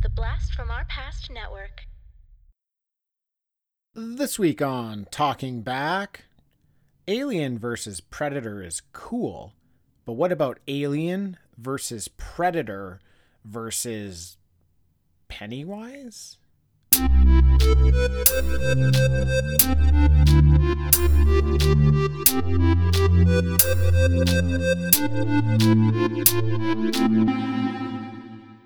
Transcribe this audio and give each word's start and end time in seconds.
The 0.00 0.08
Blast 0.08 0.54
from 0.54 0.70
Our 0.70 0.84
Past 0.84 1.28
Network. 1.28 1.82
This 3.96 4.38
week 4.38 4.62
on 4.62 5.08
Talking 5.10 5.62
Back, 5.62 6.26
Alien 7.08 7.58
versus 7.58 8.00
Predator 8.00 8.62
is 8.62 8.80
cool, 8.92 9.54
but 10.06 10.12
what 10.12 10.30
about 10.30 10.60
Alien 10.68 11.36
versus 11.56 12.06
Predator 12.06 13.00
versus 13.44 14.36
Pennywise? 15.26 16.36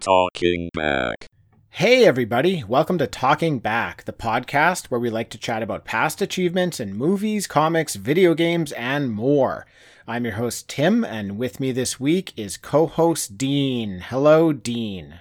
Talking 0.02 0.68
back. 0.74 1.28
Hey, 1.70 2.04
everybody, 2.04 2.64
welcome 2.64 2.98
to 2.98 3.06
Talking 3.06 3.60
Back, 3.60 4.02
the 4.02 4.12
podcast 4.12 4.86
where 4.86 4.98
we 4.98 5.10
like 5.10 5.30
to 5.30 5.38
chat 5.38 5.62
about 5.62 5.84
past 5.84 6.20
achievements 6.20 6.80
in 6.80 6.96
movies, 6.96 7.46
comics, 7.46 7.94
video 7.94 8.34
games, 8.34 8.72
and 8.72 9.12
more. 9.12 9.64
I'm 10.04 10.24
your 10.24 10.34
host, 10.34 10.68
Tim, 10.68 11.04
and 11.04 11.38
with 11.38 11.60
me 11.60 11.70
this 11.70 12.00
week 12.00 12.32
is 12.36 12.56
co 12.56 12.88
host 12.88 13.38
Dean. 13.38 14.00
Hello, 14.00 14.52
Dean. 14.52 15.20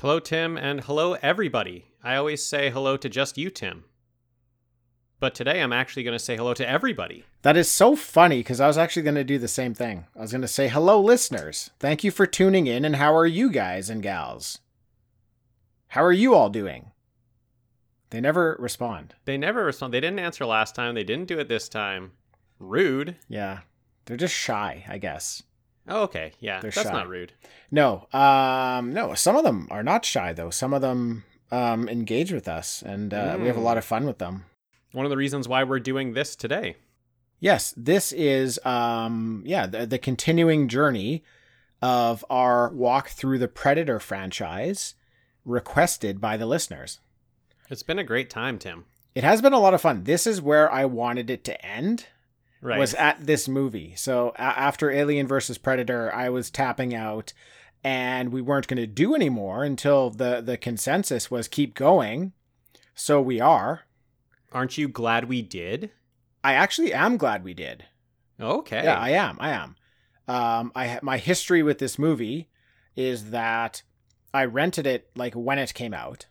Hello, 0.00 0.18
Tim, 0.18 0.56
and 0.56 0.80
hello, 0.80 1.12
everybody. 1.22 1.84
I 2.02 2.16
always 2.16 2.44
say 2.44 2.68
hello 2.68 2.96
to 2.96 3.08
just 3.08 3.38
you, 3.38 3.48
Tim. 3.48 3.84
But 5.18 5.34
today 5.34 5.62
I'm 5.62 5.72
actually 5.72 6.02
going 6.02 6.16
to 6.16 6.22
say 6.22 6.36
hello 6.36 6.52
to 6.54 6.68
everybody. 6.68 7.24
That 7.42 7.56
is 7.56 7.70
so 7.70 7.96
funny 7.96 8.40
because 8.40 8.60
I 8.60 8.66
was 8.66 8.76
actually 8.76 9.02
going 9.02 9.14
to 9.14 9.24
do 9.24 9.38
the 9.38 9.48
same 9.48 9.72
thing. 9.72 10.04
I 10.14 10.20
was 10.20 10.30
going 10.32 10.42
to 10.42 10.48
say, 10.48 10.68
hello, 10.68 11.00
listeners. 11.00 11.70
Thank 11.80 12.04
you 12.04 12.10
for 12.10 12.26
tuning 12.26 12.66
in, 12.66 12.84
and 12.84 12.96
how 12.96 13.16
are 13.16 13.26
you 13.26 13.50
guys 13.50 13.88
and 13.88 14.02
gals? 14.02 14.58
How 15.88 16.04
are 16.04 16.12
you 16.12 16.34
all 16.34 16.50
doing? 16.50 16.90
They 18.10 18.20
never 18.20 18.56
respond. 18.58 19.14
They 19.24 19.38
never 19.38 19.64
respond. 19.64 19.94
They 19.94 20.00
didn't 20.00 20.18
answer 20.18 20.44
last 20.44 20.74
time. 20.74 20.94
They 20.94 21.04
didn't 21.04 21.28
do 21.28 21.38
it 21.38 21.48
this 21.48 21.68
time. 21.68 22.12
Rude. 22.58 23.16
Yeah. 23.28 23.60
They're 24.04 24.16
just 24.16 24.34
shy, 24.34 24.84
I 24.88 24.98
guess. 24.98 25.42
Oh, 25.88 26.02
okay. 26.02 26.32
Yeah. 26.40 26.60
They're 26.60 26.70
that's 26.70 26.88
shy. 26.88 26.92
not 26.92 27.08
rude. 27.08 27.32
No, 27.70 28.06
um, 28.12 28.92
no. 28.92 29.14
Some 29.14 29.36
of 29.36 29.44
them 29.44 29.66
are 29.70 29.82
not 29.82 30.04
shy 30.04 30.32
though. 30.32 30.50
Some 30.50 30.74
of 30.74 30.82
them 30.82 31.24
um, 31.50 31.88
engage 31.88 32.32
with 32.32 32.48
us, 32.48 32.82
and 32.82 33.12
uh, 33.14 33.36
we 33.40 33.46
have 33.46 33.56
a 33.56 33.60
Mm. 33.60 33.64
lot 33.64 33.78
of 33.78 33.84
fun 33.84 34.04
with 34.04 34.18
them. 34.18 34.44
One 34.96 35.04
of 35.04 35.10
the 35.10 35.18
reasons 35.18 35.46
why 35.46 35.62
we're 35.62 35.78
doing 35.78 36.14
this 36.14 36.34
today. 36.34 36.76
Yes, 37.38 37.74
this 37.76 38.12
is 38.12 38.58
um, 38.64 39.42
yeah 39.44 39.66
the, 39.66 39.84
the 39.86 39.98
continuing 39.98 40.68
journey 40.68 41.22
of 41.82 42.24
our 42.30 42.70
walk 42.70 43.10
through 43.10 43.38
the 43.38 43.46
Predator 43.46 44.00
franchise, 44.00 44.94
requested 45.44 46.18
by 46.18 46.38
the 46.38 46.46
listeners. 46.46 47.00
It's 47.68 47.82
been 47.82 47.98
a 47.98 48.04
great 48.04 48.30
time, 48.30 48.58
Tim. 48.58 48.86
It 49.14 49.22
has 49.22 49.42
been 49.42 49.52
a 49.52 49.58
lot 49.58 49.74
of 49.74 49.82
fun. 49.82 50.04
This 50.04 50.26
is 50.26 50.40
where 50.40 50.72
I 50.72 50.86
wanted 50.86 51.28
it 51.28 51.44
to 51.44 51.62
end. 51.62 52.06
Right. 52.62 52.78
was 52.78 52.94
at 52.94 53.26
this 53.26 53.46
movie. 53.48 53.92
So 53.96 54.32
a- 54.36 54.40
after 54.40 54.90
Alien 54.90 55.26
versus 55.26 55.58
Predator, 55.58 56.10
I 56.14 56.30
was 56.30 56.50
tapping 56.50 56.94
out, 56.94 57.34
and 57.84 58.32
we 58.32 58.40
weren't 58.40 58.66
going 58.66 58.78
to 58.78 58.86
do 58.86 59.14
anymore 59.14 59.62
until 59.62 60.08
the 60.08 60.40
the 60.40 60.56
consensus 60.56 61.30
was 61.30 61.48
keep 61.48 61.74
going. 61.74 62.32
So 62.94 63.20
we 63.20 63.42
are. 63.42 63.82
Aren't 64.52 64.78
you 64.78 64.88
glad 64.88 65.28
we 65.28 65.42
did? 65.42 65.90
I 66.42 66.54
actually 66.54 66.92
am 66.92 67.16
glad 67.16 67.44
we 67.44 67.54
did. 67.54 67.84
Okay. 68.40 68.84
Yeah, 68.84 68.98
I 68.98 69.10
am. 69.10 69.36
I 69.40 69.50
am. 69.50 69.76
Um, 70.28 70.72
I 70.74 70.86
ha- 70.88 71.00
my 71.02 71.18
history 71.18 71.62
with 71.62 71.78
this 71.78 71.98
movie 71.98 72.48
is 72.94 73.30
that 73.30 73.82
I 74.32 74.44
rented 74.44 74.86
it 74.86 75.10
like 75.16 75.34
when 75.34 75.58
it 75.58 75.74
came 75.74 75.94
out. 75.94 76.26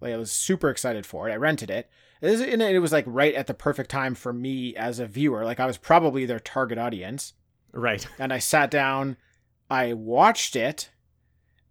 Like 0.00 0.12
I 0.12 0.16
was 0.16 0.32
super 0.32 0.70
excited 0.70 1.06
for 1.06 1.28
it. 1.28 1.32
I 1.32 1.36
rented 1.36 1.70
it. 1.70 1.90
It 2.20 2.30
was, 2.30 2.40
and 2.40 2.62
it 2.62 2.78
was 2.80 2.92
like 2.92 3.04
right 3.06 3.34
at 3.34 3.46
the 3.46 3.54
perfect 3.54 3.90
time 3.90 4.14
for 4.14 4.32
me 4.32 4.74
as 4.76 4.98
a 4.98 5.06
viewer. 5.06 5.44
Like 5.44 5.60
I 5.60 5.66
was 5.66 5.78
probably 5.78 6.26
their 6.26 6.40
target 6.40 6.78
audience. 6.78 7.34
right. 7.72 8.06
and 8.18 8.32
I 8.32 8.38
sat 8.38 8.70
down, 8.70 9.16
I 9.70 9.94
watched 9.94 10.56
it, 10.56 10.90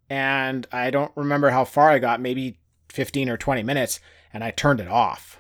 and 0.09 0.67
I 0.71 0.89
don't 0.89 1.11
remember 1.15 1.49
how 1.51 1.65
far 1.65 1.89
I 1.89 1.99
got, 1.99 2.19
maybe 2.19 2.59
15 2.89 3.29
or 3.29 3.37
20 3.37 3.63
minutes, 3.63 3.99
and 4.33 4.43
I 4.43 4.51
turned 4.51 4.79
it 4.79 4.87
off. 4.87 5.38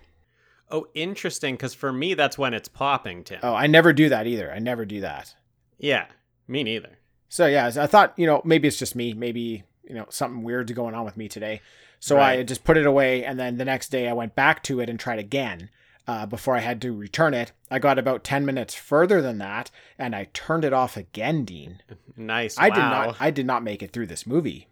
Oh, 0.71 0.87
interesting. 0.93 1.55
Because 1.55 1.73
for 1.73 1.91
me, 1.91 2.13
that's 2.13 2.37
when 2.37 2.53
it's 2.53 2.67
popping, 2.67 3.23
Tim. 3.23 3.39
Oh, 3.43 3.53
I 3.53 3.67
never 3.67 3.93
do 3.93 4.09
that 4.09 4.27
either. 4.27 4.51
I 4.51 4.59
never 4.59 4.85
do 4.85 5.01
that. 5.01 5.33
Yeah. 5.77 6.07
Me 6.47 6.63
neither. 6.63 6.99
So, 7.27 7.45
yeah, 7.45 7.71
I 7.77 7.87
thought, 7.87 8.13
you 8.17 8.25
know, 8.25 8.41
maybe 8.43 8.67
it's 8.67 8.79
just 8.79 8.95
me. 8.95 9.13
Maybe, 9.13 9.63
you 9.83 9.93
know, 9.95 10.05
something 10.09 10.43
weird's 10.43 10.71
going 10.71 10.95
on 10.95 11.05
with 11.05 11.15
me 11.15 11.27
today. 11.27 11.61
So 11.99 12.17
I 12.17 12.43
just 12.43 12.63
put 12.63 12.77
it 12.77 12.85
away, 12.85 13.25
and 13.25 13.37
then 13.37 13.57
the 13.57 13.65
next 13.65 13.89
day 13.89 14.07
I 14.07 14.13
went 14.13 14.33
back 14.33 14.63
to 14.63 14.79
it 14.79 14.89
and 14.89 14.99
tried 14.99 15.19
again. 15.19 15.69
Uh, 16.07 16.25
before 16.25 16.55
I 16.55 16.59
had 16.59 16.81
to 16.81 16.91
return 16.91 17.35
it, 17.35 17.51
I 17.69 17.77
got 17.77 17.99
about 17.99 18.23
10 18.23 18.43
minutes 18.43 18.73
further 18.73 19.21
than 19.21 19.37
that, 19.39 19.69
and 19.97 20.15
I 20.15 20.27
turned 20.33 20.65
it 20.65 20.73
off 20.73 20.97
again, 20.97 21.45
Dean. 21.45 21.81
Nice. 22.17 22.57
I 22.59 22.69
did 22.69 22.79
not 22.79 23.15
I 23.21 23.31
did 23.31 23.45
not 23.45 23.63
make 23.63 23.81
it 23.81 23.93
through 23.93 24.07
this 24.07 24.27
movie. 24.27 24.67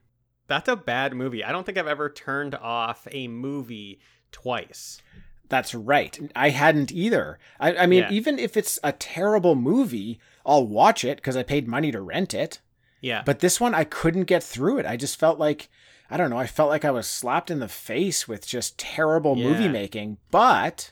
That's 0.47 0.67
a 0.67 0.75
bad 0.75 1.13
movie. 1.13 1.45
I 1.45 1.53
don't 1.53 1.65
think 1.65 1.77
I've 1.77 1.87
ever 1.87 2.09
turned 2.09 2.55
off 2.55 3.07
a 3.09 3.29
movie 3.29 4.01
twice. 4.33 5.01
That's 5.49 5.73
right. 5.73 6.19
I 6.35 6.49
hadn't 6.49 6.91
either. 6.91 7.39
I, 7.59 7.75
I 7.77 7.85
mean, 7.85 8.03
Yeah. 8.03 8.11
even 8.11 8.37
if 8.39 8.57
it's 8.57 8.79
a 8.83 8.91
terrible 8.91 9.55
movie, 9.55 10.19
I'll 10.45 10.67
watch 10.67 11.03
it 11.05 11.17
because 11.17 11.37
I 11.37 11.43
paid 11.43 11.67
money 11.67 11.91
to 11.91 12.01
rent 12.01 12.33
it. 12.33 12.59
Yeah. 13.01 13.21
But 13.25 13.39
this 13.39 13.59
one, 13.61 13.73
I 13.73 13.83
couldn't 13.83 14.23
get 14.25 14.43
through 14.43 14.79
it. 14.79 14.85
I 14.85 14.97
just 14.97 15.17
felt 15.19 15.39
like, 15.39 15.69
I 16.09 16.17
don't 16.17 16.29
know, 16.29 16.37
I 16.37 16.47
felt 16.47 16.69
like 16.69 16.83
I 16.83 16.91
was 16.91 17.07
slapped 17.07 17.49
in 17.51 17.59
the 17.59 17.67
face 17.67 18.27
with 18.27 18.45
just 18.47 18.77
terrible 18.77 19.35
movie 19.35 19.67
making. 19.69 20.17
But 20.31 20.91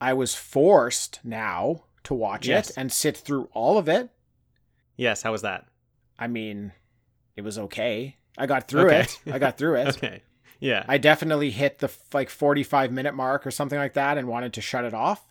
I 0.00 0.12
was 0.12 0.34
forced 0.34 1.20
now 1.24 1.84
to 2.04 2.14
watch 2.14 2.46
Yes. 2.46 2.70
it 2.70 2.76
and 2.78 2.92
sit 2.92 3.16
through 3.16 3.48
all 3.52 3.78
of 3.78 3.88
it. 3.88 4.10
yes. 4.96 5.22
How 5.22 5.32
was 5.32 5.42
that? 5.42 5.66
I 6.18 6.26
mean, 6.26 6.72
it 7.36 7.42
was 7.42 7.58
okay. 7.58 8.16
I 8.38 8.46
got 8.46 8.68
through 8.68 8.86
Okay. 8.86 9.00
it. 9.00 9.18
I 9.32 9.38
got 9.38 9.56
through 9.58 9.76
it. 9.76 9.88
Okay. 9.96 10.22
Yeah. 10.60 10.84
I 10.86 10.98
definitely 10.98 11.50
hit 11.50 11.78
the 11.78 11.90
like 12.12 12.30
45 12.30 12.92
minute 12.92 13.14
mark 13.14 13.46
or 13.46 13.50
something 13.50 13.78
like 13.78 13.94
that 13.94 14.18
and 14.18 14.28
wanted 14.28 14.52
to 14.54 14.60
shut 14.60 14.84
it 14.84 14.94
off. 14.94 15.26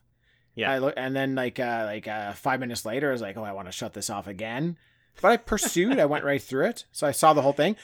Yeah. 0.56 0.72
I 0.72 0.80
look, 0.80 0.96
and 0.98 1.16
then 1.16 1.36
like 1.36 1.60
uh 1.60 1.84
like 1.86 2.08
uh 2.08 2.34
5 2.34 2.60
minutes 2.60 2.86
later 2.86 3.10
I 3.10 3.12
was 3.14 3.22
like, 3.22 3.38
"Oh, 3.38 3.44
I 3.44 3.54
want 3.54 3.68
to 3.68 3.72
shut 3.72 3.94
this 3.94 4.10
off 4.10 4.28
again." 4.28 4.78
But 5.22 5.32
I 5.32 5.38
pursued. 5.38 6.00
I 6.00 6.06
went 6.06 6.26
right 6.26 6.42
through 6.42 6.66
it. 6.66 6.86
So 6.92 7.08
I 7.08 7.12
saw 7.12 7.34
the 7.34 7.42
whole 7.42 7.54
thing. 7.54 7.76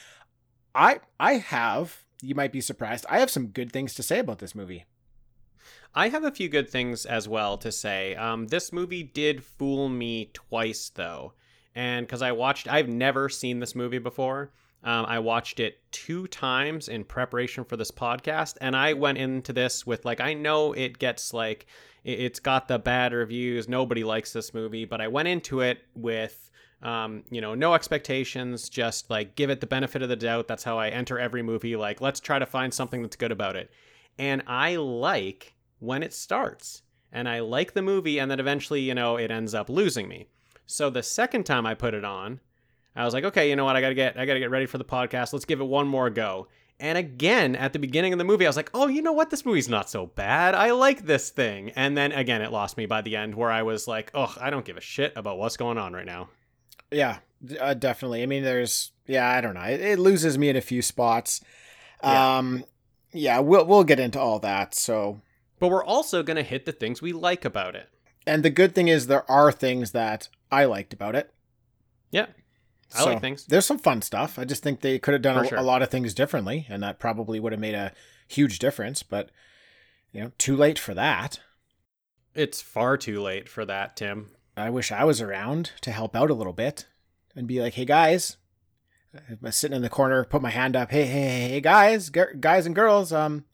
I 0.74 1.00
I 1.18 1.34
have, 1.34 2.04
you 2.20 2.34
might 2.34 2.52
be 2.52 2.60
surprised. 2.60 3.06
I 3.08 3.20
have 3.20 3.30
some 3.30 3.46
good 3.46 3.72
things 3.72 3.94
to 3.94 4.02
say 4.02 4.18
about 4.18 4.40
this 4.40 4.54
movie. 4.54 4.84
I 5.94 6.10
have 6.10 6.24
a 6.24 6.30
few 6.30 6.50
good 6.50 6.68
things 6.68 7.06
as 7.06 7.26
well 7.26 7.56
to 7.58 7.72
say. 7.72 8.14
Um, 8.16 8.48
this 8.48 8.72
movie 8.72 9.02
did 9.02 9.42
fool 9.42 9.88
me 9.88 10.30
twice, 10.34 10.90
though. 10.94 11.32
And 11.74 12.06
because 12.06 12.20
I 12.20 12.32
watched, 12.32 12.68
I've 12.68 12.88
never 12.88 13.30
seen 13.30 13.60
this 13.60 13.74
movie 13.74 13.98
before. 13.98 14.52
Um, 14.84 15.04
I 15.06 15.18
watched 15.18 15.58
it 15.58 15.80
two 15.90 16.26
times 16.28 16.88
in 16.88 17.04
preparation 17.04 17.64
for 17.64 17.76
this 17.76 17.90
podcast. 17.90 18.56
And 18.60 18.76
I 18.76 18.92
went 18.92 19.18
into 19.18 19.52
this 19.52 19.86
with, 19.86 20.04
like, 20.04 20.20
I 20.20 20.34
know 20.34 20.72
it 20.72 20.98
gets, 20.98 21.34
like, 21.34 21.66
it- 22.04 22.20
it's 22.20 22.38
got 22.38 22.68
the 22.68 22.78
bad 22.78 23.12
reviews. 23.12 23.68
Nobody 23.68 24.04
likes 24.04 24.32
this 24.32 24.54
movie. 24.54 24.84
But 24.84 25.00
I 25.00 25.08
went 25.08 25.28
into 25.28 25.60
it 25.60 25.80
with, 25.94 26.50
um, 26.82 27.24
you 27.30 27.40
know, 27.40 27.54
no 27.54 27.74
expectations, 27.74 28.68
just 28.68 29.10
like 29.10 29.34
give 29.34 29.50
it 29.50 29.60
the 29.60 29.66
benefit 29.66 30.02
of 30.02 30.08
the 30.08 30.16
doubt. 30.16 30.46
That's 30.46 30.64
how 30.64 30.78
I 30.78 30.90
enter 30.90 31.18
every 31.18 31.42
movie. 31.42 31.74
Like, 31.74 32.00
let's 32.00 32.20
try 32.20 32.38
to 32.38 32.46
find 32.46 32.72
something 32.72 33.02
that's 33.02 33.16
good 33.16 33.32
about 33.32 33.56
it. 33.56 33.70
And 34.18 34.42
I 34.46 34.76
like 34.76 35.54
when 35.78 36.02
it 36.02 36.12
starts. 36.12 36.82
And 37.12 37.28
I 37.28 37.40
like 37.40 37.72
the 37.72 37.82
movie, 37.82 38.18
and 38.18 38.30
then 38.30 38.40
eventually, 38.40 38.80
you 38.80 38.94
know, 38.94 39.16
it 39.16 39.30
ends 39.30 39.54
up 39.54 39.70
losing 39.70 40.06
me. 40.06 40.28
So 40.66 40.90
the 40.90 41.02
second 41.02 41.44
time 41.44 41.64
I 41.64 41.74
put 41.74 41.94
it 41.94 42.04
on, 42.04 42.40
I 42.96 43.04
was 43.04 43.14
like, 43.14 43.24
okay, 43.24 43.48
you 43.50 43.56
know 43.56 43.64
what? 43.64 43.76
I 43.76 43.80
gotta 43.80 43.94
get, 43.94 44.18
I 44.18 44.24
gotta 44.26 44.38
get 44.40 44.50
ready 44.50 44.66
for 44.66 44.78
the 44.78 44.84
podcast. 44.84 45.32
Let's 45.32 45.44
give 45.44 45.60
it 45.60 45.64
one 45.64 45.86
more 45.86 46.10
go. 46.10 46.48
And 46.78 46.98
again, 46.98 47.56
at 47.56 47.72
the 47.72 47.78
beginning 47.78 48.12
of 48.12 48.18
the 48.18 48.24
movie, 48.24 48.44
I 48.44 48.48
was 48.48 48.56
like, 48.56 48.70
oh, 48.74 48.86
you 48.86 49.00
know 49.00 49.12
what? 49.12 49.30
This 49.30 49.46
movie's 49.46 49.68
not 49.68 49.88
so 49.88 50.06
bad. 50.06 50.54
I 50.54 50.72
like 50.72 51.06
this 51.06 51.30
thing. 51.30 51.70
And 51.70 51.96
then 51.96 52.12
again, 52.12 52.42
it 52.42 52.52
lost 52.52 52.76
me 52.76 52.84
by 52.84 53.00
the 53.00 53.16
end, 53.16 53.34
where 53.34 53.50
I 53.50 53.62
was 53.62 53.88
like, 53.88 54.10
oh, 54.14 54.34
I 54.38 54.50
don't 54.50 54.64
give 54.64 54.76
a 54.76 54.82
shit 54.82 55.14
about 55.16 55.38
what's 55.38 55.56
going 55.56 55.78
on 55.78 55.94
right 55.94 56.04
now. 56.04 56.28
Yeah, 56.90 57.18
uh, 57.58 57.74
definitely. 57.74 58.22
I 58.22 58.26
mean, 58.26 58.44
there's 58.44 58.92
yeah, 59.06 59.28
I 59.28 59.40
don't 59.40 59.54
know. 59.54 59.62
It, 59.62 59.80
it 59.80 59.98
loses 59.98 60.36
me 60.36 60.48
in 60.48 60.56
a 60.56 60.60
few 60.60 60.82
spots. 60.82 61.40
Yeah. 62.02 62.36
Um 62.38 62.64
yeah, 63.12 63.38
we'll 63.38 63.64
we'll 63.64 63.84
get 63.84 63.98
into 64.00 64.20
all 64.20 64.38
that. 64.40 64.74
So 64.74 65.20
But 65.58 65.68
we're 65.68 65.84
also 65.84 66.22
gonna 66.22 66.42
hit 66.42 66.66
the 66.66 66.72
things 66.72 67.00
we 67.00 67.12
like 67.12 67.44
about 67.44 67.74
it. 67.74 67.88
and 68.26 68.42
the 68.44 68.50
good 68.50 68.74
thing 68.74 68.88
is 68.88 69.06
there 69.06 69.28
are 69.30 69.50
things 69.50 69.92
that 69.92 70.28
I 70.52 70.66
liked 70.66 70.92
about 70.92 71.16
it. 71.16 71.32
Yeah. 72.10 72.26
I 72.94 73.04
like 73.04 73.20
things. 73.20 73.46
There's 73.46 73.66
some 73.66 73.78
fun 73.78 74.02
stuff. 74.02 74.38
I 74.38 74.44
just 74.44 74.62
think 74.62 74.80
they 74.80 74.98
could 74.98 75.12
have 75.12 75.22
done 75.22 75.44
a, 75.44 75.48
sure. 75.48 75.58
a 75.58 75.62
lot 75.62 75.82
of 75.82 75.90
things 75.90 76.14
differently, 76.14 76.66
and 76.68 76.82
that 76.82 76.98
probably 76.98 77.40
would 77.40 77.52
have 77.52 77.60
made 77.60 77.74
a 77.74 77.92
huge 78.28 78.58
difference. 78.58 79.02
But 79.02 79.30
you 80.12 80.20
know, 80.22 80.32
too 80.38 80.56
late 80.56 80.78
for 80.78 80.94
that. 80.94 81.40
It's 82.34 82.60
far 82.60 82.96
too 82.96 83.20
late 83.20 83.48
for 83.48 83.64
that, 83.64 83.96
Tim. 83.96 84.30
I 84.56 84.70
wish 84.70 84.92
I 84.92 85.04
was 85.04 85.20
around 85.20 85.72
to 85.82 85.90
help 85.90 86.14
out 86.14 86.30
a 86.30 86.34
little 86.34 86.52
bit 86.52 86.86
and 87.34 87.46
be 87.46 87.60
like, 87.60 87.74
"Hey 87.74 87.84
guys, 87.84 88.36
I'm 89.42 89.52
sitting 89.52 89.76
in 89.76 89.82
the 89.82 89.88
corner, 89.88 90.24
put 90.24 90.42
my 90.42 90.50
hand 90.50 90.76
up. 90.76 90.90
Hey, 90.90 91.04
hey, 91.06 91.28
hey, 91.28 91.48
hey 91.48 91.60
guys, 91.60 92.10
g- 92.10 92.22
guys 92.38 92.66
and 92.66 92.74
girls. 92.74 93.12
Um, 93.12 93.44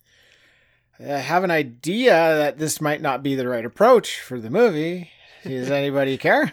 I 0.99 1.19
have 1.19 1.44
an 1.44 1.50
idea 1.50 2.12
that 2.12 2.58
this 2.58 2.81
might 2.81 3.00
not 3.00 3.23
be 3.23 3.34
the 3.34 3.49
right 3.49 3.64
approach 3.64 4.20
for 4.20 4.40
the 4.40 4.50
movie. 4.50 5.11
Does 5.44 5.70
anybody 5.70 6.17
care? 6.19 6.52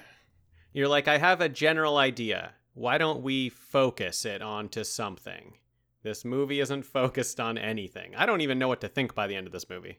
You're 0.74 0.88
like, 0.88 1.08
I 1.08 1.18
have 1.18 1.42
a 1.42 1.50
general 1.50 1.98
idea. 1.98 2.54
Why 2.74 2.98
don't 2.98 3.22
we 3.22 3.50
focus 3.50 4.26
it 4.26 4.42
onto 4.42 4.84
something? 4.84 5.56
This 6.04 6.24
movie 6.24 6.60
isn't 6.60 6.84
focused 6.84 7.40
on 7.40 7.58
anything. 7.58 8.16
I 8.16 8.26
don't 8.26 8.42
even 8.42 8.58
know 8.58 8.68
what 8.68 8.82
to 8.82 8.88
think 8.88 9.16
by 9.16 9.28
the 9.28 9.36
end 9.36 9.48
of 9.48 9.54
this 9.54 9.70
movie. 9.70 9.98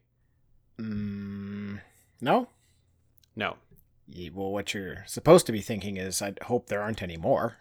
Mm, 0.79 1.81
no. 2.21 2.49
No. 3.37 3.57
Well, 4.33 4.51
what 4.51 4.75
you're 4.75 5.05
supposed 5.07 5.47
to 5.47 5.53
be 5.53 5.61
thinking 5.61 5.97
is, 5.97 6.23
I 6.23 6.35
hope 6.43 6.67
there 6.67 6.83
aren't 6.83 7.03
any 7.03 7.17
more. 7.17 7.59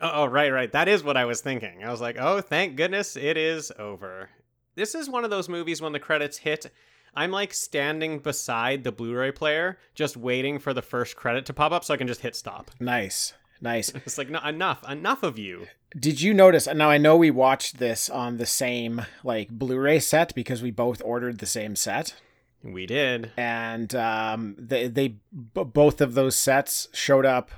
Oh, 0.00 0.10
oh, 0.14 0.26
right, 0.26 0.52
right. 0.52 0.70
That 0.72 0.88
is 0.88 1.02
what 1.02 1.16
I 1.16 1.24
was 1.24 1.40
thinking. 1.40 1.84
I 1.84 1.90
was 1.90 2.00
like, 2.00 2.16
oh, 2.18 2.40
thank 2.40 2.76
goodness 2.76 3.16
it 3.16 3.36
is 3.36 3.72
over. 3.78 4.30
This 4.74 4.94
is 4.94 5.08
one 5.08 5.24
of 5.24 5.30
those 5.30 5.48
movies 5.48 5.82
when 5.82 5.92
the 5.92 5.98
credits 5.98 6.38
hit. 6.38 6.70
I'm 7.14 7.30
like 7.30 7.54
standing 7.54 8.18
beside 8.18 8.84
the 8.84 8.92
Blu 8.92 9.14
ray 9.14 9.32
player, 9.32 9.78
just 9.94 10.16
waiting 10.16 10.58
for 10.58 10.74
the 10.74 10.82
first 10.82 11.16
credit 11.16 11.46
to 11.46 11.54
pop 11.54 11.72
up 11.72 11.82
so 11.82 11.94
I 11.94 11.96
can 11.96 12.06
just 12.06 12.20
hit 12.20 12.36
stop. 12.36 12.70
Nice, 12.78 13.32
nice. 13.60 13.92
It's 13.94 14.18
like, 14.18 14.30
no, 14.30 14.40
enough, 14.40 14.88
enough 14.88 15.22
of 15.22 15.38
you. 15.38 15.66
Did 15.98 16.20
you 16.20 16.34
notice? 16.34 16.66
Now 16.66 16.90
I 16.90 16.98
know 16.98 17.16
we 17.16 17.30
watched 17.30 17.78
this 17.78 18.10
on 18.10 18.36
the 18.36 18.46
same 18.46 19.06
like 19.24 19.48
Blu-ray 19.50 20.00
set 20.00 20.34
because 20.34 20.62
we 20.62 20.70
both 20.70 21.00
ordered 21.04 21.38
the 21.38 21.46
same 21.46 21.74
set, 21.76 22.14
We 22.62 22.86
did. 22.86 23.30
and 23.36 23.94
um, 23.94 24.56
they 24.58 24.88
they 24.88 25.08
b- 25.08 25.18
both 25.64 26.00
of 26.00 26.14
those 26.14 26.36
sets 26.36 26.88
showed 26.92 27.24
up 27.24 27.50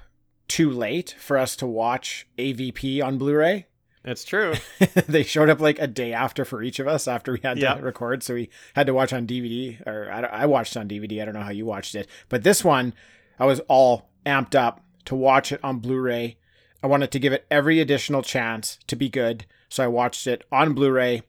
too 0.47 0.71
late 0.71 1.17
for 1.19 1.37
us 1.37 1.56
to 1.56 1.67
watch 1.67 2.27
AVP 2.39 3.03
on 3.03 3.19
Blu-ray. 3.19 3.67
That's 4.05 4.25
true. 4.25 4.55
they 5.09 5.25
showed 5.25 5.50
up 5.50 5.61
like 5.61 5.79
a 5.81 5.87
day 5.89 6.12
after 6.12 6.45
for 6.45 6.62
each 6.62 6.79
of 6.79 6.87
us 6.87 7.09
after 7.09 7.33
we 7.33 7.41
had 7.43 7.59
Yeah. 7.59 7.75
to 7.75 7.83
record, 7.83 8.23
so 8.23 8.35
we 8.35 8.49
had 8.75 8.87
to 8.87 8.95
watch 8.95 9.12
on 9.12 9.27
DVD. 9.27 9.85
Or 9.87 10.11
I, 10.11 10.21
I 10.43 10.47
watched 10.47 10.77
on 10.77 10.89
DVD. 10.89 11.21
I 11.21 11.25
don't 11.25 11.35
know 11.35 11.43
how 11.43 11.50
you 11.50 11.67
watched 11.67 11.95
it, 11.97 12.09
but 12.29 12.45
this 12.45 12.62
one 12.65 12.95
I 13.39 13.47
was 13.47 13.61
all 13.69 14.09
amped 14.25 14.55
up 14.55 14.85
to 15.09 15.15
watch 15.15 15.53
it 15.53 15.61
on 15.65 15.79
Blu-ray. 15.79 16.37
I 16.83 16.87
wanted 16.87 17.11
to 17.13 17.19
give 17.19 17.33
it 17.33 17.47
every 17.51 17.81
additional 17.81 18.21
chance 18.23 18.79
to 18.87 18.95
be 18.95 19.09
good, 19.09 19.47
so 19.71 19.83
I 19.83 19.89
watched 19.89 20.27
it 20.27 20.45
on 20.53 20.75
Blu-ray 20.75 21.23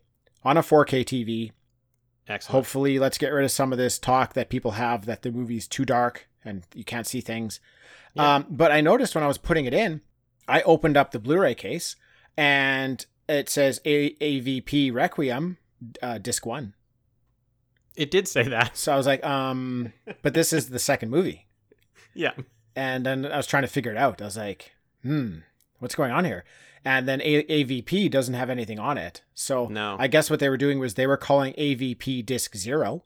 on 0.43 0.57
a 0.57 0.61
4K 0.61 1.05
TV. 1.05 1.51
Excellent. 2.27 2.51
Hopefully, 2.51 2.99
let's 2.99 3.17
get 3.17 3.29
rid 3.31 3.45
of 3.45 3.51
some 3.51 3.71
of 3.71 3.77
this 3.77 3.97
talk 3.97 4.33
that 4.33 4.49
people 4.49 4.71
have 4.71 5.05
that 5.05 5.21
the 5.21 5.31
movie's 5.31 5.65
too 5.65 5.85
dark 5.85 6.27
and 6.43 6.63
you 6.75 6.83
can't 6.83 7.07
see 7.07 7.21
things. 7.21 7.61
Yeah. 8.15 8.35
Um, 8.35 8.47
but 8.49 8.69
I 8.71 8.81
noticed 8.81 9.15
when 9.15 9.23
I 9.23 9.27
was 9.27 9.37
putting 9.37 9.65
it 9.65 9.73
in, 9.73 10.01
I 10.47 10.61
opened 10.63 10.97
up 10.97 11.11
the 11.11 11.19
Blu-ray 11.19 11.55
case 11.55 11.95
and 12.35 13.05
it 13.29 13.47
says 13.49 13.79
a- 13.85 14.13
AVP 14.15 14.93
Requiem, 14.93 15.57
uh, 16.03 16.17
disc 16.17 16.45
one. 16.45 16.73
It 17.95 18.11
did 18.11 18.27
say 18.27 18.43
that. 18.43 18.75
So 18.77 18.91
I 18.93 18.97
was 18.97 19.07
like, 19.07 19.25
um, 19.25 19.93
but 20.21 20.33
this 20.33 20.51
is 20.51 20.69
the 20.69 20.79
second 20.79 21.11
movie. 21.11 21.45
Yeah. 22.15 22.31
And 22.79 23.05
then 23.05 23.25
I 23.25 23.35
was 23.35 23.45
trying 23.47 23.63
to 23.63 23.67
figure 23.67 23.91
it 23.91 23.97
out. 23.97 24.21
I 24.21 24.25
was 24.25 24.37
like, 24.37 24.71
hmm, 25.03 25.39
what's 25.79 25.95
going 25.95 26.11
on 26.13 26.23
here? 26.23 26.45
And 26.85 27.05
then 27.07 27.19
a- 27.21 27.43
AVP 27.43 28.09
doesn't 28.09 28.35
have 28.35 28.49
anything 28.49 28.79
on 28.79 28.97
it. 28.97 29.21
So 29.33 29.67
No. 29.67 29.97
I 29.99 30.07
guess 30.07 30.29
what 30.29 30.39
they 30.39 30.47
were 30.47 30.55
doing 30.57 30.79
was 30.79 30.93
they 30.93 31.05
were 31.07 31.17
calling 31.17 31.53
AVP 31.57 32.25
disc 32.25 32.55
zero. 32.55 33.03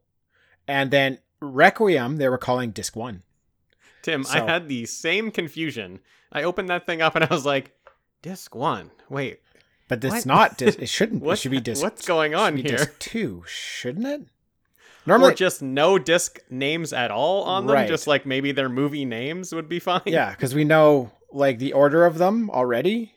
And 0.68 0.92
then 0.92 1.18
Requiem, 1.40 2.18
they 2.18 2.30
were 2.30 2.38
calling 2.38 2.70
disc 2.70 2.96
one. 2.96 3.24
Tim, 4.04 4.24
So- 4.24 4.46
I 4.46 4.52
had 4.52 4.68
the 4.68 4.86
same 4.86 5.31
confusion. 5.31 6.02
I 6.31 6.44
opened 6.44 6.70
that 6.70 6.86
thing 6.86 7.02
up 7.02 7.16
and 7.16 7.25
I 7.25 7.34
was 7.34 7.46
like, 7.46 7.72
disc 8.22 8.54
one. 8.54 8.92
Wait, 9.10 9.40
But 9.88 10.04
it's 10.04 10.14
What? 10.14 10.25
not 10.28 10.58
disc. 10.58 10.80
It 10.80 10.88
shouldn't. 10.98 11.24
What- 11.24 11.34
it 11.34 11.42
should 11.42 11.52
be 11.52 11.60
disc. 11.60 11.81
what's 11.81 12.06
going 12.08 12.36
on 12.36 12.58
here? 12.58 12.78
Disc 12.78 13.00
two, 13.00 13.44
shouldn't 13.48 14.06
it? 14.08 14.22
Or 15.05 15.09
Normally, 15.17 15.35
just 15.35 15.61
no 15.61 16.00
disc 16.00 16.39
names 16.50 16.94
at 16.94 17.11
all 17.11 17.44
on 17.44 17.67
them. 17.67 17.75
Right. 17.75 17.88
Just 17.88 18.07
like 18.07 18.25
maybe 18.25 18.51
their 18.51 18.69
movie 18.69 19.05
names 19.05 19.53
would 19.53 19.67
be 19.69 19.79
fine. 19.79 20.01
yeah, 20.05 20.31
because 20.31 20.55
we 20.55 20.63
know 20.63 21.11
like 21.31 21.59
the 21.59 21.73
order 21.73 22.05
of 22.05 22.17
them 22.17 22.50
already. 22.50 23.13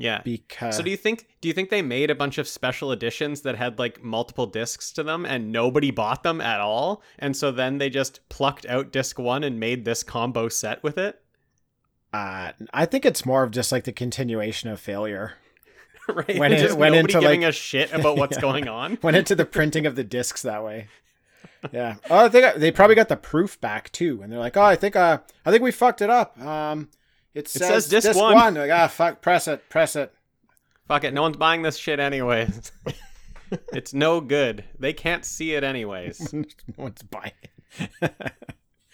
Yeah. 0.00 0.20
Because 0.24 0.76
So 0.76 0.82
do 0.82 0.90
you 0.90 0.96
think 0.96 1.26
do 1.40 1.48
you 1.48 1.54
think 1.54 1.70
they 1.70 1.82
made 1.82 2.08
a 2.10 2.14
bunch 2.14 2.38
of 2.38 2.46
special 2.46 2.92
editions 2.92 3.40
that 3.42 3.56
had 3.56 3.78
like 3.80 4.02
multiple 4.02 4.46
discs 4.46 4.92
to 4.92 5.02
them 5.02 5.26
and 5.26 5.50
nobody 5.50 5.90
bought 5.90 6.22
them 6.22 6.40
at 6.40 6.60
all? 6.60 7.02
And 7.18 7.36
so 7.36 7.50
then 7.50 7.78
they 7.78 7.90
just 7.90 8.20
plucked 8.28 8.64
out 8.66 8.92
disc 8.92 9.18
1 9.18 9.42
and 9.42 9.58
made 9.58 9.84
this 9.84 10.02
combo 10.04 10.48
set 10.48 10.82
with 10.84 10.98
it? 10.98 11.20
uh, 12.12 12.52
I 12.72 12.86
think 12.86 13.04
it's 13.04 13.26
more 13.26 13.42
of 13.42 13.50
just 13.50 13.70
like 13.72 13.84
the 13.84 13.92
continuation 13.92 14.70
of 14.70 14.78
failure. 14.80 15.34
right. 16.14 16.38
When 16.38 16.52
it 16.52 16.58
just 16.58 16.76
went 16.78 16.94
into, 16.94 17.20
giving 17.20 17.42
like- 17.42 17.50
a 17.50 17.52
shit 17.52 17.92
about 17.92 18.16
what's 18.16 18.36
Yeah. 18.38 18.40
going 18.42 18.68
on. 18.68 18.98
Went 19.02 19.16
into 19.16 19.34
the 19.34 19.44
printing 19.44 19.86
of 19.86 19.94
the 19.96 20.04
discs 20.04 20.42
that 20.42 20.64
way. 20.64 20.88
Yeah. 21.72 21.96
Oh, 22.08 22.26
I 22.26 22.28
think 22.28 22.56
they 22.56 22.70
probably 22.70 22.94
got 22.96 23.08
the 23.08 23.16
proof 23.16 23.60
back 23.60 23.90
too, 23.92 24.20
and 24.22 24.32
they're 24.32 24.38
like, 24.38 24.56
"Oh, 24.56 24.62
I 24.62 24.76
think 24.76 24.94
uh, 24.96 25.18
I 25.44 25.50
think 25.50 25.62
we 25.62 25.70
fucked 25.72 26.02
it 26.02 26.10
up." 26.10 26.40
Um, 26.40 26.88
it 27.34 27.48
says, 27.48 27.86
says 27.86 27.88
disc 27.88 28.16
one. 28.18 28.54
Like, 28.54 28.70
ah, 28.70 28.86
fuck, 28.88 29.20
press 29.20 29.48
it, 29.48 29.68
press 29.68 29.96
it. 29.96 30.12
Fuck 30.86 31.04
it, 31.04 31.12
no 31.12 31.22
one's 31.22 31.36
buying 31.36 31.62
this 31.62 31.76
shit 31.76 32.00
anyways. 32.00 32.72
it's 33.72 33.92
no 33.92 34.20
good. 34.20 34.64
They 34.78 34.92
can't 34.92 35.24
see 35.24 35.52
it 35.54 35.64
anyways. 35.64 36.32
no 36.32 36.44
one's 36.76 37.02
buying 37.02 37.32
it. 38.00 38.12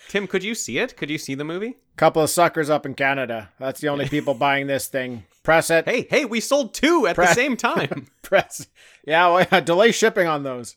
Tim, 0.08 0.26
could 0.26 0.44
you 0.44 0.54
see 0.54 0.78
it? 0.78 0.96
Could 0.96 1.10
you 1.10 1.18
see 1.18 1.34
the 1.34 1.44
movie? 1.44 1.76
Couple 1.96 2.22
of 2.22 2.30
suckers 2.30 2.70
up 2.70 2.84
in 2.86 2.94
Canada. 2.94 3.50
That's 3.58 3.80
the 3.80 3.88
only 3.88 4.08
people 4.08 4.34
buying 4.34 4.66
this 4.66 4.88
thing. 4.88 5.24
Press 5.42 5.70
it. 5.70 5.88
Hey, 5.88 6.06
hey, 6.10 6.24
we 6.24 6.40
sold 6.40 6.74
two 6.74 7.06
at 7.06 7.16
the 7.16 7.32
same 7.34 7.56
time. 7.56 8.08
Press. 8.22 8.66
Yeah, 9.06 9.28
well, 9.28 9.46
yeah, 9.50 9.60
delay 9.64 9.92
shipping 9.92 10.26
on 10.26 10.42
those. 10.42 10.74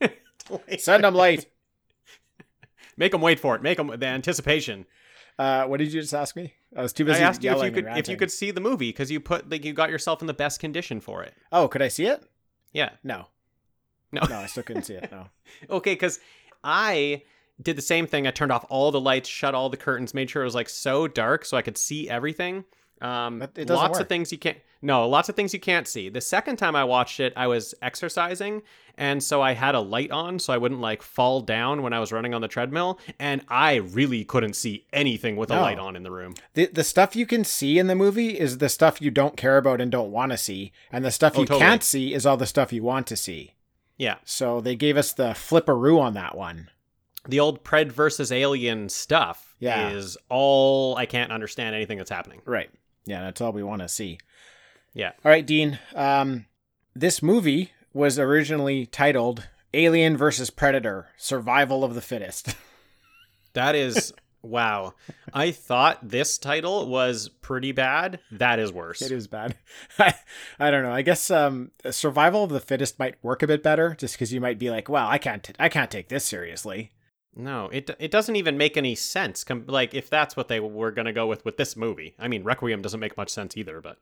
Send 0.78 1.04
them 1.04 1.14
late. 1.14 1.46
Make 2.96 3.12
them 3.12 3.20
wait 3.20 3.40
for 3.40 3.54
it. 3.54 3.62
Make 3.62 3.78
them 3.78 3.88
the 3.88 4.06
anticipation. 4.06 4.86
Uh, 5.38 5.64
what 5.66 5.78
did 5.78 5.92
you 5.92 6.00
just 6.00 6.14
ask 6.14 6.34
me? 6.34 6.54
I 6.76 6.82
was 6.82 6.92
too 6.92 7.04
busy. 7.04 7.22
I 7.22 7.28
asked 7.28 7.44
you 7.44 7.52
if 7.52 7.62
you 7.62 7.70
could 7.70 7.86
if 7.96 8.08
you 8.08 8.16
could 8.16 8.30
see 8.30 8.50
the 8.50 8.60
movie 8.60 8.90
because 8.90 9.10
you 9.10 9.20
put 9.20 9.48
like 9.48 9.64
you 9.64 9.72
got 9.72 9.88
yourself 9.88 10.20
in 10.20 10.26
the 10.26 10.34
best 10.34 10.58
condition 10.58 11.00
for 11.00 11.22
it. 11.22 11.32
Oh, 11.52 11.68
could 11.68 11.80
I 11.80 11.88
see 11.88 12.06
it? 12.06 12.24
Yeah. 12.72 12.90
No. 13.04 13.26
No. 14.10 14.22
No, 14.28 14.38
I 14.38 14.46
still 14.46 14.64
couldn't 14.64 14.82
see 14.82 14.94
it. 14.94 15.10
No. 15.12 15.28
Okay, 15.70 15.92
because 15.92 16.18
I 16.64 17.22
did 17.62 17.76
the 17.76 17.82
same 17.82 18.06
thing. 18.06 18.26
I 18.26 18.30
turned 18.30 18.52
off 18.52 18.64
all 18.68 18.90
the 18.90 19.00
lights, 19.00 19.28
shut 19.28 19.54
all 19.54 19.68
the 19.68 19.76
curtains, 19.76 20.14
made 20.14 20.30
sure 20.30 20.42
it 20.42 20.46
was 20.46 20.54
like 20.54 20.68
so 20.68 21.08
dark 21.08 21.44
so 21.44 21.56
I 21.56 21.62
could 21.62 21.78
see 21.78 22.08
everything. 22.08 22.64
Um, 23.00 23.38
But 23.40 23.50
it 23.56 23.66
doesn't 23.66 23.76
lots 23.76 23.98
of 24.00 24.08
things 24.08 24.32
you 24.32 24.38
can't. 24.38 24.58
No, 24.82 25.08
lots 25.08 25.28
of 25.28 25.34
things 25.34 25.52
you 25.52 25.58
can't 25.60 25.86
see. 25.88 26.08
The 26.08 26.20
second 26.20 26.56
time 26.56 26.76
I 26.76 26.84
watched 26.84 27.18
it, 27.20 27.32
I 27.36 27.46
was 27.48 27.74
exercising, 27.82 28.62
and 28.96 29.22
so 29.22 29.42
I 29.42 29.52
had 29.52 29.74
a 29.74 29.80
light 29.80 30.10
on 30.12 30.38
so 30.38 30.52
I 30.52 30.56
wouldn't 30.58 30.80
like 30.80 31.02
fall 31.02 31.40
down 31.40 31.82
when 31.82 31.92
I 31.92 31.98
was 32.00 32.12
running 32.12 32.32
on 32.34 32.40
the 32.42 32.48
treadmill, 32.48 32.98
and 33.18 33.44
I 33.48 33.76
really 33.76 34.24
couldn't 34.24 34.54
see 34.54 34.86
anything 34.92 35.34
with 35.36 35.50
a 35.50 35.60
light 35.60 35.78
on 35.80 35.96
in 35.96 36.02
the 36.04 36.10
room. 36.12 36.34
The 36.54 36.66
the 36.66 36.84
stuff 36.84 37.16
you 37.16 37.26
can 37.26 37.42
see 37.44 37.78
in 37.78 37.88
the 37.88 37.96
movie 37.96 38.38
is 38.38 38.58
the 38.58 38.68
stuff 38.68 39.00
you 39.02 39.10
don't 39.10 39.36
care 39.36 39.58
about 39.58 39.80
and 39.80 39.90
don't 39.90 40.12
want 40.12 40.30
to 40.32 40.38
see, 40.38 40.72
and 40.92 41.04
the 41.04 41.10
stuff 41.10 41.32
Oh, 41.36 41.40
you 41.40 41.46
totally. 41.46 41.60
can't 41.66 41.82
see 41.84 42.14
is 42.14 42.24
all 42.26 42.36
the 42.36 42.46
stuff 42.46 42.72
you 42.72 42.82
want 42.84 43.06
to 43.08 43.16
see. 43.16 43.54
Yeah, 43.96 44.18
So 44.24 44.60
they 44.60 44.76
gave 44.76 44.96
us 44.96 45.12
the 45.12 45.30
flipperoo 45.30 45.98
on 46.00 46.14
that 46.14 46.36
one. 46.36 46.68
The 47.26 47.40
old 47.40 47.64
Pred 47.64 47.90
versus 47.92 48.30
Alien 48.30 48.88
stuff 48.88 49.54
Yeah. 49.58 49.90
is 49.90 50.16
all 50.28 50.96
I 50.96 51.06
can't 51.06 51.32
understand 51.32 51.74
anything 51.74 51.98
that's 51.98 52.10
happening. 52.10 52.40
Right. 52.44 52.70
Yeah, 53.06 53.22
that's 53.22 53.40
all 53.40 53.52
we 53.52 53.62
want 53.62 53.82
to 53.82 53.88
see. 53.88 54.18
Yeah. 54.94 55.12
All 55.24 55.30
right, 55.30 55.46
Dean. 55.46 55.78
Um, 55.94 56.46
this 56.94 57.22
movie 57.22 57.72
was 57.92 58.18
originally 58.18 58.86
titled 58.86 59.48
Alien 59.74 60.16
versus 60.16 60.50
Predator: 60.50 61.08
Survival 61.16 61.84
of 61.84 61.94
the 61.94 62.00
Fittest. 62.02 62.54
That 63.54 63.74
is 63.74 64.12
wow. 64.42 64.94
I 65.32 65.50
thought 65.50 66.06
this 66.08 66.38
title 66.38 66.86
was 66.88 67.28
pretty 67.28 67.72
bad. 67.72 68.20
That 68.30 68.58
is 68.60 68.72
worse. 68.72 69.02
it 69.02 69.10
is 69.10 69.26
bad. 69.26 69.56
I, 69.98 70.14
I 70.60 70.70
don't 70.70 70.84
know. 70.84 70.92
I 70.92 71.02
guess 71.02 71.30
um, 71.30 71.70
Survival 71.90 72.44
of 72.44 72.50
the 72.50 72.60
Fittest 72.60 72.98
might 72.98 73.16
work 73.22 73.42
a 73.42 73.46
bit 73.48 73.62
better, 73.62 73.96
just 73.98 74.14
because 74.14 74.32
you 74.32 74.40
might 74.40 74.58
be 74.58 74.70
like, 74.70 74.88
"Well, 74.88 75.08
I 75.08 75.18
can't, 75.18 75.42
t- 75.42 75.54
I 75.58 75.68
can't 75.68 75.90
take 75.90 76.08
this 76.08 76.24
seriously." 76.24 76.92
No, 77.38 77.68
it 77.72 77.88
it 78.00 78.10
doesn't 78.10 78.34
even 78.36 78.58
make 78.58 78.76
any 78.76 78.94
sense. 78.96 79.44
Com- 79.44 79.64
like 79.68 79.94
if 79.94 80.10
that's 80.10 80.36
what 80.36 80.48
they 80.48 80.58
were 80.60 80.90
gonna 80.90 81.12
go 81.12 81.26
with 81.26 81.44
with 81.44 81.56
this 81.56 81.76
movie. 81.76 82.14
I 82.18 82.26
mean, 82.28 82.42
Requiem 82.42 82.82
doesn't 82.82 82.98
make 83.00 83.16
much 83.16 83.30
sense 83.30 83.56
either. 83.56 83.80
But 83.80 83.98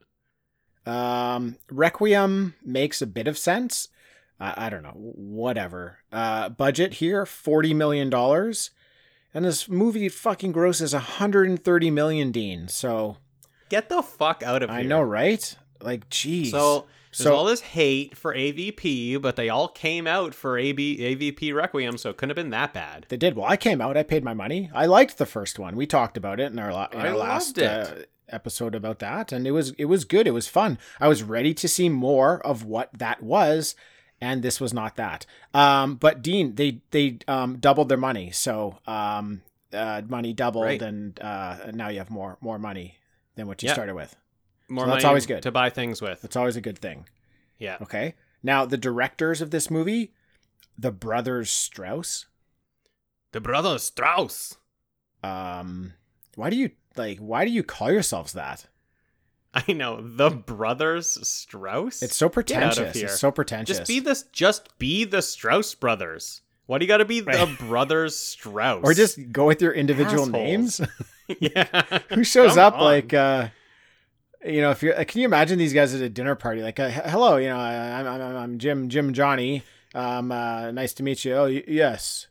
Um, 0.91 1.57
Requiem 1.69 2.55
makes 2.65 3.01
a 3.01 3.07
bit 3.07 3.27
of 3.27 3.37
sense. 3.37 3.89
I, 4.39 4.65
I 4.65 4.69
don't 4.69 4.83
know. 4.83 4.93
Whatever. 4.95 5.99
Uh, 6.11 6.49
budget 6.49 6.95
here 6.95 7.25
forty 7.25 7.73
million 7.73 8.09
dollars, 8.09 8.71
and 9.33 9.45
this 9.45 9.69
movie 9.69 10.09
fucking 10.09 10.51
grosses 10.51 10.93
hundred 10.93 11.47
and 11.47 11.63
thirty 11.63 11.91
million. 11.91 12.31
Dean. 12.31 12.67
So 12.67 13.17
get 13.69 13.89
the 13.89 14.01
fuck 14.01 14.41
out 14.43 14.63
of 14.63 14.69
here. 14.71 14.79
I 14.79 14.83
know, 14.83 15.01
right? 15.01 15.55
Like, 15.81 16.09
jeez. 16.09 16.47
So 16.49 16.87
So- 17.23 17.35
all 17.35 17.45
this 17.45 17.61
hate 17.61 18.15
for 18.17 18.33
AVP, 18.33 19.17
but 19.21 19.35
they 19.35 19.49
all 19.49 19.67
came 19.67 20.07
out 20.07 20.33
for 20.33 20.57
AB 20.57 20.97
AVP 20.99 21.53
Requiem, 21.53 21.97
so 21.97 22.09
it 22.09 22.17
couldn't 22.17 22.31
have 22.31 22.43
been 22.43 22.51
that 22.51 22.73
bad. 22.73 23.05
They 23.09 23.17
did. 23.17 23.35
Well, 23.35 23.45
I 23.47 23.57
came 23.57 23.81
out. 23.81 23.97
I 23.97 24.03
paid 24.03 24.23
my 24.23 24.33
money. 24.33 24.69
I 24.73 24.85
liked 24.85 25.17
the 25.17 25.25
first 25.25 25.57
one. 25.59 25.75
We 25.75 25.87
talked 25.87 26.17
about 26.17 26.39
it 26.39 26.51
in 26.51 26.59
our, 26.59 26.71
la- 26.73 26.89
in 26.91 26.99
our 27.01 27.15
last. 27.15 27.57
Uh, 27.59 27.95
episode 28.29 28.75
about 28.75 28.99
that, 28.99 29.31
and 29.31 29.47
it 29.47 29.51
was 29.51 29.71
it 29.77 29.85
was 29.85 30.03
good. 30.03 30.27
It 30.27 30.31
was 30.31 30.49
fun. 30.49 30.77
I 30.99 31.07
was 31.07 31.23
ready 31.23 31.53
to 31.53 31.67
see 31.67 31.87
more 31.87 32.45
of 32.45 32.65
what 32.65 32.89
that 32.99 33.23
was, 33.23 33.73
and 34.19 34.43
this 34.43 34.59
was 34.59 34.73
not 34.73 34.97
that. 34.97 35.25
Um, 35.53 35.95
but 35.95 36.21
Dean, 36.21 36.55
they 36.55 36.81
they 36.91 37.19
um, 37.29 37.55
doubled 37.57 37.87
their 37.87 37.97
money, 37.97 38.31
so 38.31 38.79
um, 38.85 39.43
uh, 39.71 40.01
money 40.09 40.33
doubled, 40.33 40.65
Right. 40.65 40.81
and 40.81 41.17
uh, 41.21 41.71
now 41.73 41.87
you 41.87 41.99
have 41.99 42.09
more 42.09 42.37
more 42.41 42.59
money 42.59 42.97
than 43.35 43.47
what 43.47 43.63
you 43.63 43.67
Yeah. 43.67 43.73
started 43.75 43.95
with. 43.95 44.13
More 44.69 44.85
So 44.85 44.91
that's 44.91 45.05
always 45.05 45.25
good. 45.25 45.43
to 45.43 45.51
buy 45.51 45.69
things 45.69 46.01
with. 46.01 46.21
That's 46.21 46.35
always 46.35 46.55
a 46.55 46.61
good 46.61 46.77
thing. 46.77 47.07
Yeah. 47.57 47.77
Okay. 47.81 48.15
Now 48.43 48.65
the 48.65 48.77
directors 48.77 49.41
of 49.41 49.51
this 49.51 49.71
movie, 49.71 50.13
the 50.77 50.91
brothers 50.91 51.49
Strauss. 51.51 52.25
The 53.31 53.41
brothers 53.41 53.83
Strauss. 53.83 54.57
Um, 55.23 55.93
why 56.35 56.49
do 56.49 56.55
you 56.55 56.71
like? 56.95 57.19
Why 57.19 57.45
do 57.45 57.51
you 57.51 57.63
call 57.63 57.91
yourselves 57.91 58.33
that? 58.33 58.67
I 59.53 59.71
know 59.73 60.01
the 60.01 60.29
brothers 60.29 61.17
Strauss. 61.27 62.03
It's 62.03 62.15
so 62.15 62.29
Get 62.29 62.61
out 62.63 62.73
of 62.73 62.75
pretentious. 62.77 62.95
here. 62.95 63.05
It's 63.07 63.19
so 63.19 63.31
pretentious. 63.31 63.77
Just 63.79 63.87
be 63.87 63.99
this. 63.99 64.23
Just 64.31 64.77
be 64.77 65.03
the 65.03 65.21
Strauss 65.21 65.73
brothers. 65.73 66.41
Why 66.67 66.77
do 66.77 66.85
you 66.85 66.87
got 66.87 66.97
to 66.97 67.05
be 67.05 67.21
the 67.21 67.55
brothers 67.59 68.17
Strauss? 68.19 68.81
or 68.83 68.93
just 68.93 69.31
go 69.31 69.47
with 69.47 69.61
your 69.61 69.71
individual 69.71 70.23
Assholes. 70.23 70.33
names. 70.33 70.81
yeah. 71.39 71.99
Who 72.13 72.23
shows 72.23 72.51
Come 72.55 72.59
up 72.59 72.73
on. 72.75 72.81
like? 72.83 73.13
uh 73.13 73.47
you 74.45 74.61
know, 74.61 74.71
if 74.71 74.81
you're, 74.83 74.93
can 75.05 75.21
you 75.21 75.25
imagine 75.27 75.57
these 75.59 75.73
guys 75.73 75.93
at 75.93 76.01
a 76.01 76.09
dinner 76.09 76.35
party? 76.35 76.61
Like, 76.61 76.79
uh, 76.79 76.89
hello, 76.89 77.37
you 77.37 77.49
know, 77.49 77.57
I'm, 77.57 78.07
I'm, 78.07 78.21
I'm 78.35 78.57
Jim, 78.57 78.89
Jim 78.89 79.13
Johnny. 79.13 79.63
Um, 79.95 80.31
uh, 80.31 80.71
nice 80.71 80.93
to 80.95 81.03
meet 81.03 81.25
you. 81.25 81.33
Oh, 81.35 81.45
y- 81.45 81.63
yes, 81.67 82.27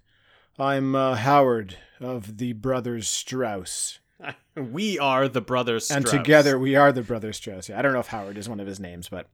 I'm 0.58 0.94
uh, 0.94 1.14
Howard 1.16 1.76
of 2.00 2.38
the 2.38 2.52
Brothers 2.52 3.08
Strauss. 3.08 3.98
we 4.56 4.98
are 4.98 5.28
the 5.28 5.40
brothers 5.40 5.84
Strauss. 5.86 5.96
and 5.96 6.06
together 6.06 6.58
we 6.58 6.74
are 6.76 6.92
the 6.92 7.02
brothers 7.02 7.36
Strauss. 7.36 7.68
Yeah, 7.68 7.78
I 7.78 7.82
don't 7.82 7.92
know 7.92 8.00
if 8.00 8.06
Howard 8.08 8.38
is 8.38 8.48
one 8.48 8.60
of 8.60 8.66
his 8.66 8.80
names, 8.80 9.08
but 9.08 9.28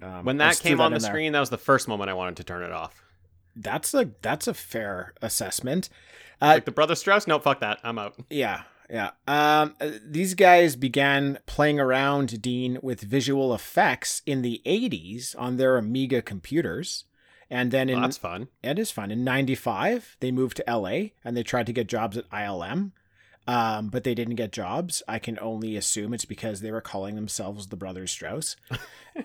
um, 0.00 0.24
When 0.24 0.36
that 0.38 0.58
came 0.58 0.80
on 0.80 0.92
the 0.92 0.96
in 0.96 1.02
there. 1.02 1.10
screen, 1.10 1.32
that 1.32 1.40
was 1.40 1.50
the 1.50 1.58
first 1.58 1.88
moment 1.88 2.08
I 2.10 2.14
wanted 2.14 2.36
to 2.36 2.44
turn 2.44 2.62
it 2.62 2.72
off. 2.72 3.02
that's 3.56 3.92
a 3.94 4.10
that's 4.22 4.46
a 4.46 4.54
fair 4.54 5.12
assessment. 5.20 5.88
Uh, 6.40 6.46
Like 6.54 6.64
the 6.64 6.70
brothers 6.72 7.00
Strauss? 7.00 7.26
No, 7.26 7.38
fuck 7.38 7.60
that. 7.60 7.78
I'm 7.84 7.98
out. 7.98 8.14
yeah, 8.30 8.62
yeah. 8.92 9.10
Um, 9.26 9.74
uh, 9.80 9.90
these 10.06 10.34
guys 10.34 10.76
began 10.76 11.38
playing 11.46 11.80
around 11.80 12.40
Dean 12.42 12.78
with 12.82 13.00
visual 13.00 13.54
effects 13.54 14.22
in 14.26 14.42
the 14.42 14.60
'80s 14.66 15.34
on 15.38 15.56
their 15.56 15.76
Amiga 15.78 16.20
computers, 16.22 17.04
and 17.50 17.70
then 17.72 17.88
in 17.88 17.96
Well, 17.96 18.02
that's 18.08 18.18
fun. 18.18 18.48
it 18.62 18.78
is 18.78 18.90
fun. 18.90 19.10
In 19.10 19.24
'95, 19.24 20.16
they 20.20 20.30
moved 20.30 20.58
to 20.58 20.64
LA 20.68 21.10
and 21.24 21.36
they 21.36 21.42
tried 21.42 21.66
to 21.66 21.72
get 21.72 21.86
jobs 21.88 22.16
at 22.16 22.28
ILM. 22.30 22.92
Um, 23.44 23.88
but 23.88 24.04
they 24.04 24.14
didn't 24.14 24.36
get 24.36 24.52
jobs. 24.52 25.02
I 25.08 25.18
can 25.18 25.36
only 25.40 25.74
assume 25.74 26.14
it's 26.14 26.24
because 26.24 26.60
they 26.60 26.70
were 26.70 26.80
calling 26.80 27.16
themselves 27.16 27.66
the 27.66 27.76
Brothers 27.76 28.12
Strauss. 28.12 28.54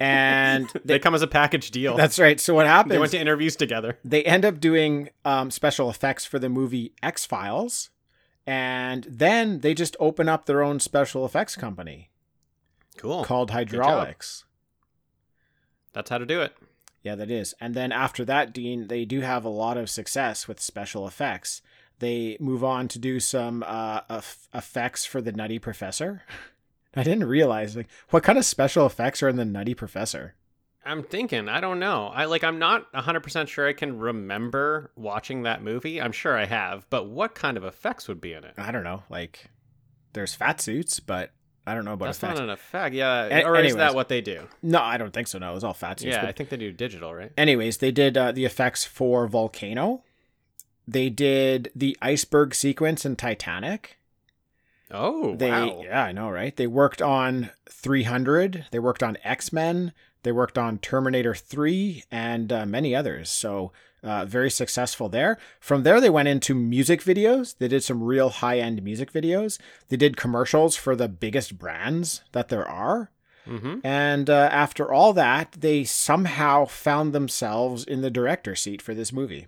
And 0.01 0.67
They, 0.83 0.97
come 0.99 1.13
as 1.15 1.21
a 1.21 1.27
package 1.27 1.69
deal. 1.71 1.95
That's 1.95 2.17
right. 2.19 2.39
So 2.39 2.53
what 2.55 2.65
happened? 2.65 2.91
they 2.91 2.97
went 2.97 3.11
to 3.11 3.19
interviews 3.19 3.55
together. 3.55 3.97
they 4.03 4.23
end 4.23 4.43
up 4.43 4.59
doing 4.59 5.09
um, 5.23 5.51
special 5.51 5.89
effects 5.89 6.25
for 6.25 6.39
the 6.39 6.49
movie 6.49 6.93
X 7.03 7.25
Files, 7.25 7.89
and 8.47 9.03
then 9.09 9.59
they 9.59 9.73
just 9.73 9.95
open 9.99 10.27
up 10.29 10.45
their 10.45 10.63
own 10.63 10.79
special 10.79 11.25
effects 11.25 11.55
company 11.55 12.09
Cool. 12.97 13.23
called 13.23 13.51
Hydraulx. 13.51 14.45
That's 15.93 16.09
how 16.09 16.17
to 16.17 16.25
do 16.25 16.41
it. 16.41 16.55
Yeah, 17.03 17.15
that 17.15 17.29
is. 17.29 17.53
And 17.59 17.75
then 17.75 17.91
after 17.91 18.25
that, 18.25 18.53
Dean, 18.53 18.87
they 18.87 19.05
do 19.05 19.21
have 19.21 19.45
a 19.45 19.49
lot 19.49 19.77
of 19.77 19.89
success 19.89 20.47
with 20.47 20.59
special 20.59 21.07
effects. 21.07 21.61
They 21.99 22.37
move 22.39 22.63
on 22.63 22.87
to 22.89 22.99
do 22.99 23.19
some 23.19 23.63
uh, 23.67 24.01
effects 24.53 25.05
for 25.05 25.21
the 25.21 25.31
Nutty 25.31 25.59
Professor. 25.59 26.23
I 26.95 27.03
didn't 27.03 27.25
realize 27.27 27.75
like 27.75 27.87
what 28.09 28.23
kind 28.23 28.37
of 28.37 28.45
special 28.45 28.85
effects 28.85 29.21
are 29.21 29.29
in 29.29 29.35
the 29.35 29.45
Nutty 29.45 29.73
Professor. 29.75 30.33
I'm 30.87 31.03
thinking, 31.03 31.49
I 31.49 31.59
don't 31.59 31.79
know. 31.79 32.07
I 32.07 32.25
like 32.25 32.43
I'm 32.43 32.59
not 32.59 32.91
100% 32.93 33.47
sure 33.47 33.67
I 33.67 33.73
can 33.73 33.99
remember 33.99 34.91
watching 34.95 35.43
that 35.43 35.61
movie. 35.61 36.01
I'm 36.01 36.11
sure 36.11 36.37
I 36.37 36.45
have, 36.45 36.89
but 36.89 37.07
what 37.09 37.35
kind 37.35 37.57
of 37.57 37.63
effects 37.63 38.07
would 38.07 38.21
be 38.21 38.33
in 38.33 38.43
it? 38.43 38.53
I 38.57 38.71
don't 38.71 38.83
know. 38.83 39.03
Like, 39.09 39.45
there's 40.13 40.33
fat 40.33 40.61
suits, 40.61 40.99
but 40.99 41.31
I 41.65 41.73
don't 41.75 41.83
know 41.85 41.93
about 41.93 42.05
That's 42.05 42.17
effects. 42.19 42.39
not 42.39 42.43
an 42.45 42.49
effect. 42.51 42.95
Yeah, 42.95 43.25
A- 43.25 43.43
or 43.45 43.55
is 43.55 43.59
anyways. 43.59 43.75
that 43.75 43.93
what 43.95 44.07
they 44.09 44.21
do? 44.21 44.47
No, 44.63 44.79
I 44.81 44.97
don't 44.97 45.13
think 45.13 45.27
so. 45.27 45.37
No, 45.37 45.51
it 45.51 45.53
was 45.53 45.63
all 45.65 45.73
fat 45.73 45.99
suits. 45.99 46.13
Yeah, 46.15 46.21
but 46.21 46.29
I 46.29 46.31
think 46.31 46.49
they 46.49 46.57
do 46.57 46.71
digital, 46.71 47.13
right? 47.13 47.31
anyways, 47.37 47.77
they 47.79 47.91
did 47.91 48.17
uh, 48.17 48.31
the 48.31 48.45
effects 48.45 48.85
for 48.85 49.27
Volcano. 49.27 50.03
They 50.87 51.09
did 51.09 51.69
the 51.75 51.97
iceberg 52.01 52.55
sequence 52.55 53.05
in 53.05 53.17
Titanic. 53.17 53.97
Oh, 54.89 55.35
They, 55.35 55.51
wow. 55.51 55.81
yeah, 55.83 56.05
I 56.05 56.13
know, 56.13 56.29
right? 56.29 56.55
They 56.55 56.65
worked 56.67 57.01
on 57.01 57.49
300. 57.69 58.67
They 58.71 58.79
worked 58.79 59.03
on 59.03 59.17
X 59.21 59.51
Men. 59.51 59.91
They 60.23 60.31
worked 60.31 60.57
on 60.57 60.79
Terminator 60.79 61.33
3 61.33 62.03
and 62.11 62.51
uh, 62.51 62.65
many 62.65 62.95
others. 62.95 63.29
So, 63.29 63.71
uh, 64.03 64.25
very 64.25 64.49
successful 64.49 65.09
there. 65.09 65.37
From 65.59 65.83
there, 65.83 65.99
they 65.99 66.09
went 66.09 66.27
into 66.27 66.53
music 66.53 67.01
videos. 67.03 67.57
They 67.57 67.67
did 67.67 67.83
some 67.83 68.03
real 68.03 68.29
high 68.29 68.59
end 68.59 68.83
music 68.83 69.11
videos. 69.11 69.59
They 69.89 69.97
did 69.97 70.17
commercials 70.17 70.75
for 70.75 70.95
the 70.95 71.09
biggest 71.09 71.57
brands 71.57 72.21
that 72.31 72.49
there 72.49 72.67
are. 72.67 73.11
Mm-hmm. 73.47 73.79
And 73.83 74.29
uh, 74.29 74.49
after 74.51 74.91
all 74.91 75.13
that, 75.13 75.53
they 75.59 75.83
somehow 75.83 76.65
found 76.65 77.13
themselves 77.13 77.83
in 77.83 78.01
the 78.01 78.11
director 78.11 78.55
seat 78.55 78.81
for 78.81 78.93
this 78.93 79.13
movie. 79.13 79.47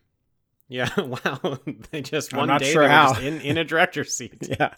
Yeah, 0.69 0.89
wow. 1.01 1.57
they 1.91 2.01
just 2.01 2.33
I'm 2.33 2.47
one 2.47 2.59
day 2.59 2.71
sure 2.71 2.87
they 2.87 2.93
were 2.93 3.01
just 3.09 3.21
in, 3.21 3.41
in 3.41 3.57
a 3.57 3.63
director's 3.65 4.13
seat. 4.13 4.47
Yeah. 4.59 4.75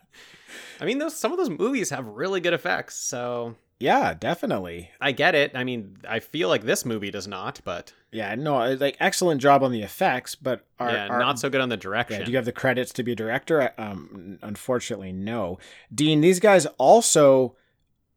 I 0.79 0.85
mean, 0.85 0.97
those 0.97 1.15
some 1.15 1.31
of 1.31 1.37
those 1.37 1.49
movies 1.49 1.91
have 1.91 2.07
really 2.07 2.41
good 2.41 2.53
effects, 2.53 2.95
so 2.95 3.55
Yeah, 3.79 4.13
definitely. 4.13 4.89
I 4.99 5.11
get 5.11 5.35
it. 5.35 5.51
I 5.53 5.63
mean, 5.63 5.97
I 6.07 6.19
feel 6.19 6.49
like 6.49 6.63
this 6.63 6.85
movie 6.85 7.11
does 7.11 7.27
not, 7.27 7.61
but 7.63 7.93
Yeah, 8.11 8.33
no, 8.35 8.73
like 8.73 8.97
excellent 8.99 9.41
job 9.41 9.63
on 9.63 9.71
the 9.71 9.83
effects, 9.83 10.33
but 10.35 10.65
are, 10.79 10.89
yeah, 10.89 11.07
are 11.07 11.19
not 11.19 11.39
so 11.39 11.49
good 11.49 11.61
on 11.61 11.69
the 11.69 11.75
Yeah, 11.75 11.81
direction. 11.81 12.25
do 12.25 12.31
you 12.31 12.37
have 12.37 12.45
the 12.45 12.51
credits 12.51 12.91
to 12.93 13.03
be 13.03 13.11
a 13.11 13.15
director? 13.15 13.73
Um, 13.77 14.39
unfortunately, 14.41 15.11
no. 15.13 15.59
Dean, 15.93 16.21
these 16.21 16.39
guys 16.39 16.65
also 16.77 17.55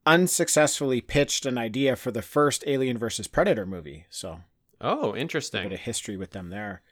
unsuccessfully 0.06 1.00
pitched 1.00 1.46
an 1.46 1.58
idea 1.58 1.96
for 1.96 2.10
the 2.10 2.22
first 2.22 2.64
Alien 2.66 2.98
versus 2.98 3.26
Predator 3.26 3.66
movie. 3.66 4.06
So 4.10 4.40
oh, 4.80 5.10
a 5.10 5.12
bit 5.12 5.20
interesting. 5.20 5.72
of 5.72 5.80
history 5.80 6.16
with 6.16 6.30
them 6.30 6.50
there. 6.50 6.82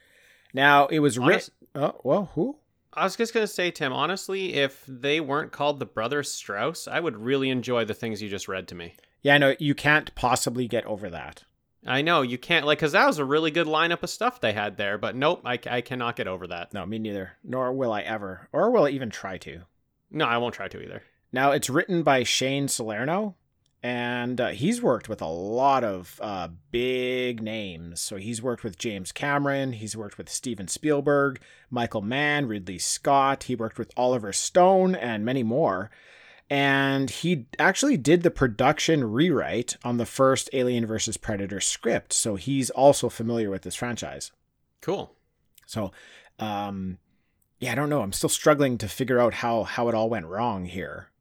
Now 0.53 0.87
it 0.87 1.01
was 1.01 1.19
Honest- 1.19 1.51
written. 1.51 1.69
Oh, 1.75 1.85
uh, 1.85 1.93
well, 2.05 2.31
who? 2.35 2.57
I 2.95 3.05
was 3.05 3.17
just 3.17 3.33
gonna 3.33 3.47
say, 3.47 3.71
Tim. 3.71 3.93
Honestly, 3.93 4.55
if 4.55 4.85
they 4.87 5.19
weren't 5.21 5.53
called 5.53 5.79
the 5.79 5.87
Brothers 5.87 6.31
Strauss, 6.31 6.87
I 6.87 7.01
would 7.01 7.17
really 7.17 7.49
enjoy 7.49 7.87
the 7.87 7.95
things 7.95 8.21
you 8.21 8.29
just 8.29 8.49
read 8.49 8.69
to 8.69 8.75
me. 8.75 8.95
Yeah, 9.23 9.37
I 9.37 9.39
know 9.39 9.55
you 9.59 9.75
can't 9.75 10.15
possibly 10.15 10.69
get 10.69 10.85
over 10.85 11.09
that. 11.09 11.45
I 11.87 12.03
know 12.03 12.21
you 12.23 12.37
can't 12.39 12.67
like 12.67 12.79
because 12.79 12.93
that 12.93 13.07
was 13.07 13.19
a 13.19 13.25
really 13.25 13.51
good 13.51 13.67
lineup 13.67 14.03
of 14.03 14.11
stuff 14.11 14.41
they 14.41 14.53
had 14.53 14.77
there, 14.77 14.99
but 14.99 15.17
nope, 15.17 15.41
I, 15.45 15.59
I 15.71 15.81
cannot 15.81 16.17
get 16.17 16.29
over 16.29 16.47
that. 16.49 16.75
No, 16.75 16.85
me 16.85 16.99
neither. 16.99 17.33
Nor 17.43 17.73
will 17.73 17.93
I 17.93 18.03
ever, 18.03 18.49
or 18.53 18.71
will 18.71 18.85
I 18.85 18.91
even 18.91 19.09
try 19.11 19.39
to. 19.39 19.63
No, 20.11 20.27
I 20.27 20.37
won't 20.37 20.55
try 20.55 20.69
to 20.69 20.83
either. 20.83 21.03
Now 21.33 21.53
it's 21.53 21.71
written 21.71 22.03
by 22.03 22.23
Shane 22.25 22.69
Salerno, 22.69 23.37
and 23.83 24.41
uh, 24.41 24.49
he's 24.49 24.81
worked 24.81 25.09
with 25.09 25.21
a 25.21 25.27
lot 25.27 25.83
of 25.83 26.21
uh, 26.23 26.49
big 26.71 27.43
names. 27.43 28.01
So 28.01 28.17
he's 28.17 28.41
worked 28.41 28.63
with 28.63 28.79
James 28.79 29.11
Cameron, 29.11 29.73
he's 29.73 29.97
worked 29.97 30.19
with 30.19 30.29
Steven 30.29 30.69
Spielberg, 30.69 31.41
Michael 31.71 32.03
Mann, 32.03 32.47
Ridley 32.47 32.79
Scott. 32.79 33.45
He 33.45 33.57
worked 33.57 33.79
with 33.79 33.93
Oliver 33.97 34.33
Stone 34.33 34.95
and 34.95 35.25
many 35.25 35.43
more. 35.43 35.91
And 36.49 37.09
he 37.09 37.47
actually 37.59 37.97
did 37.97 38.23
the 38.23 38.31
production 38.31 39.11
rewrite 39.11 39.77
on 39.85 39.97
the 39.97 40.07
first 40.07 40.51
Alien 40.53 40.87
vs. 40.87 41.17
Predator 41.17 41.61
script. 41.61 42.13
So 42.13 42.37
he's 42.37 42.69
also 42.71 43.09
familiar 43.09 43.49
with 43.49 43.63
this 43.63 43.75
franchise. 43.75 44.33
Cool. 44.83 45.15
So, 45.67 45.93
um, 46.39 46.99
yeah, 47.59 47.73
I 47.73 47.75
don't 47.75 47.89
know. 47.89 48.03
I'm 48.03 48.13
still 48.13 48.29
struggling 48.29 48.77
to 48.79 48.89
figure 48.89 49.19
out 49.19 49.35
how 49.35 49.63
how 49.63 49.89
it 49.89 49.95
all 49.95 50.11
went 50.11 50.27
wrong 50.27 50.67
here. 50.67 51.12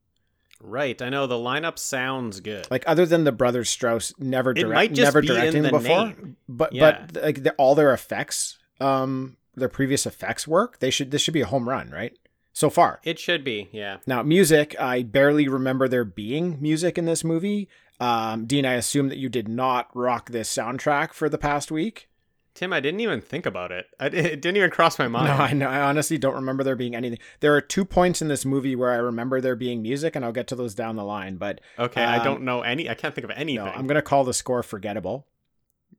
Right. 0.62 1.02
I 1.02 1.10
know 1.10 1.28
the 1.28 1.36
lineup 1.36 1.78
sounds 1.80 2.40
good. 2.40 2.68
Like 2.72 2.84
other 2.88 3.06
than 3.06 3.24
the 3.24 3.32
brothers 3.32 3.70
Strauss 3.70 4.14
never 4.20 4.54
direct, 4.54 4.96
never 4.96 5.22
directing 5.22 5.64
before, 5.64 5.80
name. 5.80 6.38
but 6.48 6.74
Yeah. 6.74 7.06
but 7.12 7.24
like 7.24 7.44
the, 7.44 7.52
all 7.54 7.76
their 7.76 7.94
effects, 7.94 8.58
um, 8.80 9.38
their 9.56 9.70
previous 9.70 10.06
effects 10.06 10.48
work. 10.48 10.80
They 10.80 10.90
should 10.90 11.12
this 11.12 11.22
should 11.22 11.34
be 11.34 11.42
a 11.42 11.46
home 11.48 11.68
run, 11.68 11.90
right? 11.90 12.18
So 12.54 12.70
far. 12.70 13.00
it 13.04 13.18
should 13.18 13.44
be. 13.46 13.70
Yeah. 13.72 13.98
Now, 14.06 14.24
music, 14.24 14.76
I 14.78 15.04
barely 15.04 15.48
remember 15.48 15.88
there 15.88 16.04
being 16.04 16.58
music 16.62 16.98
in 16.98 17.06
this 17.06 17.24
movie. 17.24 17.70
Um, 18.02 18.46
Dean, 18.46 18.66
I 18.66 18.74
assume 18.74 19.08
that 19.10 19.18
you 19.18 19.30
did 19.30 19.48
not 19.48 19.88
rock 19.96 20.32
this 20.32 20.54
soundtrack 20.54 21.14
for 21.14 21.30
the 21.30 21.38
past 21.38 21.72
week. 21.72 22.10
Tim, 22.54 22.74
I 22.74 22.80
didn't 22.82 23.00
even 23.00 23.22
think 23.22 23.46
about 23.46 23.72
it. 23.72 23.88
I, 24.00 24.06
it 24.08 24.42
didn't 24.42 24.58
even 24.58 24.70
cross 24.70 25.00
my 25.00 25.08
mind. 25.08 25.28
No, 25.28 25.34
I 25.34 25.54
know. 25.54 25.68
I 25.70 25.82
honestly 25.82 26.18
don't 26.18 26.36
remember 26.36 26.64
there 26.64 26.76
being 26.76 26.96
anything. 26.96 27.20
There 27.40 27.56
are 27.56 27.62
two 27.62 27.86
points 27.86 28.22
in 28.22 28.28
this 28.28 28.44
movie 28.46 28.76
where 28.76 28.92
I 28.92 28.98
remember 28.98 29.40
there 29.42 29.56
being 29.56 29.82
music, 29.82 30.16
and 30.16 30.26
I'll 30.26 30.32
get 30.34 30.48
to 30.48 30.56
those 30.56 30.76
down 30.76 30.96
the 30.98 31.04
line. 31.06 31.38
But 31.38 31.62
okay, 31.80 32.04
I 32.04 32.18
Um, 32.18 32.24
don't 32.26 32.42
know 32.44 32.62
any. 32.62 32.90
I 32.90 32.94
can't 32.94 33.16
think 33.16 33.24
of 33.26 33.32
anything. 33.32 33.64
no, 33.66 33.72
I'm 33.72 33.88
gonna 33.88 34.02
call 34.02 34.24
the 34.24 34.34
score 34.34 34.64
forgettable. 34.64 35.28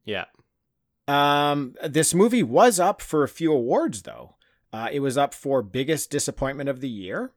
yeah. 0.04 0.24
Um, 1.08 1.74
this 1.86 2.14
movie 2.14 2.42
was 2.44 2.78
up 2.78 3.00
for 3.00 3.22
a 3.24 3.28
few 3.28 3.52
awards, 3.52 4.02
though. 4.02 4.36
Uh, 4.72 4.88
it 4.92 5.00
was 5.00 5.18
up 5.18 5.34
for 5.34 5.60
biggest 5.62 6.10
disappointment 6.10 6.68
of 6.68 6.80
the 6.80 6.88
year, 6.88 7.32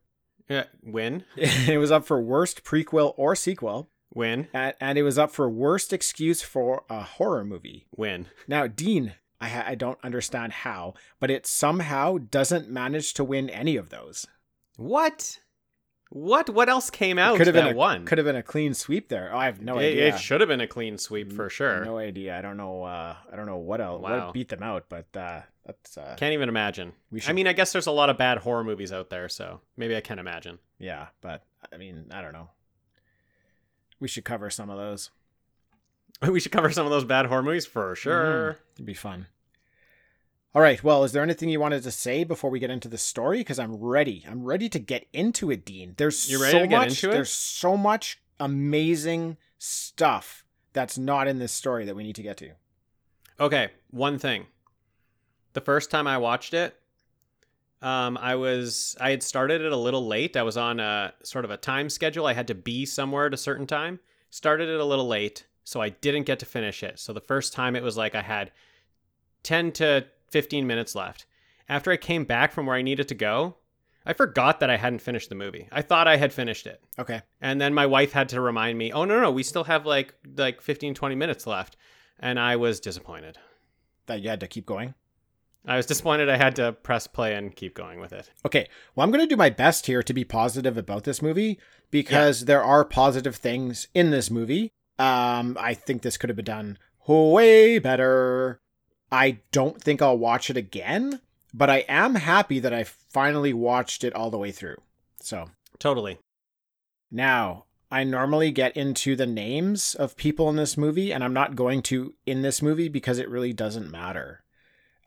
Yeah, 0.48 0.66
win, 0.84 1.24
it 1.36 1.80
was 1.80 1.92
up 1.92 2.06
for 2.06 2.22
worst 2.22 2.64
prequel 2.64 3.14
or 3.18 3.36
sequel, 3.36 3.90
win, 4.16 4.48
and, 4.54 4.74
and 4.80 4.98
it 4.98 5.04
was 5.04 5.20
up 5.20 5.32
for 5.32 5.48
worst 5.48 5.94
excuse 5.94 6.42
for 6.42 6.84
a 6.90 7.04
horror 7.04 7.46
movie. 7.46 7.86
win. 7.96 8.28
Now, 8.48 8.66
Dean, 8.66 9.14
I, 9.40 9.50
ha- 9.50 9.66
I 9.68 9.76
don't 9.76 10.00
understand 10.04 10.54
how, 10.54 10.96
but 11.20 11.30
it 11.30 11.46
somehow 11.46 12.18
doesn't 12.18 12.70
manage 12.70 13.14
to 13.16 13.24
win 13.24 13.50
any 13.50 13.76
of 13.76 13.90
those. 13.90 14.26
What? 14.78 15.40
What? 16.10 16.50
What 16.50 16.70
else 16.70 16.90
came 16.90 17.18
out 17.18 17.38
could 17.38 17.48
have 17.48 17.54
that 17.56 17.66
been 17.66 17.74
a, 17.74 17.78
one? 17.78 18.06
Could 18.06 18.18
have 18.18 18.26
been 18.26 18.36
a 18.36 18.44
clean 18.44 18.74
sweep 18.74 19.10
there. 19.10 19.32
Oh, 19.34 19.38
I 19.38 19.46
have 19.46 19.62
no 19.62 19.78
it, 19.78 19.88
idea. 19.92 20.08
it 20.16 20.20
should 20.20 20.40
have 20.40 20.48
been 20.48 20.62
a 20.62 20.68
clean 20.68 20.98
sweep 20.98 21.34
for 21.34 21.50
sure. 21.50 21.84
No 21.84 21.98
idea. 21.98 22.38
I 22.38 22.42
don't 22.42 22.58
know. 22.58 22.84
Uh, 22.84 23.16
I 23.32 23.36
don't 23.36 23.48
know 23.48 23.58
what 23.58 23.82
else. 23.82 24.02
Wow. 24.02 24.26
What 24.28 24.34
beat 24.34 24.50
them 24.50 24.64
out, 24.64 24.86
but 24.88 25.08
uh, 25.18 25.42
that's 25.66 25.98
uh, 25.98 26.16
Can't 26.18 26.34
even 26.34 26.48
imagine. 26.48 26.94
we 27.12 27.20
should... 27.20 27.32
I 27.32 27.34
mean, 27.34 27.48
I 27.48 27.54
guess 27.54 27.74
there's 27.74 27.88
a 27.88 27.92
lot 27.92 28.10
of 28.10 28.18
bad 28.18 28.38
horror 28.38 28.64
movies 28.64 28.94
out 28.94 29.10
there, 29.10 29.28
so 29.28 29.62
maybe 29.76 29.96
I 29.96 30.02
can 30.02 30.20
imagine. 30.20 30.60
yeah, 30.78 31.08
but 31.22 31.44
I 31.74 31.78
mean, 31.78 32.06
I 32.12 32.22
don't 32.22 32.34
know. 32.34 32.50
We 34.00 34.08
should 34.08 34.26
cover 34.26 34.50
some 34.50 34.70
of 34.70 34.78
those. 34.78 35.12
We 36.30 36.40
should 36.40 36.52
cover 36.54 36.72
some 36.72 36.86
of 36.86 36.92
those 36.92 37.04
bad 37.04 37.26
horror 37.26 37.44
movies 37.44 37.66
for 37.66 37.94
sure. 37.96 38.54
Mhm. 38.54 38.58
It'd 38.76 38.86
be 38.86 38.94
fun. 38.94 39.28
All 40.54 40.62
right. 40.62 40.82
Well, 40.82 41.04
is 41.04 41.12
there 41.12 41.22
anything 41.24 41.50
you 41.50 41.60
wanted 41.60 41.84
to 41.84 41.92
say 41.92 42.24
before 42.24 42.50
we 42.50 42.60
get 42.60 42.70
into 42.70 42.88
the 42.88 42.98
story? 42.98 43.40
Because 43.40 43.60
I'm 43.60 43.76
ready. 43.76 44.24
I'm 44.30 44.46
ready 44.46 44.70
to 44.70 44.80
get 44.80 45.06
into 45.12 45.52
it, 45.52 45.66
Dean. 45.66 45.94
There's 45.98 46.30
You 46.32 46.42
ready 46.42 46.54
so 46.54 46.60
to 46.62 46.68
get 46.68 46.78
much. 46.78 46.88
into 47.04 47.10
it? 47.10 47.14
There's 47.14 47.30
so 47.32 47.76
much 47.76 48.22
amazing 48.40 49.36
stuff 49.58 50.46
that's 50.72 50.98
not 50.98 51.28
in 51.28 51.40
this 51.40 51.52
story 51.52 51.84
that 51.84 51.96
we 51.96 52.04
need 52.04 52.16
to 52.16 52.24
get 52.24 52.38
to. 52.38 52.52
Okay, 53.40 53.72
one 53.92 54.18
thing. 54.18 54.46
The 55.52 55.60
first 55.62 55.92
time 55.92 56.08
I 56.08 56.18
watched 56.18 56.54
it, 56.54 56.80
um, 57.82 58.18
I 58.18 58.36
was 58.36 58.96
I 59.00 59.12
had 59.12 59.24
started 59.24 59.62
it 59.62 59.72
a 59.72 59.78
little 59.78 60.06
late. 60.06 60.38
I 60.38 60.44
was 60.44 60.58
on 60.58 60.80
a 60.80 61.14
sort 61.24 61.46
of 61.46 61.52
a 61.52 61.58
time 61.58 61.90
schedule. 61.90 62.26
I 62.26 62.34
had 62.34 62.48
to 62.48 62.56
be 62.56 62.86
somewhere 62.86 63.28
at 63.28 63.34
a 63.34 63.38
certain 63.38 63.68
time. 63.68 64.00
Started 64.30 64.70
it 64.70 64.80
a 64.80 64.86
little 64.86 65.08
late, 65.08 65.46
so 65.64 65.82
I 65.82 65.90
didn't 65.90 66.26
get 66.26 66.40
to 66.40 66.46
finish 66.46 66.84
it. 66.84 67.00
So 67.00 67.14
the 67.14 67.22
first 67.22 67.54
time 67.54 67.76
it 67.76 67.84
was 67.84 67.98
like 67.98 68.16
I 68.16 68.22
had 68.22 68.52
10 69.44 69.72
to 69.74 70.06
15 70.32 70.66
minutes 70.66 70.96
left. 70.96 71.26
After 71.70 71.92
I 71.92 71.98
came 71.98 72.26
back 72.26 72.52
from 72.52 72.66
where 72.66 72.76
I 72.76 72.82
needed 72.82 73.08
to 73.10 73.16
go, 73.16 73.56
I 74.06 74.14
forgot 74.14 74.60
that 74.60 74.70
I 74.70 74.78
hadn't 74.78 75.00
finished 75.00 75.30
the 75.30 75.36
movie. 75.36 75.68
I 75.72 75.82
thought 75.82 76.08
I 76.08 76.18
had 76.18 76.32
finished 76.32 76.68
it. 76.68 76.84
Okay. 77.00 77.22
And 77.42 77.60
then 77.60 77.74
my 77.74 77.86
wife 77.86 78.12
had 78.12 78.30
to 78.30 78.42
remind 78.42 78.78
me, 78.78 78.92
"Oh 78.92 79.06
no, 79.06 79.20
no, 79.20 79.32
we 79.32 79.44
still 79.44 79.64
have 79.64 79.86
like 79.86 80.14
like 80.38 80.62
15 80.62 80.94
20 80.94 81.16
minutes 81.16 81.48
left." 81.48 81.78
And 82.20 82.40
I 82.40 82.56
was 82.56 82.80
disappointed. 82.80 83.38
That 84.06 84.22
you 84.22 84.30
had 84.30 84.40
to 84.42 84.48
keep 84.48 84.66
going. 84.66 84.94
I 85.68 85.78
was 85.78 85.86
disappointed 85.86 86.30
I 86.30 86.38
had 86.38 86.56
to 86.58 86.74
press 86.74 87.08
play 87.08 87.36
and 87.36 87.56
keep 87.56 87.74
going 87.74 88.00
with 88.00 88.14
it. 88.14 88.30
Okay. 88.46 88.68
Well, 88.96 89.04
I'm 89.04 89.12
going 89.12 89.24
to 89.24 89.28
do 89.28 89.38
my 89.38 89.50
best 89.50 89.88
here 89.88 90.04
to 90.04 90.14
be 90.14 90.24
positive 90.24 90.78
about 90.78 91.04
this 91.04 91.22
movie 91.22 91.60
because 91.92 92.46
there 92.46 92.64
are 92.64 92.86
positive 92.86 93.36
things 93.36 93.88
in 93.94 94.12
this 94.12 94.30
movie. 94.30 94.72
Um, 95.00 95.58
I 95.60 95.74
think 95.74 96.02
this 96.02 96.18
could 96.18 96.30
have 96.30 96.38
been 96.38 96.46
done 96.46 96.78
way 97.08 97.80
better. 97.80 98.60
I 99.12 99.40
don't 99.52 99.82
think 99.82 100.02
I'll 100.02 100.18
watch 100.18 100.50
it 100.50 100.58
again, 100.58 101.22
but 101.54 101.70
I 101.70 101.86
am 101.88 102.16
happy 102.16 102.60
that 102.60 102.74
I 102.74 102.84
finally 102.84 103.54
watched 103.54 104.04
it 104.04 104.14
all 104.14 104.30
the 104.30 104.38
way 104.38 104.52
through. 104.52 104.78
So 105.20 105.50
Totally. 105.80 106.20
now 107.12 107.66
I 107.92 108.04
normally 108.04 108.52
get 108.52 108.76
into 108.76 109.16
the 109.16 109.26
names 109.26 109.96
of 109.96 110.18
people 110.18 110.50
in 110.50 110.56
this 110.56 110.78
movie, 110.78 111.14
and 111.14 111.24
I'm 111.24 111.34
not 111.34 111.56
going 111.56 111.82
to 111.84 112.14
in 112.26 112.42
this 112.42 112.62
movie 112.62 112.90
because 112.90 113.20
it 113.20 113.30
really 113.30 113.54
doesn't 113.54 113.92
matter. 113.92 114.44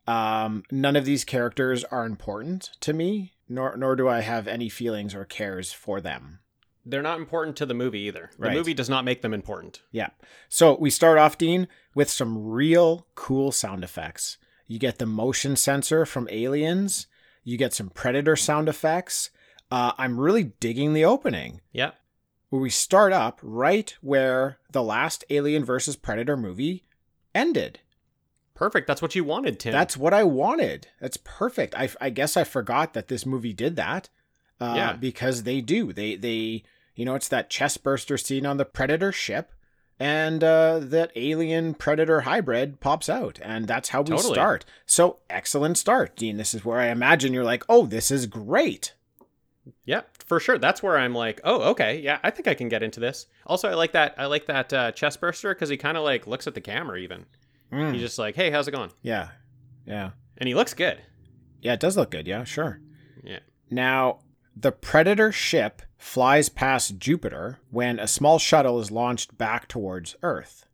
Um, 0.08 0.62
none 0.70 0.96
of 0.96 1.04
these 1.04 1.24
characters 1.24 1.84
are 1.84 2.06
important 2.06 2.70
to 2.80 2.92
me, 2.92 3.34
nor 3.48 3.76
nor 3.76 3.94
do 3.96 4.08
I 4.08 4.20
have 4.20 4.48
any 4.48 4.68
feelings 4.68 5.14
or 5.14 5.24
cares 5.24 5.72
for 5.72 6.00
them. 6.00 6.38
They're 6.86 7.02
not 7.02 7.18
important 7.18 7.56
to 7.58 7.66
the 7.66 7.74
movie 7.74 8.00
either. 8.00 8.30
The 8.38 8.46
Right. 8.46 8.54
movie 8.56 8.72
does 8.72 8.88
not 8.88 9.04
make 9.04 9.20
them 9.20 9.34
important. 9.34 9.82
Yeah. 9.92 10.08
So 10.48 10.74
we 10.78 10.88
start 10.88 11.18
off, 11.18 11.36
Dean, 11.36 11.68
with 11.94 12.08
some 12.08 12.46
real 12.46 13.06
cool 13.14 13.52
sound 13.52 13.84
effects. 13.84 14.38
You 14.66 14.78
get 14.78 14.98
the 14.98 15.04
motion 15.06 15.56
sensor 15.56 16.06
from 16.06 16.28
Aliens. 16.30 17.06
You 17.44 17.58
get 17.58 17.74
some 17.74 17.90
Predator 17.90 18.36
sound 18.36 18.68
effects. 18.70 19.28
Uh, 19.70 19.92
I'm 19.98 20.18
really 20.18 20.44
digging 20.44 20.94
the 20.94 21.04
opening. 21.04 21.60
Yeah. 21.72 21.90
where 22.50 22.62
we 22.62 22.70
start 22.70 23.12
up 23.12 23.38
right 23.42 23.94
where 24.00 24.58
the 24.72 24.82
last 24.82 25.22
Alien 25.28 25.62
versus 25.66 25.96
Predator 25.96 26.34
movie 26.34 26.86
ended. 27.34 27.80
Perfect. 28.58 28.88
That's 28.88 29.00
what 29.00 29.14
you 29.14 29.22
wanted, 29.22 29.60
Tim. 29.60 29.72
That's 29.72 29.96
what 29.96 30.12
I 30.12 30.24
wanted. 30.24 30.88
That's 31.00 31.16
perfect. 31.18 31.76
I, 31.76 31.88
I 32.00 32.10
guess 32.10 32.36
I 32.36 32.42
forgot 32.42 32.92
that 32.94 33.06
this 33.06 33.24
movie 33.24 33.52
did 33.52 33.76
that. 33.76 34.08
Uh, 34.60 34.74
Yeah. 34.76 34.92
Because 34.94 35.44
they 35.44 35.60
do. 35.60 35.92
They 35.92 36.16
they 36.16 36.64
you 36.96 37.04
know 37.04 37.14
it's 37.14 37.28
that 37.28 37.50
chest 37.50 37.84
burster 37.84 38.18
scene 38.18 38.44
on 38.44 38.56
the 38.56 38.64
Predator 38.64 39.12
ship, 39.12 39.52
and 40.00 40.42
uh, 40.42 40.80
that 40.80 41.12
Alien 41.14 41.74
Predator 41.74 42.22
hybrid 42.22 42.80
pops 42.80 43.08
out, 43.08 43.38
and 43.42 43.68
that's 43.68 43.90
how 43.90 44.02
we 44.02 44.16
Totally. 44.16 44.34
start. 44.34 44.64
So 44.86 45.20
excellent 45.30 45.78
start, 45.78 46.16
Dean. 46.16 46.36
This 46.36 46.52
is 46.52 46.64
where 46.64 46.80
I 46.80 46.88
imagine 46.88 47.32
you're 47.32 47.44
like, 47.44 47.62
oh, 47.68 47.86
this 47.86 48.10
is 48.10 48.26
great. 48.26 48.94
yeah, 49.84 50.00
for 50.26 50.40
sure. 50.40 50.58
That's 50.58 50.82
where 50.82 50.98
I'm 50.98 51.14
like, 51.14 51.40
oh, 51.44 51.60
okay, 51.70 52.00
yeah, 52.00 52.18
I 52.24 52.30
think 52.30 52.48
I 52.48 52.54
can 52.54 52.68
get 52.68 52.82
into 52.82 52.98
this. 52.98 53.26
Also, 53.46 53.68
I 53.68 53.74
like 53.74 53.92
that. 53.92 54.16
I 54.18 54.26
like 54.26 54.46
that 54.46 54.72
uh, 54.72 54.90
chest 54.90 55.20
burster 55.20 55.54
because 55.54 55.68
he 55.68 55.76
kind 55.76 55.96
of 55.96 56.02
like 56.02 56.26
looks 56.26 56.48
at 56.48 56.54
the 56.54 56.60
camera. 56.60 56.98
Even 56.98 57.26
Mm, 57.72 57.92
he's 57.92 58.00
just 58.02 58.18
like, 58.18 58.34
hey, 58.34 58.50
how's 58.50 58.68
it 58.68 58.72
going? 58.72 58.90
yeah, 59.02 59.28
yeah, 59.86 60.10
And 60.38 60.48
he 60.48 60.54
looks 60.54 60.74
good. 60.74 61.00
yeah. 61.60 61.74
It 61.74 61.80
does 61.80 61.96
look 61.96 62.10
good. 62.10 62.26
Yeah, 62.26 62.44
sure. 62.44 62.80
Yeah. 63.22 63.40
Now, 63.70 64.20
the 64.56 64.72
Predator 64.72 65.32
ship 65.32 65.82
flies 65.96 66.48
past 66.48 66.98
Jupiter 66.98 67.58
when 67.70 67.98
a 67.98 68.06
small 68.06 68.38
shuttle 68.38 68.80
is 68.80 68.90
launched 68.90 69.36
back 69.38 69.68
towards 69.68 70.16
Earth. 70.22 70.64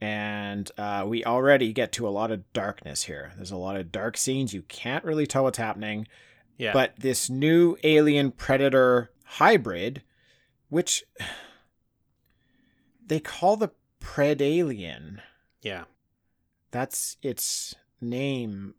And 0.00 0.70
uh, 0.76 1.04
we 1.06 1.24
already 1.24 1.72
get 1.72 1.92
to 1.92 2.06
a 2.06 2.10
lot 2.10 2.30
of 2.30 2.52
darkness 2.52 3.04
here. 3.04 3.32
There's 3.36 3.50
a 3.52 3.56
lot 3.56 3.76
of 3.76 3.90
dark 3.92 4.16
scenes. 4.16 4.52
You 4.52 4.62
can't 4.62 5.04
really 5.04 5.26
tell 5.26 5.44
what's 5.44 5.58
happening. 5.58 6.06
Yeah. 6.58 6.72
But 6.72 6.94
this 6.98 7.30
new 7.30 7.76
alien 7.82 8.30
predator 8.32 9.10
hybrid, 9.24 10.02
which 10.68 11.04
they 13.06 13.20
call 13.20 13.56
the 13.56 13.70
Predalien, 14.00 15.20
yeah. 15.62 15.84
That's 16.74 17.16
its 17.22 17.74
name 18.00 18.74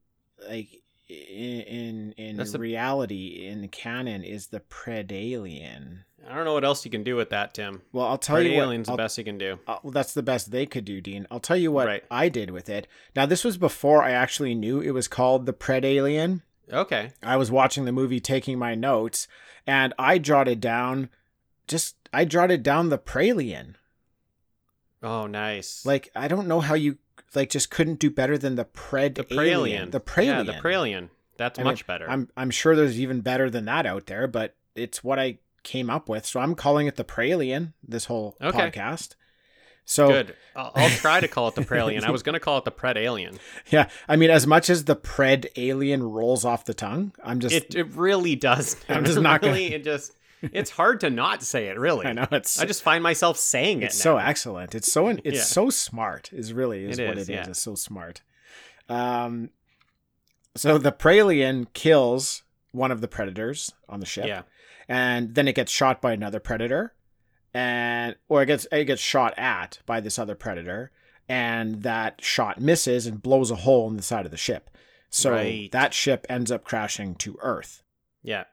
like 0.50 0.82
in 1.08 1.62
in, 1.62 2.12
in 2.18 2.36
That's 2.38 2.52
the- 2.52 2.60
reality 2.60 3.46
in 3.48 3.68
canon 3.70 4.24
is 4.24 4.48
the 4.48 4.60
predalien 4.60 6.00
I 6.28 6.34
don't 6.34 6.46
know 6.46 6.56
what 6.56 6.66
else 6.66 6.84
you 6.84 6.90
can 6.90 7.04
do 7.04 7.16
with 7.16 7.30
that, 7.30 7.54
Tim. 7.54 7.84
well 7.94 8.08
i'll 8.08 8.18
tell 8.18 8.36
Pretty 8.38 8.50
you 8.52 8.58
what 8.58 8.64
alien's 8.66 8.88
the 8.88 8.96
best 8.96 9.18
you 9.18 9.24
can 9.24 9.38
do. 9.38 9.60
uh, 9.68 9.78
well, 9.84 9.92
that's 9.92 10.14
the 10.16 10.24
best 10.24 10.50
they 10.52 10.66
could 10.66 10.84
do 10.86 11.00
dean 11.02 11.26
i'll 11.32 11.40
tell 11.40 11.56
you 11.58 11.72
what 11.72 11.88
Right. 11.88 12.04
i 12.12 12.30
did 12.30 12.50
with 12.52 12.68
it 12.70 12.88
now 13.16 13.26
this 13.28 13.44
was 13.44 13.58
before 13.58 14.04
i 14.04 14.12
actually 14.12 14.56
knew 14.56 14.80
it 14.82 14.92
was 14.92 15.08
called 15.08 15.46
the 15.46 15.54
predalien 15.54 16.42
Okay. 16.74 17.12
i 17.24 17.38
was 17.38 17.52
watching 17.52 17.86
the 17.86 17.92
movie 17.92 18.20
taking 18.20 18.58
my 18.58 18.74
notes 18.76 19.28
and 19.68 19.94
i 20.00 20.18
jotted 20.18 20.60
down 20.60 21.10
just 21.68 21.96
i 22.12 22.26
jotted 22.26 22.62
down 22.64 22.90
the 22.90 22.98
pralien 23.00 23.76
Oh, 25.04 25.28
nice. 25.28 25.86
like 25.86 26.10
i 26.16 26.28
don't 26.28 26.48
know 26.48 26.60
how 26.62 26.74
you 26.74 26.98
like 27.36 27.50
just 27.50 27.70
couldn't 27.70 28.00
do 28.00 28.10
better 28.10 28.38
than 28.38 28.56
the 28.56 28.66
pred 28.66 29.16
the 29.16 29.24
Pralien. 29.24 29.92
the 29.92 30.00
pralien 30.00 30.26
Yeah, 30.26 30.44
the 30.44 30.54
Pralien. 30.54 31.10
That's 31.38 31.60
I 31.60 31.64
mean, 31.64 31.72
much 31.72 31.86
better. 31.88 32.10
I'm 32.10 32.30
I'm 32.38 32.50
sure 32.52 32.76
there's 32.76 33.00
even 33.00 33.22
better 33.22 33.50
than 33.50 33.66
that 33.66 33.86
out 33.86 34.06
there, 34.08 34.28
but 34.28 34.56
it's 34.76 35.04
what 35.04 35.20
I 35.20 35.40
came 35.64 35.90
up 35.90 36.08
with. 36.08 36.26
So 36.26 36.40
I'm 36.40 36.56
calling 36.56 36.88
it 36.88 36.96
the 36.96 37.04
Pralien 37.04 37.74
this 37.86 38.06
whole 38.06 38.36
Okay. 38.42 38.58
podcast. 38.72 39.16
So 39.88 40.08
Good. 40.08 40.36
I'll, 40.56 40.72
I'll 40.74 40.90
try 40.90 41.20
to 41.20 41.28
call 41.28 41.48
it 41.48 41.56
the 41.56 41.62
Pralien. 41.62 42.04
I 42.04 42.10
was 42.12 42.24
going 42.24 42.34
to 42.34 42.40
call 42.40 42.58
it 42.58 42.66
the 42.66 42.72
Pred 42.72 42.96
Alien. 42.98 43.38
yeah, 43.70 43.88
I 44.08 44.16
mean, 44.16 44.32
as 44.32 44.48
much 44.48 44.68
as 44.70 44.86
the 44.86 44.96
Pred 44.96 45.46
Alien 45.58 46.02
rolls 46.02 46.44
off 46.44 46.66
the 46.66 46.74
tongue, 46.74 47.12
I'm 47.24 47.40
just 47.40 47.54
It 47.54 47.76
it 47.76 47.94
really 47.94 48.36
does. 48.36 48.78
I'm 48.90 49.06
just 49.06 49.20
not 49.20 49.42
gonna- 49.44 49.58
It 49.58 49.84
just. 49.84 50.14
It's 50.42 50.70
hard 50.72 51.00
to 51.00 51.10
not 51.10 51.42
say 51.44 51.68
it. 51.68 51.80
Really. 51.80 52.06
I 52.06 52.14
know 52.14 52.28
it's 52.32 52.60
I 52.60 52.66
just 52.66 52.84
find 52.84 53.02
myself 53.04 53.38
saying 53.38 53.82
it. 53.82 53.86
it's 53.86 53.98
so 54.02 54.18
excellent. 54.18 54.76
It's 54.76 54.92
so 54.92 55.08
it's 55.08 55.22
Yeah. 55.26 55.42
so 55.42 55.70
smart. 55.70 56.32
Is 56.34 56.54
really 56.54 56.86
is 56.86 57.00
It 57.00 57.08
what 57.08 57.18
is, 57.18 57.30
it 57.30 57.34
is. 57.34 57.36
yeah. 57.46 57.50
It's 57.50 57.62
so 57.62 57.76
smart. 57.76 58.22
Um, 58.90 59.50
so 60.56 60.78
the 60.78 60.92
Pralien 60.92 61.68
kills 61.74 62.44
one 62.72 62.92
of 62.92 63.02
the 63.02 63.08
predators 63.08 63.74
on 63.90 64.00
the 64.00 64.06
ship. 64.06 64.26
Yeah. 64.28 64.44
and 64.88 65.34
then 65.34 65.48
it 65.48 65.56
gets 65.56 65.72
shot 65.72 66.02
by 66.02 66.12
another 66.14 66.40
predator 66.40 66.94
and 67.54 68.16
or 68.30 68.44
it 68.44 68.48
gets 68.48 68.68
it 68.72 68.86
gets 68.86 69.02
shot 69.02 69.34
at 69.38 69.80
by 69.86 70.00
this 70.00 70.20
other 70.20 70.36
predator 70.36 70.92
and 71.28 71.82
that 71.84 72.22
shot 72.24 72.60
misses 72.62 73.08
and 73.08 73.24
blows 73.24 73.50
a 73.50 73.56
hole 73.56 73.90
in 73.90 73.96
the 73.98 74.04
side 74.04 74.26
of 74.26 74.32
the 74.32 74.38
ship 74.38 74.70
so 75.10 75.32
Right. 75.32 75.72
that 75.72 75.94
ship 75.94 76.26
ends 76.30 76.52
up 76.52 76.64
crashing 76.66 77.16
to 77.16 77.38
earth 77.42 77.82
Yeah. 78.22 78.44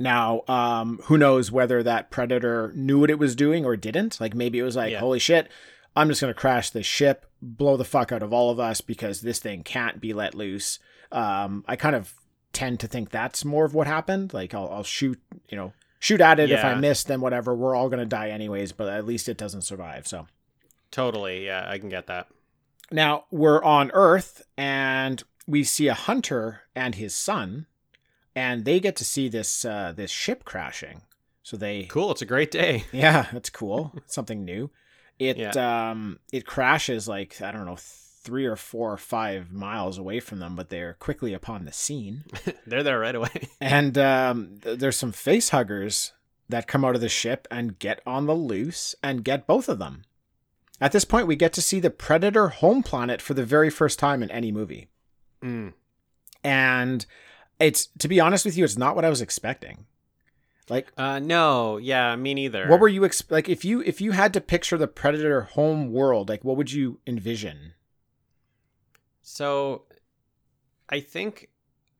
Now 0.00 0.42
um 0.48 0.98
who 1.04 1.16
knows 1.16 1.52
whether 1.52 1.82
that 1.82 2.10
predator 2.10 2.72
knew 2.74 2.98
what 2.98 3.10
it 3.10 3.18
was 3.18 3.36
doing 3.36 3.64
or 3.64 3.76
didn't 3.76 4.20
like 4.20 4.34
maybe 4.34 4.58
it 4.58 4.62
was 4.64 4.74
like 4.74 4.90
Yeah. 4.92 4.98
holy 5.00 5.18
shit 5.20 5.48
i'm 5.94 6.08
just 6.08 6.20
going 6.20 6.32
to 6.34 6.38
crash 6.40 6.70
this 6.70 6.86
ship 6.86 7.26
blow 7.42 7.76
the 7.76 7.84
fuck 7.84 8.10
out 8.10 8.22
of 8.22 8.32
all 8.32 8.50
of 8.50 8.58
us 8.58 8.80
because 8.80 9.20
this 9.20 9.38
thing 9.38 9.62
can't 9.62 10.00
be 10.00 10.12
let 10.12 10.34
loose 10.34 10.78
um 11.12 11.64
i 11.68 11.76
kind 11.76 11.94
of 11.94 12.14
tend 12.52 12.80
to 12.80 12.88
think 12.88 13.10
that's 13.10 13.44
more 13.44 13.64
of 13.64 13.74
what 13.74 13.86
happened. 13.86 14.34
Like 14.34 14.54
I'll, 14.54 14.68
I'll 14.72 14.82
shoot, 14.82 15.20
you 15.48 15.56
know, 15.56 15.72
shoot 16.00 16.20
at 16.20 16.40
it. 16.40 16.50
If 16.50 16.64
I 16.64 16.74
miss, 16.74 17.04
then 17.04 17.20
whatever. 17.20 17.54
We're 17.54 17.76
all 17.76 17.88
gonna 17.88 18.04
die 18.06 18.30
anyways, 18.30 18.72
but 18.72 18.88
at 18.88 19.06
least 19.06 19.28
it 19.28 19.36
doesn't 19.36 19.62
survive. 19.62 20.08
So 20.08 20.26
Totally. 20.90 21.46
Yeah, 21.46 21.64
I 21.68 21.78
can 21.78 21.88
get 21.90 22.08
that. 22.08 22.26
now 22.90 23.24
we're 23.30 23.62
on 23.62 23.92
Earth 23.94 24.42
and 24.56 25.22
we 25.46 25.62
see 25.62 25.86
a 25.86 25.94
hunter 25.94 26.62
and 26.74 26.96
his 26.96 27.14
son, 27.14 27.66
and 28.40 28.64
they 28.64 28.80
get 28.80 28.96
to 28.96 29.04
see 29.04 29.28
this 29.28 29.64
uh, 29.64 29.92
this 29.94 30.10
ship 30.10 30.44
crashing. 30.44 31.02
So 31.42 31.56
they 31.56 31.84
Cool. 31.84 32.10
It's 32.12 32.22
a 32.22 32.26
great 32.34 32.50
day. 32.50 32.84
Yeah, 32.92 33.26
that's 33.32 33.50
cool. 33.50 33.92
Something 34.06 34.44
new. 34.44 34.70
It 35.18 35.56
um 35.56 36.18
it 36.32 36.46
crashes 36.46 37.06
like 37.08 37.40
I 37.42 37.50
don't 37.52 37.66
know 37.66 37.76
three 38.22 38.46
or 38.46 38.56
four 38.56 38.92
or 38.92 38.96
five 38.98 39.50
miles 39.50 39.98
away 39.98 40.20
from 40.20 40.38
them, 40.40 40.54
but 40.56 40.68
they're 40.68 40.94
quickly 40.94 41.32
upon 41.34 41.64
the 41.64 41.72
scene. 41.72 42.24
They're 42.66 42.82
there 42.82 42.98
right 43.00 43.14
away. 43.14 43.48
And 43.60 43.96
um, 43.96 44.58
th- 44.62 44.78
there's 44.78 44.96
some 44.98 45.12
face 45.12 45.48
huggers 45.50 46.12
that 46.48 46.66
come 46.66 46.84
out 46.84 46.94
of 46.94 47.00
the 47.00 47.08
ship 47.08 47.48
and 47.50 47.78
get 47.78 48.00
on 48.06 48.26
the 48.26 48.34
loose 48.34 48.94
and 49.02 49.24
get 49.24 49.46
both 49.46 49.68
of 49.70 49.78
them. 49.78 50.02
At 50.82 50.92
this 50.92 51.06
point, 51.06 51.26
we 51.28 51.34
get 51.36 51.52
to 51.54 51.62
see 51.62 51.80
the 51.80 51.90
Predator 51.90 52.48
home 52.48 52.82
planet 52.82 53.22
for 53.22 53.32
the 53.34 53.44
very 53.44 53.70
first 53.70 53.98
time 53.98 54.22
in 54.22 54.30
any 54.30 54.52
movie, 54.52 54.88
Mm. 55.42 55.72
and 56.44 57.06
it's 57.60 57.86
to 57.98 58.08
be 58.08 58.18
honest 58.20 58.44
with 58.44 58.56
you, 58.56 58.64
it's 58.64 58.78
not 58.78 58.96
what 58.96 59.04
I 59.04 59.10
was 59.10 59.20
expecting. 59.20 59.86
Like 60.68 60.92
Uh, 60.96 61.18
no. 61.18 61.76
Yeah, 61.76 62.16
me 62.16 62.34
neither. 62.34 62.68
What 62.68 62.80
were 62.80 62.88
you 62.88 63.04
ex- 63.04 63.22
like 63.30 63.48
if 63.48 63.64
you 63.64 63.82
if 63.82 64.00
you 64.00 64.12
had 64.12 64.32
to 64.34 64.40
picture 64.40 64.78
the 64.78 64.88
Predator 64.88 65.42
home 65.42 65.92
world, 65.92 66.28
like 66.28 66.44
what 66.44 66.56
would 66.56 66.72
you 66.72 67.00
envision? 67.06 67.74
So, 69.22 69.84
I 70.88 71.00
think, 71.00 71.50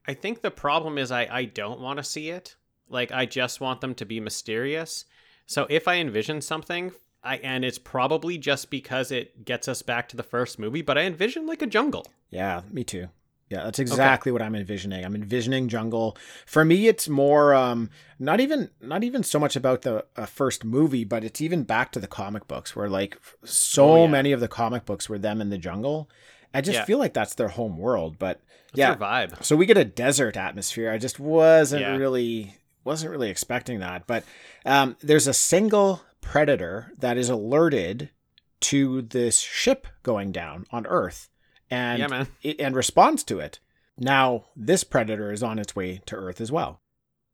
I 0.06 0.14
think 0.14 0.40
the 0.40 0.50
problem 0.50 0.98
is 0.98 1.12
I 1.12 1.28
I 1.30 1.44
don't 1.44 1.80
want 1.80 1.98
to 1.98 2.04
see 2.04 2.30
it. 2.30 2.56
Like 2.88 3.12
I 3.12 3.26
just 3.26 3.60
want 3.60 3.80
them 3.80 3.94
to 3.96 4.04
be 4.04 4.18
mysterious. 4.18 5.04
So 5.46 5.66
if 5.68 5.86
I 5.86 5.96
envision 5.96 6.40
something, 6.40 6.92
I 7.22 7.36
and 7.36 7.64
it's 7.64 7.78
probably 7.78 8.38
just 8.38 8.70
because 8.70 9.12
it 9.12 9.44
gets 9.44 9.68
us 9.68 9.82
back 9.82 10.08
to 10.08 10.16
the 10.16 10.22
first 10.22 10.58
movie, 10.58 10.82
but 10.82 10.96
I 10.96 11.02
envision 11.02 11.46
like 11.46 11.62
a 11.62 11.66
jungle. 11.66 12.06
Yeah, 12.30 12.62
me 12.70 12.84
too. 12.84 13.08
Yeah, 13.50 13.64
that's 13.64 13.80
exactly 13.80 14.30
what 14.30 14.42
I'm 14.42 14.54
envisioning. 14.54 15.04
I'm 15.04 15.16
envisioning 15.16 15.68
jungle. 15.68 16.16
For 16.46 16.64
me, 16.64 16.86
it's 16.86 17.08
more 17.08 17.52
um 17.52 17.90
not 18.18 18.38
even 18.40 18.70
not 18.80 19.02
even 19.04 19.22
so 19.24 19.38
much 19.40 19.56
about 19.56 19.82
the 19.82 20.04
uh, 20.16 20.26
first 20.26 20.64
movie, 20.64 21.04
but 21.04 21.24
it's 21.24 21.40
even 21.40 21.64
back 21.64 21.90
to 21.92 22.00
the 22.00 22.06
comic 22.06 22.46
books 22.46 22.76
where 22.76 22.88
like 22.88 23.18
so 23.44 23.90
Oh, 23.90 24.04
yeah. 24.04 24.10
many 24.10 24.30
of 24.32 24.38
the 24.40 24.48
comic 24.48 24.84
books 24.86 25.08
were 25.08 25.18
them 25.18 25.40
in 25.40 25.50
the 25.50 25.58
jungle. 25.58 26.08
I 26.54 26.60
just 26.60 26.78
Yeah. 26.78 26.84
feel 26.84 26.98
like 26.98 27.12
that's 27.12 27.34
their 27.34 27.48
home 27.48 27.76
world, 27.76 28.18
but 28.20 28.40
That's 28.72 28.78
yeah. 28.78 28.94
vibe. 28.96 29.42
So 29.44 29.56
we 29.56 29.66
get 29.66 29.76
a 29.76 29.84
desert 29.84 30.36
atmosphere. 30.36 30.92
I 30.92 30.98
just 30.98 31.18
wasn't 31.18 31.82
Yeah. 31.82 31.96
really 31.96 32.54
wasn't 32.84 33.10
really 33.10 33.30
expecting 33.30 33.80
that. 33.80 34.06
But 34.06 34.24
um, 34.64 34.96
there's 35.00 35.26
a 35.26 35.34
single 35.34 36.02
predator 36.20 36.92
that 36.98 37.18
is 37.18 37.28
alerted 37.28 38.10
to 38.60 39.02
this 39.02 39.40
ship 39.40 39.86
going 40.04 40.30
down 40.32 40.66
on 40.70 40.86
Earth, 40.86 41.29
and 41.70 41.98
yeah, 42.00 42.06
man. 42.08 42.28
it, 42.42 42.60
and 42.60 42.74
responds 42.74 43.22
to 43.24 43.38
it. 43.40 43.60
Now 43.98 44.46
this 44.56 44.84
predator 44.84 45.30
is 45.32 45.42
on 45.42 45.58
its 45.58 45.76
way 45.76 46.00
to 46.06 46.16
Earth 46.16 46.40
as 46.40 46.50
well. 46.50 46.80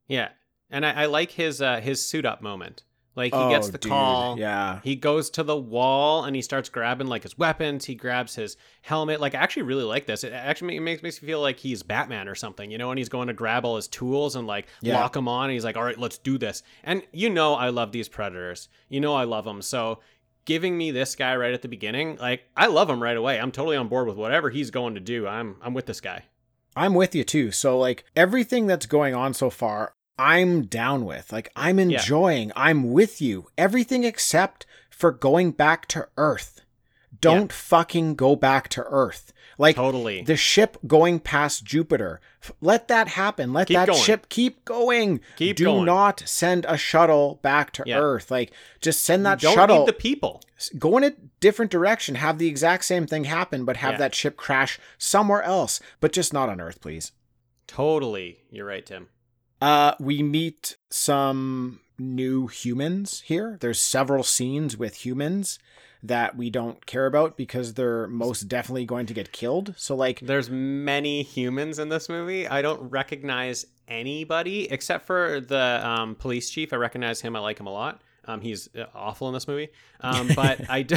Yeah, 0.09 0.31
and 0.71 0.85
I, 0.85 1.03
I 1.03 1.07
like 1.07 1.33
his 1.33 1.63
uh, 1.63 1.81
his 1.81 2.05
suit 2.05 2.25
up 2.25 2.43
moment. 2.43 2.83
Like 3.15 3.33
he 3.33 3.41
Oh, 3.41 3.49
gets 3.49 3.71
the 3.71 3.79
dude, 3.79 3.89
call. 3.91 4.39
Yeah. 4.39 4.81
He 4.85 4.95
goes 4.95 5.31
to 5.31 5.43
the 5.43 5.57
wall 5.57 6.25
and 6.25 6.37
he 6.37 6.43
starts 6.43 6.69
grabbing 6.69 7.07
like 7.07 7.23
his 7.23 7.39
weapons. 7.39 7.87
He 7.87 7.95
grabs 7.95 8.35
his 8.35 8.59
helmet. 8.83 9.23
Like 9.23 9.35
I 9.35 9.39
actually 9.39 9.63
really 9.63 9.85
like 9.85 10.05
this. 10.05 10.23
It 10.23 10.35
actually 10.35 10.79
makes 10.81 11.03
makes 11.03 11.23
me 11.23 11.27
feel 11.27 11.41
like 11.41 11.59
he's 11.59 11.83
Batman 11.83 12.29
or 12.29 12.35
something, 12.35 12.71
you 12.71 12.77
know. 12.77 12.91
And 12.91 12.99
he's 12.99 13.09
going 13.09 13.29
to 13.29 13.33
grab 13.33 13.65
all 13.65 13.77
his 13.77 13.89
tools 13.89 14.37
and 14.37 14.47
like 14.47 14.67
Yeah. 14.83 15.01
lock 15.01 15.15
them 15.15 15.29
on. 15.29 15.45
And 15.45 15.55
he's 15.55 15.65
like, 15.65 15.79
"All 15.79 15.83
right, 15.85 15.99
let's 15.99 16.19
do 16.19 16.37
this." 16.37 16.63
And 16.85 17.01
you 17.11 17.31
know, 17.31 17.55
I 17.55 17.71
love 17.71 17.91
these 17.91 18.07
predators. 18.11 18.69
You 18.91 19.01
know, 19.01 19.15
I 19.15 19.25
love 19.25 19.47
them. 19.47 19.63
So 19.63 20.01
giving 20.47 20.79
me 20.79 20.91
this 20.91 21.15
guy 21.15 21.37
right 21.37 21.53
at 21.53 21.61
the 21.61 21.69
beginning, 21.69 22.17
like 22.17 22.45
I 22.57 22.67
love 22.67 22.89
him 22.89 23.03
right 23.03 23.17
away. 23.17 23.39
I'm 23.39 23.53
totally 23.53 23.77
on 23.77 23.89
board 23.89 24.07
with 24.09 24.17
whatever 24.17 24.49
he's 24.49 24.71
going 24.71 24.95
to 24.95 25.01
do. 25.01 25.27
I'm 25.29 25.57
I'm 25.61 25.75
with 25.75 25.85
this 25.85 26.01
guy. 26.01 26.23
I'm 26.75 26.95
with 26.95 27.15
you 27.15 27.25
too. 27.25 27.51
So 27.53 27.79
like 27.79 28.05
everything 28.17 28.67
that's 28.67 28.87
going 28.87 29.15
on 29.15 29.35
so 29.35 29.51
far, 29.51 29.93
I'm 30.19 30.63
down 30.63 31.05
with. 31.05 31.33
Like 31.33 31.51
I'm 31.55 31.79
Yeah. 31.79 31.99
enjoying. 31.99 32.53
I'm 32.57 32.91
with 32.93 33.21
you. 33.21 33.49
Everything 33.59 34.05
except 34.05 34.65
for 34.91 35.11
going 35.13 35.51
back 35.53 35.87
to 35.89 36.09
Earth. 36.17 36.63
Don't 37.21 37.53
fucking 37.53 38.15
go 38.15 38.37
back 38.37 38.69
to 38.71 38.83
Earth. 38.85 39.33
Like 39.59 39.77
Totally. 39.77 40.21
the 40.23 40.37
ship 40.37 40.77
going 40.87 41.19
past 41.19 41.65
Jupiter. 41.65 42.21
Let 42.61 42.89
that 42.89 43.09
happen. 43.09 43.55
Let 43.55 43.69
Keep 43.69 43.75
that 43.77 43.87
going. 43.89 43.99
ship 44.03 44.29
keep 44.29 44.65
going. 44.67 45.21
Keep 45.37 45.57
Do 45.57 45.65
going. 45.65 45.87
not 45.87 46.23
send 46.27 46.67
a 46.69 46.77
shuttle 46.77 47.41
back 47.43 47.73
to 47.73 47.83
Yeah. 47.87 47.99
Earth. 47.99 48.31
Like 48.31 48.53
just 48.83 49.03
send 49.03 49.25
that 49.25 49.41
shuttle. 49.41 49.55
Don't 49.57 49.63
shuttle 49.63 49.79
need 49.81 49.89
the 49.89 49.93
people. 49.95 50.43
go 50.79 50.99
in 50.99 51.05
a 51.05 51.13
different 51.41 51.71
direction, 51.71 52.17
have 52.17 52.37
the 52.39 52.49
exact 52.49 52.85
same 52.85 53.07
thing 53.07 53.25
happen, 53.25 53.65
but 53.65 53.79
have 53.79 53.93
Yeah. 53.93 53.99
that 53.99 54.15
ship 54.15 54.37
crash 54.37 54.79
somewhere 54.99 55.43
else, 55.43 55.81
but 56.01 56.13
just 56.13 56.35
not 56.35 56.51
on 56.51 56.61
Earth, 56.61 56.81
please. 56.83 57.13
Totally. 57.67 58.39
You're 58.51 58.67
right, 58.67 58.85
Tim. 58.85 59.09
Uh, 59.61 59.95
we 59.99 60.23
meet 60.23 60.77
some 60.91 61.81
new 61.99 62.47
humans 62.47 63.23
here. 63.27 63.57
There's 63.61 63.81
several 63.81 64.23
scenes 64.23 64.77
with 64.77 65.07
humans 65.07 65.59
that 66.03 66.37
we 66.37 66.51
don't 66.51 66.85
care 66.87 67.07
about 67.07 67.37
because 67.37 67.75
they're 67.75 68.07
most 68.07 68.49
definitely 68.49 68.85
going 68.85 69.07
to 69.07 69.15
get 69.15 69.33
killed. 69.33 69.75
So 69.77 69.97
like 69.97 70.21
There's 70.21 70.51
many 70.51 71.23
humans 71.23 71.79
in 71.79 71.89
this 71.89 72.09
movie. 72.09 72.47
I 72.47 72.63
don't 72.63 72.91
recognize 72.91 73.67
anybody 73.89 74.71
except 74.71 75.07
for 75.07 75.41
the 75.41 75.81
um, 75.87 76.15
police 76.15 76.51
chief. 76.51 76.73
I 76.73 76.77
recognize 76.77 77.21
him. 77.21 77.37
I 77.37 77.41
like 77.41 77.59
him 77.59 77.67
a 77.67 77.73
lot. 77.73 78.01
Um, 78.27 78.41
he's 78.41 78.69
uh, 78.77 78.87
awful 78.95 79.29
in 79.29 79.35
this 79.35 79.47
movie. 79.47 79.69
Um, 80.01 80.29
but 80.35 80.61
I 80.71 80.83
do. 80.83 80.97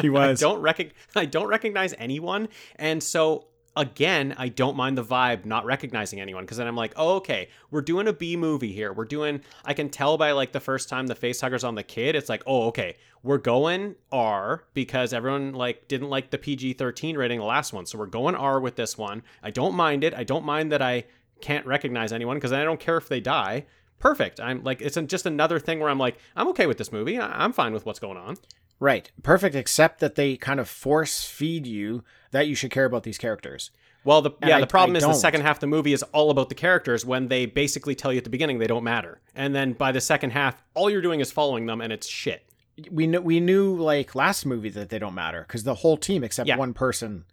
He 0.00 0.08
was. 0.10 0.42
I 0.42 0.46
don't 0.46 0.60
rec- 0.60 0.94
I 1.14 1.26
don't 1.26 1.48
recognize 1.48 1.94
anyone, 1.98 2.48
and 2.76 3.02
so 3.02 3.46
again, 3.76 4.34
I 4.36 4.48
don't 4.48 4.76
mind 4.76 4.98
the 4.98 5.04
vibe 5.04 5.44
not 5.44 5.64
recognizing 5.64 6.20
anyone 6.20 6.44
because 6.44 6.56
then 6.56 6.66
I'm 6.66 6.76
like, 6.76 6.92
oh, 6.96 7.16
okay, 7.16 7.48
we're 7.70 7.82
doing 7.82 8.08
a 8.08 8.12
B 8.12 8.36
movie 8.36 8.72
here. 8.72 8.92
We're 8.92 9.04
doing. 9.04 9.40
I 9.64 9.74
can 9.74 9.88
tell 9.88 10.18
by 10.18 10.32
like 10.32 10.52
the 10.52 10.60
first 10.60 10.88
time 10.88 11.06
the 11.06 11.14
facehuggers 11.14 11.66
on 11.66 11.74
the 11.74 11.82
kid. 11.82 12.14
It's 12.16 12.28
like, 12.28 12.42
oh, 12.46 12.64
okay, 12.68 12.96
we're 13.22 13.38
going 13.38 13.94
R 14.10 14.64
because 14.74 15.12
everyone 15.12 15.52
like 15.52 15.88
didn't 15.88 16.10
like 16.10 16.30
the 16.30 16.38
PG-13 16.38 17.16
rating 17.16 17.38
the 17.38 17.44
last 17.44 17.72
one, 17.72 17.86
so 17.86 17.98
we're 17.98 18.06
going 18.06 18.34
R 18.34 18.60
with 18.60 18.76
this 18.76 18.98
one. 18.98 19.22
I 19.42 19.50
don't 19.50 19.74
mind 19.74 20.04
it. 20.04 20.14
I 20.14 20.24
don't 20.24 20.44
mind 20.44 20.72
that 20.72 20.82
I 20.82 21.04
can't 21.40 21.66
recognize 21.66 22.12
anyone 22.12 22.36
because 22.36 22.52
I 22.52 22.64
don't 22.64 22.80
care 22.80 22.96
if 22.96 23.08
they 23.08 23.20
die. 23.20 23.66
Perfect. 23.98 24.40
I'm 24.40 24.64
like, 24.64 24.80
it's 24.80 24.96
just 25.06 25.26
another 25.26 25.58
thing 25.58 25.78
where 25.78 25.90
I'm 25.90 25.98
like, 25.98 26.16
I'm 26.34 26.48
okay 26.48 26.66
with 26.66 26.78
this 26.78 26.90
movie. 26.90 27.18
I- 27.18 27.44
I'm 27.44 27.52
fine 27.52 27.72
with 27.74 27.84
what's 27.84 27.98
going 27.98 28.16
on. 28.16 28.36
Right, 28.80 29.10
perfect 29.22 29.54
except 29.54 30.00
that 30.00 30.14
they 30.16 30.36
kind 30.36 30.58
of 30.58 30.68
force 30.68 31.24
feed 31.24 31.66
you 31.66 32.02
that 32.32 32.48
you 32.48 32.54
should 32.56 32.70
care 32.70 32.84
about 32.86 33.02
these 33.04 33.18
characters. 33.18 33.70
Well, 34.02 34.22
the 34.22 34.30
And 34.40 34.48
yeah, 34.48 34.56
I- 34.56 34.60
the 34.60 34.66
problem 34.66 34.96
I 34.96 34.98
is 34.98 35.02
the 35.04 35.10
don't. 35.10 35.18
second 35.20 35.42
half 35.42 35.56
of 35.56 35.60
the 35.60 35.66
movie 35.66 35.92
is 35.92 36.02
all 36.04 36.30
about 36.30 36.48
the 36.48 36.54
characters 36.54 37.04
when 37.04 37.28
they 37.28 37.44
basically 37.46 37.94
tell 37.94 38.12
you 38.12 38.18
at 38.18 38.24
the 38.24 38.30
beginning 38.30 38.58
they 38.58 38.66
don't 38.66 38.82
matter, 38.84 39.20
and 39.34 39.54
then 39.54 39.74
by 39.74 39.92
the 39.92 40.00
second 40.00 40.30
half, 40.30 40.62
all 40.74 40.88
you're 40.90 41.02
doing 41.02 41.20
is 41.20 41.30
following 41.30 41.66
them, 41.66 41.80
and 41.80 41.92
it's 41.92 42.06
shit. 42.08 42.44
We 42.90 43.06
knew 43.06 43.20
we 43.20 43.40
knew 43.40 43.76
like 43.76 44.14
last 44.14 44.46
movie 44.46 44.70
that 44.70 44.88
they 44.88 44.98
don't 44.98 45.14
matter 45.14 45.44
because 45.46 45.64
the 45.64 45.74
whole 45.74 45.98
team 45.98 46.24
except 46.24 46.48
Yeah. 46.48 46.56
one 46.56 46.72
person 46.72 47.24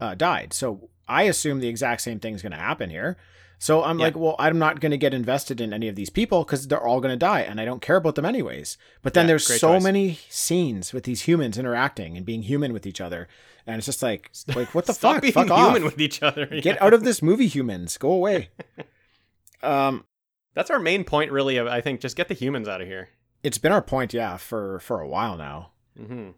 uh, 0.00 0.14
died. 0.14 0.54
So 0.54 0.88
I 1.06 1.24
assume 1.24 1.60
the 1.60 1.68
exact 1.68 2.00
same 2.00 2.18
thing 2.18 2.34
is 2.34 2.40
going 2.42 2.52
to 2.52 2.58
happen 2.58 2.88
here. 2.88 3.16
So 3.58 3.82
I'm 3.82 3.98
Yeah. 3.98 4.06
like, 4.06 4.16
well, 4.16 4.36
I'm 4.38 4.58
not 4.58 4.80
going 4.80 4.90
to 4.90 4.98
get 4.98 5.14
invested 5.14 5.60
in 5.62 5.72
any 5.72 5.88
of 5.88 5.96
these 5.96 6.10
people 6.10 6.44
because 6.44 6.68
they're 6.68 6.80
all 6.86 7.00
going 7.00 7.12
to 7.12 7.16
die, 7.16 7.40
and 7.40 7.58
I 7.60 7.64
don't 7.64 7.80
care 7.80 7.96
about 7.96 8.14
them 8.14 8.24
anyways. 8.26 8.76
But 9.02 9.14
then 9.14 9.24
Yeah, 9.24 9.28
there's 9.28 9.46
so 9.46 9.72
choice. 9.74 9.82
many 9.82 10.18
scenes 10.28 10.92
with 10.92 11.04
these 11.04 11.22
humans 11.22 11.56
interacting 11.56 12.16
and 12.16 12.26
being 12.26 12.42
human 12.42 12.72
with 12.74 12.86
each 12.86 13.00
other, 13.00 13.28
and 13.66 13.76
it's 13.78 13.86
just 13.86 14.02
like, 14.02 14.30
like 14.54 14.74
what 14.74 14.84
the 14.86 14.92
Stop 14.92 15.14
fuck? 15.14 15.22
being 15.22 15.32
Fuck 15.32 15.46
human 15.46 15.82
off! 15.84 15.92
with 15.92 16.00
each 16.00 16.22
other. 16.22 16.46
Get 16.62 16.80
out 16.82 16.92
of 16.92 17.02
this 17.04 17.22
movie, 17.22 17.46
humans. 17.48 17.96
Go 17.96 18.12
away. 18.12 18.50
um, 19.62 20.04
That's 20.54 20.70
our 20.70 20.78
main 20.78 21.04
point, 21.04 21.32
really. 21.32 21.56
of- 21.56 21.66
I 21.66 21.80
think 21.80 22.00
just 22.00 22.16
get 22.16 22.28
the 22.28 22.34
humans 22.34 22.68
out 22.68 22.80
of 22.80 22.86
here. 22.86 23.08
it's 23.42 23.58
been 23.58 23.72
our 23.72 23.82
point, 23.82 24.12
yeah, 24.12 24.36
for 24.36 24.80
for 24.80 25.00
a 25.00 25.08
while 25.08 25.36
now. 25.36 25.70
hmm 25.96 26.30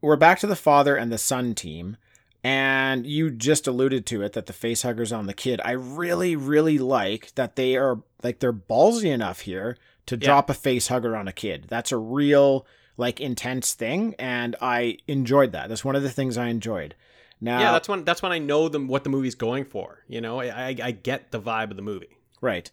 we're 0.00 0.16
back 0.16 0.38
to 0.38 0.46
the 0.46 0.54
father 0.56 0.96
and 0.96 1.10
the 1.10 1.16
son 1.16 1.54
team 1.54 1.96
and 2.44 3.06
you 3.06 3.30
just 3.30 3.66
alluded 3.66 4.04
to 4.06 4.22
it 4.22 4.34
that 4.34 4.46
the 4.46 4.52
face 4.52 4.82
huggers 4.82 5.10
on 5.12 5.26
the 5.26 5.34
kid 5.34 5.60
i 5.64 5.70
really 5.72 6.36
really 6.36 6.78
like 6.78 7.34
that 7.34 7.56
they 7.56 7.74
are 7.76 8.02
like 8.22 8.38
they're 8.38 8.52
ballsy 8.52 9.10
enough 9.10 9.40
here 9.40 9.76
to 10.06 10.14
Yeah. 10.16 10.26
drop 10.26 10.50
a 10.50 10.54
face 10.54 10.88
hugger 10.88 11.16
on 11.16 11.26
a 11.26 11.32
kid 11.32 11.64
that's 11.68 11.90
a 11.90 11.96
real 11.96 12.66
like 12.96 13.20
intense 13.20 13.72
thing 13.72 14.14
and 14.18 14.54
i 14.60 14.98
enjoyed 15.08 15.52
that 15.52 15.68
that's 15.68 15.84
one 15.84 15.96
of 15.96 16.02
the 16.02 16.10
things 16.10 16.36
i 16.36 16.46
enjoyed 16.48 16.94
now 17.40 17.58
yeah, 17.58 17.72
that's 17.72 17.88
when 17.88 18.04
that's 18.04 18.22
when 18.22 18.30
I 18.32 18.38
know 18.38 18.68
them 18.68 18.86
what 18.88 19.02
the 19.04 19.10
movie's 19.10 19.34
going 19.34 19.64
for. 19.64 19.98
You 20.08 20.20
know, 20.22 20.40
I, 20.40 20.68
I 20.68 20.76
I 20.82 20.90
get 20.92 21.30
the 21.30 21.40
vibe 21.40 21.70
of 21.72 21.76
the 21.76 21.82
movie. 21.82 22.16
Right. 22.40 22.70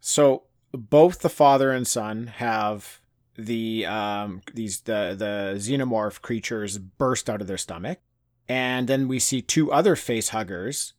So 0.00 0.42
both 0.72 1.20
the 1.20 1.30
father 1.30 1.70
and 1.70 1.86
son 1.86 2.26
have 2.26 3.00
the 3.36 3.86
um 3.86 4.42
these 4.52 4.80
the 4.80 5.14
the 5.16 5.54
xenomorph 5.56 6.20
creatures 6.20 6.76
burst 6.78 7.30
out 7.30 7.40
of 7.40 7.46
their 7.46 7.56
stomach. 7.56 8.00
And 8.48 8.88
then 8.88 9.08
we 9.08 9.18
see 9.18 9.40
two 9.42 9.72
other 9.72 9.96
face 9.96 10.30
huggers 10.30 10.92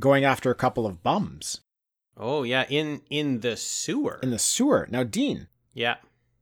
going 0.00 0.24
after 0.24 0.50
a 0.50 0.54
couple 0.54 0.86
of 0.86 1.02
bums 1.02 1.60
Oh 2.16 2.42
yeah, 2.42 2.64
in 2.68 3.00
in 3.10 3.40
the 3.40 3.56
sewer. 3.56 4.20
in 4.22 4.30
the 4.30 4.38
sewer. 4.38 4.86
Now, 4.90 5.02
Dean, 5.02 5.48
yeah. 5.72 5.96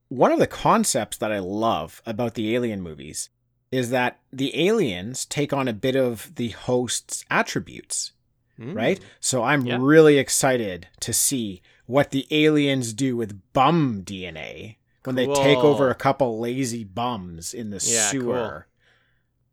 one 0.08 0.32
of 0.32 0.38
the 0.40 0.46
concepts 0.48 1.16
that 1.18 1.30
I 1.32 1.38
love 1.38 2.02
about 2.04 2.34
the 2.34 2.54
alien 2.54 2.82
movies 2.82 3.30
is 3.70 3.90
that 3.90 4.18
the 4.32 4.68
aliens 4.68 5.24
take 5.24 5.52
on 5.52 5.68
a 5.68 5.72
bit 5.72 5.94
of 5.94 6.34
the 6.34 6.48
host's 6.50 7.24
attributes, 7.30 8.12
Mm. 8.58 8.74
right? 8.74 9.00
So 9.20 9.44
I'm 9.44 9.64
Yeah. 9.64 9.78
really 9.80 10.18
excited 10.18 10.88
to 11.00 11.12
see 11.12 11.62
what 11.86 12.10
the 12.10 12.26
aliens 12.32 12.92
do 12.92 13.16
with 13.16 13.40
bum 13.52 14.02
DNA 14.04 14.78
when 15.04 15.14
they 15.14 15.26
take 15.26 15.60
over 15.60 15.88
a 15.88 15.94
couple 15.94 16.38
lazy 16.40 16.82
bums 16.84 17.54
in 17.54 17.70
the 17.70 17.76
Yeah, 17.82 18.10
sewer. 18.10 18.66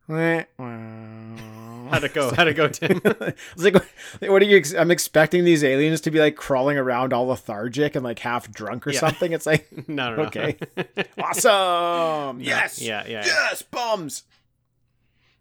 How'd 0.07 2.03
it 2.03 2.13
go? 2.13 2.33
How'd 2.33 2.47
it 2.47 2.53
go, 2.55 2.67
Tim? 2.67 3.01
It's 3.05 3.63
like, 3.63 3.75
what 4.21 4.41
are 4.41 4.45
you? 4.45 4.57
ex- 4.57 4.73
I'm 4.73 4.91
expecting 4.91 5.43
these 5.45 5.63
aliens 5.63 6.01
to 6.01 6.11
be 6.11 6.19
like 6.19 6.35
crawling 6.35 6.77
around 6.77 7.13
all 7.13 7.27
lethargic 7.27 7.95
and 7.95 8.03
like 8.03 8.19
half 8.19 8.51
drunk 8.51 8.87
or 8.87 8.91
Yeah. 8.91 8.99
something. 8.99 9.31
It's 9.33 9.45
like, 9.45 9.67
no, 9.87 10.09
no, 10.11 10.15
no. 10.17 10.23
Okay. 10.23 10.57
awesome. 11.17 12.39
Yes. 12.41 12.81
Yeah, 12.81 13.03
yeah. 13.05 13.25
yeah. 13.25 13.25
Yes, 13.25 13.61
bums. 13.61 14.23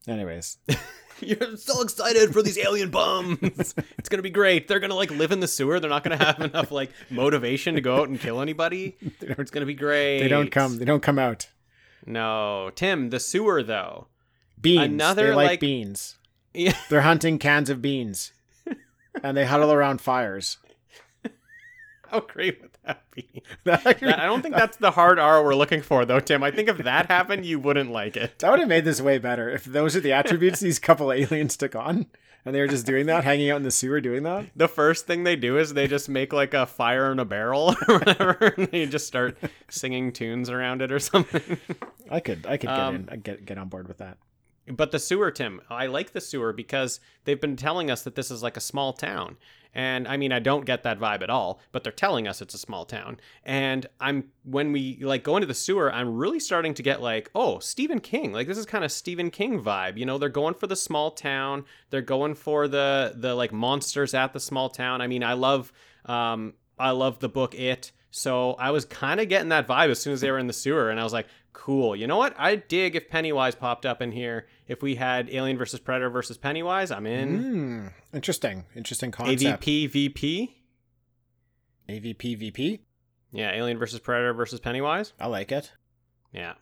Anyways, 0.08 0.58
You're 1.20 1.56
so 1.56 1.82
excited 1.82 2.32
for 2.32 2.42
these 2.42 2.58
alien 2.58 2.90
bums. 2.90 3.38
it's 3.98 4.08
gonna 4.08 4.22
be 4.22 4.30
great. 4.30 4.68
They're 4.68 4.78
gonna 4.80 4.94
like 4.94 5.10
live 5.10 5.32
in 5.32 5.40
the 5.40 5.48
sewer. 5.48 5.80
They're 5.80 5.90
not 5.90 6.04
gonna 6.04 6.16
have 6.22 6.40
enough 6.40 6.70
like 6.70 6.90
motivation 7.10 7.74
to 7.74 7.80
go 7.80 7.96
out 7.96 8.08
and 8.08 8.20
kill 8.20 8.40
anybody. 8.40 8.96
It's 9.20 9.50
gonna 9.50 9.66
be 9.66 9.74
great. 9.74 10.20
they 10.20 10.28
don't 10.28 10.50
come. 10.50 10.76
They 10.78 10.84
don't 10.84 11.02
come 11.02 11.18
out. 11.18 11.48
No, 12.04 12.70
Tim. 12.76 13.10
The 13.10 13.18
sewer 13.18 13.62
though. 13.64 14.06
Beans. 14.60 14.84
Another, 14.84 15.28
they 15.28 15.34
like, 15.34 15.46
like- 15.48 15.60
beans. 15.60 16.16
Yeah. 16.54 16.74
They're 16.88 17.02
hunting 17.02 17.38
cans 17.38 17.68
of 17.68 17.82
beans, 17.82 18.32
and 19.22 19.36
they 19.36 19.44
huddle 19.44 19.70
around 19.72 20.00
fires. 20.00 20.56
How 22.08 22.20
great 22.20 22.62
would 22.62 22.70
that 22.86 23.02
be? 23.10 23.42
That, 23.64 23.84
I 24.02 24.24
don't 24.26 24.40
think 24.42 24.54
that's 24.54 24.76
the 24.78 24.92
hard 24.92 25.18
R 25.18 25.42
we're 25.44 25.54
looking 25.54 25.82
for, 25.82 26.06
though, 26.06 26.20
Tim. 26.20 26.42
I 26.42 26.50
think 26.52 26.68
if 26.70 26.78
that 26.78 27.06
happened, 27.06 27.44
you 27.44 27.58
wouldn't 27.58 27.90
like 27.90 28.16
it. 28.16 28.38
that 28.38 28.50
would 28.50 28.60
have 28.60 28.68
made 28.70 28.84
this 28.86 29.00
way 29.02 29.18
better 29.18 29.50
if 29.50 29.64
those 29.64 29.96
are 29.96 30.00
the 30.00 30.12
attributes 30.12 30.60
these 30.60 30.78
couple 30.78 31.12
aliens 31.12 31.56
took 31.58 31.74
on, 31.76 32.06
and 32.46 32.54
they 32.54 32.60
were 32.60 32.68
just 32.68 32.86
doing 32.86 33.04
that, 33.06 33.24
hanging 33.24 33.50
out 33.50 33.56
in 33.56 33.62
the 33.64 33.70
sewer 33.70 34.00
doing 34.00 34.22
that. 34.22 34.46
The 34.56 34.68
first 34.68 35.06
thing 35.06 35.24
they 35.24 35.36
do 35.36 35.58
is 35.58 35.74
they 35.74 35.88
just 35.88 36.08
make 36.08 36.32
like 36.32 36.54
a 36.54 36.64
fire 36.64 37.10
in 37.12 37.18
a 37.18 37.24
barrel 37.26 37.74
or 37.88 37.98
whatever, 37.98 38.54
and 38.56 38.68
they 38.68 38.86
just 38.86 39.06
start 39.08 39.36
singing 39.68 40.12
tunes 40.12 40.48
around 40.48 40.80
it 40.80 40.90
or 40.92 41.00
something. 41.00 41.58
I 42.10 42.20
could. 42.20 42.46
I 42.46 42.56
could 42.56 42.68
get 42.70 42.78
Um, 42.78 43.06
in. 43.10 43.20
Get 43.20 43.44
get 43.44 43.58
on 43.58 43.68
board 43.68 43.88
with 43.88 43.98
that. 43.98 44.16
But 44.68 44.90
the 44.90 44.98
sewer, 44.98 45.30
Tim, 45.30 45.60
I 45.70 45.86
like 45.86 46.12
the 46.12 46.20
sewer 46.20 46.52
because 46.52 47.00
they've 47.24 47.40
been 47.40 47.56
telling 47.56 47.90
us 47.90 48.02
that 48.02 48.14
this 48.14 48.30
is 48.30 48.42
like 48.42 48.56
a 48.56 48.60
small 48.60 48.92
town. 48.92 49.36
And 49.76 50.08
I 50.08 50.16
mean, 50.16 50.32
I 50.32 50.38
don't 50.38 50.64
get 50.64 50.84
that 50.84 50.98
vibe 50.98 51.22
at 51.22 51.28
all, 51.28 51.60
but 51.70 51.84
they're 51.84 51.92
telling 51.92 52.26
us 52.26 52.40
it's 52.40 52.54
a 52.54 52.58
small 52.58 52.86
town. 52.86 53.20
And 53.44 53.86
I'm 54.00 54.30
when 54.42 54.72
we 54.72 54.98
like 55.02 55.22
go 55.22 55.36
into 55.36 55.46
the 55.46 55.52
sewer, 55.52 55.92
I'm 55.92 56.16
really 56.16 56.40
starting 56.40 56.72
to 56.74 56.82
get 56.82 57.02
like, 57.02 57.30
oh, 57.34 57.58
Stephen 57.58 58.00
King. 58.00 58.32
Like 58.32 58.46
this 58.46 58.56
is 58.56 58.64
kind 58.64 58.84
of 58.84 58.90
Stephen 58.90 59.30
King 59.30 59.62
vibe. 59.62 59.98
You 59.98 60.06
know, 60.06 60.16
they're 60.16 60.30
going 60.30 60.54
for 60.54 60.66
the 60.66 60.76
small 60.76 61.10
town. 61.10 61.66
They're 61.90 62.00
going 62.00 62.34
for 62.34 62.68
the 62.68 63.12
the 63.16 63.34
like 63.34 63.52
monsters 63.52 64.14
at 64.14 64.32
the 64.32 64.40
small 64.40 64.70
town. 64.70 65.02
I 65.02 65.08
mean, 65.08 65.22
I 65.22 65.34
love 65.34 65.72
um 66.06 66.54
I 66.78 66.92
love 66.92 67.18
the 67.18 67.28
book 67.28 67.54
It. 67.54 67.92
So 68.10 68.54
I 68.54 68.70
was 68.70 68.86
kind 68.86 69.20
of 69.20 69.28
getting 69.28 69.50
that 69.50 69.68
vibe 69.68 69.90
as 69.90 70.00
soon 70.00 70.14
as 70.14 70.22
they 70.22 70.30
were 70.30 70.38
in 70.38 70.46
the 70.46 70.54
sewer, 70.54 70.88
and 70.88 70.98
I 70.98 71.04
was 71.04 71.12
like, 71.12 71.26
cool. 71.56 71.96
You 71.96 72.06
know 72.06 72.18
what? 72.18 72.34
I 72.38 72.56
dig 72.56 72.94
if 72.94 73.08
Pennywise 73.08 73.54
popped 73.54 73.86
up 73.86 74.02
in 74.02 74.12
here. 74.12 74.46
If 74.68 74.82
we 74.82 74.94
had 74.94 75.28
Alien 75.30 75.56
versus 75.56 75.80
Predator 75.80 76.10
versus 76.10 76.36
Pennywise, 76.36 76.90
I'm 76.90 77.06
in. 77.06 77.38
Hmm. 77.38 77.86
Interesting. 78.14 78.66
Interesting 78.76 79.10
concept. 79.10 79.62
AVP 79.62 79.90
VP. 79.90 80.56
AVP 81.88 82.38
VP. 82.38 82.80
Yeah, 83.32 83.52
Alien 83.52 83.78
versus 83.78 84.00
Predator 84.00 84.34
versus 84.34 84.60
Pennywise. 84.60 85.12
I 85.18 85.26
like 85.26 85.50
it. 85.50 85.72
Yeah. 86.32 86.54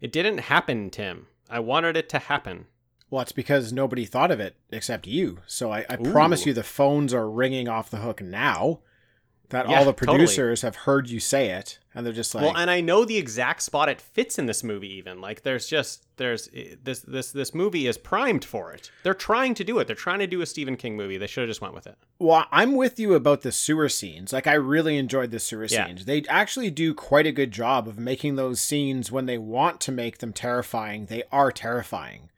It 0.00 0.12
didn't 0.12 0.38
happen, 0.38 0.90
Tim. 0.90 1.26
I 1.48 1.60
wanted 1.60 1.96
it 1.96 2.08
to 2.10 2.18
happen. 2.18 2.66
Well, 3.10 3.22
it's 3.22 3.32
because 3.32 3.72
nobody 3.72 4.04
thought 4.04 4.30
of 4.30 4.38
it 4.38 4.56
except 4.70 5.06
you. 5.06 5.38
So 5.46 5.72
I, 5.72 5.84
I 5.88 5.96
promise 5.96 6.46
you 6.46 6.52
the 6.52 6.62
phones 6.62 7.12
are 7.12 7.28
ringing 7.28 7.68
off 7.68 7.90
the 7.90 7.98
hook 7.98 8.22
now 8.22 8.80
that 9.50 9.68
Yeah, 9.68 9.78
all 9.78 9.84
the 9.84 9.92
totally. 9.92 10.16
producers 10.18 10.62
have 10.62 10.74
heard 10.76 11.08
you 11.08 11.20
say 11.20 11.50
it 11.50 11.78
and 11.94 12.04
they're 12.06 12.12
just 12.12 12.34
like, 12.34 12.42
well, 12.44 12.56
and 12.56 12.70
I 12.70 12.80
know 12.80 13.04
the 13.04 13.16
exact 13.18 13.62
spot 13.62 13.88
it 13.88 14.00
fits 14.00 14.38
in 14.38 14.46
this 14.46 14.62
movie. 14.64 14.92
Even 14.94 15.20
like, 15.20 15.42
there's 15.42 15.66
just 15.66 16.04
there's 16.16 16.48
this 16.82 17.00
this 17.00 17.32
this 17.32 17.54
movie 17.54 17.86
is 17.86 17.98
primed 17.98 18.44
for 18.44 18.72
it. 18.72 18.90
They're 19.02 19.14
trying 19.14 19.54
to 19.54 19.64
do 19.64 19.78
it. 19.78 19.86
They're 19.86 19.96
trying 19.96 20.20
to 20.20 20.26
do 20.26 20.40
a 20.40 20.46
Stephen 20.46 20.76
King 20.76 20.96
movie. 20.96 21.18
They 21.18 21.26
should 21.26 21.42
have 21.42 21.50
just 21.50 21.60
went 21.60 21.74
with 21.74 21.86
it. 21.86 21.96
well, 22.18 22.46
I'm 22.52 22.74
with 22.76 22.98
you 23.00 23.14
about 23.14 23.42
the 23.42 23.52
sewer 23.52 23.88
scenes. 23.88 24.32
Like, 24.32 24.46
I 24.46 24.54
really 24.54 24.96
enjoyed 24.98 25.30
the 25.30 25.40
sewer 25.40 25.66
Yeah. 25.68 25.86
scenes. 25.86 26.04
They 26.04 26.22
actually 26.28 26.70
do 26.70 26.94
quite 26.94 27.26
a 27.26 27.32
good 27.32 27.50
job 27.50 27.88
of 27.88 27.98
making 27.98 28.36
those 28.36 28.60
scenes 28.60 29.10
when 29.12 29.26
they 29.26 29.38
want 29.38 29.80
to 29.80 29.92
make 29.92 30.18
them 30.18 30.32
terrifying, 30.32 31.06
they 31.06 31.22
are 31.32 31.50
terrifying. 31.52 32.30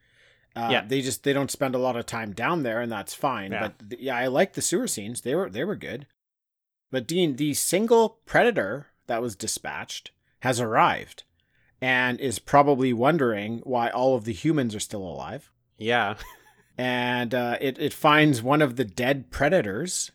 Uh, 0.55 0.69
Yeah. 0.71 0.85
they 0.87 1.01
just 1.01 1.25
they 1.25 1.33
don't 1.33 1.51
spend 1.51 1.75
a 1.75 1.79
lot 1.79 1.97
of 1.97 2.05
time 2.05 2.33
down 2.33 2.63
there, 2.63 2.81
and 2.81 2.93
that's 2.93 3.15
fine. 3.15 3.53
Yeah. 3.53 3.71
But 3.89 4.01
yeah, 4.01 4.17
I 4.17 4.27
like 4.27 4.53
the 4.53 4.61
sewer 4.63 4.87
scenes. 4.87 5.23
They 5.23 5.35
were 5.35 5.49
they 5.49 5.65
were 5.65 5.77
good. 5.77 6.07
But 6.93 7.09
Dean, 7.09 7.37
the 7.37 7.55
single 7.55 8.21
predator 8.27 8.89
that 9.07 9.23
was 9.23 9.35
dispatched 9.35 10.13
has 10.41 10.61
arrived, 10.61 11.25
and 11.81 12.21
is 12.21 12.39
probably 12.39 12.93
wondering 12.93 13.61
why 13.65 13.89
all 13.89 14.15
of 14.15 14.25
the 14.25 14.33
humans 14.35 14.75
are 14.75 14.81
still 14.81 15.03
alive. 15.03 15.51
Yeah. 15.79 16.15
And 16.77 17.35
uh, 17.35 17.57
it 17.61 17.79
it 17.79 17.93
finds 17.93 18.43
one 18.43 18.63
of 18.63 18.77
the 18.77 18.85
dead 18.85 19.31
predators, 19.31 20.13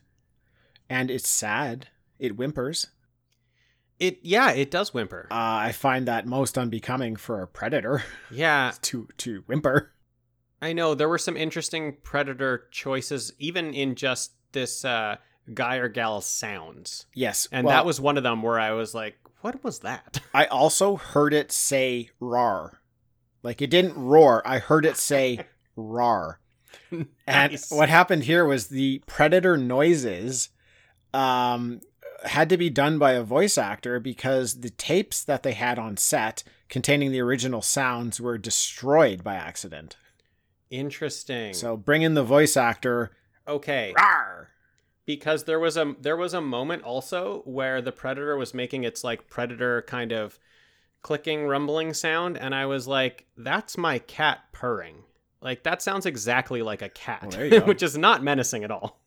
and 0.88 1.10
it's 1.10 1.28
sad. 1.28 1.88
It 2.18 2.36
whimpers. 2.36 2.88
It 3.98 4.20
yeah, 4.22 4.52
it 4.52 4.70
does 4.70 4.94
whimper. 4.94 5.26
Uh, 5.30 5.34
I 5.34 5.72
find 5.72 6.06
that 6.06 6.26
most 6.26 6.56
unbecoming 6.56 7.16
for 7.16 7.42
a 7.42 7.48
predator 7.48 8.04
yeah, 8.30 8.72
to 8.82 9.08
to 9.18 9.42
whimper. 9.46 9.92
I 10.62 10.72
know 10.72 10.94
there 10.94 11.08
were 11.08 11.18
some 11.18 11.36
interesting 11.36 11.96
predator 12.02 12.68
choices, 12.70 13.32
even 13.38 13.74
in 13.74 13.94
just 13.94 14.32
this 14.52 14.84
uh, 14.84 15.16
guy 15.54 15.76
or 15.76 15.88
gal 15.88 16.20
sounds, 16.20 17.06
Yes, 17.14 17.48
and 17.52 17.66
well, 17.66 17.76
that 17.76 17.86
was 17.86 18.00
one 18.00 18.16
of 18.16 18.22
them 18.22 18.42
where 18.42 18.58
I 18.58 18.72
was 18.72 18.94
like, 18.94 19.16
"What 19.40 19.62
was 19.64 19.80
that?" 19.80 20.20
I 20.34 20.46
also 20.46 20.96
heard 20.96 21.32
it 21.34 21.50
say 21.52 22.10
"rar," 22.20 22.80
like 23.42 23.60
it 23.62 23.70
didn't 23.70 23.94
roar. 23.96 24.42
I 24.46 24.58
heard 24.58 24.84
it 24.86 24.96
say 24.96 25.46
"rar." 25.76 26.40
And 27.26 27.58
what 27.70 27.88
happened 27.88 28.24
here 28.24 28.44
was 28.44 28.68
the 28.68 29.02
predator 29.06 29.56
noises 29.56 30.48
um, 31.12 31.80
had 32.24 32.48
to 32.48 32.56
be 32.56 32.70
done 32.70 32.98
by 32.98 33.12
a 33.12 33.22
voice 33.22 33.58
actor 33.58 34.00
because 34.00 34.60
the 34.60 34.70
tapes 34.70 35.22
that 35.24 35.42
they 35.42 35.52
had 35.52 35.78
on 35.78 35.96
set 35.96 36.44
containing 36.68 37.10
the 37.12 37.20
original 37.20 37.62
sounds 37.62 38.20
were 38.20 38.38
destroyed 38.38 39.22
by 39.24 39.34
accident. 39.34 39.96
Interesting. 40.70 41.54
So 41.54 41.76
bring 41.76 42.02
in 42.02 42.14
the 42.14 42.24
voice 42.24 42.56
actor. 42.56 43.12
okay, 43.46 43.92
Rar! 43.96 44.27
Because 45.08 45.44
there 45.44 45.58
was 45.58 45.78
a 45.78 45.94
there 45.98 46.18
was 46.18 46.34
a 46.34 46.40
moment 46.42 46.82
also 46.82 47.40
where 47.46 47.80
the 47.80 47.92
predator 47.92 48.36
was 48.36 48.52
making 48.52 48.84
its 48.84 49.02
like 49.02 49.30
predator 49.30 49.80
kind 49.88 50.12
of 50.12 50.38
clicking 51.00 51.46
rumbling 51.46 51.94
sound 51.94 52.36
and 52.36 52.54
i 52.54 52.66
was 52.66 52.86
like 52.86 53.24
that's 53.36 53.78
my 53.78 53.98
cat 54.00 54.40
purring 54.52 54.96
like 55.40 55.62
that 55.62 55.80
sounds 55.80 56.04
exactly 56.04 56.60
like 56.60 56.82
a 56.82 56.88
cat 56.90 57.22
Well, 57.22 57.30
there 57.30 57.44
you 57.46 57.50
go. 57.60 57.66
which 57.66 57.82
is 57.82 57.96
not 57.96 58.22
menacing 58.22 58.64
at 58.64 58.70
all 58.70 59.00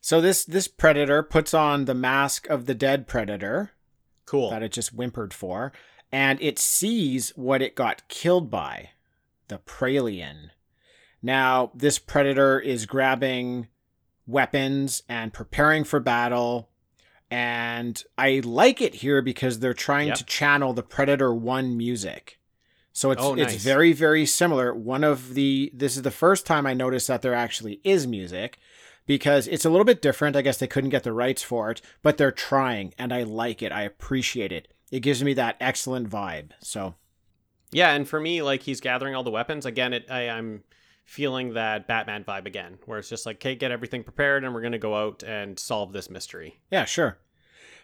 So 0.00 0.20
this 0.20 0.44
this 0.44 0.68
predator 0.68 1.22
puts 1.22 1.52
on 1.52 1.84
the 1.86 1.94
mask 1.94 2.48
of 2.48 2.66
the 2.66 2.74
dead 2.74 3.06
predator 3.06 3.72
cool 4.24 4.50
that 4.50 4.62
it 4.62 4.72
just 4.72 4.90
whimpered 4.90 5.34
for, 5.34 5.72
and 6.12 6.40
it 6.40 6.58
sees 6.58 7.30
what 7.30 7.60
it 7.60 7.74
got 7.74 8.06
killed 8.08 8.50
by, 8.50 8.90
the 9.48 9.58
Pralien. 9.58 10.50
Now, 11.22 11.70
this 11.74 11.98
predator 11.98 12.58
is 12.58 12.86
grabbing 12.86 13.66
weapons 14.30 15.02
and 15.08 15.32
preparing 15.32 15.84
for 15.84 16.00
battle. 16.00 16.68
And 17.30 18.02
I 18.18 18.40
like 18.44 18.80
it 18.80 18.96
here 18.96 19.22
because 19.22 19.60
they're 19.60 19.74
trying 19.74 20.08
Yep. 20.08 20.16
to 20.18 20.24
channel 20.24 20.72
the 20.72 20.82
Predator 20.82 21.32
1 21.32 21.76
music. 21.76 22.38
So 22.92 23.12
it's 23.12 23.22
Oh, 23.22 23.34
it's 23.34 23.54
very 23.54 23.92
very 23.92 24.26
similar. 24.26 24.74
One 24.74 25.04
of 25.04 25.34
the 25.34 25.70
this 25.72 25.96
is 25.96 26.02
the 26.02 26.10
first 26.10 26.44
time 26.44 26.66
I 26.66 26.74
noticed 26.74 27.06
that 27.06 27.22
there 27.22 27.34
actually 27.34 27.80
is 27.84 28.06
music 28.06 28.58
because 29.06 29.46
it's 29.46 29.64
a 29.64 29.70
little 29.70 29.84
bit 29.84 30.02
different. 30.02 30.34
I 30.36 30.42
guess 30.42 30.58
they 30.58 30.66
couldn't 30.66 30.90
get 30.90 31.04
the 31.04 31.12
rights 31.12 31.42
for 31.42 31.70
it, 31.70 31.80
but 32.02 32.18
they're 32.18 32.32
trying 32.32 32.92
and 32.98 33.12
I 33.12 33.22
like 33.22 33.62
it. 33.62 33.70
I 33.70 33.82
appreciate 33.82 34.50
it. 34.52 34.66
It 34.90 35.00
gives 35.00 35.22
me 35.22 35.34
that 35.34 35.56
excellent 35.60 36.10
vibe. 36.10 36.50
So, 36.60 36.96
Yeah, 37.70 37.92
and 37.94 38.08
for 38.08 38.18
me, 38.18 38.42
like 38.42 38.62
he's 38.64 38.80
gathering 38.80 39.14
all 39.14 39.22
the 39.22 39.30
weapons 39.30 39.64
again. 39.66 39.92
It 39.92 40.10
I, 40.10 40.28
I'm 40.28 40.64
feeling 41.10 41.54
that 41.54 41.88
Batman 41.88 42.22
vibe 42.22 42.46
again, 42.46 42.78
where 42.86 43.00
it's 43.00 43.08
just 43.08 43.26
like, 43.26 43.36
okay, 43.38 43.56
get 43.56 43.72
everything 43.72 44.04
prepared, 44.04 44.44
and 44.44 44.54
we're 44.54 44.62
gonna 44.62 44.78
go 44.78 44.94
out 44.94 45.24
and 45.24 45.58
solve 45.58 45.92
this 45.92 46.08
mystery. 46.08 46.60
yeah, 46.70 46.84
sure. 46.84 47.18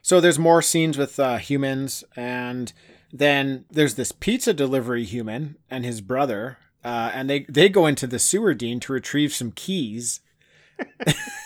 So 0.01 0.21
there's 0.21 0.39
more 0.39 0.63
scenes 0.63 0.97
with 0.97 1.19
uh, 1.19 1.39
humans 1.39 2.05
and 2.15 2.73
then 3.13 3.65
there's 3.69 3.97
this 3.97 4.13
pizza 4.13 4.55
delivery 4.55 5.03
human 5.03 5.57
and 5.69 5.85
his 5.85 6.01
brother 6.01 6.59
uh, 6.85 7.11
and 7.13 7.29
they 7.29 7.45
they 7.49 7.69
go 7.69 7.87
into 7.87 8.07
the 8.07 8.21
sewer 8.21 8.55
dean 8.55 8.79
to 8.79 8.93
retrieve 8.93 9.33
some 9.33 9.51
keys. 9.51 10.21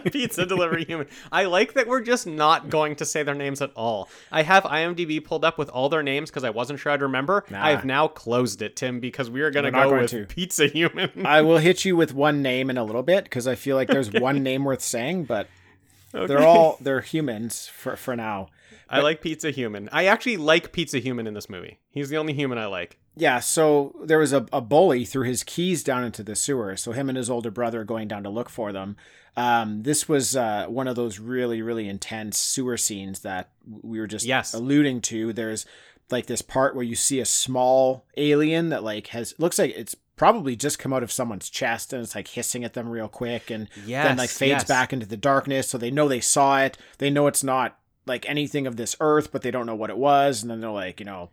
Pizza 0.12 0.46
delivery 0.46 0.84
human. 0.84 1.06
I 1.30 1.44
like 1.44 1.74
that 1.74 1.86
we're 1.86 2.00
just 2.00 2.26
not 2.26 2.68
going 2.68 2.96
to 2.96 3.04
say 3.04 3.22
their 3.22 3.34
names 3.34 3.60
at 3.62 3.70
all. 3.74 4.08
I 4.30 4.42
have 4.42 4.64
IMDb 4.64 5.24
pulled 5.24 5.44
up 5.44 5.58
with 5.58 5.68
all 5.68 5.88
their 5.88 6.02
names 6.02 6.30
because 6.30 6.44
I 6.44 6.50
wasn't 6.50 6.80
sure 6.80 6.92
I'd 6.92 7.02
remember. 7.02 7.44
Nah. 7.50 7.64
I've 7.64 7.84
now 7.84 8.08
closed 8.08 8.62
it, 8.62 8.76
Tim, 8.76 9.00
because 9.00 9.30
we 9.30 9.42
are 9.42 9.50
going 9.50 9.64
to 9.64 9.70
go 9.70 9.90
going 9.90 10.02
with 10.02 10.10
to. 10.10 10.26
Pizza 10.26 10.66
Human. 10.66 11.10
I 11.26 11.42
will 11.42 11.58
hit 11.58 11.84
you 11.84 11.96
with 11.96 12.14
one 12.14 12.42
name 12.42 12.70
in 12.70 12.78
a 12.78 12.84
little 12.84 13.02
bit 13.02 13.24
because 13.24 13.46
I 13.46 13.54
feel 13.54 13.76
like 13.76 13.88
there's 13.88 14.12
one 14.12 14.42
name 14.42 14.64
worth 14.64 14.82
saying, 14.82 15.24
but 15.24 15.48
they're 16.12 16.46
all 16.46 16.78
they're 16.80 17.00
humans 17.00 17.66
for 17.66 17.96
for 17.96 18.16
now. 18.16 18.48
I 18.88 19.00
like 19.00 19.20
Pizza 19.22 19.50
Human. 19.50 19.88
I 19.92 20.06
actually 20.06 20.36
like 20.36 20.72
Pizza 20.72 20.98
Human 20.98 21.26
in 21.26 21.34
this 21.34 21.48
movie. 21.48 21.78
He's 21.90 22.08
the 22.10 22.16
only 22.18 22.32
human 22.34 22.58
I 22.58 22.66
like. 22.66 22.98
Yeah, 23.16 23.40
so 23.40 23.94
there 24.04 24.18
was 24.18 24.32
a, 24.32 24.46
a 24.52 24.60
bully 24.60 25.04
threw 25.04 25.24
his 25.24 25.42
keys 25.44 25.84
down 25.84 26.04
into 26.04 26.22
the 26.22 26.34
sewer. 26.34 26.76
So 26.76 26.92
him 26.92 27.08
and 27.08 27.16
his 27.16 27.30
older 27.30 27.50
brother 27.50 27.80
are 27.82 27.84
going 27.84 28.08
down 28.08 28.22
to 28.24 28.30
look 28.30 28.48
for 28.50 28.72
them. 28.72 28.96
Um, 29.36 29.82
this 29.82 30.08
was 30.08 30.36
uh, 30.36 30.66
one 30.68 30.86
of 30.88 30.96
those 30.96 31.18
really, 31.18 31.62
really 31.62 31.88
intense 31.88 32.38
sewer 32.38 32.76
scenes 32.76 33.20
that 33.20 33.50
we 33.82 33.98
were 34.00 34.06
just 34.06 34.24
Yes. 34.26 34.52
alluding 34.54 35.00
to. 35.02 35.32
There's 35.32 35.64
like 36.10 36.26
this 36.26 36.42
part 36.42 36.74
where 36.74 36.84
you 36.84 36.94
see 36.94 37.18
a 37.20 37.24
small 37.24 38.04
alien 38.16 38.68
that 38.68 38.84
like 38.84 39.08
has 39.08 39.34
looks 39.38 39.58
like 39.58 39.72
it's 39.76 39.96
probably 40.16 40.54
just 40.54 40.78
come 40.78 40.92
out 40.92 41.02
of 41.02 41.10
someone's 41.10 41.48
chest 41.50 41.92
and 41.92 42.02
it's 42.02 42.14
like 42.14 42.28
hissing 42.28 42.62
at 42.62 42.74
them 42.74 42.88
real 42.88 43.08
quick 43.08 43.50
and 43.50 43.68
Yes. 43.86 44.06
then 44.06 44.16
like 44.18 44.30
fades 44.30 44.50
yes. 44.50 44.64
back 44.64 44.92
into 44.92 45.06
the 45.06 45.16
darkness. 45.16 45.68
So 45.68 45.78
they 45.78 45.90
know 45.90 46.06
they 46.08 46.20
saw 46.20 46.60
it. 46.60 46.76
They 46.98 47.10
know 47.10 47.26
it's 47.26 47.42
not 47.42 47.78
like 48.06 48.28
anything 48.28 48.66
of 48.66 48.76
this 48.76 48.96
earth, 49.00 49.30
but 49.32 49.42
they 49.42 49.50
don't 49.50 49.66
know 49.66 49.74
what 49.74 49.90
it 49.90 49.96
was. 49.96 50.42
And 50.42 50.50
then 50.50 50.60
they're 50.60 50.70
like, 50.70 51.00
you 51.00 51.06
know, 51.06 51.30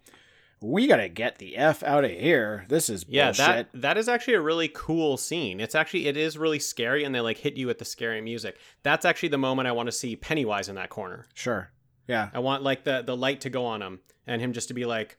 we 0.62 0.86
gotta 0.88 1.10
get 1.10 1.38
the 1.40 1.58
f 1.58 1.82
out 1.84 2.06
of 2.06 2.12
here. 2.12 2.66
This 2.70 2.88
is 2.90 3.04
Yeah, 3.08 3.28
bullshit. 3.28 3.46
that 3.46 3.68
that 3.82 3.98
is 3.98 4.08
actually 4.08 4.36
a 4.36 4.42
really 4.42 4.70
cool 4.74 5.18
scene. 5.18 5.60
It's 5.60 5.74
actually 5.76 6.08
it 6.08 6.16
is 6.18 6.38
really 6.38 6.60
scary, 6.60 7.04
and 7.04 7.14
they 7.16 7.20
like 7.20 7.38
hit 7.38 7.58
you 7.58 7.66
with 7.68 7.80
the 7.80 7.86
scary 7.86 8.22
music. 8.22 8.58
That's 8.84 9.04
actually 9.06 9.30
the 9.30 9.38
moment 9.40 9.68
I 9.68 9.72
want 9.72 9.88
to 9.88 9.92
see 9.92 10.16
Pennywise 10.16 10.70
in 10.70 10.76
that 10.76 10.90
corner. 10.90 11.26
Sure. 11.34 11.72
Yeah. 12.08 12.30
I 12.34 12.40
want 12.40 12.62
like 12.64 12.84
the 12.84 13.02
the 13.02 13.18
light 13.18 13.42
to 13.42 13.50
go 13.50 13.66
on 13.66 13.82
him, 13.82 14.02
and 14.28 14.40
him 14.42 14.54
just 14.54 14.68
to 14.68 14.74
be 14.76 14.86
like, 14.86 15.18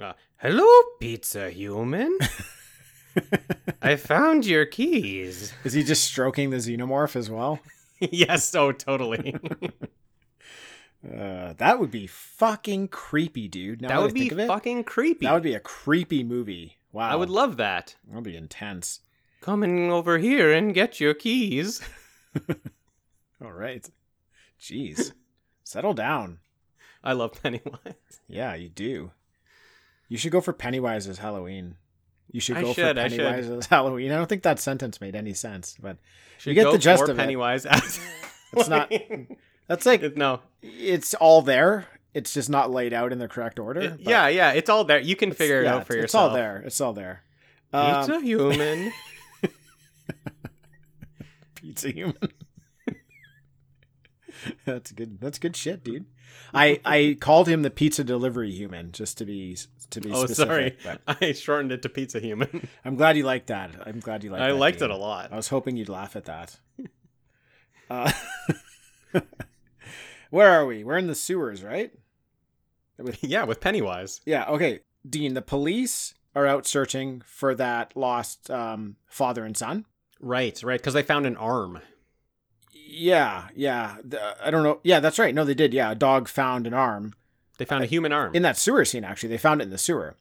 uh, 0.00 0.12
"Hello, 0.36 0.66
pizza 1.00 1.50
human. 1.50 2.16
I 3.82 3.96
found 3.96 4.46
your 4.46 4.64
keys." 4.64 5.52
Is 5.64 5.72
he 5.72 5.82
just 5.82 6.04
stroking 6.04 6.50
the 6.50 6.58
xenomorph 6.58 7.16
as 7.16 7.28
well? 7.30 7.58
yes, 7.98 8.54
oh, 8.54 8.70
totally. 8.72 9.34
Uh, 11.04 11.52
that 11.58 11.78
would 11.78 11.90
be 11.90 12.06
fucking 12.06 12.88
creepy, 12.88 13.46
dude. 13.48 13.82
Now 13.82 13.88
that 13.88 13.96
I 13.96 14.00
would 14.00 14.14
be 14.14 14.20
think 14.20 14.32
of 14.32 14.38
it, 14.40 14.46
fucking 14.46 14.84
creepy. 14.84 15.26
That 15.26 15.34
would 15.34 15.42
be 15.42 15.54
a 15.54 15.60
creepy 15.60 16.24
movie. 16.24 16.78
Wow. 16.92 17.10
I 17.10 17.16
would 17.16 17.30
love 17.30 17.56
that. 17.58 17.96
That 18.06 18.14
would 18.14 18.24
be 18.24 18.36
intense. 18.36 19.00
Coming 19.40 19.90
over 19.92 20.18
here 20.18 20.52
and 20.52 20.72
get 20.72 21.00
your 21.00 21.12
keys. 21.12 21.82
All 23.44 23.52
right. 23.52 23.88
Jeez. 24.60 25.12
Settle 25.64 25.94
down. 25.94 26.38
I 27.02 27.12
love 27.12 27.42
Pennywise. 27.42 27.78
Yeah, 28.26 28.54
you 28.54 28.70
do. 28.70 29.10
You 30.08 30.16
should 30.16 30.32
go 30.32 30.40
for 30.40 30.54
Pennywise 30.54 31.06
as 31.06 31.18
Halloween. 31.18 31.76
You 32.32 32.40
should 32.40 32.56
go 32.56 32.72
should, 32.72 32.96
for 32.96 33.02
Pennywise 33.02 33.50
as 33.50 33.66
Halloween. 33.66 34.10
I 34.12 34.16
don't 34.16 34.28
think 34.28 34.44
that 34.44 34.58
sentence 34.58 34.98
made 34.98 35.14
any 35.14 35.34
sense, 35.34 35.76
but 35.78 35.98
Should 36.38 36.54
get 36.54 36.64
go 36.64 36.72
the 36.72 36.78
gist 36.78 37.02
of 37.02 37.10
it. 37.10 37.16
Pennywise 37.16 37.66
as 37.66 38.00
It's 38.54 38.68
not- 38.68 38.90
that's 39.66 39.86
like 39.86 40.16
no. 40.16 40.40
it's 40.62 41.14
all 41.14 41.42
there. 41.42 41.86
It's 42.12 42.32
just 42.32 42.48
not 42.48 42.70
laid 42.70 42.92
out 42.92 43.12
in 43.12 43.18
the 43.18 43.26
correct 43.28 43.58
order. 43.58 43.80
It- 43.80 44.00
yeah, 44.00 44.28
yeah, 44.28 44.52
it's 44.52 44.70
all 44.70 44.84
there. 44.84 45.00
You 45.00 45.16
can 45.16 45.32
figure 45.32 45.60
it 45.60 45.64
yeah, 45.64 45.74
out 45.74 45.86
for 45.86 45.94
it's, 45.94 46.02
yourself. 46.02 46.30
It's 46.30 46.30
all 46.30 46.34
there. 46.34 46.62
It's 46.64 46.80
all 46.80 46.92
there. 46.92 47.22
Um, 47.72 48.06
Pizza 48.06 48.20
human. 48.20 48.92
pizza 51.56 51.90
human. 51.92 52.16
that's 54.64 54.92
good. 54.92 55.20
That's 55.20 55.38
good 55.38 55.56
shit, 55.56 55.82
dude. 55.82 56.06
I 56.52 56.80
I 56.84 57.16
called 57.20 57.48
him 57.48 57.62
the 57.62 57.70
pizza 57.70 58.04
delivery 58.04 58.52
human 58.52 58.92
just 58.92 59.18
to 59.18 59.24
be 59.24 59.56
to 59.90 60.00
be 60.00 60.12
oh, 60.12 60.26
specific. 60.26 60.80
sorry. 60.82 60.98
But 61.06 61.18
I 61.20 61.32
shortened 61.32 61.72
it 61.72 61.82
to 61.82 61.88
pizza 61.88 62.20
human. 62.20 62.68
I'm 62.84 62.94
glad 62.94 63.16
you 63.16 63.24
liked 63.24 63.48
that. 63.48 63.70
I'm 63.84 64.00
glad 64.00 64.22
you 64.22 64.30
liked. 64.30 64.42
I 64.42 64.52
liked 64.52 64.78
Dean. 64.78 64.90
it 64.90 64.94
a 64.94 64.96
lot. 64.96 65.32
I 65.32 65.36
was 65.36 65.48
hoping 65.48 65.76
you'd 65.76 65.88
laugh 65.88 66.16
at 66.16 66.26
that. 66.26 66.58
Uh, 67.90 68.12
where 70.34 70.50
are 70.50 70.66
we? 70.66 70.84
We're 70.84 70.98
in 70.98 71.06
the 71.06 71.14
sewers, 71.14 71.62
right? 71.62 71.92
With 72.98 73.22
yeah, 73.24 73.44
with 73.44 73.60
Pennywise. 73.60 74.20
yeah. 74.26 74.44
Okay, 74.46 74.80
Dean. 75.08 75.34
The 75.34 75.42
police 75.42 76.14
are 76.34 76.46
out 76.46 76.66
searching 76.66 77.22
for 77.24 77.54
that 77.54 77.96
lost 77.96 78.50
um, 78.50 78.96
father 79.06 79.44
and 79.44 79.56
son. 79.56 79.86
Right, 80.20 80.60
right, 80.62 80.80
because 80.80 80.94
they 80.94 81.02
found 81.02 81.26
an 81.26 81.36
arm. 81.36 81.80
Yeah, 82.72 83.48
yeah. 83.54 83.96
The- 84.04 84.36
I 84.46 84.50
don't 84.50 84.62
know. 84.62 84.80
Yeah, 84.82 85.00
that's 85.00 85.18
right. 85.18 85.34
No, 85.34 85.44
they 85.44 85.54
did. 85.54 85.74
Yeah, 85.74 85.90
a 85.92 85.94
dog 85.94 86.28
found 86.28 86.66
an 86.66 86.74
arm 86.74 87.14
They 87.58 87.64
found 87.64 87.82
a 87.84 87.86
human 87.88 88.12
arm. 88.12 88.34
in 88.34 88.42
that 88.42 88.56
sewer 88.56 88.84
scene. 88.84 89.04
Actually, 89.04 89.30
they 89.30 89.38
found 89.38 89.60
it 89.60 89.64
in 89.64 89.70
the 89.70 89.78
sewer. 89.78 90.16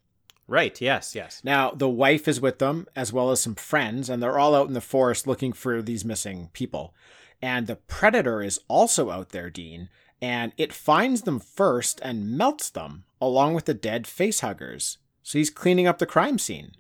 right, 0.47 0.79
yes, 0.81 1.15
yes. 1.15 1.41
Now, 1.43 1.71
the 1.71 1.89
wife 1.89 2.27
is 2.27 2.41
with 2.41 2.59
them 2.59 2.87
as 2.95 3.13
well 3.13 3.31
as 3.31 3.41
some 3.41 3.55
friends, 3.55 4.09
and 4.09 4.21
they're 4.21 4.37
all 4.39 4.55
out 4.55 4.67
in 4.67 4.73
the 4.73 4.81
forest 4.81 5.25
looking 5.27 5.53
for 5.53 5.81
these 5.81 6.03
missing 6.05 6.49
people. 6.53 6.93
And 7.41 7.67
the 7.67 7.75
predator 7.77 8.41
is 8.41 8.59
also 8.67 9.09
out 9.09 9.29
there, 9.29 9.49
Dean, 9.49 9.89
and 10.23 10.53
it 10.55 10.71
finds 10.71 11.23
them 11.23 11.37
first 11.37 11.99
and 12.01 12.37
melts 12.37 12.69
them 12.69 13.03
along 13.19 13.53
with 13.53 13.65
the 13.65 13.73
dead 13.73 14.05
facehuggers. 14.05 14.95
So 15.21 15.37
he's 15.37 15.49
cleaning 15.49 15.85
up 15.85 15.97
the 15.97 16.05
crime 16.05 16.39
scene. 16.39 16.71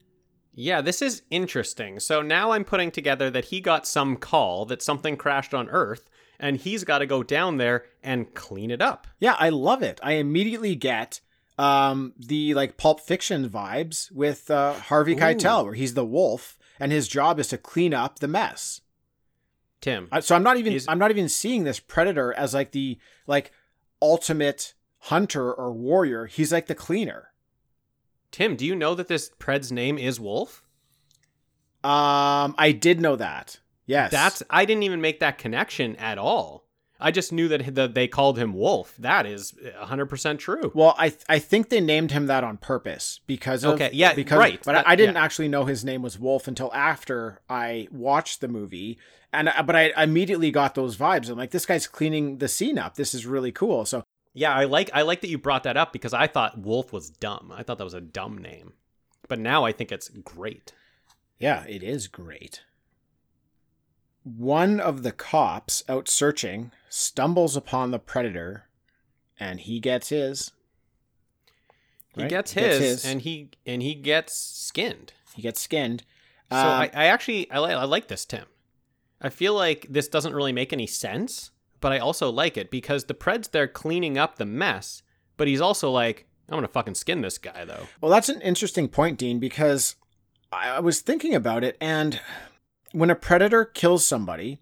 Yeah, 0.53 0.79
this 0.79 1.01
is 1.01 1.23
interesting. 1.29 1.99
So 1.99 2.21
now 2.21 2.51
I'm 2.51 2.63
putting 2.63 2.89
together 2.89 3.29
that 3.31 3.45
he 3.45 3.59
got 3.59 3.85
some 3.85 4.15
call 4.15 4.63
that 4.67 4.81
something 4.81 5.17
crashed 5.17 5.53
on 5.53 5.67
Earth, 5.67 6.09
and 6.39 6.55
he's 6.55 6.85
got 6.85 6.99
to 6.99 7.05
go 7.05 7.21
down 7.21 7.57
there 7.57 7.83
and 8.01 8.33
clean 8.33 8.71
it 8.71 8.81
up. 8.81 9.07
Yeah, 9.19 9.35
I 9.37 9.49
love 9.49 9.83
it. 9.83 9.99
I 10.01 10.13
immediately 10.13 10.75
get 10.75 11.19
um, 11.57 12.13
the 12.17 12.53
like 12.53 12.77
Pulp 12.77 13.01
Fiction 13.01 13.49
vibes 13.49 14.09
with 14.09 14.49
uh, 14.49 14.71
Harvey 14.73 15.15
Ooh. 15.15 15.17
Keitel, 15.17 15.65
where 15.65 15.73
he's 15.73 15.95
the 15.95 16.05
wolf, 16.05 16.57
and 16.79 16.93
his 16.93 17.09
job 17.09 17.41
is 17.41 17.49
to 17.49 17.57
clean 17.57 17.93
up 17.93 18.19
the 18.19 18.29
mess. 18.29 18.79
Tim. 19.83 20.07
I- 20.11 20.21
So 20.21 20.33
I'm 20.35 20.43
not 20.43 20.57
even 20.57 20.79
I'm 20.87 20.97
not 20.97 21.11
even 21.11 21.27
seeing 21.29 21.63
this 21.65 21.79
predator 21.79 22.33
as 22.33 22.53
like 22.53 22.71
the 22.71 22.97
like 23.27 23.51
ultimate 24.01 24.73
hunter 24.99 25.53
or 25.53 25.71
warrior. 25.73 26.25
He's 26.25 26.51
like 26.53 26.67
the 26.67 26.75
cleaner. 26.75 27.33
Tim, 28.31 28.55
do 28.55 28.65
you 28.65 28.75
know 28.75 28.95
that 28.95 29.07
this 29.09 29.29
Pred's 29.37 29.71
name 29.71 29.97
is 29.97 30.19
Wolf? 30.19 30.63
Um, 31.83 32.55
I 32.57 32.71
did 32.79 33.01
know 33.01 33.15
that. 33.17 33.59
Yes, 33.85 34.11
That's 34.11 34.41
I 34.49 34.63
didn't 34.63 34.83
even 34.83 35.01
make 35.01 35.19
that 35.19 35.37
connection 35.37 35.97
at 35.97 36.17
all. 36.17 36.63
I 36.99 37.11
just 37.11 37.33
knew 37.33 37.49
that 37.49 37.75
the, 37.75 37.89
they 37.89 38.07
called 38.07 38.37
him 38.39 38.53
Wolf. 38.53 38.95
That 38.97 39.25
is 39.25 39.53
100% 39.81 40.39
true. 40.39 40.71
well. 40.73 40.95
I 40.97 41.09
th- 41.09 41.21
I 41.27 41.37
think 41.39 41.67
they 41.67 41.81
named 41.81 42.11
him 42.11 42.27
that 42.27 42.45
on 42.45 42.55
purpose 42.55 43.19
because 43.27 43.65
of 43.65 43.73
Okay, 43.73 43.89
yeah, 43.91 44.13
because 44.13 44.39
right. 44.39 44.61
But 44.63 44.71
That- 44.73 44.87
I, 44.87 44.93
I 44.93 44.95
didn't 44.95 45.15
yeah. 45.15 45.23
actually 45.23 45.49
know 45.49 45.65
his 45.65 45.83
name 45.83 46.01
was 46.01 46.17
Wolf 46.17 46.47
until 46.47 46.73
after 46.73 47.41
I 47.49 47.89
watched 47.91 48.39
the 48.39 48.47
movie, 48.47 48.97
and 49.33 49.49
uh, 49.49 49.63
but 49.63 49.75
I 49.75 49.91
immediately 50.01 50.51
got 50.51 50.75
those 50.75 50.95
vibes. 50.97 51.29
I'm 51.29 51.37
like, 51.37 51.51
this 51.51 51.65
guy's 51.65 51.87
cleaning 51.87 52.37
the 52.37 52.47
scene 52.47 52.77
up. 52.77 52.95
This 52.95 53.13
is 53.13 53.25
really 53.25 53.51
cool. 53.51 53.85
So 53.85 54.03
Yeah, 54.33 54.53
I 54.53 54.63
like 54.65 54.89
I 54.93 55.01
like 55.01 55.21
that 55.21 55.29
you 55.29 55.37
brought 55.37 55.63
that 55.63 55.77
up 55.77 55.91
because 55.93 56.13
I 56.13 56.27
thought 56.27 56.59
Wolf 56.59 56.93
was 56.93 57.09
dumb. 57.09 57.51
I 57.55 57.63
thought 57.63 57.77
that 57.77 57.83
was 57.83 57.93
a 57.93 58.01
dumb 58.01 58.37
name. 58.37 58.73
But 59.27 59.39
now 59.39 59.63
I 59.65 59.71
think 59.71 59.91
it's 59.91 60.09
great. 60.09 60.73
Yeah, 61.39 61.63
it 61.67 61.83
is 61.83 62.07
great. 62.07 62.61
One 64.23 64.79
of 64.79 65.03
the 65.03 65.11
cops 65.11 65.83
out 65.89 66.07
searching 66.07 66.71
stumbles 66.89 67.57
upon 67.57 67.91
the 67.91 67.99
predator 67.99 68.65
and 69.39 69.59
he 69.59 69.79
gets 69.79 70.09
his. 70.09 70.51
He 72.15 72.27
gets 72.27 72.53
his, 72.53 72.63
gets 72.63 72.79
his. 72.79 73.05
and 73.05 73.21
he 73.21 73.49
and 73.65 73.81
he 73.81 73.95
gets 73.95 74.33
skinned. 74.35 75.13
He 75.35 75.41
gets 75.41 75.59
skinned. 75.59 76.03
So 76.51 76.57
Um, 76.57 76.65
I, 76.67 76.91
I 76.93 77.05
actually 77.07 77.49
I, 77.51 77.59
li- 77.59 77.73
I 77.73 77.83
like 77.85 78.07
this 78.07 78.23
Tim. 78.23 78.45
I 79.23 79.29
feel 79.29 79.55
like 79.55 79.87
this 79.89 80.09
doesn't 80.09 80.35
really 80.35 80.51
make 80.51 80.73
any 80.73 80.85
sense, 80.85 81.51
but 81.79 81.93
I 81.93 81.99
also 81.99 82.29
like 82.29 82.57
it 82.57 82.69
because 82.69 83.05
the 83.05 83.13
Pred's 83.13 83.47
there 83.47 83.67
cleaning 83.67 84.17
up 84.17 84.35
the 84.35 84.45
mess, 84.45 85.01
but 85.37 85.47
he's 85.47 85.61
also 85.61 85.89
like, 85.89 86.27
I'm 86.49 86.57
gonna 86.57 86.67
fucking 86.67 86.95
skin 86.95 87.21
this 87.21 87.37
guy 87.37 87.63
though. 87.65 87.87
Well, 88.01 88.11
that's 88.11 88.29
an 88.29 88.41
interesting 88.41 88.89
point, 88.89 89.17
Dean, 89.17 89.39
because 89.39 89.95
I 90.51 90.81
was 90.81 91.01
thinking 91.01 91.33
about 91.33 91.63
it, 91.63 91.77
and 91.81 92.19
when 92.91 93.09
a 93.09 93.15
predator 93.15 93.65
kills 93.65 94.05
somebody, 94.05 94.59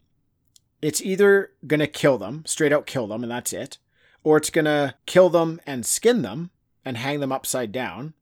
it's 0.81 1.01
either 1.01 1.51
to 1.67 1.88
kill 1.88 2.17
them, 2.17 2.43
straight 2.45 2.71
out 2.71 2.86
kill 2.86 3.07
them, 3.07 3.23
and 3.23 3.31
that's 3.31 3.51
it, 3.51 3.77
or 4.23 4.38
it's 4.38 4.49
to 4.49 4.95
kill 5.05 5.29
them 5.29 5.59
and 5.65 5.86
skin 5.86 6.21
them 6.21 6.51
and 6.86 6.97
hang 6.97 7.19
them 7.19 7.31
upside 7.31 7.71
down, 7.71 8.13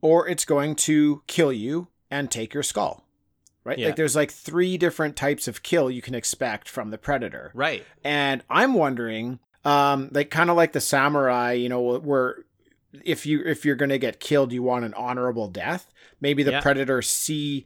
or 0.00 0.28
it's 0.28 0.44
going 0.44 0.74
to 0.74 1.22
kill 1.26 1.52
you 1.52 1.88
and 2.10 2.30
take 2.30 2.54
your 2.54 2.62
skull. 2.62 3.03
Right? 3.64 3.78
Yeah. 3.78 3.86
Like 3.86 3.96
there's 3.96 4.14
like 4.14 4.30
three 4.30 4.76
different 4.76 5.16
types 5.16 5.48
of 5.48 5.62
kill 5.62 5.90
you 5.90 6.02
can 6.02 6.14
expect 6.14 6.68
from 6.68 6.90
the 6.90 6.98
predator. 6.98 7.50
Right. 7.54 7.84
And 8.04 8.42
I'm 8.50 8.74
wondering, 8.74 9.38
um, 9.64 10.10
like 10.12 10.30
kind 10.30 10.50
of 10.50 10.56
like 10.56 10.72
the 10.72 10.80
samurai, 10.80 11.52
you 11.52 11.68
know, 11.70 11.98
where 11.98 12.44
if 13.04 13.24
you 13.26 13.42
if 13.44 13.64
you're 13.64 13.74
gonna 13.76 13.98
get 13.98 14.20
killed, 14.20 14.52
you 14.52 14.62
want 14.62 14.84
an 14.84 14.92
honorable 14.94 15.48
death. 15.48 15.90
Maybe 16.20 16.42
the 16.42 16.52
Yeah. 16.52 16.60
predator 16.60 17.00
see 17.02 17.64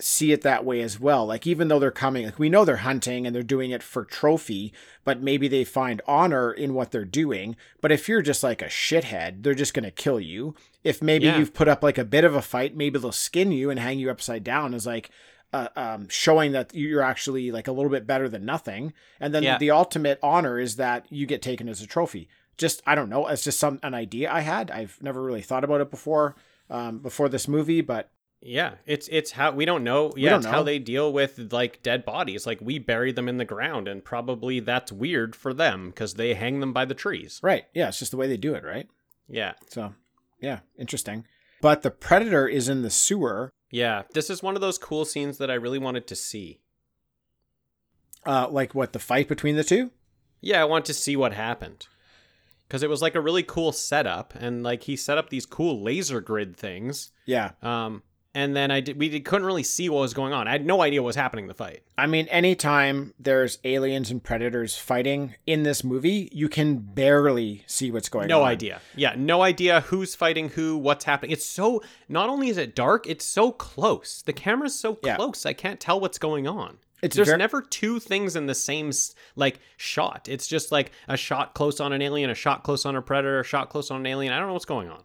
see 0.00 0.32
it 0.32 0.42
that 0.42 0.64
way 0.64 0.80
as 0.80 0.98
well. 0.98 1.26
Like 1.26 1.46
even 1.46 1.68
though 1.68 1.78
they're 1.78 1.90
coming, 1.90 2.24
like 2.24 2.38
we 2.38 2.48
know 2.48 2.64
they're 2.64 2.76
hunting 2.78 3.26
and 3.26 3.34
they're 3.36 3.42
doing 3.42 3.70
it 3.70 3.82
for 3.82 4.04
trophy, 4.04 4.72
but 5.04 5.20
maybe 5.20 5.48
they 5.48 5.64
find 5.64 6.00
honor 6.06 6.50
in 6.52 6.74
what 6.74 6.90
they're 6.90 7.04
doing. 7.04 7.56
But 7.80 7.92
if 7.92 8.08
you're 8.08 8.22
just 8.22 8.42
like 8.42 8.62
a 8.62 8.66
shithead, 8.66 9.42
they're 9.42 9.54
just 9.54 9.74
gonna 9.74 9.90
kill 9.90 10.18
you. 10.20 10.54
If 10.82 11.02
maybe 11.02 11.26
Yeah. 11.26 11.38
you've 11.38 11.54
put 11.54 11.68
up 11.68 11.82
like 11.82 11.98
a 11.98 12.04
bit 12.04 12.24
of 12.24 12.34
a 12.34 12.42
fight, 12.42 12.74
maybe 12.76 12.98
they'll 12.98 13.12
skin 13.12 13.52
you 13.52 13.68
and 13.70 13.78
hang 13.78 13.98
you 13.98 14.10
upside 14.10 14.44
down 14.44 14.74
as 14.74 14.86
like 14.86 15.10
uh, 15.54 15.68
um, 15.76 16.08
showing 16.08 16.52
that 16.52 16.74
you're 16.74 17.02
actually 17.02 17.50
like 17.50 17.68
a 17.68 17.72
little 17.72 17.90
bit 17.90 18.06
better 18.06 18.26
than 18.26 18.42
nothing. 18.46 18.94
And 19.20 19.34
then 19.34 19.42
Yeah. 19.42 19.58
the 19.58 19.70
ultimate 19.70 20.18
honor 20.22 20.58
is 20.58 20.76
that 20.76 21.04
you 21.10 21.26
get 21.26 21.42
taken 21.42 21.68
as 21.68 21.82
a 21.82 21.86
trophy. 21.86 22.30
Just 22.56 22.82
I 22.86 22.94
don't 22.94 23.10
know. 23.10 23.26
It's 23.28 23.44
just 23.44 23.60
some 23.60 23.78
an 23.82 23.92
idea 23.92 24.32
I 24.32 24.40
had. 24.40 24.70
I've 24.70 24.96
never 25.02 25.20
really 25.22 25.42
thought 25.42 25.62
about 25.64 25.82
it 25.82 25.90
before. 25.90 26.36
Um, 26.70 27.00
before 27.00 27.28
this 27.28 27.46
movie, 27.48 27.82
but 27.82 28.10
Yeah, 28.44 28.74
it's 28.86 29.08
it's 29.08 29.30
how 29.30 29.52
we 29.52 29.64
don't 29.64 29.84
know. 29.84 30.12
Yeah, 30.16 30.30
don't 30.30 30.38
it's 30.40 30.46
know. 30.46 30.52
how 30.52 30.62
they 30.64 30.78
deal 30.80 31.12
with 31.12 31.52
like 31.52 31.82
dead 31.82 32.04
bodies. 32.04 32.46
Like 32.46 32.60
we 32.60 32.78
bury 32.78 33.12
them 33.12 33.28
in 33.28 33.36
the 33.36 33.44
ground, 33.44 33.86
and 33.86 34.04
probably 34.04 34.58
that's 34.60 34.90
weird 34.90 35.36
for 35.36 35.54
them 35.54 35.90
because 35.90 36.14
they 36.14 36.34
hang 36.34 36.58
them 36.60 36.72
by 36.72 36.84
the 36.84 36.94
trees. 36.94 37.38
right, 37.42 37.64
yeah, 37.72 37.88
it's 37.88 38.00
just 38.00 38.10
the 38.10 38.16
way 38.16 38.26
they 38.26 38.36
do 38.36 38.54
it, 38.54 38.64
right? 38.64 38.88
Yeah, 39.28 39.52
So, 39.70 39.94
yeah, 40.40 40.60
interesting. 40.76 41.24
But 41.60 41.82
the 41.82 41.90
predator 41.92 42.48
is 42.48 42.68
in 42.68 42.82
the 42.82 42.90
sewer. 42.90 43.52
yeah. 43.70 44.02
This 44.12 44.28
is 44.28 44.42
one 44.42 44.56
of 44.56 44.60
those 44.60 44.76
cool 44.76 45.04
scenes 45.04 45.38
that 45.38 45.50
I 45.50 45.54
really 45.54 45.78
wanted 45.78 46.06
to 46.08 46.16
see. 46.16 46.58
Uh, 48.26 48.46
like 48.50 48.74
what 48.74 48.92
the 48.92 48.98
fight 48.98 49.28
between 49.28 49.56
the 49.56 49.64
two? 49.64 49.90
Yeah, 50.40 50.60
I 50.60 50.64
want 50.64 50.84
to 50.86 50.94
see 50.94 51.16
what 51.16 51.32
happened 51.32 51.86
because 52.66 52.82
it 52.82 52.90
was 52.90 53.02
like 53.02 53.14
a 53.14 53.20
really 53.20 53.42
cool 53.42 53.70
setup, 53.72 54.34
and 54.38 54.62
like 54.62 54.82
he 54.84 54.96
set 54.96 55.18
up 55.18 55.30
these 55.30 55.46
cool 55.46 55.80
laser 55.82 56.20
grid 56.20 56.56
things. 56.56 57.10
Yeah, 57.26 57.52
Um, 57.62 58.02
and 58.34 58.56
then 58.56 58.70
I 58.70 58.80
did, 58.80 58.98
we 58.98 59.08
did, 59.08 59.24
couldn't 59.24 59.46
really 59.46 59.62
see 59.62 59.88
what 59.88 60.00
was 60.00 60.14
going 60.14 60.32
on. 60.32 60.48
I 60.48 60.52
had 60.52 60.64
no 60.66 60.80
idea 60.82 61.02
what 61.02 61.08
was 61.08 61.16
happening 61.16 61.44
in 61.44 61.48
the 61.48 61.54
fight. 61.54 61.82
I 61.98 62.06
mean, 62.06 62.26
anytime 62.28 63.12
there's 63.18 63.58
aliens 63.64 64.10
and 64.10 64.22
predators 64.22 64.76
fighting 64.76 65.34
in 65.46 65.62
this 65.64 65.84
movie, 65.84 66.28
you 66.32 66.48
can 66.48 66.76
barely 66.78 67.64
see 67.66 67.90
what's 67.90 68.08
going 68.08 68.28
no 68.28 68.38
on. 68.38 68.42
No 68.42 68.46
idea. 68.48 68.80
Yeah, 68.96 69.14
no 69.16 69.42
idea 69.42 69.82
who's 69.82 70.14
fighting 70.14 70.50
who, 70.50 70.76
what's 70.76 71.04
happening. 71.04 71.30
It's 71.32 71.44
so 71.46 71.82
not 72.08 72.28
only 72.28 72.48
is 72.48 72.56
it 72.56 72.74
dark, 72.74 73.06
it's 73.06 73.24
so 73.24 73.52
close. 73.52 74.22
The 74.22 74.32
camera's 74.32 74.74
so 74.74 74.98
Yeah. 75.02 75.16
close, 75.16 75.44
I 75.44 75.52
can't 75.52 75.80
tell 75.80 76.00
what's 76.00 76.18
going 76.18 76.46
on. 76.46 76.78
It's 77.02 77.16
There's 77.16 77.28
ver- 77.30 77.36
never 77.36 77.60
two 77.62 77.98
things 77.98 78.36
in 78.36 78.46
the 78.46 78.54
same 78.54 78.92
like 79.34 79.58
shot. 79.76 80.28
It's 80.28 80.46
just 80.46 80.70
like 80.70 80.92
a 81.08 81.16
shot 81.16 81.52
close 81.52 81.80
on 81.80 81.92
an 81.92 82.00
alien, 82.00 82.30
a 82.30 82.34
shot 82.34 82.62
close 82.62 82.86
on 82.86 82.94
a 82.94 83.02
predator, 83.02 83.40
a 83.40 83.44
shot 83.44 83.70
close 83.70 83.90
on 83.90 83.98
an 84.00 84.06
alien. 84.06 84.32
I 84.32 84.38
don't 84.38 84.46
know 84.46 84.52
what's 84.52 84.64
going 84.64 84.88
on. 84.88 85.02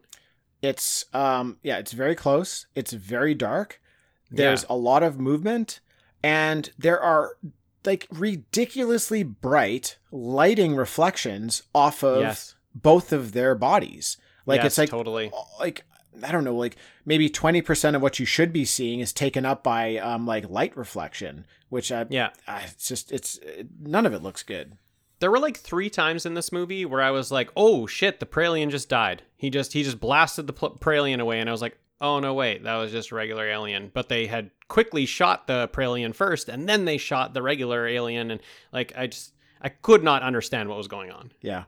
It's 0.61 1.05
um 1.13 1.57
yeah, 1.63 1.77
it's 1.77 1.91
very 1.93 2.15
close. 2.15 2.67
It's 2.75 2.93
very 2.93 3.33
dark. 3.33 3.81
There's 4.29 4.65
a 4.69 4.75
lot 4.75 5.03
of 5.03 5.19
movement 5.19 5.79
and 6.21 6.69
there 6.77 6.99
are 6.99 7.37
like 7.85 8.07
ridiculously 8.11 9.23
bright 9.23 9.97
lighting 10.11 10.75
reflections 10.75 11.63
off 11.73 12.03
of 12.03 12.21
yes, 12.21 12.55
both 12.75 13.13
of 13.13 13.31
their 13.31 13.55
bodies. 13.55 14.17
Like 14.45 14.57
Yes, 14.57 14.65
it's 14.65 14.77
like 14.77 14.89
totally. 14.89 15.31
like 15.59 15.85
I 16.23 16.31
don't 16.31 16.43
know, 16.43 16.55
like 16.55 16.75
maybe 17.05 17.29
20% 17.29 17.95
of 17.95 18.01
what 18.01 18.19
you 18.19 18.25
should 18.25 18.51
be 18.51 18.65
seeing 18.65 18.99
is 18.99 19.13
taken 19.13 19.45
up 19.45 19.63
by 19.63 19.97
um 19.97 20.25
like 20.25 20.49
light 20.49 20.75
reflection, 20.75 21.45
which 21.69 21.91
I 21.91 22.05
Yeah, 22.09 22.29
I, 22.47 22.61
it's 22.63 22.87
just 22.87 23.11
it's 23.11 23.39
none 23.79 24.05
of 24.05 24.13
it 24.13 24.23
looks 24.23 24.43
good. 24.43 24.77
There 25.19 25.31
were 25.31 25.39
like 25.39 25.57
three 25.57 25.89
times 25.89 26.25
in 26.25 26.33
this 26.33 26.51
movie 26.51 26.85
where 26.85 27.01
I 27.01 27.11
was 27.11 27.31
like, 27.31 27.49
"Oh 27.55 27.87
shit, 27.87 28.19
the 28.19 28.25
Pralien 28.25 28.69
just 28.69 28.89
died." 28.89 29.23
He 29.35 29.49
just 29.49 29.73
he 29.73 29.83
just 29.83 29.99
blasted 29.99 30.47
the 30.47 30.53
Pralien 30.53 31.19
away, 31.19 31.39
and 31.39 31.49
I 31.49 31.51
was 31.51 31.61
like, 31.61 31.77
"Oh 31.99 32.19
no, 32.19 32.33
wait, 32.33 32.63
that 32.63 32.75
was 32.75 32.91
just 32.91 33.11
regular 33.11 33.47
alien." 33.47 33.91
But 33.93 34.09
they 34.09 34.27
had 34.27 34.51
quickly 34.67 35.05
shot 35.05 35.47
the 35.47 35.69
Pralien 35.69 36.13
first, 36.13 36.49
and 36.49 36.67
then 36.67 36.85
they 36.85 36.97
shot 36.97 37.33
the 37.33 37.41
regular 37.41 37.87
alien, 37.87 38.31
and 38.31 38.41
like 38.71 38.93
I 38.95 39.07
just 39.07 39.33
I 39.61 39.69
could 39.69 40.03
not 40.03 40.23
understand 40.23 40.69
what 40.69 40.77
was 40.77 40.87
going 40.87 41.11
on. 41.11 41.31
Yeah. 41.41 41.65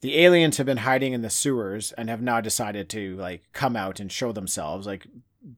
The 0.00 0.18
aliens 0.18 0.58
have 0.58 0.66
been 0.66 0.78
hiding 0.78 1.12
in 1.12 1.22
the 1.22 1.30
sewers 1.30 1.90
and 1.92 2.08
have 2.08 2.22
now 2.22 2.40
decided 2.40 2.88
to 2.90 3.16
like 3.16 3.42
come 3.52 3.74
out 3.74 3.98
and 3.98 4.12
show 4.12 4.30
themselves, 4.30 4.86
like 4.86 5.06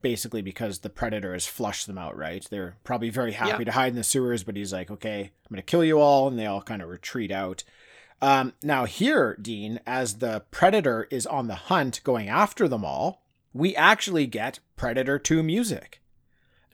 basically 0.02 0.42
because 0.42 0.80
the 0.80 0.90
predator 0.90 1.32
has 1.32 1.46
flushed 1.46 1.86
them 1.86 1.98
out, 1.98 2.16
right? 2.16 2.46
They're 2.50 2.76
probably 2.84 3.10
very 3.10 3.32
happy 3.32 3.60
Yeah. 3.60 3.64
to 3.64 3.72
hide 3.72 3.88
in 3.90 3.96
the 3.96 4.04
sewers, 4.04 4.44
but 4.44 4.56
he's 4.56 4.72
like, 4.72 4.90
okay, 4.90 5.20
I'm 5.22 5.54
gonna 5.54 5.62
kill 5.62 5.84
you 5.84 5.98
all, 6.00 6.28
and 6.28 6.38
they 6.38 6.46
all 6.46 6.62
kind 6.62 6.82
of 6.82 6.88
retreat 6.88 7.30
out. 7.30 7.64
Um, 8.22 8.52
now 8.62 8.84
here, 8.84 9.36
Dean, 9.40 9.80
as 9.86 10.18
the 10.18 10.44
predator 10.50 11.08
is 11.10 11.26
on 11.26 11.48
the 11.48 11.54
hunt 11.54 12.00
going 12.04 12.28
after 12.28 12.68
them 12.68 12.84
all, 12.84 13.22
we 13.54 13.74
actually 13.74 14.26
get 14.26 14.60
Predator 14.76 15.18
2 15.18 15.42
music. 15.42 16.02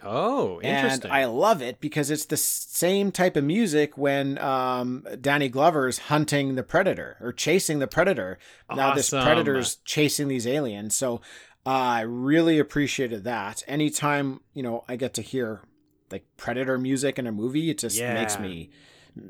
Oh, 0.03 0.61
interesting. 0.61 1.11
And 1.11 1.13
I 1.13 1.25
love 1.25 1.63
it 1.63 1.81
because 1.81 2.11
it's 2.11 2.27
the 2.27 2.37
same 2.37 3.11
type 3.11 3.35
of 3.35 3.45
music 3.45 3.97
when 3.97 4.39
um, 4.39 5.05
Danny 5.21 5.49
Glover's 5.49 5.99
hunting 5.99 6.55
the 6.55 6.63
predator 6.63 7.17
or 7.21 7.33
chasing 7.33 7.79
the 7.79 7.87
predator. 7.87 8.39
Now 8.73 8.95
this 8.95 9.13
Awesome. 9.13 9.27
predator's 9.27 9.77
chasing 9.85 10.29
these 10.29 10.47
aliens. 10.47 10.95
So 10.95 11.23
I 11.67 12.03
really 12.03 12.59
appreciated 12.59 13.25
that. 13.25 13.63
Anytime 13.67 14.41
you 14.55 14.63
know 14.63 14.85
I 14.89 14.97
get 14.97 15.15
to 15.15 15.23
hear 15.23 15.63
like 16.11 16.25
predator 16.37 16.79
music 16.79 17.19
in 17.19 17.27
a 17.27 17.33
movie, 17.33 17.71
it 17.71 17.79
just 17.79 18.01
makes 18.01 18.39
me 18.39 18.71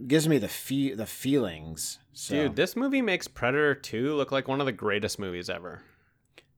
gives 0.06 0.28
me 0.28 0.38
the 0.38 0.48
fe- 0.48 0.94
the 0.94 1.06
feelings. 1.06 1.98
So, 2.12 2.34
Dude, 2.34 2.56
this 2.56 2.76
movie 2.76 3.02
makes 3.02 3.28
Predator 3.28 3.74
2 3.74 4.14
look 4.14 4.32
like 4.32 4.48
one 4.48 4.60
of 4.60 4.66
the 4.66 4.72
greatest 4.72 5.18
movies 5.18 5.48
ever. 5.50 5.82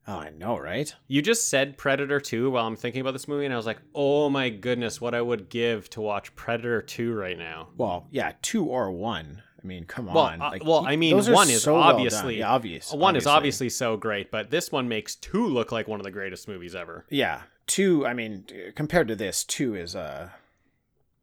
oh, 0.07 0.15
I 0.19 0.31
know, 0.31 0.57
right? 0.57 0.93
You 1.09 1.21
just 1.21 1.49
said 1.49 1.77
Predator 1.77 2.21
2 2.21 2.51
while 2.51 2.67
I'm 2.67 2.77
thinking 2.77 3.01
about 3.03 3.11
this 3.13 3.29
movie, 3.29 3.45
and 3.45 3.53
I 3.53 3.57
was 3.59 3.67
like, 3.67 3.81
oh 3.95 4.31
my 4.31 4.49
goodness, 4.49 5.01
what 5.01 5.15
I 5.15 5.21
would 5.21 5.49
give 5.51 5.91
to 5.91 6.01
watch 6.01 6.35
Predator 6.37 6.81
2 6.81 7.13
right 7.13 7.37
now. 7.37 7.69
Well, 7.77 8.07
yeah, 8.11 8.33
two 8.41 8.65
or 8.67 8.91
one. 8.91 9.43
I 9.63 9.67
mean, 9.67 9.85
come 9.85 10.07
Well, 10.07 10.19
on. 10.19 10.41
uh, 10.41 10.53
well, 10.65 10.87
I 10.87 10.95
mean, 10.97 11.17
one 11.17 11.51
is 11.51 11.63
so 11.63 11.75
well 11.75 11.83
obviously- 11.83 12.39
yeah, 12.39 12.51
obvious. 12.51 12.93
One 12.93 13.17
is 13.17 13.27
obviously 13.27 13.69
so 13.69 13.97
great, 13.97 14.31
but 14.31 14.51
this 14.51 14.71
one 14.71 14.89
makes 14.89 15.17
2 15.17 15.47
look 15.47 15.73
like 15.73 15.89
one 15.89 15.99
of 15.99 16.05
the 16.05 16.13
greatest 16.13 16.47
movies 16.47 16.75
ever. 16.77 17.05
Yeah, 17.11 17.43
two. 17.67 18.07
I 18.07 18.15
mean, 18.15 18.45
compared 18.77 19.09
to 19.09 19.17
this, 19.17 19.43
two 19.45 19.75
is 19.75 19.95
a 19.95 20.33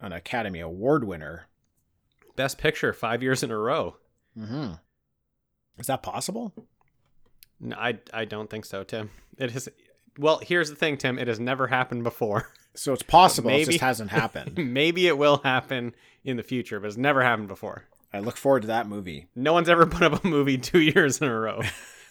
an 0.02 0.12
Academy 0.12 0.60
Award 0.60 1.06
winner. 1.06 1.48
Best 2.36 2.58
Picture 2.58 2.92
5 2.92 3.24
years 3.24 3.42
in 3.44 3.52
a 3.52 3.58
row. 3.58 3.96
Mm-hmm. 4.38 4.74
Is 5.80 5.88
that 5.88 6.04
possible? 6.04 6.54
No, 7.62 7.76
I 7.78 8.00
I 8.14 8.26
don't 8.26 8.50
think 8.50 8.66
so, 8.66 8.84
Tim. 8.84 9.12
It 9.38 9.52
has 9.52 9.70
Well, 10.20 10.40
here's 10.44 10.70
the 10.70 10.76
thing, 10.76 10.98
Tim, 10.98 11.18
it 11.18 11.28
has 11.30 11.40
never 11.40 11.68
happened 11.68 12.04
before. 12.04 12.50
So 12.78 12.92
it's 12.92 13.04
possible. 13.04 13.52
It 13.52 13.64
just 13.64 13.80
hasn't 13.80 14.12
happened. 14.12 14.58
Maybe 14.74 15.08
it 15.08 15.18
will 15.18 15.38
happen 15.38 15.96
in 16.26 16.36
the 16.36 16.44
future, 16.44 16.78
but 16.82 16.88
it's 16.88 16.98
never 16.98 17.24
happened 17.24 17.48
before. 17.48 17.86
I 18.16 18.20
look 18.20 18.38
forward 18.38 18.62
to 18.62 18.68
that 18.68 18.88
movie. 18.88 19.28
No 19.36 19.54
one's 19.54 19.70
ever 19.70 19.86
put 19.86 20.02
up 20.04 20.24
a 20.24 20.28
movie 20.28 20.58
2 20.58 20.80
years 20.80 21.22
in 21.22 21.28
a 21.28 21.40
row. 21.40 21.62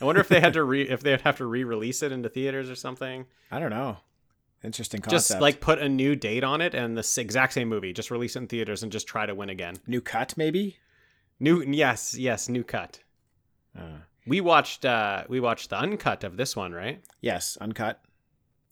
I 0.01 0.05
wonder 0.05 0.21
if 0.21 0.29
they 0.29 0.41
had 0.41 0.53
to 0.55 0.65
re 0.65 0.83
if 0.83 1.01
they'd 1.03 1.21
have 1.23 1.37
to 1.39 1.47
re-release 1.47 2.03
it 2.03 2.13
into 2.13 2.29
theaters 2.29 2.69
or 2.71 2.75
something. 2.75 3.27
I 3.51 3.59
don't 3.59 3.71
know. 3.71 3.99
Interesting 4.63 5.01
concept. 5.01 5.29
Just 5.31 5.41
like 5.41 5.61
put 5.61 5.79
a 5.79 5.89
new 5.89 6.17
date 6.17 6.43
on 6.45 6.61
it 6.61 6.75
and 6.75 6.97
the 6.97 7.21
exact 7.21 7.53
same 7.53 7.69
movie, 7.69 7.93
just 7.93 8.11
release 8.11 8.35
it 8.35 8.41
in 8.41 8.47
theaters 8.49 8.83
and 8.83 8.91
just 8.91 9.07
try 9.07 9.27
to 9.27 9.35
win 9.35 9.51
again. 9.51 9.77
new 9.87 10.01
cut, 10.01 10.35
maybe. 10.37 10.79
New, 11.39 11.63
yes, 11.63 12.17
yes, 12.17 12.49
new 12.49 12.65
cut. 12.65 13.01
Uh, 13.79 13.99
We 14.27 14.41
watched, 14.41 14.85
uh, 14.87 15.25
we 15.29 15.39
watched 15.41 15.69
the 15.71 15.77
uncut 15.79 16.25
of 16.25 16.37
this 16.39 16.57
one, 16.57 16.73
right? 16.73 17.03
yes, 17.21 17.59
uncut. 17.61 18.01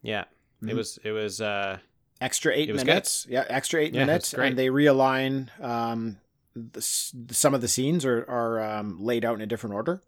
Yeah, 0.01 0.21
it 0.61 0.67
Mhm. 0.69 0.75
was, 0.75 0.97
it 1.03 1.11
was, 1.11 1.41
uh, 1.41 1.77
Extra 2.21 2.53
eight 2.55 2.69
It 2.69 2.71
was 2.73 2.81
good. 2.83 2.87
minutes. 2.87 3.27
Yeah, 3.29 3.43
extra 3.49 3.81
eight 3.81 3.93
Yeah, 3.93 4.05
minutes, 4.05 4.33
and 4.33 4.57
they 4.57 4.67
realign. 4.67 5.49
Um, 5.63 6.17
the, 6.55 6.81
some 6.81 7.53
of 7.53 7.61
the 7.61 7.67
scenes 7.67 8.05
are 8.05 8.25
are 8.29 8.61
um, 8.61 8.97
laid 8.99 9.25
out 9.25 9.35
in 9.35 9.41
a 9.41 9.45
different 9.45 9.75
order. 9.75 10.01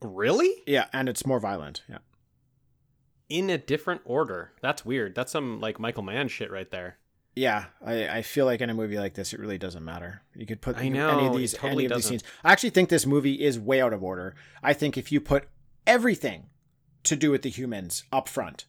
really 0.00 0.62
Yeah, 0.66 0.86
and 0.92 1.08
it's 1.08 1.26
more 1.26 1.40
violent. 1.40 1.82
Yeah. 1.88 1.98
in 3.28 3.50
a 3.50 3.58
different 3.58 4.02
order. 4.04 4.52
That's 4.60 4.84
weird. 4.84 5.14
That's 5.14 5.32
some 5.32 5.60
like 5.60 5.78
Michael 5.78 6.02
Mann 6.02 6.28
shit 6.28 6.50
right 6.50 6.70
there. 6.70 6.98
Yeah, 7.36 7.64
I, 7.84 8.08
I 8.08 8.22
feel 8.22 8.46
like 8.46 8.60
in 8.60 8.70
a 8.70 8.74
movie 8.74 8.98
like 8.98 9.14
this, 9.14 9.32
it 9.32 9.40
really 9.40 9.58
doesn't 9.58 9.84
matter. 9.84 10.22
You 10.36 10.46
could 10.46 10.60
put 10.60 10.76
I 10.76 10.82
any 10.84 10.98
of 11.00 11.36
these 11.36 11.52
totally 11.52 11.86
any 11.86 11.92
of 11.92 11.98
these 11.98 12.06
scenes. 12.06 12.24
I 12.44 12.52
actually 12.52 12.70
think 12.70 12.90
this 12.90 13.06
movie 13.06 13.42
is 13.42 13.58
way 13.58 13.80
out 13.80 13.92
of 13.92 14.04
order. 14.04 14.36
I 14.62 14.72
think 14.72 14.96
if 14.96 15.10
you 15.10 15.20
put 15.20 15.48
everything 15.86 16.50
to 17.02 17.16
do 17.16 17.30
with 17.30 17.42
the 17.42 17.50
humans 17.50 18.04
up 18.12 18.28
front, 18.28 18.66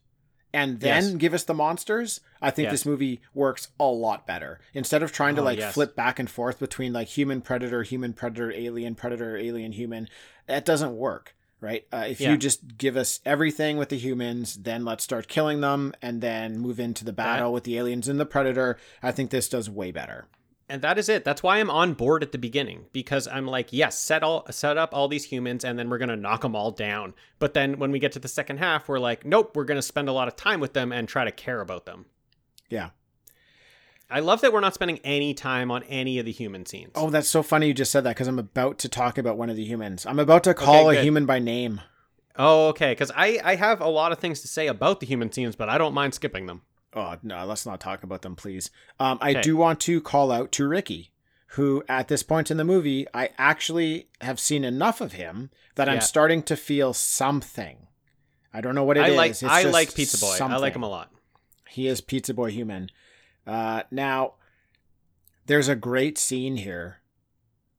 and 0.55 0.79
then 0.79 1.03
Yes. 1.03 1.13
give 1.15 1.33
us 1.33 1.43
the 1.43 1.53
monsters, 1.53 2.21
I 2.41 2.49
think 2.49 2.65
Yes. 2.65 2.73
this 2.73 2.85
movie 2.85 3.21
works 3.33 3.67
a 3.79 3.85
lot 3.85 4.25
better. 4.25 4.59
Instead 4.73 5.03
of 5.03 5.11
trying 5.11 5.35
to 5.35 5.41
Oh, 5.41 5.45
like 5.45 5.59
yes. 5.59 5.73
flip 5.73 5.95
back 5.95 6.17
and 6.19 6.29
forth 6.29 6.59
between 6.59 6.93
like 6.93 7.09
human 7.09 7.41
predator, 7.41 7.83
human 7.83 8.13
predator, 8.13 8.51
alien 8.51 8.95
predator, 8.95 9.37
alien 9.37 9.73
human, 9.73 10.07
that 10.47 10.65
doesn't 10.65 10.95
work. 10.95 11.35
Right? 11.61 11.87
Uh, 11.91 12.05
if 12.09 12.19
Yeah. 12.21 12.31
you 12.31 12.37
just 12.37 12.77
give 12.77 12.95
us 12.97 13.21
everything 13.25 13.77
with 13.77 13.89
the 13.89 13.97
humans, 13.97 14.55
then 14.55 14.85
let's 14.85 15.03
start 15.03 15.27
killing 15.27 15.61
them, 15.61 15.93
and 16.01 16.21
then 16.21 16.59
move 16.59 16.79
into 16.79 17.03
the 17.03 17.13
battle 17.13 17.51
with 17.53 17.63
the 17.63 17.77
aliens 17.77 18.07
and 18.07 18.19
the 18.19 18.25
predator. 18.25 18.77
I 19.01 19.11
think 19.11 19.31
this 19.31 19.49
does 19.49 19.67
way 19.69 19.89
better. 19.91 20.27
And 20.67 20.81
that 20.81 20.97
is 20.97 21.09
it. 21.09 21.23
That's 21.23 21.43
why 21.43 21.57
I'm 21.57 21.69
on 21.69 21.93
board 21.93 22.23
at 22.23 22.31
the 22.31 22.37
beginning 22.37 22.85
because 22.91 23.27
I'm 23.27 23.45
like, 23.45 23.71
yes, 23.71 23.97
set 23.99 24.23
all 24.23 24.45
set 24.49 24.77
up 24.77 24.93
all 24.93 25.07
these 25.07 25.25
humans, 25.25 25.63
and 25.63 25.77
then 25.77 25.89
we're 25.89 25.97
gonna 25.97 26.15
knock 26.15 26.41
them 26.41 26.55
all 26.55 26.71
down. 26.71 27.13
But 27.39 27.53
then 27.53 27.77
when 27.77 27.91
we 27.91 27.99
get 27.99 28.11
to 28.13 28.19
the 28.19 28.27
second 28.27 28.57
half, 28.57 28.87
we're 28.89 28.99
like, 28.99 29.25
nope, 29.25 29.55
we're 29.55 29.65
gonna 29.65 29.81
spend 29.81 30.09
a 30.09 30.13
lot 30.13 30.27
of 30.27 30.35
time 30.35 30.59
with 30.59 30.73
them 30.73 30.91
and 30.91 31.07
try 31.07 31.23
to 31.23 31.31
care 31.31 31.61
about 31.61 31.85
them. 31.85 32.05
Yeah. 32.69 32.89
I 34.09 34.19
love 34.19 34.41
that 34.41 34.53
we're 34.53 34.59
not 34.59 34.75
spending 34.75 34.99
any 35.03 35.33
time 35.33 35.71
on 35.71 35.81
any 35.83 36.19
of 36.19 36.25
the 36.25 36.31
human 36.31 36.65
scenes. 36.65 36.91
Oh, 36.93 37.09
that's 37.09 37.27
so 37.27 37.41
funny 37.41 37.67
you 37.67 37.73
just 37.73 37.91
said 37.91 38.03
that 38.03 38.15
because 38.15 38.27
I'm 38.27 38.37
about 38.37 38.77
to 38.79 38.89
talk 38.89 39.17
about 39.17 39.37
one 39.37 39.49
of 39.49 39.55
the 39.55 39.65
humans. 39.65 40.05
I'm 40.05 40.19
about 40.19 40.43
to 40.43 40.53
call 40.53 40.89
Okay, 40.89 40.99
a 40.99 41.01
human 41.01 41.25
by 41.25 41.39
name. 41.39 41.81
Oh, 42.37 42.67
okay. 42.69 42.91
Because 42.91 43.11
I 43.15 43.39
I 43.43 43.55
have 43.55 43.81
a 43.81 43.87
lot 43.87 44.11
of 44.11 44.19
things 44.19 44.41
to 44.41 44.47
say 44.47 44.67
about 44.67 44.99
the 44.99 45.05
human 45.05 45.31
scenes, 45.31 45.55
but 45.55 45.69
I 45.69 45.77
don't 45.77 45.93
mind 45.93 46.13
skipping 46.13 46.45
them. 46.45 46.61
Oh 46.95 47.17
no, 47.21 47.45
let's 47.45 47.65
not 47.65 47.79
talk 47.81 48.03
about 48.03 48.21
them, 48.21 48.35
please. 48.35 48.71
Um, 48.99 49.17
I 49.21 49.31
Okay. 49.31 49.41
do 49.41 49.57
want 49.57 49.79
to 49.81 49.99
call 50.01 50.31
out 50.31 50.51
to 50.53 50.67
Ricky, 50.67 51.11
who 51.49 51.83
at 51.89 52.07
this 52.07 52.23
point 52.23 52.49
in 52.49 52.57
the 52.57 52.63
movie, 52.63 53.05
I 53.13 53.29
actually 53.37 54.07
have 54.21 54.39
seen 54.39 54.63
enough 54.63 55.01
of 55.01 55.11
him 55.13 55.51
that 55.75 55.89
I'm 55.89 55.99
starting 56.01 56.41
to 56.43 56.55
feel 56.55 56.93
something. 56.93 57.87
I 58.53 58.61
don't 58.61 58.75
know 58.75 58.85
what 58.85 58.95
it 58.97 59.01
I 59.01 59.09
is. 59.09 59.15
like 59.17 59.31
It's 59.31 59.43
I 59.43 59.63
like 59.63 59.93
Pizza 59.93 60.17
Boy. 60.17 60.37
I 60.39 60.55
like 60.57 60.75
him 60.75 60.83
a 60.83 60.89
lot. 60.89 61.11
He 61.67 61.87
is 61.87 61.99
Pizza 61.99 62.33
Boy 62.33 62.51
human. 62.51 62.89
Uh, 63.45 63.83
now, 63.91 64.35
there's 65.45 65.67
a 65.67 65.75
great 65.75 66.17
scene 66.17 66.55
here 66.55 67.01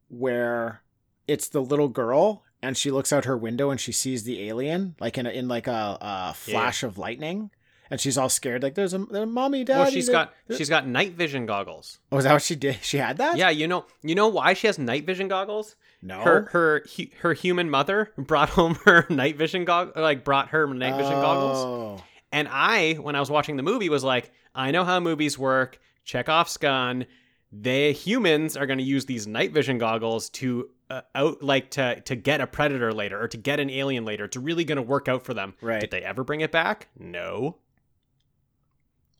where 0.09 0.83
it's 1.27 1.49
the 1.49 1.61
little 1.63 1.89
girl 1.89 2.45
and 2.63 2.77
she 2.77 2.91
looks 2.91 3.13
out 3.13 3.25
her 3.25 3.37
window 3.37 3.71
and 3.71 3.81
she 3.81 3.93
sees 3.93 4.25
the 4.25 4.49
alien 4.49 4.95
like 5.01 5.19
in 5.19 5.27
a, 5.27 5.31
in 5.31 5.49
like 5.49 5.67
a, 5.67 5.99
a 6.01 6.35
flash 6.35 6.83
of 6.83 6.99
lightning 6.99 7.51
and 7.91 8.01
she's 8.01 8.17
all 8.19 8.29
scared 8.29 8.63
like 8.63 8.75
there's 8.75 8.95
a, 8.95 8.99
there's 8.99 9.25
a 9.25 9.27
mommy 9.27 9.65
daddy 9.65 9.81
Well, 9.81 9.91
she's 9.91 10.07
there- 10.07 10.13
got 10.15 10.35
there-" 10.47 10.57
she's 10.59 10.69
got 10.69 10.87
night 10.87 11.13
vision 11.15 11.47
goggles. 11.47 11.99
oh 12.13 12.19
is 12.19 12.25
that 12.25 12.33
what 12.33 12.43
she 12.43 12.57
did 12.57 12.79
she 12.83 12.99
had 12.99 13.17
that 13.19 13.37
Yeah, 13.37 13.51
you 13.51 13.67
know 13.69 13.87
you 14.03 14.15
know 14.15 14.29
why 14.29 14.55
she 14.55 14.67
has 14.67 14.79
night 14.79 15.07
vision 15.07 15.29
goggles? 15.29 15.77
no 16.03 16.21
Her 16.21 16.49
her 16.53 16.85
her 17.21 17.33
human 17.35 17.71
mother 17.71 18.13
brought 18.19 18.49
home 18.59 18.75
her 18.85 19.07
night 19.11 19.37
vision 19.37 19.65
gog 19.65 19.97
like 19.97 20.25
brought 20.25 20.49
her 20.51 20.67
night 20.73 20.97
vision 20.97 21.13
goggles. 21.15 21.59
Oh. 22.01 22.05
And 22.33 22.49
I, 22.51 22.95
when 22.95 23.15
I 23.15 23.21
was 23.21 23.31
watching 23.31 23.57
the 23.57 23.63
movie, 23.63 23.89
was 23.89 24.05
like, 24.05 24.31
I 24.55 24.73
know 24.73 24.85
how 24.85 24.99
movies 25.01 25.39
work. 25.39 25.79
Chekhov's 26.05 26.57
gun. 26.59 27.07
They 27.53 27.93
humans 27.93 28.57
are 28.57 28.67
going 28.67 28.79
to 28.79 28.85
use 28.85 29.07
these 29.07 29.27
night 29.27 29.53
vision 29.53 29.79
goggles 29.79 30.29
to 30.31 30.69
uh, 30.91 31.03
out 31.15 31.43
like 31.43 31.71
to 31.73 32.01
to 32.03 32.17
get 32.17 32.41
a 32.41 32.47
predator 32.47 32.93
later 32.93 33.23
or 33.23 33.29
to 33.29 33.37
get 33.39 33.59
an 33.61 33.71
alien 33.71 34.05
later. 34.05 34.25
It's 34.25 34.37
really 34.37 34.65
going 34.65 34.77
to 34.77 34.83
work 34.83 35.09
out 35.09 35.25
for 35.25 35.33
them. 35.35 35.55
Right. 35.63 35.81
Did 35.81 35.93
they 35.93 36.03
ever 36.03 36.25
bring 36.25 36.41
it 36.43 36.53
back? 36.53 36.89
No. 36.99 37.57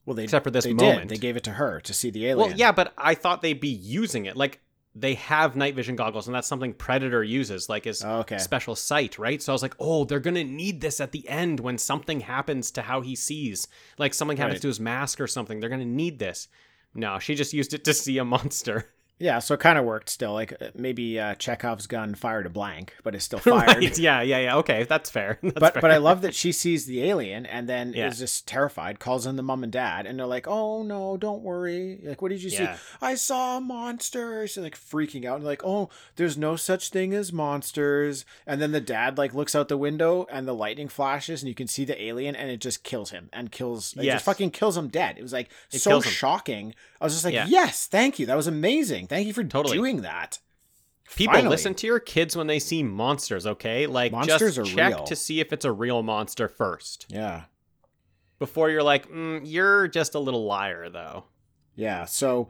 Well 0.07 0.15
they 0.15 0.25
Except 0.25 0.45
for 0.45 0.51
this 0.51 0.65
they 0.65 0.73
moment. 0.73 1.09
did. 1.09 1.09
they 1.11 1.21
gave 1.21 1.37
it 1.37 1.45
to 1.45 1.51
her 1.51 1.81
to 1.83 1.93
see 1.93 2.09
the 2.11 2.25
alien 2.27 2.39
Well, 2.49 2.57
yeah, 2.57 2.73
but 2.73 2.95
I 2.97 3.15
thought 3.15 3.43
they'd 3.43 3.61
be 3.61 3.69
using 3.69 4.25
it. 4.27 4.37
Like 4.37 4.61
they 4.99 5.13
have 5.15 5.57
night 5.57 5.75
vision 5.75 5.95
goggles, 5.95 6.27
and 6.27 6.35
that's 6.35 6.49
something 6.49 6.73
Predator 6.73 7.23
uses, 7.23 7.69
like 7.69 7.85
his 7.85 8.03
Oh, 8.03 8.21
okay 8.21 8.39
special 8.39 8.75
sight, 8.75 9.19
right? 9.19 9.43
So 9.43 9.53
I 9.53 9.55
was 9.55 9.61
like, 9.61 9.75
oh, 9.79 10.05
they're 10.05 10.21
gonna 10.21 10.43
need 10.45 10.81
this 10.81 11.01
at 11.03 11.13
the 11.13 11.29
end 11.29 11.61
when 11.61 11.77
something 11.77 12.21
happens 12.21 12.71
to 12.71 12.83
how 12.83 13.03
he 13.03 13.15
sees, 13.15 13.69
like 13.99 14.15
something 14.15 14.39
happens 14.39 14.55
Right. 14.55 14.63
to 14.63 14.69
his 14.69 14.81
mask 14.81 15.21
or 15.21 15.27
something. 15.27 15.61
They're 15.61 15.69
gonna 15.69 15.85
need 15.85 16.19
this. 16.19 16.49
No, 16.95 17.19
she 17.19 17.35
just 17.35 17.53
used 17.53 17.75
it 17.75 17.85
to 17.85 17.93
see 17.93 18.17
a 18.17 18.25
monster. 18.25 18.89
Yeah 19.19 19.39
so 19.39 19.55
it 19.55 19.61
kind 19.61 19.79
of 19.79 19.85
worked 19.85 20.09
still 20.11 20.33
like 20.35 20.53
uh, 20.61 20.67
maybe 20.75 21.19
uh, 21.19 21.35
chekhov's 21.37 21.87
gun 21.87 22.15
fired 22.15 22.47
a 22.47 22.51
blank 22.51 22.95
but 23.03 23.15
it's 23.15 23.25
still 23.25 23.39
fired 23.55 23.83
right? 23.83 23.99
Yeah, 24.07 24.21
yeah, 24.23 24.39
yeah. 24.39 24.57
Okay, 24.57 24.85
that's 24.85 25.09
fair. 25.11 25.39
That's 25.43 25.55
but 25.59 25.73
fair. 25.75 25.81
but 25.83 25.91
I 25.91 25.97
love 25.97 26.23
that 26.23 26.35
she 26.35 26.53
sees 26.53 26.87
the 26.87 27.03
alien 27.05 27.47
and 27.47 27.69
then 27.69 27.93
Yeah. 27.95 28.09
is 28.09 28.19
just 28.19 28.47
terrified, 28.47 28.99
calls 28.99 29.27
in 29.27 29.37
the 29.37 29.43
mom 29.43 29.63
and 29.63 29.73
dad, 29.73 30.07
and 30.07 30.19
they're 30.19 30.27
like, 30.27 30.47
"Oh 30.49 30.83
no, 30.83 31.17
don't 31.17 31.43
worry! 31.43 31.99
Like, 32.03 32.21
what 32.21 32.29
did 32.31 32.43
you 32.43 32.51
Yeah. 32.51 32.77
see? 32.77 32.83
I 33.01 33.15
saw 33.15 33.57
a 33.57 33.61
monster." 33.61 34.47
She's 34.47 34.63
like 34.63 34.77
freaking 34.77 35.25
out 35.25 35.37
and 35.37 35.45
like, 35.45 35.63
"Oh, 35.65 35.89
there's 36.17 36.37
no 36.37 36.57
such 36.57 36.91
thing 36.91 37.15
as 37.15 37.33
monsters." 37.33 38.25
And 38.47 38.61
then 38.61 38.73
the 38.73 38.81
dad 38.81 39.19
like 39.19 39.35
looks 39.35 39.55
out 39.55 39.69
the 39.69 39.77
window 39.77 40.27
and 40.31 40.47
the 40.47 40.55
lightning 40.55 40.89
flashes 40.89 41.43
and 41.43 41.49
you 41.49 41.55
can 41.55 41.67
see 41.67 41.85
the 41.85 42.01
alien 42.03 42.37
and 42.37 42.51
it 42.51 42.61
just 42.61 42.85
kills 42.85 43.11
him 43.11 43.29
and 43.33 43.51
kills, 43.51 43.95
it 43.97 44.05
just 44.05 44.25
fucking 44.25 44.51
kills 44.51 44.77
him 44.77 44.89
dead. 44.89 45.17
It 45.19 45.23
was 45.23 45.33
like 45.33 45.49
It 45.73 45.79
so 45.81 46.01
shocking. 46.01 46.75
I 47.01 47.05
was 47.05 47.13
just 47.13 47.25
like, 47.25 47.35
Yeah. 47.35 47.47
"Yes, 47.49 47.87
thank 47.87 48.19
you. 48.19 48.27
That 48.27 48.37
was 48.37 48.47
amazing. 48.47 49.07
Thank 49.07 49.27
you 49.27 49.33
for 49.33 49.45
Totally. 49.45 49.77
doing 49.77 50.03
that." 50.03 50.39
People 51.15 51.35
Finally. 51.35 51.51
listen 51.51 51.75
to 51.75 51.87
your 51.87 52.01
kids 52.01 52.37
when 52.37 52.49
they 52.49 52.59
see 52.59 52.83
monsters, 52.83 53.47
okay? 53.47 53.87
Like 53.87 54.11
Monsters 54.13 54.59
are 54.59 54.65
just 54.65 54.77
check 54.77 54.95
real. 54.95 55.05
to 55.05 55.15
see 55.15 55.39
if 55.41 55.53
it's 55.53 55.65
a 55.65 55.71
real 55.71 56.03
monster 56.03 56.49
first 56.49 57.07
Yeah. 57.09 57.45
before 58.41 58.71
you're 58.71 58.83
like, 58.83 59.09
mm, 59.09 59.41
you're 59.45 59.87
just 59.87 60.15
a 60.17 60.19
little 60.19 60.45
liar, 60.45 60.89
though. 60.91 61.25
Yeah, 61.77 62.07
so 62.07 62.49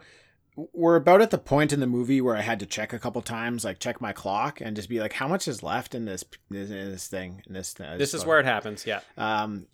we're 0.72 0.97
about 0.97 1.20
at 1.20 1.30
the 1.30 1.36
point 1.38 1.70
in 1.72 1.80
the 1.80 1.86
movie 1.86 2.22
where 2.22 2.34
I 2.34 2.40
had 2.40 2.59
to 2.61 2.66
check 2.66 2.94
a 2.94 2.99
couple 2.99 3.20
times, 3.20 3.62
like 3.62 3.78
check 3.78 4.01
my 4.01 4.12
clock 4.14 4.61
and 4.62 4.74
just 4.74 4.88
be 4.88 5.01
like, 5.01 5.12
how 5.12 5.28
much 5.28 5.47
is 5.49 5.62
left 5.62 5.94
in 5.94 6.07
this 6.07 6.24
this, 6.49 6.70
this 6.70 7.09
thing? 7.09 7.42
In 7.47 7.53
this 7.53 7.74
uh, 7.78 7.97
This 7.99 8.14
is 8.14 8.24
where 8.24 8.40
it 8.40 8.47
happens. 8.47 8.86
Yeah. 8.86 9.01
Um, 9.18 9.66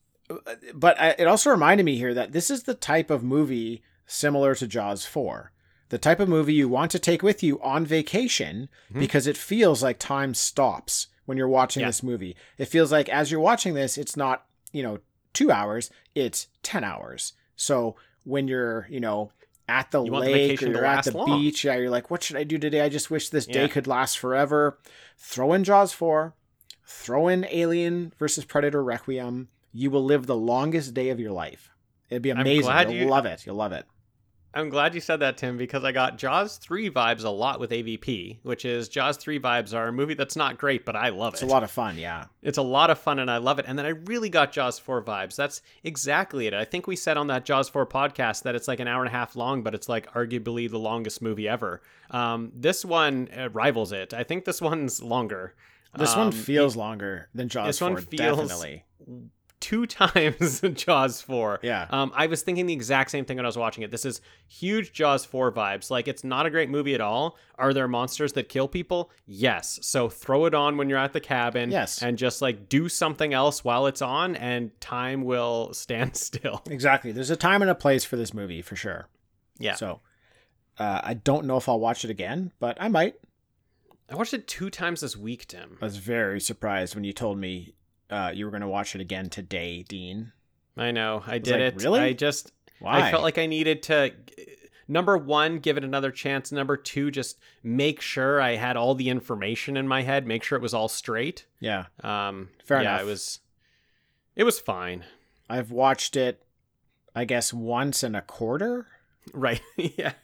but 0.74 1.00
I, 1.00 1.10
it 1.18 1.26
also 1.28 1.50
reminded 1.50 1.84
me 1.84 1.96
here 1.98 2.14
that 2.14 2.32
this 2.32 2.50
is 2.50 2.64
the 2.64 2.74
type 2.74 3.10
of 3.10 3.22
movie 3.22 3.84
similar 4.12 4.54
to 4.54 4.66
Jaws 4.66 5.04
four, 5.04 5.52
the 5.88 5.98
type 5.98 6.20
of 6.20 6.28
movie 6.28 6.54
you 6.54 6.68
want 6.68 6.90
to 6.92 6.98
take 6.98 7.22
with 7.22 7.42
you 7.42 7.60
on 7.62 7.84
vacation 7.86 8.68
Mhm. 8.92 8.98
because 9.00 9.26
it 9.26 9.36
feels 9.36 9.82
like 9.82 9.98
time 9.98 10.34
stops 10.34 11.08
when 11.24 11.38
you're 11.38 11.48
watching 11.48 11.80
Yeah. 11.82 11.88
this 11.88 12.02
movie. 12.02 12.36
It 12.58 12.66
feels 12.66 12.92
like 12.92 13.08
as 13.08 13.30
you're 13.30 13.40
watching 13.40 13.74
this, 13.74 13.96
it's 13.98 14.16
not 14.16 14.44
you 14.72 14.82
know 14.82 14.98
two 15.32 15.50
hours, 15.50 15.90
it's 16.14 16.48
ten 16.62 16.84
hours. 16.84 17.32
So 17.56 17.96
when 18.24 18.48
you're 18.48 18.86
you 18.90 19.00
know 19.00 19.32
at 19.68 19.90
the 19.90 20.02
You 20.02 20.12
lake 20.12 20.62
or 20.62 20.66
you're 20.66 20.84
at 20.84 21.04
the 21.04 21.16
long. 21.16 21.40
beach, 21.40 21.64
yeah, 21.64 21.76
you're 21.76 21.88
like, 21.90 22.10
what 22.10 22.22
should 22.22 22.36
I 22.36 22.44
do 22.44 22.58
today? 22.58 22.80
I 22.82 22.88
just 22.88 23.10
wish 23.10 23.28
this 23.30 23.46
day 23.46 23.68
could 23.68 23.86
last 23.86 24.18
forever. 24.18 24.78
Throw 25.16 25.52
in 25.52 25.64
Jaws 25.64 25.92
four, 25.92 26.34
throw 26.84 27.28
in 27.28 27.46
Alien 27.50 28.12
versus 28.18 28.44
Predator 28.44 28.82
Requiem. 28.82 29.48
You 29.72 29.90
will 29.90 30.04
live 30.04 30.26
the 30.26 30.36
longest 30.36 30.92
day 30.94 31.08
of 31.10 31.18
your 31.20 31.32
life. 31.32 31.70
It'd 32.10 32.22
be 32.22 32.30
amazing. 32.30 32.70
You'll 32.90 32.92
you- 32.92 33.08
love 33.08 33.24
it. 33.24 33.46
You'll 33.46 33.54
love 33.56 33.72
it. 33.72 33.86
I'm 34.54 34.68
glad 34.68 34.94
you 34.94 35.00
said 35.00 35.20
that, 35.20 35.38
Tim, 35.38 35.56
because 35.56 35.82
I 35.82 35.92
got 35.92 36.18
Jaws 36.18 36.58
3 36.58 36.90
vibes 36.90 37.24
a 37.24 37.30
lot 37.30 37.58
with 37.58 37.70
AVP, 37.70 38.38
which 38.42 38.64
is 38.66 38.88
Jaws 38.88 39.16
3 39.16 39.40
vibes 39.40 39.74
are 39.74 39.88
a 39.88 39.92
movie 39.92 40.12
that's 40.14 40.36
not 40.36 40.58
great, 40.58 40.84
but 40.84 40.94
I 40.94 41.08
love 41.08 41.32
It's 41.32 41.42
it. 41.42 41.46
It's 41.46 41.50
a 41.50 41.54
lot 41.54 41.62
of 41.62 41.70
fun. 41.70 41.96
Yeah. 41.96 42.26
It's 42.42 42.58
a 42.58 42.62
lot 42.62 42.90
of 42.90 42.98
fun 42.98 43.18
and 43.18 43.30
I 43.30 43.38
love 43.38 43.58
it. 43.58 43.64
And 43.66 43.78
then 43.78 43.86
I 43.86 43.90
really 43.90 44.28
got 44.28 44.52
Jaws 44.52 44.78
4 44.78 45.02
vibes. 45.02 45.36
That's 45.36 45.62
exactly 45.84 46.46
it. 46.46 46.52
I 46.54 46.64
think 46.66 46.86
we 46.86 46.96
said 46.96 47.16
on 47.16 47.28
that 47.28 47.44
Jaws 47.46 47.70
4 47.70 47.86
podcast 47.86 48.42
that 48.42 48.54
it's 48.54 48.68
like 48.68 48.80
an 48.80 48.88
hour 48.88 49.02
and 49.02 49.08
a 49.08 49.16
half 49.16 49.36
long, 49.36 49.62
but 49.62 49.74
it's 49.74 49.88
like 49.88 50.12
arguably 50.12 50.70
the 50.70 50.78
longest 50.78 51.22
movie 51.22 51.48
ever. 51.48 51.80
Um, 52.10 52.52
this 52.54 52.84
one 52.84 53.28
uh, 53.34 53.48
rivals 53.50 53.92
it. 53.92 54.12
I 54.12 54.22
think 54.22 54.44
this 54.44 54.60
one's 54.60 55.02
longer. 55.02 55.54
This 55.96 56.14
one 56.16 56.26
Um, 56.26 56.32
feels 56.32 56.76
longer 56.76 57.28
than 57.34 57.48
Jaws 57.48 57.68
this 57.68 57.78
4. 57.78 57.90
one 57.90 58.02
feels- 58.02 58.38
definitely. 58.38 58.84
Two 59.62 59.86
times 59.86 60.60
Jaws 60.74 61.22
4. 61.22 61.60
Yeah. 61.62 61.86
Um, 61.88 62.12
I 62.14 62.26
was 62.26 62.42
thinking 62.42 62.66
the 62.66 62.74
exact 62.74 63.10
same 63.10 63.24
thing 63.24 63.38
when 63.38 63.46
I 63.46 63.48
was 63.48 63.56
watching 63.56 63.82
it. 63.82 63.90
This 63.90 64.04
is 64.04 64.20
huge 64.46 64.92
Jaws 64.92 65.24
4 65.24 65.52
vibes. 65.52 65.90
Like, 65.90 66.08
it's 66.08 66.24
not 66.24 66.44
a 66.44 66.50
great 66.50 66.68
movie 66.68 66.94
at 66.94 67.00
all. 67.00 67.38
Are 67.56 67.72
there 67.72 67.88
monsters 67.88 68.34
that 68.34 68.50
kill 68.50 68.68
people? 68.68 69.10
Yes. 69.24 69.78
So 69.82 70.10
throw 70.10 70.44
it 70.44 70.54
on 70.54 70.76
when 70.76 70.90
you're 70.90 70.98
at 70.98 71.14
the 71.14 71.20
cabin. 71.20 71.70
Yes. 71.70 72.02
And 72.02 72.18
just 72.18 72.42
like 72.42 72.68
do 72.68 72.88
something 72.90 73.32
else 73.32 73.64
while 73.64 73.86
it's 73.86 74.02
on, 74.02 74.36
and 74.36 74.78
time 74.80 75.22
will 75.24 75.72
stand 75.72 76.16
still. 76.16 76.60
Exactly. 76.68 77.12
There's 77.12 77.30
a 77.30 77.36
time 77.36 77.62
and 77.62 77.70
a 77.70 77.74
place 77.74 78.04
for 78.04 78.16
this 78.16 78.34
movie 78.34 78.60
for 78.60 78.76
sure. 78.76 79.08
Yeah. 79.58 79.76
So 79.76 80.00
uh, 80.78 81.00
I 81.02 81.14
don't 81.14 81.46
know 81.46 81.56
if 81.56 81.68
I'll 81.68 81.80
watch 81.80 82.04
it 82.04 82.10
again, 82.10 82.52
but 82.58 82.76
I 82.80 82.88
might. 82.88 83.14
I 84.10 84.16
watched 84.16 84.34
it 84.34 84.46
two 84.46 84.68
times 84.68 85.00
this 85.00 85.16
week, 85.16 85.46
Tim. 85.46 85.78
I 85.80 85.86
was 85.86 85.96
very 85.96 86.40
surprised 86.40 86.94
when 86.94 87.04
you 87.04 87.12
told 87.14 87.38
me 87.38 87.74
uh, 88.12 88.30
you 88.34 88.44
were 88.44 88.50
going 88.50 88.60
to 88.62 88.68
watch 88.68 88.94
it 88.94 89.00
again 89.00 89.28
today, 89.30 89.82
Dean. 89.82 90.32
I 90.76 90.90
know. 90.90 91.22
I 91.26 91.34
was 91.38 91.42
did 91.42 91.52
like, 91.52 91.60
it. 91.74 91.82
really? 91.82 92.00
I 92.00 92.12
just. 92.12 92.52
Why? 92.78 93.00
I 93.08 93.10
felt 93.10 93.22
like 93.22 93.38
I 93.38 93.46
needed 93.46 93.82
to 93.84 94.12
number 94.88 95.16
1 95.16 95.58
give 95.60 95.76
it 95.76 95.84
another 95.84 96.10
chance, 96.10 96.50
number 96.52 96.76
2 96.76 97.10
just 97.10 97.38
make 97.62 98.00
sure 98.00 98.40
I 98.40 98.56
had 98.56 98.76
all 98.76 98.94
the 98.94 99.08
information 99.08 99.76
in 99.76 99.86
my 99.88 100.02
head, 100.02 100.26
make 100.26 100.42
sure 100.42 100.56
it 100.58 100.62
was 100.62 100.74
all 100.74 100.88
straight. 100.88 101.46
yeah. 101.60 101.86
Um 102.02 102.48
Fair 102.64 102.82
yeah, 102.82 102.90
enough. 102.94 103.02
it 103.02 103.06
was 103.06 103.38
it 104.34 104.44
was 104.44 104.58
fine. 104.58 105.04
I've 105.48 105.70
watched 105.70 106.16
it, 106.16 106.42
I 107.14 107.24
guess, 107.24 107.52
once 107.52 108.02
and 108.02 108.16
a 108.16 108.22
quarter, 108.22 108.86
Right. 109.32 109.60
yeah. 109.76 110.14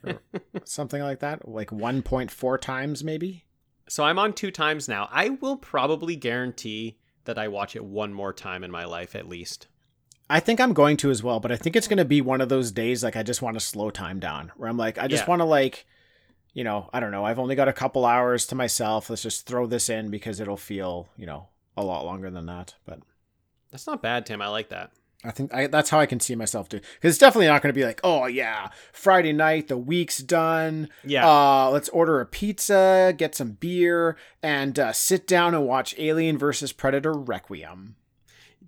something 0.64 1.00
like 1.02 1.20
that. 1.20 1.46
Like 1.48 1.70
1.4 1.70 2.60
times, 2.60 3.04
maybe. 3.04 3.44
So 3.88 4.02
I'm 4.04 4.18
on 4.18 4.32
two 4.32 4.50
times 4.50 4.88
now. 4.88 5.08
I 5.12 5.30
will 5.30 5.56
probably 5.56 6.16
guarantee 6.16 6.98
that 7.28 7.38
I 7.38 7.46
watch 7.48 7.76
it 7.76 7.84
one 7.84 8.12
more 8.12 8.32
time 8.32 8.64
in 8.64 8.70
my 8.70 8.84
life 8.84 9.14
at 9.14 9.28
least. 9.28 9.68
I 10.30 10.40
think 10.40 10.60
I'm 10.60 10.72
going 10.72 10.96
to 10.98 11.10
as 11.10 11.22
well, 11.22 11.40
but 11.40 11.52
I 11.52 11.56
think 11.56 11.76
it's 11.76 11.86
going 11.88 11.98
to 11.98 12.04
be 12.04 12.20
one 12.20 12.40
of 12.40 12.48
those 12.48 12.72
days 12.72 13.04
like 13.04 13.16
I 13.16 13.22
just 13.22 13.40
want 13.42 13.54
to 13.54 13.60
slow 13.60 13.90
time 13.90 14.18
down 14.18 14.50
where 14.56 14.68
I'm 14.68 14.76
like, 14.76 14.98
I 14.98 15.06
just 15.08 15.22
Yeah. 15.24 15.28
want 15.30 15.40
to 15.40 15.44
like, 15.44 15.86
you 16.52 16.64
know, 16.64 16.90
I 16.92 17.00
don't 17.00 17.10
know. 17.12 17.24
I've 17.24 17.38
only 17.38 17.54
got 17.54 17.68
a 17.68 17.72
couple 17.72 18.04
hours 18.04 18.46
to 18.46 18.54
myself. 18.54 19.08
Let's 19.08 19.22
just 19.22 19.46
throw 19.46 19.66
this 19.66 19.88
in 19.88 20.10
because 20.10 20.40
it'll 20.40 20.56
feel, 20.56 21.08
you 21.16 21.26
know, 21.26 21.48
a 21.76 21.84
lot 21.84 22.04
longer 22.04 22.30
than 22.30 22.46
that. 22.46 22.74
But 22.84 23.00
That's 23.70 23.86
not 23.86 24.02
bad, 24.02 24.26
Tim. 24.26 24.42
I 24.42 24.48
like 24.48 24.70
that. 24.70 24.90
I 25.24 25.32
think 25.32 25.52
I, 25.52 25.66
that's 25.66 25.90
how 25.90 25.98
I 25.98 26.06
can 26.06 26.20
see 26.20 26.34
myself 26.36 26.68
do. 26.68 26.78
Because 26.78 27.10
it's 27.14 27.18
definitely 27.18 27.48
not 27.48 27.60
going 27.60 27.72
to 27.74 27.78
be 27.78 27.84
like, 27.84 28.00
oh 28.04 28.26
yeah, 28.26 28.68
Friday 28.92 29.32
night, 29.32 29.66
the 29.68 29.76
week's 29.76 30.18
done. 30.18 30.88
Yeah. 31.04 31.28
Uh, 31.28 31.70
let's 31.70 31.88
order 31.88 32.20
a 32.20 32.26
pizza, 32.26 33.12
get 33.16 33.34
some 33.34 33.52
beer, 33.52 34.16
and 34.42 34.78
uh, 34.78 34.92
sit 34.92 35.26
down 35.26 35.54
and 35.54 35.66
watch 35.66 35.94
Alien 35.98 36.38
versus 36.38 36.72
Predator 36.72 37.12
Requiem 37.14 37.96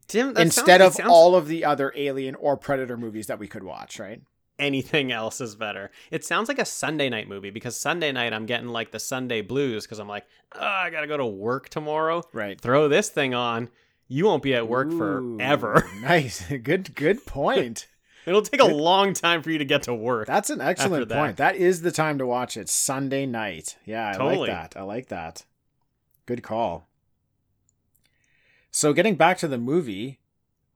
Tim, 0.09 0.35
that 0.35 0.43
instead 0.43 0.81
sounds- 0.81 0.83
of 0.83 0.93
sounds- 0.95 1.11
all 1.13 1.37
of 1.37 1.47
the 1.47 1.65
other 1.65 1.93
Alien 1.97 2.35
or 2.35 2.57
Predator 2.57 2.97
movies 2.97 3.29
that 3.29 3.39
we 3.39 3.47
could 3.47 3.63
watch. 3.63 3.99
Right? 3.99 4.21
anything 4.59 5.11
else 5.11 5.41
is 5.41 5.57
better. 5.57 5.91
It 6.11 6.23
sounds 6.23 6.49
like 6.49 6.59
a 6.59 6.67
Sunday 6.67 7.09
night 7.09 7.27
movie 7.29 7.49
because 7.49 7.79
Sunday 7.79 8.13
night 8.13 8.35
I'm 8.35 8.45
getting 8.45 8.69
like 8.69 8.91
the 8.91 8.99
Sunday 8.99 9.41
blues 9.41 9.87
because 9.87 9.99
I'm 9.99 10.07
like, 10.07 10.27
oh, 10.55 10.61
I 10.63 10.91
gotta 10.91 11.07
go 11.07 11.17
to 11.17 11.25
work 11.25 11.71
tomorrow. 11.71 12.23
Right. 12.35 12.61
Throw 12.61 12.87
this 12.87 13.09
thing 13.09 13.33
on. 13.33 13.71
You 14.13 14.25
won't 14.25 14.43
be 14.43 14.57
at 14.57 14.67
work 14.67 14.91
forever. 14.91 15.87
Ooh, 15.87 16.01
nice. 16.01 16.45
Good. 16.63 16.97
Good 16.97 17.25
point. 17.27 17.87
It'll 18.27 18.43
take 18.43 18.61
a 18.61 18.65
long 18.65 19.15
time 19.15 19.41
for 19.41 19.53
you 19.53 19.59
to 19.59 19.65
get 19.65 19.85
to 19.85 19.95
work. 19.95 20.27
That's 20.27 20.51
an 20.51 20.61
excellent 20.61 21.09
that. 21.09 21.17
point. 21.17 21.37
That 21.37 21.55
is 21.55 21.83
the 21.83 21.93
time 21.93 22.19
to 22.19 22.27
watch 22.27 22.57
it. 22.57 22.69
Sunday 22.69 23.25
night. 23.25 23.79
Yeah, 23.85 24.11
I 24.11 24.13
Totally. 24.15 24.49
like 24.49 24.73
that. 24.73 24.77
I 24.77 24.83
like 24.83 25.09
that. 25.11 25.45
Good 26.27 26.43
call. 26.43 26.89
So 28.73 28.93
getting 28.93 29.15
back 29.15 29.39
to 29.39 29.49
the 29.49 29.59
movie, 29.59 30.19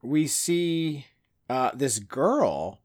we 0.01 0.27
see 0.27 1.07
uh, 1.49 1.71
this 1.73 1.99
girl 1.99 2.79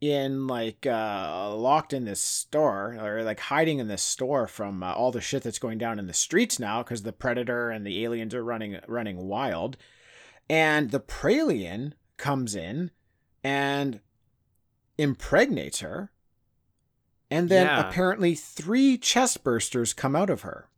in 0.00 0.46
like 0.46 0.86
uh, 0.86 1.52
locked 1.54 1.92
in 1.92 2.04
this 2.04 2.20
store 2.20 2.96
or 3.00 3.22
like 3.24 3.40
hiding 3.40 3.78
in 3.78 3.88
this 3.88 4.02
store 4.02 4.46
from 4.46 4.82
uh, 4.82 4.92
all 4.92 5.10
the 5.10 5.20
shit 5.20 5.42
that's 5.42 5.58
going 5.58 5.78
down 5.78 5.98
in 5.98 6.06
the 6.06 6.12
streets 6.14 6.58
now 6.60 6.82
because 6.82 7.02
the 7.02 7.12
predator 7.12 7.70
and 7.70 7.84
the 7.86 8.04
aliens 8.04 8.34
are 8.34 8.44
running 8.44 8.78
running 8.86 9.16
wild, 9.26 9.76
and 10.48 10.90
the 10.90 11.00
Pralien 11.00 11.92
comes 12.16 12.54
in 12.54 12.90
and 13.42 14.00
impregnates 14.96 15.80
her. 15.80 16.10
And 17.30 17.48
then 17.48 17.66
Yeah. 17.66 17.88
apparently 17.88 18.34
three 18.34 18.96
chest 18.96 19.44
bursters 19.44 19.94
come 19.94 20.16
out 20.16 20.30
of 20.30 20.42
her. 20.42 20.68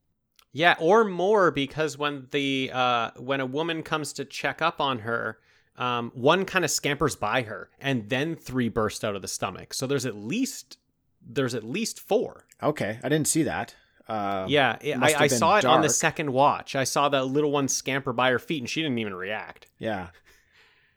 Yeah, 0.52 0.74
or 0.80 1.04
more 1.04 1.52
because 1.52 1.96
when 1.96 2.26
the 2.32 2.70
uh, 2.74 3.12
when 3.16 3.38
a 3.40 3.46
woman 3.46 3.82
comes 3.84 4.12
to 4.14 4.24
check 4.24 4.60
up 4.60 4.80
on 4.80 5.00
her, 5.00 5.38
um, 5.76 6.10
one 6.14 6.44
kind 6.44 6.64
of 6.64 6.70
scampers 6.70 7.16
by 7.16 7.42
her, 7.42 7.70
and 7.80 8.08
then 8.08 8.36
three 8.36 8.68
burst 8.68 9.04
out 9.04 9.16
of 9.16 9.22
the 9.22 9.28
stomach. 9.28 9.72
So 9.74 9.86
there's 9.86 10.06
at 10.06 10.16
least 10.16 10.78
there's 11.26 11.54
at 11.54 11.64
least 11.64 12.00
four. 12.00 12.46
Okay, 12.62 12.98
I 13.02 13.08
didn't 13.08 13.28
see 13.28 13.42
that. 13.44 13.74
Uh, 14.08 14.44
yeah, 14.48 14.76
it- 14.80 14.96
I, 15.00 15.14
I 15.24 15.26
saw 15.28 15.56
it 15.58 15.64
on 15.64 15.82
the 15.82 15.88
second 15.88 16.32
watch. 16.32 16.74
I 16.74 16.84
saw 16.84 17.08
that 17.10 17.26
little 17.26 17.52
one 17.52 17.68
scamper 17.68 18.12
by 18.12 18.30
her 18.30 18.38
feet, 18.38 18.60
and 18.62 18.68
she 18.68 18.82
didn't 18.82 18.98
even 18.98 19.14
react. 19.14 19.66
Yeah. 19.78 20.08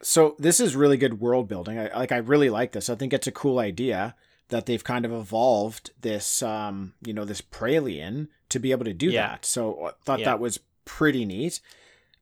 So 0.02 0.36
this 0.40 0.60
is 0.60 0.76
really 0.76 0.98
good 0.98 1.20
world 1.22 1.48
building. 1.48 1.80
I 1.80 1.96
like 1.98 2.12
I 2.12 2.18
really 2.18 2.50
like 2.50 2.72
this. 2.74 2.90
I 2.90 2.96
think 2.96 3.14
it's 3.14 3.28
a 3.28 3.32
cool 3.32 3.60
idea 3.60 4.16
that 4.50 4.66
they've 4.66 4.84
kind 4.84 5.06
of 5.06 5.12
evolved 5.14 5.92
this 6.02 6.44
um, 6.44 6.94
you 7.06 7.14
know, 7.14 7.24
this 7.26 7.42
Pralien 7.42 8.28
to 8.50 8.60
be 8.60 8.72
able 8.72 8.86
to 8.86 8.94
do 8.94 9.08
Yeah. 9.10 9.28
that. 9.30 9.46
So 9.46 9.86
I 9.88 9.92
thought 10.04 10.20
Yeah. 10.20 10.26
that 10.26 10.40
was 10.40 10.60
pretty 10.86 11.24
neat. 11.26 11.62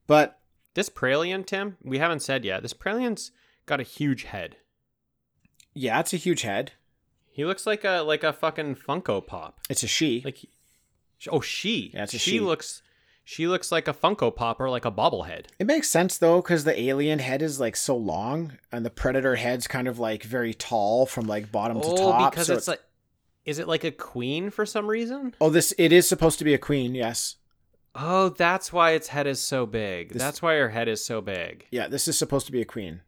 But 0.06 0.38
This 0.74 0.88
Pralien, 0.88 1.44
Tim, 1.46 1.76
we 1.82 1.98
haven't 1.98 2.20
said 2.20 2.44
yet. 2.44 2.62
This 2.62 2.72
Pralien's 2.74 3.30
got 3.66 3.80
a 3.80 3.84
huge 3.84 4.24
head. 4.24 4.56
yeah, 5.74 6.00
it's 6.00 6.12
a 6.14 6.16
huge 6.18 6.42
head. 6.42 6.72
He 7.30 7.44
looks 7.44 7.66
like 7.66 7.84
a 7.84 8.00
like 8.02 8.22
a 8.24 8.32
fucking 8.32 8.76
Funko 8.76 9.26
Pop. 9.26 9.58
It's 9.70 9.82
a 9.82 9.86
she. 9.86 10.20
Like, 10.24 10.38
oh, 11.30 11.40
she. 11.40 11.90
Yeah, 11.94 12.02
it's 12.04 12.14
a 12.14 12.18
she 12.18 12.32
she. 12.32 12.40
looks. 12.40 12.82
She 13.24 13.46
looks 13.46 13.70
like 13.70 13.86
a 13.86 13.94
Funko 13.94 14.34
Pop 14.34 14.60
or 14.60 14.68
like 14.68 14.84
a 14.84 14.90
bobblehead. 14.90 15.46
It 15.58 15.66
makes 15.66 15.88
sense 15.88 16.18
though, 16.18 16.42
because 16.42 16.64
the 16.64 16.78
alien 16.78 17.20
head 17.20 17.40
is 17.40 17.60
like 17.60 17.76
so 17.76 17.96
long, 17.96 18.58
and 18.72 18.84
the 18.84 18.90
predator 18.90 19.36
head's 19.36 19.66
kind 19.68 19.86
of 19.88 19.98
like 19.98 20.24
very 20.24 20.52
tall 20.52 21.06
from 21.06 21.26
like 21.26 21.52
bottom 21.52 21.80
to 21.80 21.86
Oh, 21.86 21.96
top. 21.96 22.32
because 22.32 22.48
so 22.48 22.54
it's 22.54 22.68
like, 22.68 22.80
is 23.46 23.58
it 23.58 23.68
like 23.68 23.84
a 23.84 23.90
queen 23.92 24.50
for 24.50 24.66
some 24.66 24.88
reason? 24.88 25.34
oh, 25.40 25.50
this 25.50 25.72
it 25.78 25.92
is 25.92 26.08
supposed 26.08 26.38
to 26.40 26.44
be 26.44 26.52
a 26.52 26.58
queen. 26.58 26.94
Yes, 26.94 27.36
Oh, 27.94 28.30
that's 28.30 28.72
why 28.72 28.92
its 28.92 29.08
head 29.08 29.26
is 29.26 29.40
so 29.40 29.66
big. 29.66 30.10
This- 30.12 30.22
that's 30.22 30.40
why 30.40 30.54
her 30.56 30.70
head 30.70 30.88
is 30.88 31.04
so 31.04 31.20
big. 31.20 31.66
yeah, 31.70 31.88
this 31.88 32.08
is 32.08 32.16
supposed 32.18 32.46
to 32.46 32.52
be 32.52 32.60
a 32.62 32.64
queen. 32.64 33.00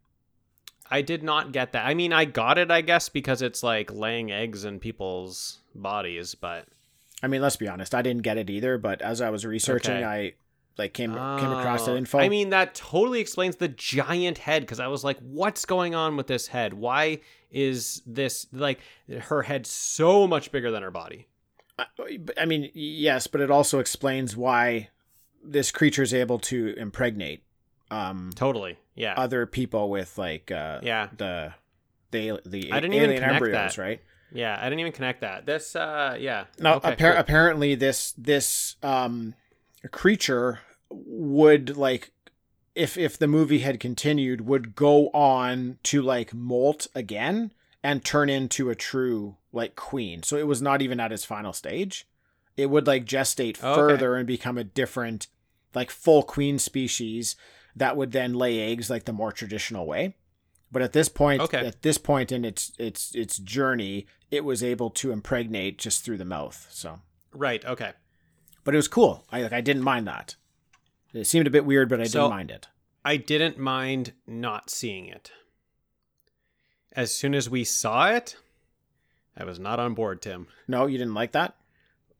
I 0.90 1.00
did 1.00 1.22
not 1.22 1.52
get 1.52 1.72
that. 1.72 1.86
I 1.86 1.94
mean, 1.94 2.12
I 2.12 2.26
got 2.26 2.58
it, 2.58 2.70
I 2.70 2.82
guess, 2.82 3.08
because 3.08 3.40
it's 3.40 3.62
like 3.62 3.90
laying 3.92 4.30
eggs 4.30 4.64
in 4.66 4.78
people's 4.78 5.60
bodies, 5.74 6.34
but 6.34 6.66
I 7.22 7.26
mean, 7.26 7.40
let's 7.40 7.56
be 7.56 7.66
honest, 7.68 7.94
I 7.94 8.02
didn't 8.02 8.22
get 8.22 8.36
it 8.36 8.50
either. 8.50 8.76
But 8.76 9.00
as 9.00 9.22
I 9.22 9.30
was 9.30 9.46
researching, 9.46 9.96
Okay. 9.96 10.04
I 10.04 10.32
like 10.76 10.92
came 10.92 11.12
came 11.14 11.20
across 11.52 11.86
that 11.86 11.92
Oh, 11.92 11.96
info. 11.96 12.18
I 12.18 12.28
mean, 12.28 12.50
that 12.50 12.74
totally 12.74 13.20
explains 13.20 13.56
the 13.56 13.68
giant 13.68 14.36
head 14.38 14.62
because 14.62 14.78
I 14.80 14.88
was 14.88 15.02
like, 15.04 15.18
what's 15.20 15.64
going 15.64 15.94
on 15.94 16.16
with 16.18 16.26
this 16.26 16.48
head? 16.48 16.74
Why 16.74 17.20
is 17.50 18.02
this 18.04 18.46
like 18.52 18.80
her 19.22 19.42
head 19.42 19.66
so 19.66 20.26
much 20.26 20.52
bigger 20.52 20.70
than 20.70 20.82
her 20.82 20.90
body? 20.90 21.28
I, 21.78 21.86
I 22.38 22.44
mean, 22.44 22.70
yes, 22.74 23.26
but 23.26 23.40
it 23.40 23.50
also 23.50 23.78
explains 23.80 24.36
why 24.36 24.90
this 25.42 25.70
creature 25.70 26.02
is 26.02 26.14
able 26.14 26.38
to 26.40 26.74
impregnate 26.76 27.42
um, 27.90 28.30
Totally. 28.34 28.78
Yeah. 28.94 29.14
other 29.16 29.46
people 29.46 29.90
with 29.90 30.16
like 30.18 30.50
uh, 30.50 30.80
yeah. 30.82 31.08
the 31.16 31.52
the 32.10 32.40
the 32.46 32.72
I 32.72 32.80
didn't 32.80 32.94
even 32.94 33.10
alien 33.10 33.22
connect 33.22 33.34
embryos, 33.34 33.76
that. 33.76 33.78
right? 33.82 34.00
Yeah. 34.32 34.56
I 34.58 34.64
didn't 34.64 34.80
even 34.80 34.92
connect 34.92 35.20
that. 35.20 35.46
This, 35.46 35.76
uh, 35.76 36.16
yeah. 36.18 36.44
Now, 36.58 36.76
Okay, 36.76 36.92
appar- 36.92 36.96
cool. 37.12 37.20
apparently, 37.20 37.74
this 37.74 38.12
this 38.16 38.76
um, 38.82 39.34
creature 39.90 40.60
would 40.90 41.76
like 41.76 42.12
if 42.74 42.96
if 42.96 43.18
the 43.18 43.26
movie 43.28 43.60
had 43.60 43.78
continued 43.80 44.42
would 44.46 44.74
go 44.74 45.08
on 45.08 45.78
to 45.84 46.02
like 46.02 46.32
molt 46.34 46.86
again 46.94 47.52
and 47.84 48.04
turn 48.04 48.28
into 48.28 48.70
a 48.70 48.74
true 48.74 49.36
like 49.52 49.76
queen. 49.76 50.22
So 50.24 50.36
it 50.36 50.46
was 50.48 50.60
not 50.60 50.82
even 50.82 50.98
at 50.98 51.12
its 51.12 51.24
final 51.24 51.52
stage. 51.52 52.08
It 52.56 52.70
would 52.70 52.86
like 52.86 53.04
gestate 53.04 53.58
Oh, 53.62 53.72
okay. 53.72 53.92
further 53.92 54.16
and 54.16 54.26
become 54.26 54.58
a 54.58 54.64
different 54.64 55.28
like 55.74 55.90
full 55.90 56.22
queen 56.22 56.58
species 56.58 57.36
that 57.76 57.96
would 57.96 58.12
then 58.12 58.32
lay 58.34 58.60
eggs 58.72 58.88
like 58.90 59.04
the 59.04 59.12
more 59.12 59.30
traditional 59.32 59.86
way. 59.86 60.16
But 60.72 60.82
at 60.82 60.92
this 60.92 61.08
point, 61.08 61.40
Okay. 61.42 61.64
at 61.66 61.82
this 61.82 61.98
point 61.98 62.32
in 62.32 62.44
its 62.44 62.72
its 62.78 63.14
its 63.14 63.38
journey, 63.38 64.06
it 64.30 64.44
was 64.44 64.62
able 64.64 64.90
to 64.90 65.12
impregnate 65.12 65.78
just 65.78 66.04
through 66.04 66.18
the 66.18 66.24
mouth. 66.24 66.66
So, 66.70 67.00
Right. 67.32 67.64
Okay. 67.64 67.92
but 68.64 68.74
it 68.74 68.78
was 68.78 68.88
cool. 68.88 69.24
I 69.30 69.42
like 69.42 69.52
I 69.52 69.60
didn't 69.60 69.82
mind 69.82 70.06
that. 70.08 70.36
It 71.12 71.26
seemed 71.26 71.46
a 71.46 71.50
bit 71.50 71.64
weird, 71.66 71.88
but 71.88 72.00
I 72.00 72.04
So- 72.04 72.20
didn't 72.22 72.30
mind 72.30 72.50
it. 72.50 72.68
I 73.04 73.18
didn't 73.18 73.58
mind 73.58 74.14
not 74.26 74.70
seeing 74.70 75.06
it. 75.06 75.30
As 76.96 77.12
soon 77.14 77.34
as 77.34 77.50
we 77.50 77.64
saw 77.64 78.08
it, 78.10 78.36
I 79.36 79.44
was 79.44 79.58
not 79.58 79.80
on 79.80 79.94
board, 79.94 80.22
Tim. 80.22 80.46
No, 80.68 80.86
you 80.86 80.96
didn't 80.98 81.14
like 81.14 81.32
that 81.32 81.56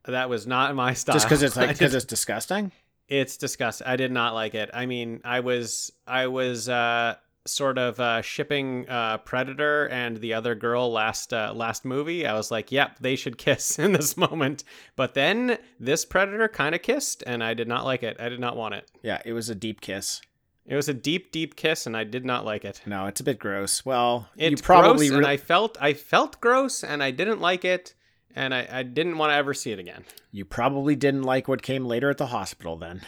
That 0.07 0.29
was 0.29 0.47
not 0.47 0.75
my 0.75 0.95
style. 0.95 1.15
just 1.15 1.27
because 1.27 1.43
it's 1.43 1.57
like 1.57 1.69
because 1.79 1.95
it's 1.95 2.05
disgusting. 2.05 2.73
it's 3.09 3.37
disgusting. 3.37 3.87
I 3.87 3.97
did 3.97 4.11
not 4.13 4.35
like 4.35 4.55
it. 4.55 4.71
I 4.75 4.87
mean, 4.87 5.21
I 5.25 5.41
was 5.41 5.93
I 6.07 6.27
was 6.27 6.69
uh 6.69 7.15
sort 7.47 7.77
of 7.79 8.01
uh 8.01 8.23
shipping 8.23 8.89
uh 8.89 9.19
Predator 9.19 9.87
and 9.89 10.17
the 10.17 10.33
other 10.35 10.55
girl 10.55 10.91
last 10.91 11.33
uh, 11.33 11.53
last 11.55 11.85
movie. 11.85 12.27
I 12.27 12.35
was 12.35 12.51
like, 12.51 12.73
"Yep, 12.73 12.99
they 13.01 13.17
should 13.17 13.39
kiss 13.47 13.79
in 13.79 13.93
this 13.93 14.17
moment." 14.17 14.65
But 14.97 15.15
then 15.15 15.59
this 15.79 16.05
Predator 16.05 16.49
kind 16.49 16.75
of 16.75 16.83
kissed 16.83 17.23
and 17.27 17.45
I 17.45 17.55
did 17.55 17.69
not 17.69 17.85
like 17.85 18.03
it. 18.03 18.17
I 18.19 18.29
did 18.29 18.41
not 18.41 18.57
want 18.57 18.75
it. 18.75 18.91
Yeah, 19.03 19.21
it 19.25 19.35
was 19.35 19.49
a 19.51 19.55
deep 19.55 19.81
kiss. 19.81 20.21
It 20.67 20.77
was 20.77 20.89
a 20.89 20.95
deep 20.95 21.31
deep 21.31 21.57
kiss 21.57 21.87
and 21.87 21.97
I 21.97 22.05
did 22.05 22.25
not 22.25 22.45
like 22.45 22.65
it. 22.65 22.81
No, 22.87 23.07
it's 23.07 23.21
a 23.21 23.25
bit 23.25 23.39
gross. 23.39 23.85
Well, 23.85 24.29
It's 24.37 24.61
you 24.61 24.65
probably 24.65 25.09
gross, 25.09 25.19
and 25.19 25.27
I 25.27 25.37
felt 25.37 25.77
I 25.81 25.93
felt 25.93 26.41
gross, 26.41 26.83
and 26.83 27.03
I 27.03 27.11
didn't 27.11 27.41
like 27.41 27.65
it, 27.65 27.95
and 28.35 28.55
I, 28.55 28.67
I 28.71 28.83
didn't 28.83 29.19
want 29.19 29.31
to 29.31 29.35
ever 29.35 29.53
see 29.55 29.73
it 29.73 29.79
again. 29.79 30.05
you 30.33 30.45
probably 30.45 30.97
didn't 30.97 31.23
like 31.23 31.49
what 31.49 31.63
came 31.63 31.85
later 31.85 32.09
at 32.11 32.19
the 32.19 32.27
hospital. 32.29 32.77
Then 32.77 33.03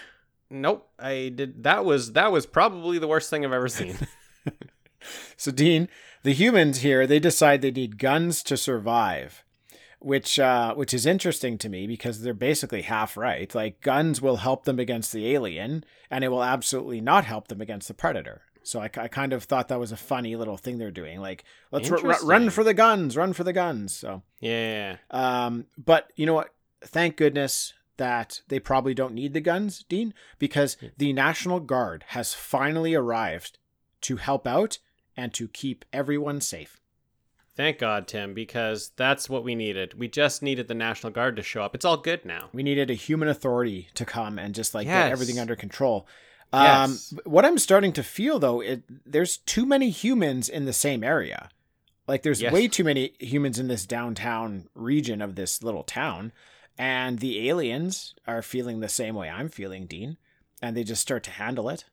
Nope, 0.50 0.88
I 0.98 1.32
did. 1.34 1.64
That 1.64 1.84
was 1.84 2.12
that 2.12 2.30
was 2.30 2.46
probably 2.46 2.98
the 2.98 3.08
worst 3.08 3.30
thing 3.30 3.44
I've 3.44 3.52
ever 3.52 3.68
seen. 3.68 3.96
So, 5.36 5.52
Dean, 5.52 5.88
the 6.24 6.32
humans 6.32 6.80
here, 6.80 7.06
they 7.06 7.20
decide 7.20 7.62
they 7.62 7.70
need 7.70 7.98
guns 7.98 8.42
to 8.44 8.56
survive, 8.56 9.44
which 10.00 10.38
uh, 10.38 10.74
which 10.74 10.94
is 10.94 11.06
interesting 11.06 11.58
to 11.58 11.68
me 11.68 11.86
because 11.86 12.20
they're 12.20 12.34
basically 12.34 12.82
half 12.82 13.16
right. 13.16 13.52
Like 13.54 13.80
guns 13.80 14.20
will 14.20 14.36
help 14.36 14.64
them 14.64 14.78
against 14.78 15.12
the 15.12 15.32
alien, 15.34 15.84
and 16.10 16.24
it 16.24 16.28
will 16.28 16.44
absolutely 16.44 17.00
not 17.00 17.24
help 17.24 17.48
them 17.48 17.60
against 17.60 17.88
the 17.88 17.94
predator. 17.94 18.42
So 18.62 18.80
I, 18.80 18.90
I 18.96 19.08
kind 19.08 19.32
of 19.32 19.44
thought 19.44 19.68
that 19.68 19.78
was 19.78 19.92
a 19.92 19.96
funny 19.96 20.34
little 20.34 20.56
thing 20.56 20.78
they're 20.78 20.90
doing. 20.90 21.20
Like 21.20 21.44
let's 21.70 21.90
r- 21.90 21.98
r- 22.04 22.24
run 22.24 22.50
for 22.50 22.64
the 22.64 22.74
guns, 22.74 23.16
run 23.16 23.32
for 23.32 23.44
the 23.44 23.52
guns. 23.52 23.94
So, 23.94 24.22
yeah, 24.40 24.96
um, 25.10 25.66
but 25.78 26.12
you 26.16 26.26
know 26.26 26.34
what? 26.34 26.52
Thank 26.82 27.16
goodness 27.16 27.72
that 27.96 28.42
they 28.48 28.58
probably 28.60 28.92
don't 28.92 29.14
need 29.14 29.32
the 29.32 29.40
guns, 29.40 29.84
Dean, 29.88 30.12
because 30.38 30.76
the 30.98 31.12
National 31.12 31.60
Guard 31.60 32.04
has 32.08 32.34
finally 32.34 32.94
arrived 32.94 33.58
to 34.02 34.16
help 34.16 34.46
out 34.46 34.78
and 35.16 35.32
to 35.34 35.48
keep 35.48 35.84
everyone 35.92 36.40
safe. 36.40 36.80
Thank 37.56 37.78
God, 37.78 38.06
Tim, 38.06 38.34
because 38.34 38.90
that's 38.96 39.28
what 39.28 39.44
we 39.44 39.54
needed. 39.54 39.98
We 39.98 40.08
just 40.08 40.42
needed 40.42 40.68
the 40.68 40.74
National 40.74 41.12
Guard 41.12 41.36
to 41.36 41.42
show 41.42 41.62
up. 41.62 41.74
It's 41.74 41.84
all 41.84 41.96
good 41.96 42.24
now. 42.24 42.48
We 42.52 42.62
needed 42.62 42.90
a 42.90 42.94
human 42.94 43.28
authority 43.28 43.88
to 43.94 44.04
come 44.04 44.38
and 44.38 44.54
just 44.54 44.74
like 44.74 44.86
Yes. 44.86 45.06
get 45.06 45.12
everything 45.12 45.38
under 45.38 45.56
control. 45.56 46.06
Yes. 46.52 47.12
Um, 47.12 47.18
what 47.24 47.44
I'm 47.44 47.58
starting 47.58 47.92
to 47.94 48.02
feel 48.02 48.38
though, 48.38 48.60
it, 48.60 48.82
there's 49.04 49.38
too 49.38 49.66
many 49.66 49.90
humans 49.90 50.48
in 50.48 50.64
the 50.64 50.72
same 50.72 51.02
area. 51.02 51.48
Like 52.06 52.22
there's 52.22 52.40
Yes. 52.40 52.52
way 52.52 52.68
too 52.68 52.84
many 52.84 53.14
humans 53.18 53.58
in 53.58 53.66
this 53.68 53.84
downtown 53.84 54.68
region 54.74 55.20
of 55.20 55.34
this 55.34 55.62
little 55.62 55.82
town, 55.82 56.32
and 56.78 57.18
the 57.18 57.48
aliens 57.48 58.14
are 58.26 58.42
feeling 58.42 58.78
the 58.80 58.88
same 58.88 59.14
way 59.16 59.28
I'm 59.28 59.48
feeling, 59.48 59.86
Dean, 59.86 60.16
and 60.62 60.76
they 60.76 60.84
just 60.84 61.02
start 61.02 61.24
to 61.24 61.30
handle 61.32 61.68
it. 61.68 61.84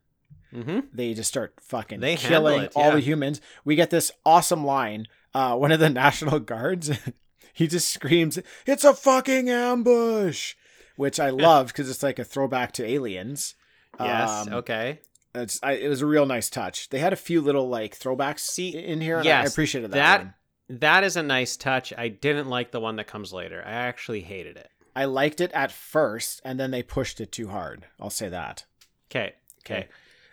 Mm-hmm. 0.53 0.82
They 0.93 1.16
just 1.16 1.30
start 1.30 1.55
fucking 1.61 1.99
They 1.99 2.16
killing 2.16 2.61
it, 2.64 2.74
all 2.76 2.91
the 2.91 2.99
humans. 2.99 3.41
We 3.66 3.76
get 3.76 3.89
this 3.89 4.11
awesome 4.24 4.64
line. 4.64 5.07
Uh, 5.34 5.55
one 5.55 5.71
of 5.71 5.79
the 5.79 5.89
National 6.03 6.39
Guards, 6.39 6.91
he 7.53 7.67
just 7.67 7.89
screams, 7.89 8.39
"It's 8.65 8.84
a 8.84 8.93
fucking 8.93 9.49
ambush," 9.49 10.55
which 10.95 11.19
I 11.19 11.29
love 11.29 11.67
because 11.67 11.89
it's 11.89 12.03
like 12.03 12.19
a 12.19 12.23
throwback 12.23 12.71
to 12.73 12.86
Aliens. 12.86 13.55
Yes. 13.99 14.29
Um, 14.47 14.53
okay. 14.53 14.99
It's 15.36 15.59
I, 15.63 15.73
it 15.73 15.88
was 15.89 16.01
a 16.01 16.05
real 16.05 16.25
nice 16.25 16.49
touch. 16.49 16.89
They 16.89 16.99
had 16.99 17.13
a 17.13 17.17
few 17.17 17.41
little 17.41 17.67
like 17.67 17.97
throwbacks 17.97 18.39
See, 18.41 18.69
in 18.69 19.01
here. 19.01 19.19
And 19.19 19.27
I- 19.27 19.41
I 19.41 19.45
appreciated 19.45 19.91
that. 19.91 19.95
that- 19.95 20.19
one. 20.19 20.34
That 20.69 21.03
is 21.03 21.17
a 21.17 21.23
nice 21.23 21.57
touch. 21.57 21.93
I 21.97 22.07
didn't 22.07 22.47
like 22.49 22.71
the 22.71 22.79
one 22.79 22.95
that 22.95 23.05
comes 23.05 23.34
later. 23.34 23.61
I 23.65 23.71
actually 23.71 24.21
hated 24.21 24.55
it. 24.55 24.69
I 24.95 25.05
liked 25.05 25.41
it 25.41 25.51
at 25.51 25.71
first, 25.73 26.41
and 26.45 26.57
then 26.59 26.71
they 26.71 26.81
pushed 26.81 27.19
it 27.19 27.31
too 27.34 27.49
hard. 27.49 27.86
I'll 27.99 28.09
say 28.09 28.29
that. 28.29 28.63
Okay. 29.11 29.34
Okay. 29.65 29.88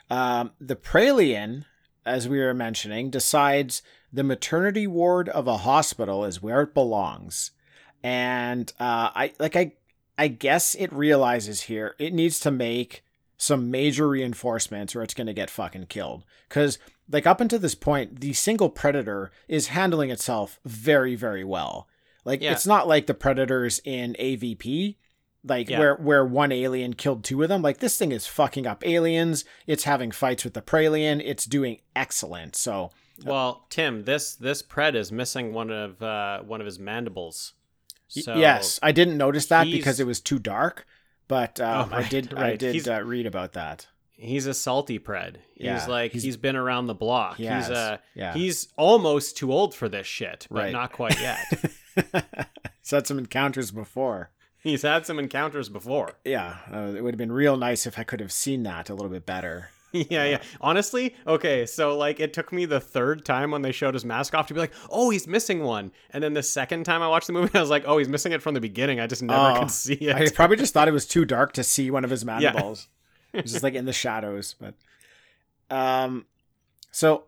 Um, 0.09 0.53
the 0.61 0.77
Pralien, 0.77 1.65
as 2.07 2.29
we 2.29 2.39
were 2.39 2.55
mentioning, 2.55 3.11
decides 3.11 3.83
the 4.13 4.23
maternity 4.25 4.87
ward 4.87 5.29
of 5.29 5.47
a 5.47 5.59
hospital 5.59 6.25
is 6.25 6.43
where 6.43 6.63
it 6.63 6.75
belongs, 6.75 7.53
and 8.03 8.73
uh, 8.81 9.11
I 9.15 9.33
like 9.39 9.57
I 9.57 9.73
I 10.19 10.29
guess 10.29 10.75
it 10.75 10.93
realizes 10.93 11.63
here 11.63 11.95
it 11.99 12.13
needs 12.13 12.41
to 12.41 12.51
make 12.51 13.03
some 13.37 13.71
major 13.71 14.07
reinforcements 14.09 14.95
or 14.95 15.03
it's 15.03 15.15
going 15.15 15.27
to 15.27 15.33
get 15.33 15.49
fucking 15.49 15.87
killed. 15.87 16.25
Because 16.49 16.79
like 17.11 17.27
up 17.27 17.41
until 17.41 17.59
this 17.59 17.75
point 17.75 18.21
the 18.21 18.33
single 18.35 18.69
predator 18.69 19.31
is 19.49 19.69
handling 19.69 20.11
itself 20.11 20.61
very 20.65 21.15
very 21.15 21.43
well. 21.45 21.89
Like 22.25 22.43
Yeah. 22.43 22.53
it's 22.53 22.67
not 22.67 22.87
like 22.87 23.07
the 23.07 23.15
predators 23.15 23.81
in 23.85 24.15
avp 24.21 24.97
like 25.43 25.71
Yeah. 25.71 25.79
where 25.79 25.95
where 25.97 26.25
one 26.27 26.53
alien 26.53 26.93
killed 26.93 27.25
two 27.25 27.43
of 27.43 27.49
them. 27.49 27.63
Like 27.63 27.79
this 27.79 27.97
thing 27.97 28.13
is 28.13 28.27
fucking 28.27 28.67
up 28.67 28.87
aliens. 28.87 29.47
It's 29.67 29.85
having 29.85 30.11
fights 30.11 30.45
with 30.45 30.53
the 30.53 30.61
pralien. 30.61 31.23
It's 31.25 31.47
doing 31.47 31.81
excellent. 31.97 32.57
So 32.57 32.91
Well, 33.25 33.67
Tim, 33.71 34.05
this 34.05 34.35
this 34.35 34.63
pred 34.63 34.95
is 34.95 35.11
missing 35.13 35.53
one 35.53 35.71
of 35.71 36.03
uh, 36.03 36.41
one 36.43 36.61
of 36.61 36.67
his 36.67 36.79
mandibles. 36.79 37.55
So, 38.09 38.35
yes 38.35 38.81
i 38.83 38.91
didn't 38.91 39.17
notice 39.19 39.47
that 39.47 39.69
he's- 39.69 39.79
because 39.79 40.01
it 40.01 40.07
was 40.07 40.19
too 40.21 40.41
dark 40.41 40.85
but 41.29 41.61
um, 41.61 41.91
Oh, 41.93 41.95
i 41.95 41.99
right, 42.01 42.11
did 42.11 42.35
i 42.35 42.57
did 42.57 42.89
uh, 42.89 43.03
read 43.05 43.25
about 43.25 43.53
that 43.53 43.87
he's 44.15 44.47
a 44.47 44.53
salty 44.55 44.99
pred. 44.99 45.37
He's 45.55 45.65
Yeah, 45.67 45.87
like 45.87 46.11
he's- 46.11 46.25
he's 46.25 46.37
been 46.37 46.57
around 46.57 46.89
the 46.89 46.95
block. 46.95 47.37
He 47.37 47.45
he's 47.47 47.71
uh 47.71 47.99
yeah. 48.17 48.35
he's 48.35 48.67
almost 48.77 49.37
too 49.37 49.53
old 49.53 49.77
for 49.77 49.89
this 49.89 50.09
shit, 50.09 50.49
but 50.51 50.59
Right. 50.59 50.73
not 50.73 50.91
quite 50.93 51.21
yet. 51.21 51.39
He's 52.83 52.91
had 52.91 53.07
some 53.07 53.19
encounters 53.19 53.71
before. 53.71 54.31
he's 54.63 54.83
had 54.83 55.07
some 55.07 55.19
encounters 55.21 55.69
before. 55.69 56.15
Yeah, 56.25 56.57
uh, 56.73 56.93
it 56.97 57.03
would 57.05 57.15
have 57.15 57.19
been 57.19 57.31
real 57.33 57.57
nice 57.57 57.87
if 57.87 57.97
I 57.99 58.03
could 58.03 58.19
have 58.21 58.33
seen 58.33 58.65
that 58.65 58.91
a 58.91 58.95
little 58.95 59.11
bit 59.11 59.25
better. 59.25 59.71
yeah, 60.11 60.25
yeah. 60.25 60.43
Honestly, 60.61 61.15
okay, 61.27 61.67
so 61.67 61.97
like 61.97 62.21
it 62.21 62.33
took 62.33 62.53
me 62.53 62.65
the 62.65 62.81
third 62.81 63.25
time 63.25 63.51
when 63.51 63.63
they 63.63 63.73
showed 63.73 63.95
his 63.95 64.05
mask 64.05 64.35
off 64.35 64.47
to 64.49 64.55
be 64.55 64.61
like, 64.61 64.73
oh, 64.91 65.11
he's 65.11 65.27
missing 65.27 65.63
one. 65.65 65.91
And 66.11 66.23
then 66.23 66.35
the 66.35 66.43
second 66.43 66.85
time 66.85 67.03
I 67.03 67.09
watched 67.09 67.27
the 67.27 67.33
movie, 67.33 67.51
I 67.55 67.61
was 67.61 67.71
like, 67.71 67.85
oh, 67.87 67.99
he's 67.99 68.09
missing 68.09 68.33
it 68.33 68.41
from 68.43 68.55
the 68.55 68.61
beginning. 68.61 69.01
I 69.01 69.07
just 69.07 69.23
never 69.23 69.57
Oh, 69.57 69.61
could 69.61 69.71
see 69.71 69.95
it. 69.95 70.15
I 70.17 70.29
probably 70.31 70.57
just 70.57 70.73
thought 70.75 70.89
it 70.89 70.93
was 70.93 71.07
too 71.09 71.25
dark 71.25 71.53
to 71.55 71.65
see 71.65 71.91
one 71.91 72.05
of 72.05 72.11
his 72.11 72.25
mandibles. 72.25 72.89
it 73.33 73.43
was 73.43 73.53
just 73.53 73.65
like 73.65 73.75
in 73.75 73.85
the 73.85 73.93
shadows. 73.93 74.55
But 74.61 74.75
um, 75.75 76.27
so 76.91 77.25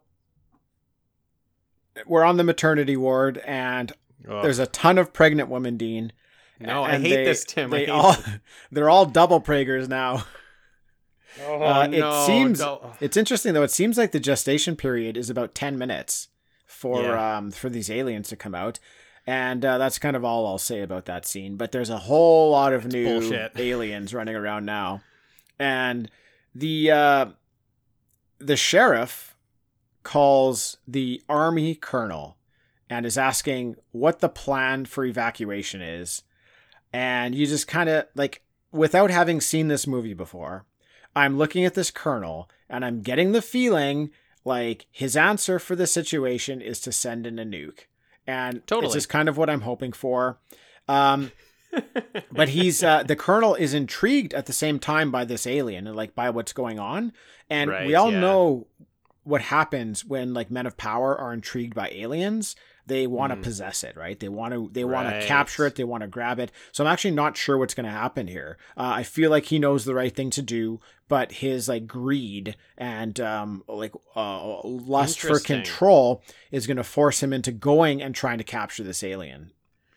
we're 2.07 2.25
on 2.25 2.37
the 2.37 2.45
maternity 2.45 2.97
ward, 2.97 3.39
and 3.39 3.93
Ugh. 4.29 4.43
there's 4.43 4.59
a 4.59 4.67
ton 4.67 4.99
of 4.99 5.13
pregnant 5.13 5.49
women, 5.49 5.77
Dean. 5.77 6.13
no, 6.59 6.83
I 6.85 6.93
hate 6.99 7.17
they- 7.17 7.25
this, 7.25 7.45
Tim. 7.45 7.73
I 7.73 7.77
They 7.79 7.85
hate 7.87 7.91
all 7.91 8.13
this. 8.13 8.29
they're 8.71 8.91
all 8.91 9.07
double 9.07 9.41
Pragers 9.41 9.89
now. 9.89 10.25
Oh, 11.47 11.63
Uh, 11.63 11.85
it 11.91 11.99
no, 12.01 12.27
seems 12.27 12.61
no. 12.61 12.93
it's 13.01 13.17
interesting 13.17 13.55
though. 13.55 13.63
It 13.63 13.71
seems 13.71 13.97
like 13.97 14.13
the 14.13 14.21
gestation 14.21 14.77
period 14.77 15.17
is 15.17 15.31
about 15.31 15.55
ten 15.55 15.79
minutes 15.79 16.29
for 16.67 17.03
Yeah. 17.03 17.37
um 17.39 17.51
for 17.51 17.69
these 17.71 17.91
aliens 17.91 18.29
to 18.29 18.37
come 18.37 18.55
out, 18.55 18.79
and 19.27 19.65
uh, 19.65 19.79
that's 19.79 19.99
kind 19.99 20.17
of 20.17 20.25
all 20.25 20.47
I'll 20.47 20.59
say 20.59 20.81
about 20.83 21.07
that 21.07 21.25
scene. 21.27 21.57
But 21.57 21.73
there's 21.73 21.91
a 21.91 21.99
whole 21.99 22.51
lot 22.51 22.73
of 22.73 22.87
new 22.87 23.05
bullshit. 23.21 23.53
aliens 23.59 24.13
running 24.13 24.35
around 24.37 24.67
now, 24.67 25.03
and 25.59 26.11
the 26.55 26.91
uh, 26.91 27.27
the 28.39 28.57
sheriff 28.57 29.37
calls 30.03 30.77
the 30.87 31.23
army 31.29 31.75
colonel 31.75 32.37
and 32.91 33.07
is 33.07 33.17
asking 33.17 33.77
what 33.93 34.19
the 34.19 34.29
plan 34.29 34.85
for 34.85 35.05
evacuation 35.05 35.81
is, 35.81 36.23
and 36.93 37.35
you 37.35 37.47
just 37.47 37.67
kind 37.69 37.89
of 37.89 38.07
like 38.15 38.43
without 38.71 39.11
having 39.11 39.41
seen 39.41 39.69
this 39.69 39.87
movie 39.87 40.15
before. 40.15 40.67
I'm 41.15 41.39
looking 41.39 41.65
at 41.65 41.75
this 41.75 41.91
colonel 41.91 42.49
and 42.69 42.85
I'm 42.85 43.03
getting 43.03 43.33
the 43.33 43.43
feeling 43.43 44.11
like 44.45 44.87
his 44.91 45.17
answer 45.17 45.59
for 45.59 45.77
the 45.77 45.87
situation 45.87 46.61
is 46.61 46.81
to 46.81 46.93
send 46.93 47.27
in 47.27 47.39
a 47.39 47.45
nuke. 47.45 47.87
And 48.27 48.67
Totally. 48.67 48.89
this 48.89 48.97
is 48.97 49.07
kind 49.07 49.29
of 49.29 49.37
what 49.37 49.51
I'm 49.51 49.63
hoping 49.63 49.93
for. 49.93 50.39
Um, 50.89 51.33
but 52.33 52.51
he's 52.51 52.83
uh, 52.83 53.03
the 53.03 53.17
colonel 53.17 53.55
is 53.55 53.75
intrigued 53.75 54.35
at 54.35 54.47
the 54.47 54.53
same 54.53 54.79
time 54.79 55.11
by 55.11 55.25
this 55.25 55.47
alien 55.47 55.87
and 55.87 55.97
like 55.97 56.15
by 56.15 56.31
what's 56.31 56.53
going 56.53 56.79
on. 56.79 57.13
And 57.49 57.71
we 57.87 57.95
all 57.95 58.13
yeah. 58.13 58.21
know 58.21 58.67
what 59.25 59.43
happens 59.43 60.05
when 60.05 60.35
like 60.35 60.51
men 60.51 60.67
of 60.67 60.77
power 60.77 61.17
are 61.19 61.33
intrigued 61.33 61.75
by 61.75 61.89
aliens. 61.91 62.57
They 62.87 63.07
want 63.07 63.33
to 63.33 63.37
Mm. 63.39 63.43
possess 63.43 63.85
it, 63.85 63.97
right? 63.97 64.19
They 64.19 64.29
want 64.29 64.55
to 64.55 64.69
they 64.73 64.85
want 64.85 65.09
to 65.09 65.27
capture 65.27 65.67
it. 65.67 65.77
They 65.77 65.85
want 65.85 66.03
to 66.03 66.09
grab 66.09 66.39
it. 66.41 66.51
So 66.73 66.85
I'm 66.85 66.93
actually 66.93 67.13
not 67.13 67.37
sure 67.37 67.57
what's 67.57 67.75
going 67.75 67.87
to 67.87 67.93
happen 67.93 68.27
here. 68.27 68.59
Uh, 68.77 68.93
I 68.97 69.03
feel 69.05 69.31
like 69.31 69.47
he 69.47 69.59
knows 69.59 69.85
the 69.85 69.95
right 69.95 70.15
thing 70.15 70.31
to 70.31 70.43
do, 70.43 70.81
but 71.09 71.33
his 71.33 71.69
like 71.69 71.87
greed 71.87 72.57
and 72.77 73.19
um 73.21 73.63
like 73.69 73.95
uh, 74.17 74.61
lust 74.65 75.21
for 75.21 75.29
control 75.65 76.23
is 76.51 76.67
going 76.67 76.77
to 76.77 76.85
force 76.85 77.23
him 77.23 77.33
into 77.33 77.53
going 77.53 78.03
and 78.03 78.15
trying 78.15 78.39
to 78.39 78.45
capture 78.45 78.83
this 78.83 79.05
alien. 79.05 79.53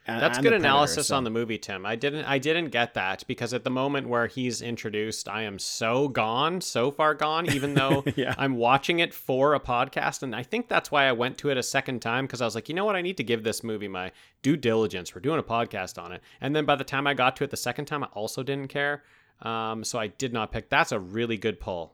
That's 0.07 0.37
good 0.39 0.53
analysis 0.53 1.07
so- 1.07 1.17
on 1.17 1.23
the 1.23 1.29
movie, 1.29 1.57
Tim. 1.57 1.85
I 1.85 1.95
didn't 1.95 2.25
I 2.25 2.37
didn't 2.37 2.69
get 2.69 2.93
that 2.93 3.23
because 3.27 3.53
at 3.53 3.63
the 3.63 3.69
moment 3.69 4.07
where 4.07 4.27
he's 4.27 4.61
introduced, 4.61 5.27
I 5.27 5.41
am 5.43 5.57
so 5.59 6.07
gone, 6.07 6.61
so 6.61 6.91
far 6.91 7.13
gone, 7.15 7.49
even 7.51 7.73
though 7.75 8.03
Yeah. 8.15 8.35
I'm 8.37 8.55
watching 8.57 8.99
it 8.99 9.13
for 9.13 9.53
a 9.55 9.59
podcast. 9.59 10.21
And 10.23 10.35
I 10.35 10.43
think 10.43 10.67
that's 10.67 10.91
why 10.91 11.05
I 11.05 11.11
went 11.11 11.37
to 11.39 11.49
it 11.49 11.57
a 11.57 11.63
second 11.63 12.01
time 12.01 12.25
because 12.25 12.41
I 12.41 12.45
was 12.45 12.53
like, 12.55 12.69
you 12.69 12.75
know 12.75 12.85
what? 12.85 12.95
I 12.95 13.01
need 13.01 13.17
to 13.17 13.23
give 13.23 13.43
this 13.43 13.63
movie 13.63 13.87
my 13.87 14.11
due 14.43 14.55
diligence. 14.57 15.15
We're 15.15 15.21
doing 15.21 15.39
a 15.39 15.43
podcast 15.43 16.01
on 16.01 16.11
it. 16.11 16.21
And 16.39 16.55
then 16.55 16.65
by 16.65 16.75
the 16.75 16.83
time 16.83 17.07
I 17.07 17.13
got 17.15 17.35
to 17.37 17.43
it 17.43 17.49
the 17.49 17.57
second 17.57 17.85
time, 17.85 18.03
I 18.03 18.07
also 18.13 18.43
didn't 18.43 18.67
care. 18.69 19.03
Um, 19.41 19.83
so 19.83 19.99
I 19.99 20.07
did 20.07 20.31
not 20.33 20.51
pick. 20.51 20.69
That's 20.69 20.91
a 20.93 20.99
really 20.99 21.35
good 21.37 21.59
pull 21.59 21.93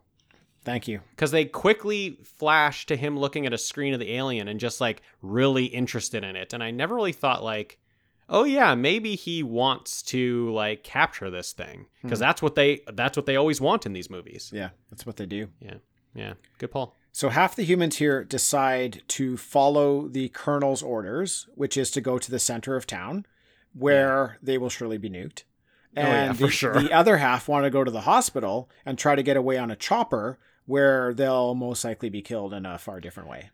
Thank 0.64 0.88
you. 0.88 1.00
because 1.16 1.32
they 1.32 1.46
quickly 1.46 2.20
flash 2.24 2.86
to 2.86 2.96
him 2.96 3.18
looking 3.18 3.48
at 3.48 3.54
a 3.54 3.58
screen 3.58 3.94
of 3.96 4.00
the 4.00 4.14
alien 4.14 4.48
and 4.48 4.60
just 4.60 4.80
like 4.80 5.02
really 5.24 5.66
interested 5.66 6.24
in 6.24 6.36
it 6.36 6.54
and 6.54 6.62
i 6.64 6.70
never 6.70 6.94
really 6.94 7.14
thought 7.14 7.44
like 7.44 7.80
oh 8.34 8.44
yeah 8.46 8.74
maybe 8.74 9.16
he 9.16 9.44
wants 9.44 10.02
to 10.02 10.50
like 10.52 10.84
capture 10.84 11.30
this 11.30 11.52
thing 11.54 11.86
because 12.02 12.18
Hmm. 12.20 12.24
that's 12.26 12.42
what 12.42 12.56
they 12.56 12.80
that's 12.94 13.16
what 13.18 13.26
they 13.28 13.36
always 13.36 13.60
want 13.62 13.86
in 13.86 13.94
these 13.94 14.10
movies 14.10 14.50
Yeah, 14.54 14.70
that's 14.90 15.06
what 15.06 15.18
they 15.18 15.26
do. 15.28 15.50
yeah 15.60 15.76
yeah 16.16 16.34
good 16.58 16.72
pull 16.72 16.96
So 17.14 17.28
half 17.30 17.56
the 17.56 17.64
humans 17.64 17.98
here 17.98 18.24
decide 18.24 19.04
to 19.20 19.36
follow 19.38 20.08
the 20.08 20.30
colonel's 20.30 20.82
orders, 20.82 21.48
which 21.56 21.76
is 21.78 21.92
to 21.92 22.02
go 22.02 22.18
to 22.18 22.32
the 22.32 22.40
center 22.40 22.76
of 22.78 22.88
town, 22.88 23.26
where 23.74 24.38
they 24.42 24.58
will 24.58 24.70
surely 24.70 24.98
be 24.98 25.10
nuked. 25.10 25.44
Oh, 25.98 26.02
yeah, 26.02 26.24
And 26.30 26.38
for 26.38 26.46
the, 26.46 26.52
sure. 26.52 26.74
the 26.82 26.94
other 26.94 27.18
half 27.18 27.50
want 27.50 27.66
to 27.66 27.70
go 27.70 27.84
to 27.84 27.92
the 27.92 28.02
hospital 28.14 28.70
and 28.86 28.98
try 28.98 29.16
to 29.16 29.24
get 29.24 29.36
away 29.36 29.58
on 29.58 29.70
a 29.70 29.76
chopper, 29.76 30.40
where 30.66 31.14
they'll 31.14 31.54
most 31.54 31.84
likely 31.84 32.10
be 32.10 32.22
killed 32.22 32.54
in 32.54 32.66
a 32.66 32.78
far 32.78 33.02
different 33.02 33.28
way. 33.30 33.50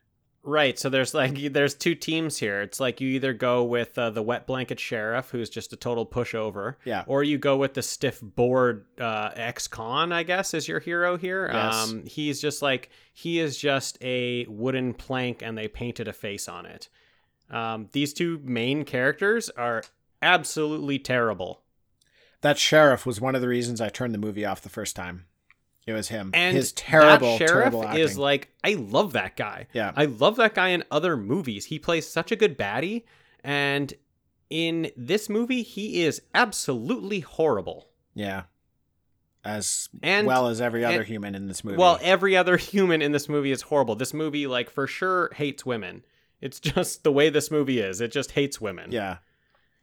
Right. 0.49 0.79
So 0.79 0.87
there's 0.89 1.13
like 1.13 1.51
there's 1.51 1.75
two 1.75 1.93
teams 1.93 2.37
here. 2.37 2.61
It's 2.61 2.79
like 2.79 3.01
you 3.01 3.09
either 3.09 3.33
go 3.33 3.65
with 3.65 3.97
uh, 3.97 4.11
the 4.11 4.23
wet 4.23 4.47
blanket 4.47 4.79
sheriff, 4.79 5.29
who's 5.29 5.49
just 5.49 5.73
a 5.73 5.75
total 5.75 6.05
pushover, 6.05 6.75
Yeah. 6.85 7.03
or 7.05 7.21
you 7.21 7.37
go 7.37 7.57
with 7.57 7.73
the 7.73 7.81
stiff 7.81 8.21
board 8.21 8.85
uh, 8.97 9.31
ex-con. 9.35 10.13
I 10.13 10.23
guess 10.23 10.53
is 10.53 10.65
your 10.65 10.79
hero 10.79 11.17
here. 11.17 11.49
Yes. 11.51 11.75
Um, 11.89 12.05
he's 12.05 12.39
just 12.39 12.61
like 12.61 12.89
he 13.13 13.39
is 13.39 13.57
just 13.57 13.97
a 14.01 14.45
wooden 14.45 14.93
plank, 14.93 15.41
and 15.41 15.57
they 15.57 15.67
painted 15.67 16.07
a 16.07 16.13
face 16.13 16.47
on 16.47 16.65
it. 16.65 16.87
Um, 17.49 17.89
these 17.91 18.13
two 18.13 18.39
main 18.43 18.85
characters 18.85 19.49
are 19.49 19.83
absolutely 20.21 20.97
terrible. 20.97 21.61
That 22.39 22.57
sheriff 22.57 23.05
was 23.05 23.19
one 23.19 23.35
of 23.35 23.41
the 23.41 23.47
reasons 23.49 23.81
I 23.81 23.89
turned 23.89 24.13
the 24.13 24.17
movie 24.19 24.45
off 24.45 24.61
the 24.61 24.69
first 24.69 24.95
time. 24.95 25.25
It 25.87 25.93
was 25.93 26.09
him. 26.09 26.29
And 26.33 26.55
His 26.55 26.73
terrible, 26.73 27.37
that 27.37 27.47
sheriff 27.47 27.71
terrible 27.71 27.83
is 27.97 28.17
like 28.17 28.49
I 28.63 28.73
love 28.75 29.13
that 29.13 29.35
guy. 29.37 29.67
yeah. 29.73 29.93
I 29.95 30.05
love 30.05 30.35
that 30.35 30.53
guy 30.53 30.67
in 30.69 30.83
other 30.91 31.17
movies. 31.17 31.65
He 31.65 31.79
plays 31.79 32.05
such 32.07 32.31
a 32.31 32.35
good 32.35 32.57
baddie, 32.57 33.03
and 33.43 33.93
in 34.49 34.91
this 34.97 35.29
movie, 35.29 35.63
he 35.63 36.03
is 36.03 36.21
absolutely 36.35 37.21
horrible. 37.21 37.87
Yeah. 38.13 38.43
as 39.45 39.87
And- 40.03 40.27
well 40.27 40.47
as 40.47 40.59
every 40.59 40.83
other 40.83 40.97
and- 40.99 41.05
human 41.07 41.33
in 41.35 41.47
this 41.47 41.63
movie. 41.63 41.77
Well, 41.77 41.99
every 42.01 42.35
other 42.35 42.57
human 42.73 43.01
in 43.01 43.11
this 43.13 43.29
movie 43.29 43.51
is 43.51 43.61
horrible. 43.63 43.95
This 43.95 44.13
movie, 44.13 44.45
like, 44.47 44.69
for 44.69 44.87
sure 44.87 45.31
hates 45.35 45.65
women. 45.65 46.03
It's 46.41 46.59
just 46.59 47.03
the 47.03 47.11
way 47.11 47.29
this 47.29 47.49
movie 47.49 47.79
is. 47.79 48.01
It 48.01 48.11
just 48.11 48.31
hates 48.31 48.59
women. 48.59 48.91
yeah. 48.91 49.17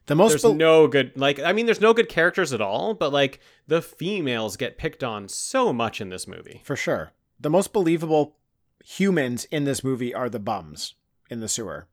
The 0.07 0.15
most 0.15 0.33
There's 0.33 0.43
bel- 0.43 0.55
no 0.55 0.87
good, 0.87 1.13
like, 1.17 1.39
I 1.41 1.53
mean, 1.53 1.65
there's 1.67 1.81
no 1.81 1.95
good 1.95 2.09
characters 2.11 2.53
at 2.53 2.61
all, 2.61 2.93
but, 2.93 3.13
like, 3.13 3.41
the 3.67 3.81
females 3.81 4.57
get 4.59 4.77
picked 4.77 5.03
on 5.03 5.29
so 5.29 5.73
much 5.73 6.01
in 6.01 6.11
this 6.11 6.29
movie. 6.29 6.61
for 6.63 6.77
sure. 6.77 7.13
The 7.41 7.49
most 7.51 7.73
believable 7.73 8.37
humans 8.85 9.47
in 9.47 9.65
this 9.65 9.83
movie 9.83 10.15
are 10.15 10.29
the 10.29 10.39
bums 10.39 10.95
in 11.31 11.41
the 11.41 11.49
sewer. 11.49 11.89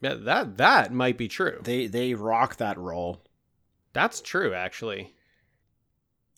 Yeah, 0.00 0.14
that 0.14 0.56
that 0.58 0.92
might 0.92 1.16
be 1.16 1.28
true. 1.28 1.60
They 1.62 1.86
they 1.86 2.14
rock 2.14 2.56
that 2.56 2.76
role. 2.76 3.22
That's 3.92 4.20
true, 4.20 4.52
actually. 4.52 5.14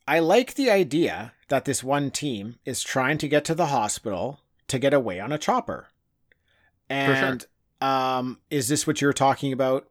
I 0.06 0.20
like 0.20 0.54
the 0.54 0.70
idea 0.70 1.32
that 1.48 1.64
this 1.64 1.82
one 1.82 2.11
team 2.11 2.56
is 2.64 2.82
trying 2.82 3.18
to 3.18 3.28
get 3.28 3.44
to 3.46 3.54
the 3.54 3.66
hospital 3.66 4.40
to 4.68 4.78
get 4.78 4.94
away 4.94 5.18
on 5.20 5.32
a 5.32 5.38
chopper. 5.38 5.88
And 6.88 7.44
um 7.80 8.38
is 8.50 8.68
this 8.68 8.86
what 8.86 9.00
you're 9.00 9.12
talking 9.12 9.52
about 9.52 9.88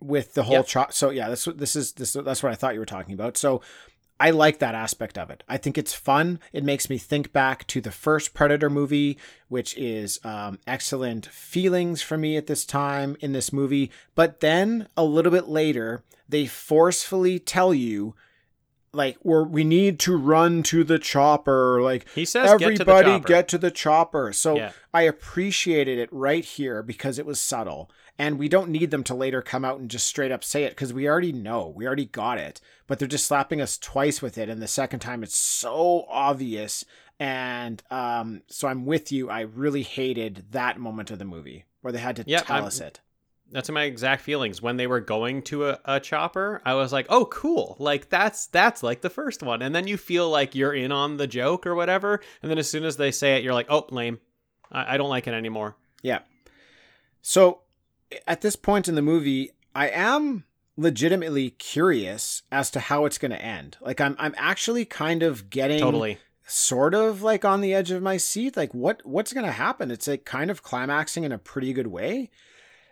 with 0.00 0.34
the 0.34 0.44
whole 0.44 0.56
Yep. 0.56 0.66
chop 0.66 0.92
so 0.92 1.10
yeah, 1.10 1.28
that's 1.28 1.46
what 1.46 1.58
this 1.58 1.74
is 1.76 1.92
this 1.92 2.12
that's 2.12 2.42
what 2.42 2.52
I 2.52 2.54
thought 2.54 2.74
you 2.74 2.80
were 2.80 2.86
talking 2.86 3.14
about. 3.14 3.36
So 3.36 3.60
I 4.20 4.30
like 4.30 4.58
that 4.58 4.74
aspect 4.74 5.16
of 5.16 5.30
it. 5.30 5.44
I 5.48 5.58
think 5.58 5.78
it's 5.78 5.94
fun. 5.94 6.40
It 6.52 6.64
makes 6.64 6.90
me 6.90 6.98
think 6.98 7.32
back 7.32 7.66
to 7.68 7.80
the 7.80 7.92
first 7.92 8.34
Predator 8.34 8.68
movie, 8.68 9.16
which 9.48 9.76
is 9.78 10.18
um, 10.24 10.58
excellent 10.66 11.26
feelings 11.26 12.02
for 12.02 12.18
me 12.18 12.36
at 12.36 12.48
this 12.48 12.64
time 12.64 13.16
in 13.20 13.32
this 13.32 13.52
movie. 13.52 13.92
But 14.16 14.40
then 14.40 14.88
a 14.96 15.04
little 15.04 15.30
bit 15.30 15.46
later, 15.46 16.02
they 16.28 16.46
forcefully 16.46 17.38
tell 17.38 17.72
you, 17.72 18.14
like, 18.98 19.16
we're, 19.22 19.44
we 19.44 19.64
need 19.64 19.98
to 20.00 20.16
run 20.16 20.62
to 20.64 20.84
the 20.84 20.98
chopper. 20.98 21.80
Like, 21.80 22.06
He 22.14 22.26
says, 22.26 22.50
everybody 22.50 22.74
get 22.76 22.78
to 22.78 22.84
the 22.84 23.02
chopper. 23.02 23.28
get 23.28 23.48
to 23.48 23.58
the 23.58 23.70
chopper. 23.70 24.32
So 24.34 24.56
Yeah. 24.56 24.72
I 24.92 25.02
appreciated 25.02 25.98
it 25.98 26.12
right 26.12 26.44
here 26.44 26.82
because 26.82 27.18
it 27.18 27.24
was 27.24 27.40
subtle. 27.40 27.90
And 28.18 28.38
we 28.38 28.48
don't 28.48 28.68
need 28.70 28.90
them 28.90 29.04
to 29.04 29.14
later 29.14 29.40
come 29.40 29.64
out 29.64 29.78
and 29.78 29.88
just 29.88 30.06
straight 30.06 30.32
up 30.32 30.42
say 30.42 30.64
it 30.64 30.70
because 30.70 30.92
we 30.92 31.08
already 31.08 31.32
know. 31.32 31.72
We 31.74 31.86
already 31.86 32.04
got 32.06 32.36
it. 32.38 32.60
But 32.88 32.98
they're 32.98 33.06
just 33.08 33.26
slapping 33.26 33.60
us 33.60 33.78
twice 33.78 34.20
with 34.20 34.36
it. 34.36 34.48
And 34.48 34.60
the 34.60 34.66
second 34.66 34.98
time 35.00 35.22
it's 35.22 35.36
so 35.36 36.04
obvious. 36.08 36.84
And 37.20 37.82
um, 37.90 38.42
so 38.48 38.66
I'm 38.68 38.86
with 38.86 39.12
you. 39.12 39.30
I 39.30 39.40
really 39.42 39.82
hated 39.84 40.46
that 40.50 40.78
moment 40.78 41.10
of 41.12 41.18
the 41.18 41.24
movie 41.24 41.64
where 41.80 41.92
they 41.92 41.98
had 42.00 42.16
to 42.16 42.24
Yep, 42.26 42.46
tell 42.46 42.56
I'm- 42.56 42.64
us 42.64 42.80
it. 42.80 43.00
That's 43.50 43.70
my 43.70 43.84
exact 43.84 44.22
feelings. 44.22 44.60
When 44.60 44.76
they 44.76 44.86
were 44.86 45.00
going 45.00 45.42
to 45.44 45.68
a, 45.70 45.80
a 45.84 46.00
chopper, 46.00 46.60
I 46.64 46.74
was 46.74 46.92
like, 46.92 47.06
"Oh, 47.08 47.24
cool! 47.26 47.76
Like 47.78 48.08
that's 48.08 48.46
that's 48.46 48.82
like 48.82 49.00
the 49.00 49.10
first 49.10 49.42
one." 49.42 49.62
And 49.62 49.74
then 49.74 49.86
you 49.86 49.96
feel 49.96 50.28
like 50.28 50.54
you're 50.54 50.74
in 50.74 50.92
on 50.92 51.16
the 51.16 51.26
joke 51.26 51.66
or 51.66 51.74
whatever. 51.74 52.20
And 52.42 52.50
then 52.50 52.58
as 52.58 52.70
soon 52.70 52.84
as 52.84 52.96
they 52.96 53.10
say 53.10 53.36
it, 53.36 53.42
you're 53.42 53.54
like, 53.54 53.68
"Oh, 53.70 53.86
lame! 53.90 54.20
I, 54.70 54.94
I 54.94 54.96
don't 54.96 55.10
like 55.10 55.26
it 55.26 55.34
anymore." 55.34 55.76
Yeah. 56.02 56.20
So 57.22 57.62
at 58.26 58.40
this 58.40 58.56
point 58.56 58.88
in 58.88 58.94
the 58.94 59.02
movie, 59.02 59.50
I 59.74 59.88
am 59.88 60.44
legitimately 60.76 61.50
curious 61.50 62.42
as 62.52 62.70
to 62.70 62.80
how 62.80 63.04
it's 63.04 63.18
going 63.18 63.32
to 63.32 63.42
end. 63.42 63.76
Like 63.80 64.00
I'm 64.00 64.16
I'm 64.18 64.34
actually 64.38 64.84
kind 64.84 65.22
of 65.22 65.50
getting 65.50 65.80
Totally. 65.80 66.18
sort 66.46 66.94
of 66.94 67.22
like 67.22 67.44
on 67.44 67.60
the 67.60 67.74
edge 67.74 67.90
of 67.90 68.02
my 68.02 68.16
seat 68.16 68.56
like 68.56 68.72
what 68.72 69.04
what's 69.04 69.32
going 69.32 69.46
to 69.46 69.52
happen? 69.52 69.90
It's 69.90 70.06
like 70.06 70.24
kind 70.24 70.50
of 70.50 70.62
climaxing 70.62 71.24
in 71.24 71.32
a 71.32 71.38
pretty 71.38 71.72
good 71.72 71.88
way. 71.88 72.30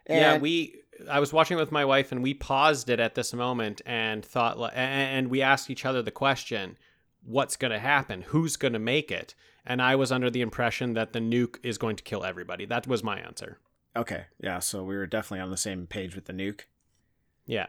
Yeah, 0.08 0.38
we. 0.38 0.80
I 1.10 1.20
was 1.20 1.32
watching 1.32 1.58
it 1.58 1.60
with 1.60 1.72
my 1.72 1.84
wife, 1.84 2.10
and 2.10 2.22
we 2.22 2.32
paused 2.32 2.88
it 2.88 3.00
at 3.00 3.14
this 3.14 3.34
moment 3.34 3.82
and 3.84 4.24
thought, 4.24 4.72
and 4.74 5.28
we 5.28 5.42
asked 5.42 5.68
each 5.70 5.84
other 5.84 6.02
the 6.02 6.10
question, 6.10 6.78
"What's 7.24 7.56
going 7.56 7.72
to 7.72 7.78
happen? 7.78 8.22
Who's 8.22 8.56
going 8.56 8.72
to 8.72 8.78
make 8.78 9.10
it?" 9.10 9.34
And 9.66 9.82
I 9.82 9.96
was 9.96 10.12
under 10.12 10.30
the 10.30 10.42
impression 10.42 10.94
that 10.94 11.12
the 11.12 11.18
nuke 11.18 11.56
is 11.62 11.76
going 11.76 11.96
to 11.96 12.04
kill 12.04 12.24
everybody. 12.24 12.64
That 12.66 12.86
was 12.86 13.02
my 13.02 13.18
answer. 13.18 13.58
Okay. 13.96 14.26
Yeah, 14.40 14.60
so 14.60 14.84
we 14.84 14.96
were 14.96 15.06
definitely 15.06 15.40
on 15.40 15.50
the 15.50 15.56
same 15.56 15.86
page 15.86 16.14
with 16.14 16.26
the 16.26 16.32
nuke. 16.32 16.62
Yeah. 17.46 17.66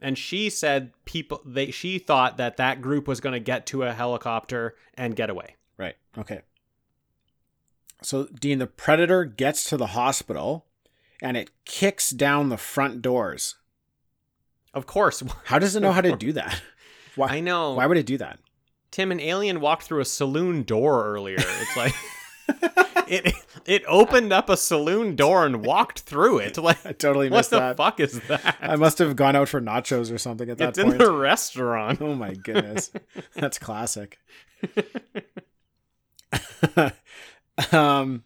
And 0.00 0.18
she 0.18 0.50
said 0.50 0.92
people 1.04 1.40
they 1.44 1.70
she 1.70 1.98
thought 1.98 2.36
that 2.36 2.56
that 2.56 2.82
group 2.82 3.08
was 3.08 3.20
going 3.20 3.34
to 3.34 3.40
get 3.40 3.66
to 3.66 3.84
a 3.84 3.92
helicopter 3.92 4.74
and 4.94 5.16
get 5.16 5.30
away. 5.30 5.56
Right. 5.78 5.96
Okay. 6.18 6.42
So 8.02 8.26
Dean 8.26 8.58
the 8.58 8.66
predator 8.66 9.24
gets 9.24 9.64
to 9.70 9.76
the 9.76 9.88
hospital 9.88 10.66
and 11.22 11.36
it 11.38 11.50
kicks 11.64 12.10
down 12.10 12.50
the 12.50 12.58
front 12.58 13.00
doors. 13.00 13.54
Of 14.74 14.84
course. 14.86 15.22
How 15.44 15.58
does 15.58 15.74
it 15.76 15.80
know 15.80 15.92
how 15.92 16.00
to 16.02 16.16
do 16.16 16.32
that? 16.34 16.60
Why 17.16 17.28
I 17.28 17.40
know. 17.40 17.72
why 17.74 17.86
would 17.86 17.96
it 17.96 18.06
do 18.06 18.18
that? 18.18 18.38
Tim 18.90 19.10
an 19.12 19.20
alien 19.20 19.60
walked 19.60 19.84
through 19.84 20.00
a 20.00 20.04
saloon 20.04 20.64
door 20.64 21.06
earlier. 21.06 21.36
It's 21.38 21.76
like 21.76 21.94
it 23.08 23.34
it 23.66 23.82
opened 23.86 24.32
up 24.32 24.48
a 24.50 24.56
saloon 24.56 25.14
door 25.16 25.46
and 25.46 25.64
walked 25.64 26.00
through 26.00 26.38
it. 26.38 26.58
Like 26.58 26.84
I 26.84 26.92
totally 26.92 27.30
what 27.30 27.38
missed 27.38 27.50
the 27.50 27.58
that. 27.60 27.76
fuck 27.78 28.00
is 28.00 28.20
that? 28.28 28.56
I 28.60 28.76
must 28.76 28.98
have 28.98 29.14
gone 29.16 29.36
out 29.36 29.48
for 29.48 29.60
nachos 29.62 30.12
or 30.12 30.18
something 30.18 30.48
at 30.50 30.58
that 30.58 30.64
point. 30.64 30.70
it's 30.70 30.78
in 30.78 30.84
point. 30.86 30.98
the 30.98 31.12
restaurant. 31.12 32.02
Oh 32.02 32.14
my 32.14 32.34
goodness. 32.34 32.90
That's 33.34 33.58
classic. 33.58 34.18
um 37.72 38.24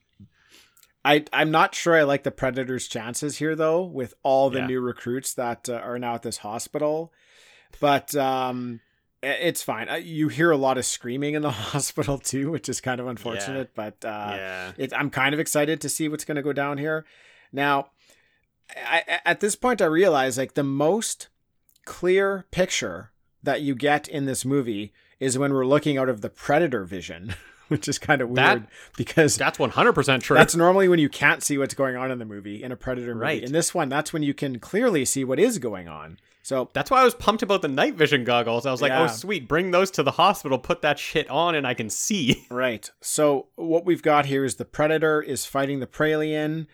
I 1.07 1.25
I'm 1.33 1.51
not 1.51 1.75
sure 1.75 1.95
I 1.97 2.03
like 2.03 2.25
the 2.25 2.31
Predators' 2.31 2.89
chances 2.89 3.39
here 3.39 3.55
though 3.55 3.83
with 3.85 4.15
all 4.23 4.51
the 4.51 4.59
Yeah. 4.59 4.67
new 4.67 4.81
recruits 4.81 5.33
that 5.35 5.69
uh, 5.69 5.75
are 5.75 5.99
now 5.99 6.15
at 6.17 6.23
this 6.23 6.39
hospital. 6.39 7.13
But 7.81 8.15
um 8.17 8.81
it's 9.23 9.63
fine. 9.63 9.89
You 10.05 10.29
hear 10.29 10.51
a 10.51 10.57
lot 10.57 10.79
of 10.79 10.85
screaming 10.85 11.35
in 11.35 11.43
the 11.43 11.51
hospital 11.73 12.19
too, 12.19 12.51
which 12.51 12.69
is 12.69 12.81
kind 12.81 13.01
of 13.01 13.07
unfortunate, 13.07 13.71
but 13.75 14.05
uh 14.05 14.33
yeah. 14.37 14.73
it, 14.77 14.93
I'm 14.95 15.11
kind 15.11 15.33
of 15.35 15.41
excited 15.41 15.81
to 15.81 15.89
see 15.89 16.09
what's 16.09 16.25
going 16.25 16.37
to 16.37 16.43
go 16.43 16.53
down 16.53 16.79
here. 16.79 17.05
Now, 17.53 17.91
I- 18.77 19.21
at 19.25 19.41
this 19.41 19.57
point, 19.57 19.81
I 19.81 19.87
realize 19.87 20.37
like 20.39 20.55
the 20.55 20.63
most 20.65 21.29
clear 21.85 22.47
picture 22.51 23.11
that 23.43 23.63
you 23.63 23.75
get 23.75 24.09
in 24.09 24.27
this 24.27 24.45
movie 24.45 24.93
is 25.21 25.39
when 25.39 25.53
we're 25.55 25.67
looking 25.67 25.97
out 25.99 26.09
of 26.09 26.21
the 26.21 26.29
predator 26.31 26.85
vision, 26.85 27.35
which 27.69 27.89
is 27.89 27.99
kind 27.99 28.21
of 28.21 28.29
weird 28.29 28.37
That- 28.39 28.69
because 28.97 29.37
That's 29.37 29.59
100% 29.59 30.23
true. 30.23 30.37
that's 30.37 30.55
normally 30.57 30.89
when 30.89 30.99
you 30.99 31.09
can't 31.09 31.43
see 31.43 31.59
what's 31.59 31.75
going 31.75 31.97
on 31.97 32.11
in 32.11 32.19
the 32.19 32.25
movie 32.25 32.63
in 32.63 32.73
a 32.73 32.77
predator 32.77 33.15
movie. 33.15 33.23
Right. 33.25 33.43
In 33.43 33.53
this 33.53 33.75
one, 33.75 33.89
that's 33.89 34.13
when 34.13 34.23
you 34.23 34.35
can 34.35 34.59
clearly 34.59 35.05
see 35.05 35.25
what 35.25 35.39
is 35.39 35.59
going 35.59 35.89
on. 35.89 36.19
So 36.43 36.71
That's 36.75 36.93
why 36.93 37.01
I 37.01 37.05
was 37.05 37.15
pumped 37.15 37.43
about 37.43 37.61
the 37.63 37.67
night 37.69 37.95
vision 37.97 38.23
goggles. 38.23 38.67
I 38.67 38.71
was 38.71 38.81
like, 38.81 38.93
oh, 38.93 38.99
Yeah. 38.99 39.03
"Oh, 39.05 39.07
sweet, 39.09 39.49
bring 39.49 39.73
those 39.73 39.91
to 39.93 40.05
the 40.05 40.13
hospital, 40.13 40.59
put 40.61 40.81
that 40.83 40.97
shit 40.97 41.29
on 41.29 41.57
and 41.57 41.67
I 41.67 41.75
can 41.75 41.91
see." 41.91 42.47
Right. 42.51 42.89
So 43.01 43.47
what 43.57 43.85
we've 43.85 44.03
got 44.03 44.27
here 44.27 44.45
is 44.45 44.55
the 44.55 44.65
predator 44.65 45.21
is 45.21 45.45
fighting 45.45 45.81
the 45.81 45.89
pralien. 45.89 46.69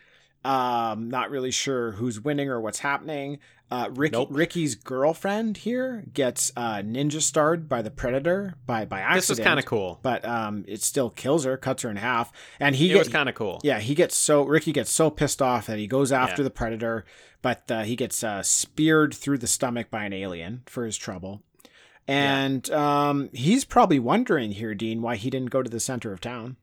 Um, 0.45 1.09
not 1.09 1.31
really 1.31 1.51
sure 1.53 1.93
who's 1.93 2.21
winning 2.21 2.49
or 2.49 2.61
what's 2.61 2.81
happening. 2.81 3.39
Uh, 3.71 3.89
Ricky, 3.95 4.13
Nope. 4.13 4.29
Ricky's 4.31 4.75
girlfriend 4.75 5.57
here 5.59 6.05
gets 6.13 6.53
uh, 6.57 6.77
ninja 6.83 7.23
starred 7.23 7.69
by 7.71 7.81
the 7.81 7.91
predator 7.91 8.55
by 8.67 8.85
by 8.85 9.01
accident. 9.01 9.23
This 9.23 9.29
was 9.31 9.39
kind 9.41 9.59
of 9.59 9.65
cool. 9.65 9.99
but 10.03 10.25
um, 10.27 10.65
it 10.69 10.83
still 10.83 11.09
kills 11.09 11.45
her, 11.45 11.57
cuts 11.57 11.83
her 11.83 11.91
in 11.91 11.97
half, 11.97 12.33
and 12.61 12.75
he 12.77 12.87
It 12.87 12.95
get- 12.95 12.99
was 12.99 13.09
kind 13.09 13.29
of 13.31 13.35
cool. 13.35 13.61
yeah, 13.63 13.79
he 13.79 13.95
gets 13.95 14.15
so 14.15 14.43
Ricky 14.43 14.73
gets 14.73 14.91
so 14.93 15.09
pissed 15.09 15.41
off 15.41 15.67
that 15.69 15.79
he 15.79 15.87
goes 15.87 16.13
after 16.13 16.43
Yeah. 16.43 16.45
the 16.45 16.51
predator, 16.51 17.07
but 17.41 17.71
uh, 17.71 17.83
he 17.85 17.97
gets 17.97 18.23
uh, 18.23 18.43
speared 18.43 19.15
through 19.15 19.39
the 19.39 19.47
stomach 19.47 19.91
by 19.91 20.05
an 20.05 20.13
alien 20.13 20.63
for 20.67 20.85
his 20.85 20.99
trouble. 20.99 21.43
And 22.09 22.69
um, 22.73 23.31
he's 23.33 23.65
probably 23.65 23.99
wondering 24.01 24.53
here, 24.53 24.75
Dean, 24.75 25.01
why 25.03 25.17
he 25.17 25.31
didn't 25.31 25.51
go 25.51 25.63
to 25.63 25.71
the 25.71 25.81
center 25.81 26.13
of 26.13 26.21
town 26.21 26.57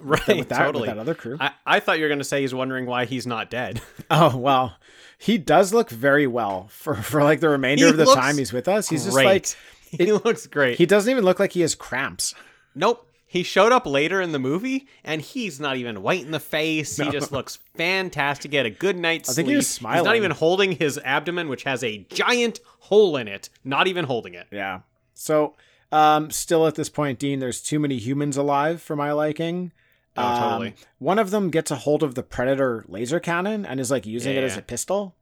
right. 0.00 0.26
with 0.38 0.48
that, 0.48 0.58
totally. 0.58 0.88
with 0.88 0.96
that 0.96 1.00
other 1.00 1.14
crew. 1.14 1.36
I, 1.40 1.52
I 1.66 1.80
thought 1.80 1.98
you 1.98 2.04
were 2.04 2.08
going 2.08 2.18
to 2.18 2.24
say 2.24 2.40
he's 2.40 2.54
wondering 2.54 2.86
why 2.86 3.04
he's 3.04 3.26
not 3.26 3.50
dead. 3.50 3.80
oh 4.10 4.36
well, 4.36 4.76
he 5.18 5.38
does 5.38 5.72
look 5.72 5.90
very 5.90 6.26
well 6.26 6.68
for 6.68 6.94
for 6.94 7.22
like 7.22 7.40
the 7.40 7.48
remainder 7.48 7.84
He 7.84 7.90
of 7.90 7.96
the 7.96 8.06
time 8.06 8.38
he's 8.38 8.52
with 8.52 8.68
us. 8.68 8.88
He's 8.88 9.04
just 9.04 9.14
Great. 9.16 9.24
like 9.26 10.00
he 10.00 10.12
looks 10.12 10.46
great. 10.46 10.78
he 10.78 10.86
doesn't 10.86 11.10
even 11.10 11.24
look 11.24 11.38
like 11.38 11.52
he 11.52 11.60
has 11.62 11.74
cramps. 11.74 12.34
nope. 12.74 13.08
He 13.26 13.44
showed 13.44 13.72
up 13.72 13.86
later 13.86 14.20
in 14.20 14.32
the 14.32 14.38
movie 14.38 14.86
and 15.04 15.22
he's 15.22 15.58
not 15.58 15.78
even 15.78 16.02
white 16.02 16.22
in 16.22 16.32
the 16.32 16.38
face. 16.38 16.98
He 16.98 17.10
just 17.10 17.32
looks 17.32 17.56
fantastic. 17.78 18.50
He 18.50 18.58
had 18.58 18.66
a 18.66 18.70
good 18.70 18.98
night's 18.98 19.30
I 19.30 19.32
sleep. 19.32 19.36
think 19.46 19.48
he 19.52 19.56
was 19.56 19.78
He's 19.78 20.02
not 20.04 20.16
even 20.16 20.32
holding 20.32 20.72
his 20.72 20.98
abdomen, 21.02 21.48
which 21.48 21.62
has 21.62 21.82
a 21.82 22.04
giant 22.10 22.60
hole 22.80 23.16
in 23.16 23.28
it. 23.28 23.48
Not 23.64 23.86
even 23.86 24.04
holding 24.04 24.34
it. 24.34 24.48
Yeah. 24.50 24.80
So, 25.14 25.54
um, 25.90 26.30
still 26.30 26.66
at 26.66 26.74
this 26.74 26.90
point, 26.90 27.18
Dean, 27.18 27.38
there's 27.38 27.62
too 27.62 27.78
many 27.78 27.96
humans 27.96 28.36
alive 28.36 28.82
for 28.82 28.96
my 28.96 29.12
liking. 29.12 29.72
Oh, 30.16 30.22
Um, 30.22 30.40
totally. 30.42 30.74
One 30.98 31.18
of 31.18 31.30
them 31.30 31.50
gets 31.50 31.70
a 31.70 31.76
hold 31.76 32.02
of 32.02 32.14
the 32.14 32.22
Predator 32.22 32.84
laser 32.88 33.18
cannon 33.20 33.64
and 33.64 33.80
is 33.80 33.90
like 33.90 34.06
using 34.06 34.34
Yeah, 34.34 34.40
it 34.40 34.44
as 34.44 34.56
a 34.56 34.62
pistol. 34.62 35.14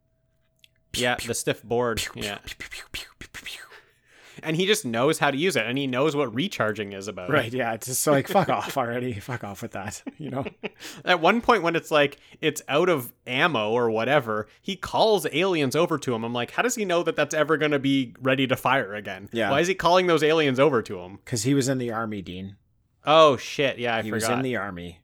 Yeah, 0.95 1.17
the 1.25 1.35
stiff 1.35 1.63
board. 1.63 2.03
Yeah. 2.17 2.39
and 4.43 4.57
he 4.57 4.67
just 4.67 4.85
knows 4.85 5.19
how 5.19 5.31
to 5.31 5.37
use 5.37 5.55
it 5.55 5.67
and 5.67 5.77
he 5.77 5.87
knows 5.87 6.17
what 6.17 6.35
recharging 6.35 6.93
is 6.93 7.09
about. 7.09 7.31
Right, 7.31 7.53
yeah. 7.53 7.75
It's 7.75 7.87
just 7.87 8.07
like 8.07 8.27
fuck 8.27 8.49
off 8.59 8.77
already. 8.77 9.13
Fuck 9.15 9.45
off 9.45 9.63
with 9.63 9.73
that. 9.73 10.03
You 10.19 10.31
know? 10.31 10.45
At 11.05 11.21
one 11.21 11.41
point 11.41 11.63
when 11.63 11.77
it's 11.77 11.91
like 11.91 12.19
it's 12.41 12.63
out 12.69 12.89
of 12.89 13.13
ammo 13.27 13.71
or 13.71 13.91
whatever, 13.91 14.49
he 14.61 14.77
calls 14.77 15.27
aliens 15.31 15.77
over 15.77 15.99
to 15.99 16.15
him. 16.15 16.25
I'm 16.25 16.33
like, 16.33 16.53
how 16.53 16.63
does 16.63 16.75
he 16.75 16.85
know 16.85 17.03
that 17.03 17.17
that's 17.17 17.35
ever 17.35 17.57
going 17.57 17.73
to 17.73 17.79
be 17.79 18.15
ready 18.21 18.47
to 18.47 18.57
fire 18.57 18.95
again? 18.95 19.29
Yeah. 19.33 19.51
Why 19.51 19.61
is 19.61 19.69
he 19.69 19.75
calling 19.75 20.07
those 20.07 20.23
aliens 20.23 20.59
over 20.59 20.83
to 20.83 20.99
him? 21.01 21.19
Because 21.25 21.43
he 21.45 21.55
was 21.55 21.69
in 21.69 21.79
the 21.79 21.93
army, 21.93 22.23
Dean. 22.23 22.57
Oh 23.05 23.37
shit! 23.37 23.79
Yeah, 23.79 23.95
I 23.97 23.99
forgot. 23.99 24.05
he 24.05 24.11
forgot. 24.11 24.31
was 24.31 24.37
in 24.39 24.43
the 24.43 24.57
army. 24.57 25.01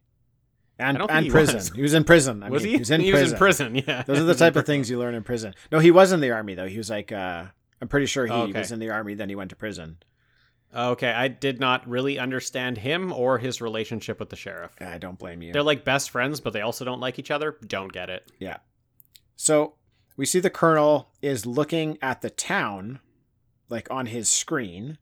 And 0.78 0.96
I 0.96 0.98
don't 0.98 1.08
think 1.08 1.16
and 1.16 1.24
he 1.24 1.30
prison. 1.30 1.54
was. 1.56 1.70
He 1.72 1.80
was 1.82 1.94
in 1.94 2.04
prison. 2.04 2.42
I 2.42 2.50
was 2.50 2.62
mean, 2.62 2.68
he? 2.72 2.76
He 2.76 2.78
was 2.80 2.90
in 2.90 3.00
he 3.00 3.10
prison. 3.10 3.24
was 3.24 3.32
in 3.32 3.38
prison. 3.38 3.74
Yeah. 3.88 4.02
Those 4.02 4.18
are 4.18 4.24
the 4.24 4.34
type 4.44 4.56
of 4.56 4.66
things 4.66 4.90
you 4.90 4.98
learn 4.98 5.14
in 5.14 5.22
prison. 5.22 5.54
No, 5.72 5.78
he 5.78 5.90
was 5.90 6.12
in 6.12 6.20
the 6.20 6.30
army 6.32 6.54
though. 6.54 6.68
He 6.68 6.76
was 6.76 6.90
like 6.90 7.12
uh 7.12 7.44
I'm 7.80 7.88
pretty 7.88 8.06
sure 8.06 8.26
he 8.26 8.32
Okay. 8.32 8.58
was 8.58 8.72
in 8.72 8.78
the 8.78 8.90
army, 8.90 9.14
then 9.14 9.28
he 9.30 9.34
went 9.34 9.50
to 9.50 9.56
prison. 9.56 9.96
Okay, 10.74 11.10
I 11.10 11.28
did 11.28 11.60
not 11.60 11.88
really 11.88 12.18
understand 12.18 12.76
him 12.78 13.10
or 13.12 13.38
his 13.38 13.62
relationship 13.62 14.20
with 14.20 14.28
the 14.28 14.36
sheriff. 14.36 14.72
I 14.80 14.98
don't 14.98 15.18
blame 15.18 15.40
you. 15.40 15.52
They're 15.54 15.62
like 15.62 15.84
best 15.84 16.10
friends, 16.10 16.40
but 16.40 16.52
they 16.52 16.60
also 16.60 16.84
don't 16.84 17.00
like 17.00 17.18
each 17.18 17.30
other. 17.30 17.56
Don't 17.66 17.92
get 17.92 18.10
it. 18.10 18.30
Yeah. 18.38 18.58
So 19.36 19.74
we 20.18 20.26
see 20.26 20.40
the 20.40 20.50
colonel 20.50 21.08
is 21.22 21.46
looking 21.46 21.96
at 22.02 22.20
the 22.20 22.28
town, 22.30 23.00
like 23.70 23.90
on 23.90 24.06
his 24.06 24.28
screen, 24.28 24.98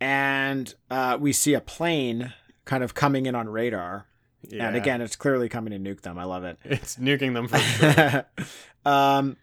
and 0.00 0.74
uh, 0.90 1.16
we 1.20 1.32
see 1.32 1.54
a 1.54 1.60
plane 1.60 2.32
kind 2.64 2.82
of 2.84 2.94
coming 2.94 3.26
in 3.26 3.34
on 3.34 3.48
radar. 3.48 4.06
Yeah. 4.42 4.68
And 4.68 4.76
again, 4.76 5.00
it's 5.00 5.16
clearly 5.16 5.48
coming 5.48 5.72
to 5.72 5.78
nuke 5.94 6.02
them. 6.02 6.18
I 6.18 6.24
love 6.24 6.44
it. 6.44 6.58
it's 6.64 6.96
nuking 6.96 7.34
them 7.34 7.48
for 7.48 7.58
sure. 7.58 8.24
um, 8.84 9.36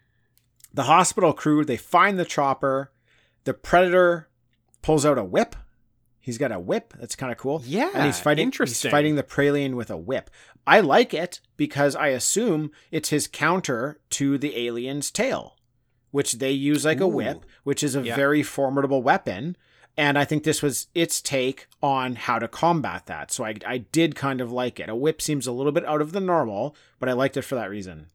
the 0.72 0.84
hospital 0.84 1.32
crew 1.32 1.64
they 1.64 1.76
find 1.76 2.18
the 2.18 2.24
chopper. 2.24 2.90
The 3.44 3.54
predator 3.54 4.28
pulls 4.82 5.04
out 5.06 5.18
a 5.18 5.24
whip. 5.24 5.54
He's 6.18 6.38
got 6.38 6.50
a 6.50 6.58
whip. 6.58 6.92
That's 6.98 7.14
kind 7.14 7.30
of 7.30 7.38
cool. 7.38 7.62
yeah, 7.64 7.90
and 7.94 8.04
he's 8.04 8.18
fighting. 8.18 8.42
Interesting. 8.42 8.88
He's 8.88 8.92
fighting 8.92 9.14
the 9.14 9.22
Praetorian 9.22 9.76
with 9.76 9.90
a 9.90 9.96
whip. 9.96 10.28
I 10.66 10.80
like 10.80 11.14
it 11.14 11.40
because 11.56 11.94
I 11.94 12.08
assume 12.08 12.72
it's 12.90 13.10
his 13.10 13.28
counter 13.28 14.00
to 14.10 14.36
the 14.36 14.56
alien's 14.66 15.12
tail, 15.12 15.56
which 16.10 16.32
they 16.34 16.50
use 16.50 16.84
like 16.84 16.98
a 16.98 17.06
whip, 17.06 17.44
which 17.62 17.84
is 17.84 17.94
a 17.94 18.02
Yeah. 18.02 18.16
very 18.16 18.42
formidable 18.42 19.02
weapon. 19.04 19.56
And 19.98 20.18
I 20.18 20.24
think 20.26 20.44
this 20.44 20.62
was 20.62 20.88
its 20.94 21.22
take 21.22 21.68
on 21.82 22.16
how 22.16 22.38
to 22.38 22.48
combat 22.48 23.06
that. 23.06 23.30
So 23.32 23.44
I, 23.44 23.54
I 23.66 23.78
did 23.78 24.14
kind 24.14 24.40
of 24.42 24.52
like 24.52 24.78
it. 24.78 24.90
A 24.90 24.94
whip 24.94 25.22
seems 25.22 25.46
a 25.46 25.52
little 25.52 25.72
bit 25.72 25.86
out 25.86 26.02
of 26.02 26.12
the 26.12 26.20
normal, 26.20 26.76
but 26.98 27.08
I 27.08 27.12
liked 27.14 27.36
it 27.38 27.42
for 27.42 27.54
that 27.54 27.70
reason. 27.70 28.08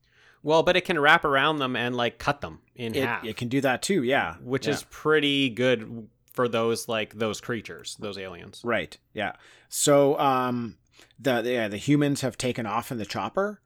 Well, 0.43 0.61
but 0.63 0.75
it 0.77 0.85
can 0.85 0.99
wrap 0.99 1.25
around 1.25 1.57
them 1.57 1.75
and 1.75 1.95
like 1.95 2.17
cut 2.19 2.41
them 2.41 2.59
in 2.75 2.93
It, 2.95 3.03
half, 3.03 3.25
it 3.25 3.35
can 3.37 3.47
do 3.47 3.61
that 3.61 3.81
too. 3.81 4.03
Yeah. 4.03 4.35
which 4.43 4.67
Yeah. 4.67 4.73
is 4.73 4.83
pretty 4.91 5.49
good 5.49 6.07
for 6.33 6.47
those 6.47 6.87
like 6.87 7.15
those 7.15 7.41
creatures, 7.41 7.97
those 7.99 8.17
aliens. 8.17 8.61
Right. 8.63 8.95
Yeah. 9.13 9.33
So 9.69 10.17
um 10.19 10.77
the 11.19 11.41
the, 11.41 11.51
yeah, 11.51 11.67
the 11.67 11.77
humans 11.77 12.21
have 12.21 12.37
taken 12.37 12.65
off 12.65 12.91
in 12.91 12.97
the 12.99 13.05
chopper. 13.05 13.59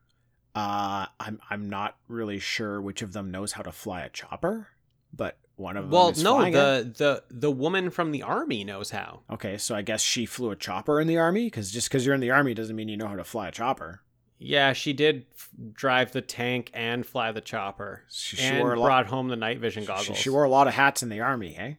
Uh 0.54 1.08
I'm 1.20 1.40
I'm 1.50 1.70
not 1.70 1.98
really 2.08 2.40
sure 2.40 2.82
which 2.82 3.02
of 3.02 3.12
them 3.14 3.30
knows 3.30 3.54
how 3.54 3.62
to 3.64 3.72
fly 3.72 4.02
a 4.02 4.10
chopper, 4.10 4.70
but 5.14 5.38
one 5.58 5.78
of 5.78 5.90
Well, 5.90 6.12
no, 6.18 6.36
flying 6.38 6.54
it. 6.54 6.58
the 6.58 6.94
the 6.98 7.24
the 7.30 7.52
woman 7.52 7.90
from 7.90 8.12
the 8.12 8.22
army 8.24 8.64
knows 8.64 8.92
how. 8.92 9.22
Okay, 9.32 9.58
so 9.58 9.76
I 9.76 9.82
guess 9.82 10.02
she 10.02 10.26
flew 10.26 10.52
a 10.52 10.56
chopper 10.56 11.00
in 11.02 11.08
the 11.08 11.18
army 11.18 11.50
cuz 11.50 11.72
just 11.72 11.90
cuz 11.92 12.06
you're 12.06 12.16
in 12.16 12.22
the 12.22 12.32
army 12.32 12.54
doesn't 12.54 12.76
mean 12.76 12.90
you 12.90 12.98
know 12.98 13.08
how 13.08 13.16
to 13.16 13.24
fly 13.24 13.48
a 13.48 13.52
chopper. 13.52 14.02
Yeah, 14.38 14.74
she 14.74 14.92
did 14.92 15.28
f- 15.34 15.50
drive 15.72 16.12
the 16.12 16.22
tank 16.22 16.70
and 16.74 17.06
fly 17.06 17.32
the 17.32 17.40
chopper, 17.40 18.04
She, 18.10 18.36
she 18.36 18.44
and 18.44 18.60
wore 18.60 18.74
a 18.74 18.80
lot 18.80 18.86
brought 18.86 19.06
home 19.08 19.30
the 19.30 19.38
night 19.38 19.60
vision 19.60 19.84
she, 19.84 19.88
goggles. 19.88 20.18
she 20.18 20.30
wore 20.30 20.44
a 20.44 20.50
lot 20.50 20.68
of 20.68 20.74
hats 20.74 21.02
in 21.02 21.08
the 21.08 21.22
army, 21.22 21.56
eh? 21.58 21.74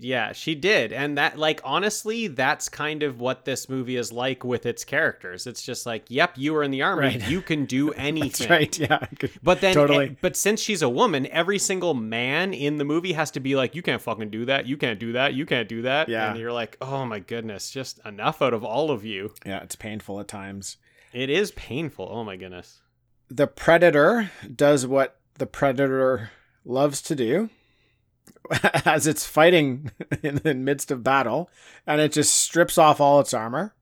Yeah, 0.00 0.32
she 0.32 0.54
did. 0.54 0.92
And 0.92 1.18
that 1.18 1.38
like 1.38 1.60
honestly, 1.64 2.28
that's 2.28 2.68
kind 2.68 3.02
of 3.02 3.18
what 3.20 3.44
this 3.44 3.68
movie 3.68 3.96
is 3.96 4.12
like 4.12 4.44
with 4.44 4.64
its 4.64 4.84
characters. 4.84 5.46
It's 5.46 5.62
just 5.62 5.86
like, 5.86 6.04
yep, 6.08 6.32
you 6.36 6.52
were 6.52 6.62
in 6.62 6.70
the 6.70 6.82
army, 6.82 7.02
Right. 7.02 7.28
you 7.28 7.42
can 7.42 7.64
do 7.66 7.92
anything. 7.92 8.28
That's 8.48 8.48
right. 8.48 8.78
Yeah. 8.78 9.06
But 9.42 9.60
then 9.60 9.74
Totally. 9.74 10.06
Eh, 10.10 10.14
but 10.20 10.36
since 10.36 10.60
she's 10.60 10.82
a 10.82 10.88
woman, 10.88 11.26
every 11.26 11.58
single 11.58 11.94
man 11.94 12.54
in 12.54 12.76
the 12.78 12.84
movie 12.84 13.12
has 13.14 13.30
to 13.32 13.40
be 13.40 13.56
like, 13.56 13.74
you 13.74 13.82
can't 13.82 14.00
fucking 14.00 14.30
do 14.30 14.44
that. 14.44 14.66
You 14.66 14.76
can't 14.76 15.00
do 15.00 15.12
that. 15.12 15.34
You 15.34 15.44
can't 15.46 15.68
do 15.68 15.82
that. 15.82 16.08
Yeah. 16.08 16.30
And 16.30 16.38
you're 16.38 16.52
like, 16.52 16.76
"Oh 16.80 17.04
my 17.04 17.18
goodness, 17.18 17.70
just 17.70 17.98
enough 18.06 18.40
out 18.40 18.54
of 18.54 18.64
all 18.64 18.90
of 18.92 19.04
you." 19.04 19.32
Yeah, 19.44 19.62
it's 19.62 19.74
painful 19.76 20.20
at 20.20 20.28
times. 20.28 20.76
It 21.12 21.28
is 21.30 21.50
painful. 21.52 22.08
Oh 22.10 22.22
my 22.22 22.36
goodness. 22.36 22.80
the 23.30 23.46
predator 23.46 24.30
does 24.54 24.86
what 24.86 25.16
the 25.38 25.46
predator 25.46 26.30
loves 26.64 27.02
to 27.02 27.14
do 27.16 27.50
as 28.84 29.06
it's 29.06 29.26
fighting 29.26 29.90
in 30.22 30.36
the 30.36 30.54
midst 30.54 30.90
of 30.90 31.02
battle 31.02 31.50
and 31.86 32.00
it 32.00 32.12
just 32.12 32.34
strips 32.34 32.78
off 32.78 33.00
all 33.00 33.20
its 33.20 33.34
armor 33.34 33.74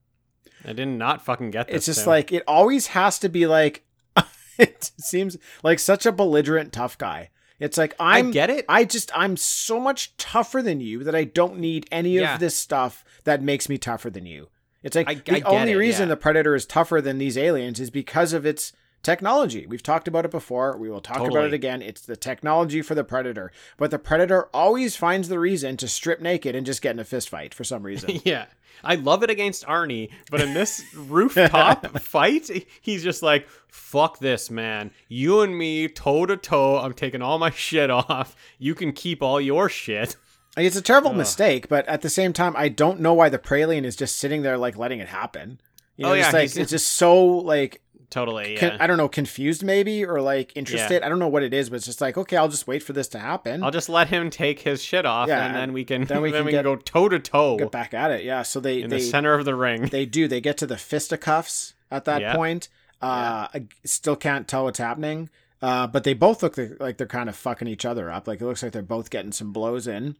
I 0.64 0.72
did 0.72 0.88
not 0.88 1.24
fucking 1.24 1.50
get 1.52 1.68
this. 1.68 1.76
it's 1.76 1.86
just 1.86 2.06
like 2.06 2.32
it 2.32 2.42
always 2.48 2.88
has 2.88 3.18
to 3.20 3.28
be 3.28 3.46
like 3.46 3.84
it 4.58 4.90
seems 4.98 5.36
like 5.62 5.78
such 5.78 6.06
a 6.06 6.12
belligerent 6.12 6.72
tough 6.72 6.98
guy 6.98 7.30
it's 7.60 7.78
like 7.78 7.94
I 8.00 8.18
i'm 8.18 8.30
get 8.32 8.50
it. 8.50 8.64
i 8.68 8.84
just 8.84 9.10
i'm 9.16 9.36
so 9.36 9.78
much 9.80 10.16
tougher 10.16 10.60
than 10.62 10.80
you 10.80 11.04
that 11.04 11.14
i 11.14 11.24
don't 11.24 11.58
need 11.58 11.86
any 11.92 12.10
Yeah. 12.18 12.34
of 12.34 12.40
this 12.40 12.56
stuff 12.56 13.04
that 13.24 13.42
makes 13.42 13.68
me 13.68 13.78
tougher 13.78 14.10
than 14.10 14.26
you 14.26 14.48
it's 14.82 14.96
like 14.96 15.08
I- 15.08 15.12
I 15.12 15.14
the 15.14 15.22
get 15.22 15.46
only 15.46 15.72
it, 15.72 15.76
reason 15.76 16.08
yeah. 16.08 16.14
the 16.14 16.20
predator 16.20 16.54
is 16.54 16.66
tougher 16.66 17.00
than 17.00 17.18
these 17.18 17.38
aliens 17.38 17.78
is 17.80 17.90
because 17.90 18.32
of 18.32 18.44
its 18.44 18.72
technology 19.02 19.66
we've 19.66 19.82
talked 19.82 20.08
about 20.08 20.24
it 20.24 20.30
before 20.30 20.76
we 20.76 20.90
will 20.90 21.00
talk 21.00 21.18
about 21.18 21.44
it 21.44 21.54
again 21.54 21.80
it's 21.80 22.00
the 22.00 22.16
technology 22.16 22.82
for 22.82 22.94
the 22.94 23.04
predator 23.04 23.52
but 23.76 23.90
the 23.90 23.98
predator 23.98 24.48
always 24.52 24.96
finds 24.96 25.28
the 25.28 25.38
reason 25.38 25.76
to 25.76 25.86
strip 25.86 26.20
naked 26.20 26.56
and 26.56 26.66
just 26.66 26.82
get 26.82 26.90
in 26.90 26.98
a 26.98 27.04
fist 27.04 27.28
fight 27.28 27.54
for 27.54 27.62
some 27.64 27.82
reason 27.82 28.18
yeah. 28.24 28.46
I 28.84 28.96
love 28.96 29.22
it 29.22 29.30
against 29.30 29.64
Arnie, 29.64 30.10
but 30.30 30.42
in 30.42 30.52
this 30.52 30.84
rooftop 30.94 31.98
fight, 32.00 32.50
he's 32.82 33.02
just 33.02 33.22
like, 33.22 33.48
fuck 33.68 34.18
this, 34.18 34.50
man. 34.50 34.90
You 35.08 35.40
and 35.40 35.56
me, 35.56 35.88
toe 35.88 36.26
to 36.26 36.36
toe. 36.36 36.76
I'm 36.78 36.92
taking 36.92 37.22
all 37.22 37.38
my 37.38 37.48
shit 37.48 37.90
off. 37.90 38.36
You 38.58 38.74
can 38.74 38.92
keep 38.92 39.22
all 39.22 39.40
your 39.40 39.70
shit. 39.70 40.16
It's 40.58 40.76
a 40.76 40.82
terrible 40.82 41.12
Ugh. 41.12 41.16
mistake, 41.16 41.68
but 41.68 41.86
at 41.88 42.02
the 42.02 42.10
same 42.10 42.34
time, 42.34 42.54
I 42.54 42.68
don't 42.68 43.00
know 43.00 43.14
why 43.14 43.30
the 43.30 43.38
Praetorian 43.38 43.84
is 43.86 43.96
just 43.96 44.16
sitting 44.16 44.42
there 44.42 44.58
like 44.58 44.76
letting 44.76 45.00
it 45.00 45.08
happen. 45.08 45.58
You 45.96 46.04
oh, 46.04 46.08
know, 46.08 46.14
Oh, 46.14 46.18
just 46.18 46.32
yeah, 46.32 46.38
like 46.38 46.42
he's- 46.42 46.56
it's 46.56 46.70
just 46.70 46.92
so 46.92 47.24
like 47.24 47.80
Totally. 48.10 48.56
con- 48.56 48.76
I 48.80 48.86
don't 48.86 48.96
know, 48.98 49.08
confused 49.08 49.64
maybe 49.64 50.04
or 50.04 50.20
like 50.20 50.52
interested. 50.56 51.02
I 51.02 51.08
don't 51.08 51.18
know 51.18 51.28
what 51.28 51.42
it 51.42 51.52
is, 51.52 51.70
but 51.70 51.76
it's 51.76 51.86
just 51.86 52.00
like 52.00 52.16
okay, 52.16 52.36
I'll 52.36 52.48
just 52.48 52.66
wait 52.66 52.82
for 52.82 52.92
this 52.92 53.08
to 53.08 53.18
happen. 53.18 53.62
I'll 53.64 53.70
just 53.70 53.88
let 53.88 54.08
him 54.08 54.30
take 54.30 54.60
his 54.60 54.82
shit 54.82 55.04
off, 55.04 55.28
Yeah, 55.28 55.44
and 55.46 55.54
then 55.56 55.72
we 55.72 55.84
can 55.84 56.04
then 56.04 56.22
we 56.22 56.30
then 56.32 56.40
can 56.40 56.46
we 56.46 56.52
get- 56.52 56.64
can 56.64 56.74
go 56.74 56.76
toe 56.76 57.08
to 57.08 57.18
toe 57.18 57.56
Get 57.58 57.70
back 57.72 57.94
at 57.94 58.10
it, 58.10 58.24
yeah. 58.24 58.42
So 58.42 58.60
they 58.60 58.82
in 58.82 58.90
they 58.90 58.98
the 58.98 59.02
center 59.02 59.34
of 59.34 59.44
the 59.44 59.54
ring. 59.54 59.86
they 59.86 60.06
do 60.06 60.28
they 60.28 60.40
get 60.40 60.56
to 60.58 60.66
the 60.66 60.76
fisticuffs 60.76 61.74
at 61.90 62.04
that 62.04 62.20
Yeah. 62.20 62.34
point. 62.36 62.68
Uh, 63.02 63.46
I 63.52 63.66
still 63.84 64.16
can't 64.16 64.48
tell 64.48 64.64
what's 64.64 64.78
happening. 64.78 65.28
Uh, 65.62 65.86
but 65.86 66.04
they 66.04 66.14
both 66.14 66.42
look 66.42 66.56
like- 66.58 66.80
like 66.80 66.96
they're 66.98 67.06
kind 67.06 67.28
of 67.28 67.36
fucking 67.36 67.66
each 67.68 67.84
other 67.84 68.10
up. 68.10 68.26
Like 68.28 68.40
it 68.40 68.44
looks 68.46 68.62
like 68.62 68.72
they're 68.72 68.82
both 68.82 69.10
getting 69.10 69.32
some 69.32 69.52
blows 69.52 69.86
in. 69.86 70.16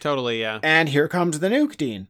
totally. 0.00 0.40
Yeah. 0.40 0.58
And 0.62 0.88
here 0.88 1.08
comes 1.08 1.38
the 1.40 1.48
nuke, 1.48 1.76
Dean. 1.76 2.08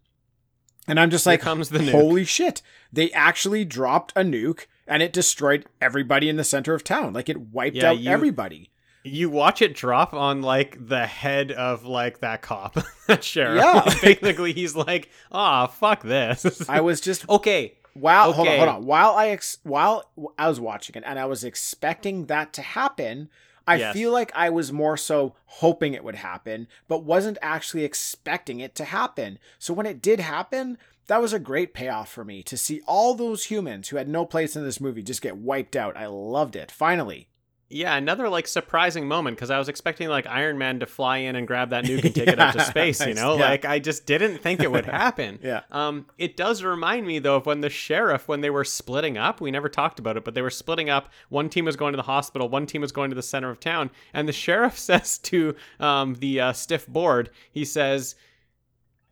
And 0.88 0.98
I'm 0.98 1.10
just 1.10 1.26
like, 1.26 1.40
comes 1.40 1.68
the 1.68 1.90
holy 1.90 2.24
shit. 2.24 2.62
They 2.92 3.12
actually 3.12 3.64
dropped 3.64 4.12
a 4.16 4.22
nuke 4.22 4.66
and 4.90 5.02
it 5.02 5.12
destroyed 5.14 5.64
everybody 5.80 6.28
in 6.28 6.36
the 6.36 6.44
center 6.44 6.74
of 6.74 6.84
town. 6.84 7.14
Like 7.14 7.30
it 7.30 7.40
wiped 7.40 7.76
Yeah, 7.76 7.90
out 7.90 7.98
you- 7.98 8.10
everybody. 8.10 8.70
You 9.02 9.30
watch 9.30 9.62
it 9.62 9.74
drop 9.74 10.12
on 10.12 10.42
like 10.42 10.76
the 10.88 11.06
head 11.06 11.50
of 11.52 11.86
like 11.86 12.20
that 12.20 12.42
cop, 12.42 12.76
that 13.06 13.24
sheriff. 13.24 13.62
Yeah. 13.62 13.94
Basically, 14.02 14.52
he's 14.52 14.76
like, 14.76 15.08
"Ah, 15.32 15.66
fuck 15.68 16.02
this." 16.02 16.68
I 16.68 16.82
was 16.82 17.00
just 17.00 17.26
okay. 17.30 17.78
while 17.94 18.32
hold 18.34 18.46
on, 18.48 18.56
hold 18.58 18.68
on. 18.68 18.84
While 18.84 19.12
I 19.14 19.28
ex- 19.28 19.56
while 19.62 20.10
I 20.36 20.48
was 20.48 20.60
watching 20.60 20.96
it 20.96 21.04
and 21.06 21.18
I 21.18 21.24
was 21.24 21.44
expecting 21.44 22.26
that 22.26 22.52
to 22.52 22.60
happen, 22.62 23.30
I 23.66 23.76
Yes. 23.76 23.94
feel 23.94 24.12
like 24.12 24.32
I 24.34 24.50
was 24.50 24.70
more 24.70 24.98
so 24.98 25.34
hoping 25.46 25.94
it 25.94 26.04
would 26.04 26.16
happen, 26.16 26.68
but 26.86 27.02
wasn't 27.02 27.38
actually 27.40 27.84
expecting 27.84 28.60
it 28.60 28.74
to 28.74 28.84
happen. 28.84 29.38
So 29.58 29.72
when 29.72 29.86
it 29.86 30.02
did 30.02 30.20
happen, 30.20 30.76
that 31.10 31.20
was 31.20 31.32
a 31.32 31.40
great 31.40 31.74
payoff 31.74 32.08
for 32.08 32.24
me 32.24 32.40
to 32.44 32.56
see 32.56 32.80
all 32.86 33.14
those 33.14 33.44
humans 33.46 33.88
who 33.88 33.96
had 33.96 34.08
no 34.08 34.24
place 34.24 34.54
in 34.54 34.62
this 34.62 34.80
movie 34.80 35.02
just 35.02 35.20
get 35.22 35.36
wiped 35.36 35.74
out. 35.74 35.96
I 35.96 36.06
loved 36.06 36.54
it. 36.54 36.70
Finally. 36.70 37.26
Yeah, 37.72 37.96
another 37.96 38.28
like 38.28 38.46
surprising 38.48 39.06
moment 39.08 39.36
because 39.36 39.50
I 39.50 39.58
was 39.58 39.68
expecting 39.68 40.08
like 40.08 40.26
Iron 40.26 40.56
Man 40.56 40.78
to 40.80 40.86
fly 40.86 41.18
in 41.18 41.34
and 41.36 41.46
grab 41.48 41.70
that 41.70 41.84
nuke 41.84 42.04
and 42.04 42.14
take 42.14 42.28
it 42.28 42.38
up 42.38 42.52
to 42.52 42.58
Yeah, 42.58 42.64
space. 42.64 43.04
You 43.04 43.14
know, 43.14 43.34
Yeah. 43.36 43.48
like 43.48 43.64
I 43.64 43.80
just 43.80 44.06
didn't 44.06 44.38
think 44.38 44.60
it 44.60 44.70
would 44.70 44.86
happen. 45.04 45.38
Yeah. 45.42 45.62
Um, 45.72 46.06
it 46.18 46.36
does 46.36 46.62
remind 46.62 47.06
me 47.06 47.18
though 47.18 47.36
of 47.36 47.46
when 47.46 47.60
the 47.60 47.70
sheriff, 47.70 48.26
when 48.28 48.40
they 48.40 48.50
were 48.50 48.64
splitting 48.64 49.18
up, 49.18 49.40
we 49.40 49.50
never 49.50 49.68
talked 49.68 49.98
about 50.00 50.16
it, 50.16 50.24
but 50.24 50.34
they 50.34 50.42
were 50.42 50.50
splitting 50.50 50.90
up. 50.90 51.10
One 51.28 51.48
team 51.48 51.64
was 51.64 51.76
going 51.76 51.92
to 51.92 51.96
the 51.96 52.02
hospital, 52.02 52.48
one 52.48 52.66
team 52.66 52.82
was 52.82 52.90
going 52.92 53.10
to 53.10 53.16
the 53.16 53.22
center 53.22 53.50
of 53.50 53.58
town, 53.60 53.90
and 54.12 54.26
the 54.28 54.32
sheriff 54.44 54.76
says 54.78 55.18
to 55.18 55.54
um, 55.80 56.14
the 56.20 56.40
uh, 56.40 56.52
stiff 56.52 56.86
board, 56.88 57.30
he 57.52 57.64
says, 57.64 58.14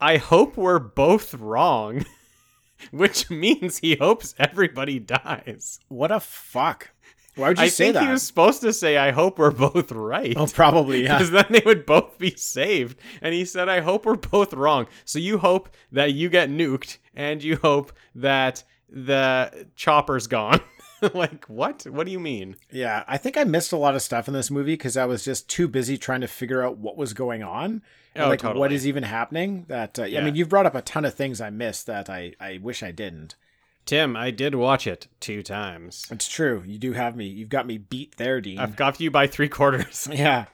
"I 0.00 0.16
hope 0.16 0.56
we're 0.56 0.78
both 0.78 1.34
wrong," 1.34 2.04
which 2.90 3.30
means 3.30 3.78
he 3.78 3.96
hopes 3.96 4.34
everybody 4.38 4.98
dies. 4.98 5.80
What 5.88 6.10
a 6.10 6.20
fuck. 6.20 6.90
Why 7.34 7.48
would 7.48 7.58
you 7.58 7.64
I 7.64 7.68
say 7.68 7.84
think 7.84 7.94
that? 7.94 8.02
he 8.04 8.10
was 8.10 8.22
supposed 8.22 8.60
to 8.62 8.72
say, 8.72 8.96
"I 8.96 9.12
hope 9.12 9.38
we're 9.38 9.50
both 9.52 9.92
right." 9.92 10.34
Oh, 10.36 10.46
probably 10.46 11.04
yeah. 11.04 11.16
because 11.16 11.30
then 11.30 11.46
they 11.50 11.62
would 11.64 11.86
both 11.86 12.18
be 12.18 12.34
saved. 12.34 12.98
And 13.22 13.32
he 13.32 13.44
said, 13.44 13.68
I 13.68 13.80
hope 13.80 14.06
we're 14.06 14.16
both 14.16 14.52
wrong. 14.52 14.86
So 15.04 15.18
you 15.18 15.38
hope 15.38 15.68
that 15.92 16.12
you 16.14 16.28
get 16.28 16.50
nuked, 16.50 16.98
and 17.14 17.42
you 17.42 17.56
hope 17.56 17.92
that 18.16 18.64
the 18.88 19.68
chopper's 19.76 20.26
gone. 20.26 20.60
like, 21.14 21.44
what? 21.44 21.84
What 21.88 22.06
do 22.06 22.12
you 22.12 22.18
mean? 22.20 22.56
Yeah, 22.72 23.04
I 23.06 23.18
think 23.18 23.36
I 23.36 23.44
missed 23.44 23.72
a 23.72 23.76
lot 23.76 23.94
of 23.94 24.02
stuff 24.02 24.26
in 24.26 24.34
this 24.34 24.50
movie 24.50 24.74
because 24.74 24.96
I 24.96 25.04
was 25.04 25.24
just 25.24 25.48
too 25.48 25.68
busy 25.68 25.96
trying 25.96 26.22
to 26.22 26.28
figure 26.28 26.64
out 26.64 26.78
what 26.78 26.96
was 26.96 27.12
going 27.12 27.42
on. 27.42 27.82
And, 28.14 28.24
Oh, 28.24 28.28
like 28.28 28.40
totally. 28.40 28.60
what 28.60 28.72
is 28.72 28.86
even 28.86 29.02
happening? 29.02 29.64
That 29.68 29.98
uh, 29.98 30.04
yeah. 30.04 30.20
I 30.20 30.24
mean, 30.24 30.34
you've 30.34 30.48
brought 30.48 30.66
up 30.66 30.74
a 30.74 30.82
ton 30.82 31.04
of 31.04 31.14
things 31.14 31.40
I 31.40 31.50
missed 31.50 31.86
that 31.86 32.08
I 32.10 32.34
I 32.40 32.58
wish 32.62 32.82
I 32.82 32.90
didn't. 32.90 33.36
Tim, 33.84 34.16
I 34.16 34.30
did 34.30 34.54
watch 34.54 34.86
it 34.86 35.06
two 35.18 35.42
times. 35.42 36.06
It's 36.10 36.28
true. 36.28 36.62
You 36.66 36.78
do 36.78 36.92
have 36.92 37.16
me. 37.16 37.26
You've 37.26 37.48
got 37.48 37.66
me 37.66 37.78
beat 37.78 38.16
there, 38.18 38.38
Dean. 38.40 38.58
I've 38.58 38.76
got 38.76 39.00
you 39.00 39.10
by 39.10 39.26
three 39.26 39.48
quarters. 39.48 40.06
yeah. 40.12 40.44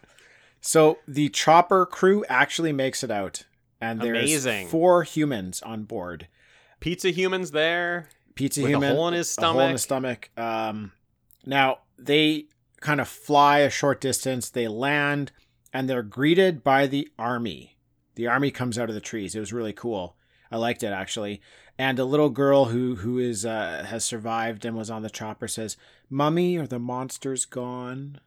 So 0.61 0.99
the 1.09 1.29
chopper 1.31 1.85
crew 1.85 2.25
actually 2.29 2.73
makes 2.73 3.03
it 3.03 3.11
out, 3.11 3.43
and 3.81 4.01
there's 4.01 4.19
Amazing. 4.19 4.69
four 4.69 5.03
humans 5.03 5.61
on 5.63 5.83
board. 5.83 6.29
Pizza 6.81 7.11
humans 7.11 7.51
there. 7.51 8.09
Pizza 8.35 8.61
With 8.61 8.69
a 8.69 8.73
human, 8.75 8.95
hole 8.95 9.09
in 9.09 9.15
his 9.15 9.37
a 9.39 9.47
hole 9.47 9.61
in 9.61 9.73
his 9.73 9.83
stomach. 9.83 10.31
Um, 10.37 10.93
now 11.45 11.79
they 11.99 12.47
kind 12.81 13.01
of 13.01 13.09
fly 13.09 13.59
a 13.61 13.71
short 13.71 14.01
distance. 14.01 14.51
They 14.51 14.69
land, 14.69 15.33
and 15.75 15.91
they're 15.91 16.03
greeted 16.03 16.63
by 16.65 16.87
the 16.87 17.09
army. 17.19 17.77
The 18.15 18.29
army 18.29 18.51
comes 18.51 18.79
out 18.79 18.89
of 18.89 18.95
the 18.95 19.01
trees. 19.01 19.35
It 19.35 19.41
was 19.41 19.53
really 19.53 19.73
cool. 19.75 20.17
I 20.51 20.57
liked 20.57 20.83
it 20.85 20.93
actually. 20.93 21.43
And 21.77 21.99
a 21.99 22.05
little 22.05 22.31
girl 22.31 22.67
who 22.67 22.95
who 22.97 23.19
is 23.19 23.45
uh, 23.45 23.85
has 23.89 24.05
survived 24.05 24.65
and 24.65 24.77
was 24.77 24.89
on 24.91 25.03
the 25.03 25.11
chopper 25.11 25.49
says, 25.49 25.77
"Mummy, 26.09 26.57
are 26.57 26.67
the 26.69 26.79
monsters 26.79 27.45
gone?" 27.45 28.21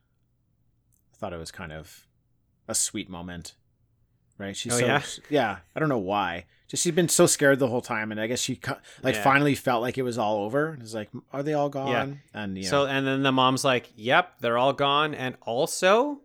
I 1.14 1.18
thought 1.18 1.34
it 1.34 1.38
was 1.40 1.52
kind 1.52 1.72
of 1.72 2.06
a 2.68 2.76
sweet 2.76 3.10
moment, 3.10 3.56
right? 4.38 4.56
She's 4.56 4.74
Oh, 4.74 4.80
so 4.80 4.86
yeah? 4.86 5.02
yeah. 5.30 5.58
I 5.76 5.80
don't 5.80 5.88
know 5.90 5.98
why. 5.98 6.46
Just 6.68 6.84
she's 6.84 6.94
been 6.94 7.08
so 7.08 7.26
scared 7.26 7.60
the 7.60 7.70
whole 7.70 7.82
time, 7.82 8.12
and 8.12 8.20
I 8.20 8.28
guess 8.28 8.42
she 8.42 8.60
like 9.02 9.16
Yeah. 9.16 9.24
finally 9.24 9.56
felt 9.56 9.82
like 9.82 9.98
it 9.98 10.04
was 10.04 10.18
all 10.18 10.44
over. 10.44 10.78
It's 10.82 10.94
like, 10.94 11.10
are 11.32 11.42
they 11.42 11.54
all 11.54 11.70
gone? 11.70 11.88
Yeah. 12.34 12.42
And 12.42 12.58
you 12.58 12.66
know, 12.66 12.70
So, 12.70 12.86
and 12.86 13.08
then 13.08 13.24
the 13.24 13.32
mom's 13.32 13.64
like, 13.64 13.90
yep, 13.96 14.34
they're 14.42 14.58
all 14.58 14.74
gone. 14.74 15.14
And 15.16 15.38
also, 15.44 16.20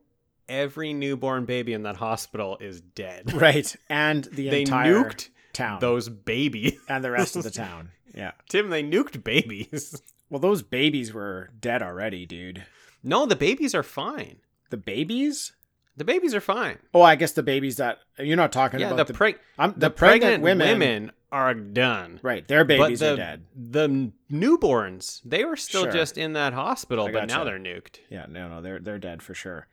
every 0.53 0.93
newborn 0.93 1.47
baby 1.47 1.73
in 1.73 1.83
that 1.85 1.97
hospital 1.97 2.59
is 2.61 2.81
dead. 2.81 3.33
right, 3.41 3.75
and 3.89 4.25
the 4.25 4.51
they 4.51 4.61
entire 4.61 5.05
nuked 5.05 5.31
town 5.53 5.81
those 5.81 6.09
babies. 6.09 6.79
and 6.89 7.03
the 7.03 7.11
rest 7.11 7.35
of 7.35 7.43
the 7.43 7.51
town. 7.67 7.91
Yeah. 8.15 8.33
Tim, 8.49 8.71
they 8.71 8.85
nuked 8.85 9.25
babies. 9.25 10.01
Well, 10.31 10.41
those 10.41 10.63
babies 10.63 11.13
were 11.13 11.51
dead 11.61 11.83
already, 11.83 12.25
dude. 12.25 12.65
No, 13.03 13.27
the 13.27 13.37
babies 13.37 13.75
are 13.75 13.83
fine. 13.83 14.39
The 14.71 14.79
babies? 14.79 15.53
The 15.95 16.05
babies 16.05 16.35
are 16.35 16.41
fine. 16.41 16.79
Oh, 16.95 17.03
I 17.03 17.17
guess 17.17 17.33
the 17.33 17.43
babies 17.43 17.77
that 17.77 17.99
you're 18.19 18.39
not 18.39 18.51
talking 18.51 18.81
yeah, 18.81 18.87
about 18.87 19.09
the, 19.09 19.13
the, 19.13 19.19
preg- 19.19 19.39
I'm, 19.59 19.75
the, 19.75 19.81
the, 19.81 19.91
pregnant, 19.91 20.43
women, 20.43 20.69
women, 20.69 21.13
are 21.31 21.53
done. 21.53 22.19
Right, 22.23 22.49
their 22.49 22.65
babies 22.65 23.01
the, 23.01 23.13
are 23.13 23.17
dead. 23.17 23.45
The 23.55 24.11
newborns, 24.31 25.21
they 25.23 25.45
were 25.45 25.57
still 25.57 25.83
Sure. 25.83 25.93
just 25.93 26.17
in 26.17 26.33
that 26.33 26.55
hospital, 26.55 27.11
but 27.13 27.29
now 27.29 27.45
they're 27.45 27.59
nuked. 27.59 27.99
Yeah, 28.09 28.25
no, 28.27 28.49
no, 28.49 28.63
they're 28.63 28.79
they're 28.79 28.99
dead 28.99 29.23
for 29.23 29.35
sure. 29.35 29.67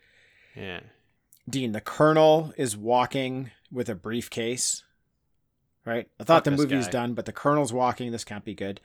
Yeah. 0.56 0.82
Dean, 1.50 1.72
the 1.72 1.82
colonel 1.82 2.54
is 2.58 2.76
walking 2.78 3.52
with 3.72 3.90
a 3.90 3.96
briefcase. 3.96 4.84
Right? 5.86 6.08
I 6.20 6.24
thought 6.24 6.38
Fuck 6.38 6.44
the 6.46 6.52
movie's 6.52 6.86
guy. 6.86 6.92
done, 6.92 7.14
but 7.14 7.26
the 7.26 7.32
colonel's 7.32 7.74
walking. 7.74 8.12
This 8.12 8.24
can't 8.24 8.46
be 8.46 8.54
good. 8.54 8.80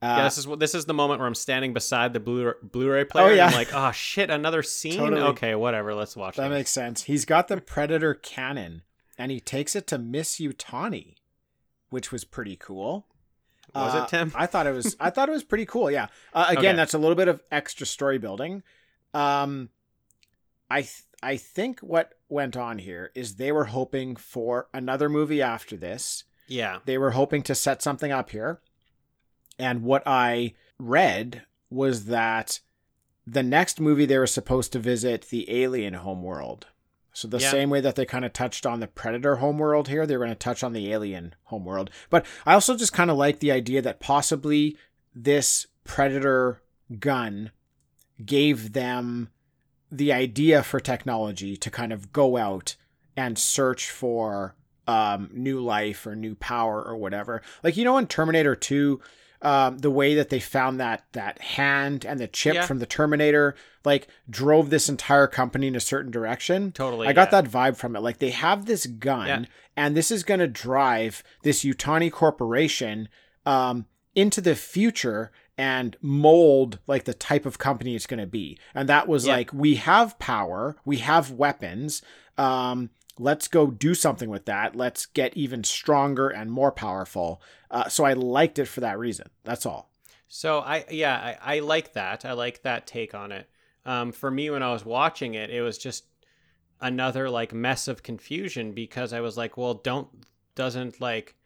Uh, 0.00 0.14
yeah, 0.18 0.24
this 0.24 0.38
is 0.38 0.46
what 0.46 0.58
this 0.60 0.74
is 0.74 0.84
the 0.84 0.94
moment 0.94 1.18
where 1.20 1.26
I'm 1.26 1.34
standing 1.34 1.72
beside 1.72 2.12
the 2.12 2.20
Blu- 2.20 2.54
Blu-ray 2.62 3.04
player. 3.06 3.26
Oh, 3.26 3.28
yeah. 3.32 3.46
and 3.46 3.54
I'm 3.54 3.58
like, 3.58 3.74
oh 3.74 3.92
shit, 3.92 4.30
another 4.30 4.62
scene. 4.62 4.98
Totally. 4.98 5.22
Okay, 5.22 5.54
whatever. 5.54 5.94
Let's 5.94 6.16
watch 6.16 6.36
that 6.36 6.48
this. 6.48 6.58
makes 6.58 6.70
sense. 6.70 7.04
He's 7.04 7.24
got 7.24 7.48
the 7.48 7.60
Predator 7.60 8.14
cannon, 8.14 8.82
and 9.18 9.30
he 9.32 9.40
takes 9.40 9.74
it 9.74 9.86
to 9.88 9.98
Miss 9.98 10.36
Yutani, 10.38 11.14
which 11.90 12.12
was 12.12 12.24
pretty 12.24 12.56
cool. 12.56 13.06
Was 13.74 13.94
Uh, 13.94 14.02
it 14.04 14.08
Tim? 14.08 14.32
I 14.34 14.46
thought 14.46 14.66
it 14.66 14.72
was. 14.72 14.96
I 15.00 15.10
thought 15.10 15.28
it 15.28 15.32
was 15.32 15.44
pretty 15.44 15.66
cool. 15.66 15.90
Yeah. 15.90 16.08
Uh, 16.32 16.46
again, 16.50 16.58
Okay. 16.66 16.76
that's 16.76 16.94
a 16.94 16.98
little 16.98 17.16
bit 17.16 17.28
of 17.28 17.42
extra 17.50 17.86
story 17.86 18.18
building. 18.18 18.62
Um, 19.14 19.70
I 20.70 20.82
th- 20.82 21.02
I 21.22 21.36
think 21.36 21.80
what 21.80 22.12
went 22.28 22.56
on 22.56 22.78
here 22.78 23.10
is 23.14 23.36
they 23.36 23.52
were 23.52 23.64
hoping 23.66 24.16
for 24.16 24.68
another 24.74 25.08
movie 25.08 25.40
after 25.42 25.76
this. 25.76 26.24
yeah. 26.48 26.78
They 26.84 26.98
were 26.98 27.10
hoping 27.12 27.42
to 27.44 27.54
set 27.54 27.82
something 27.82 28.12
up 28.12 28.30
here, 28.30 28.60
and 29.58 29.82
what 29.82 30.02
I 30.06 30.54
read 30.78 31.42
was 31.70 32.04
that 32.06 32.60
the 33.26 33.42
next 33.42 33.80
movie 33.80 34.06
they 34.06 34.18
were 34.18 34.26
supposed 34.26 34.72
to 34.72 34.78
visit 34.78 35.22
the 35.30 35.50
alien 35.62 35.94
homeworld. 35.94 36.66
So 37.12 37.26
the 37.26 37.38
Yeah. 37.40 37.50
same 37.50 37.70
way 37.70 37.80
that 37.80 37.96
they 37.96 38.04
kind 38.04 38.24
of 38.24 38.32
touched 38.32 38.66
on 38.66 38.78
the 38.80 38.86
predator 38.86 39.36
homeworld 39.36 39.88
here, 39.88 40.06
they 40.06 40.16
were 40.16 40.24
going 40.26 40.36
to 40.36 40.38
touch 40.38 40.62
on 40.62 40.72
the 40.74 40.92
alien 40.92 41.34
homeworld. 41.44 41.90
But 42.10 42.26
I 42.44 42.52
also 42.54 42.76
just 42.76 42.92
kind 42.92 43.10
of 43.10 43.16
like 43.16 43.40
the 43.40 43.50
idea 43.50 43.80
that 43.82 43.98
possibly 44.00 44.76
this 45.14 45.66
predator 45.82 46.60
gun 47.00 47.50
gave 48.24 48.72
them 48.74 49.30
the 49.90 50.12
idea 50.12 50.62
for 50.62 50.80
technology 50.80 51.56
to 51.56 51.70
kind 51.70 51.92
of 51.92 52.12
go 52.12 52.36
out 52.36 52.76
and 53.16 53.38
search 53.38 53.90
for 53.90 54.54
um, 54.86 55.30
new 55.32 55.60
life 55.60 56.06
or 56.06 56.14
new 56.14 56.34
power 56.34 56.82
or 56.82 56.96
whatever. 56.96 57.42
Like 57.62 57.76
you 57.76 57.84
know 57.84 57.98
in 57.98 58.06
Terminator 58.06 58.54
2, 58.54 59.00
um, 59.42 59.78
the 59.78 59.90
way 59.90 60.14
that 60.14 60.28
they 60.30 60.40
found 60.40 60.80
that 60.80 61.04
that 61.12 61.40
hand 61.40 62.04
and 62.04 62.18
the 62.18 62.26
chip 62.28 62.54
Yeah. 62.54 62.66
from 62.66 62.78
the 62.78 62.86
Terminator 62.86 63.54
like 63.84 64.08
drove 64.28 64.70
this 64.70 64.88
entire 64.88 65.26
company 65.26 65.66
in 65.68 65.76
a 65.76 65.80
certain 65.80 66.10
direction. 66.10 66.72
Totally. 66.72 67.06
I 67.06 67.12
got 67.12 67.30
yeah. 67.32 67.42
that 67.42 67.50
vibe 67.50 67.76
from 67.76 67.94
it. 67.96 68.00
Like 68.00 68.18
they 68.18 68.30
have 68.30 68.66
this 68.66 68.86
gun, 68.86 69.26
Yeah. 69.28 69.44
and 69.76 69.96
this 69.96 70.10
is 70.10 70.24
going 70.24 70.40
to 70.40 70.48
drive 70.48 71.22
this 71.42 71.64
Yutani 71.64 72.10
corporation 72.10 73.08
um, 73.44 73.86
into 74.14 74.40
the 74.40 74.56
future 74.56 75.30
and 75.58 75.96
mold 76.02 76.78
like 76.86 77.04
the 77.04 77.14
type 77.14 77.46
of 77.46 77.58
company 77.58 77.94
it's 77.94 78.06
going 78.06 78.20
to 78.20 78.26
be. 78.26 78.58
And 78.74 78.88
that 78.88 79.08
was 79.08 79.26
Yeah. 79.26 79.34
like, 79.36 79.52
we 79.52 79.76
have 79.76 80.18
power, 80.18 80.76
we 80.84 80.98
have 80.98 81.30
weapons. 81.30 82.02
Um, 82.36 82.90
let's 83.18 83.48
go 83.48 83.68
do 83.68 83.94
something 83.94 84.28
with 84.28 84.44
that. 84.44 84.76
Let's 84.76 85.06
get 85.06 85.36
even 85.36 85.64
stronger 85.64 86.28
and 86.28 86.52
more 86.52 86.70
powerful. 86.72 87.40
Uh, 87.70 87.88
so 87.88 88.04
I 88.04 88.12
liked 88.12 88.58
it 88.58 88.66
for 88.66 88.80
that 88.80 88.98
reason. 88.98 89.30
That's 89.44 89.64
all. 89.64 89.90
So 90.28 90.58
I 90.58 90.84
yeah, 90.90 91.36
I, 91.40 91.56
I 91.56 91.58
like 91.60 91.92
that. 91.94 92.24
I 92.24 92.32
like 92.32 92.62
that 92.62 92.86
take 92.86 93.14
on 93.14 93.32
it. 93.32 93.48
Um, 93.86 94.12
for 94.12 94.30
me 94.30 94.50
when 94.50 94.62
I 94.62 94.72
was 94.72 94.84
watching 94.84 95.34
it, 95.34 95.50
it 95.50 95.62
was 95.62 95.78
just 95.78 96.04
another 96.80 97.30
like 97.30 97.54
mess 97.54 97.88
of 97.88 98.02
confusion 98.02 98.72
because 98.72 99.12
I 99.12 99.20
was 99.20 99.36
like, 99.36 99.56
well, 99.56 99.74
don't 99.74 100.08
doesn't 100.56 101.00
like 101.00 101.36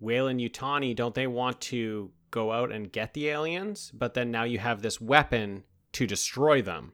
Weyland-Yutani, 0.00 0.94
don't 0.94 1.14
they 1.14 1.26
want 1.26 1.60
to 1.62 2.10
go 2.30 2.52
out 2.52 2.72
and 2.72 2.92
get 2.92 3.14
the 3.14 3.28
aliens? 3.28 3.90
But 3.94 4.14
then 4.14 4.30
now 4.30 4.44
you 4.44 4.58
have 4.58 4.82
this 4.82 5.00
weapon 5.00 5.64
to 5.92 6.06
destroy 6.06 6.62
them. 6.62 6.92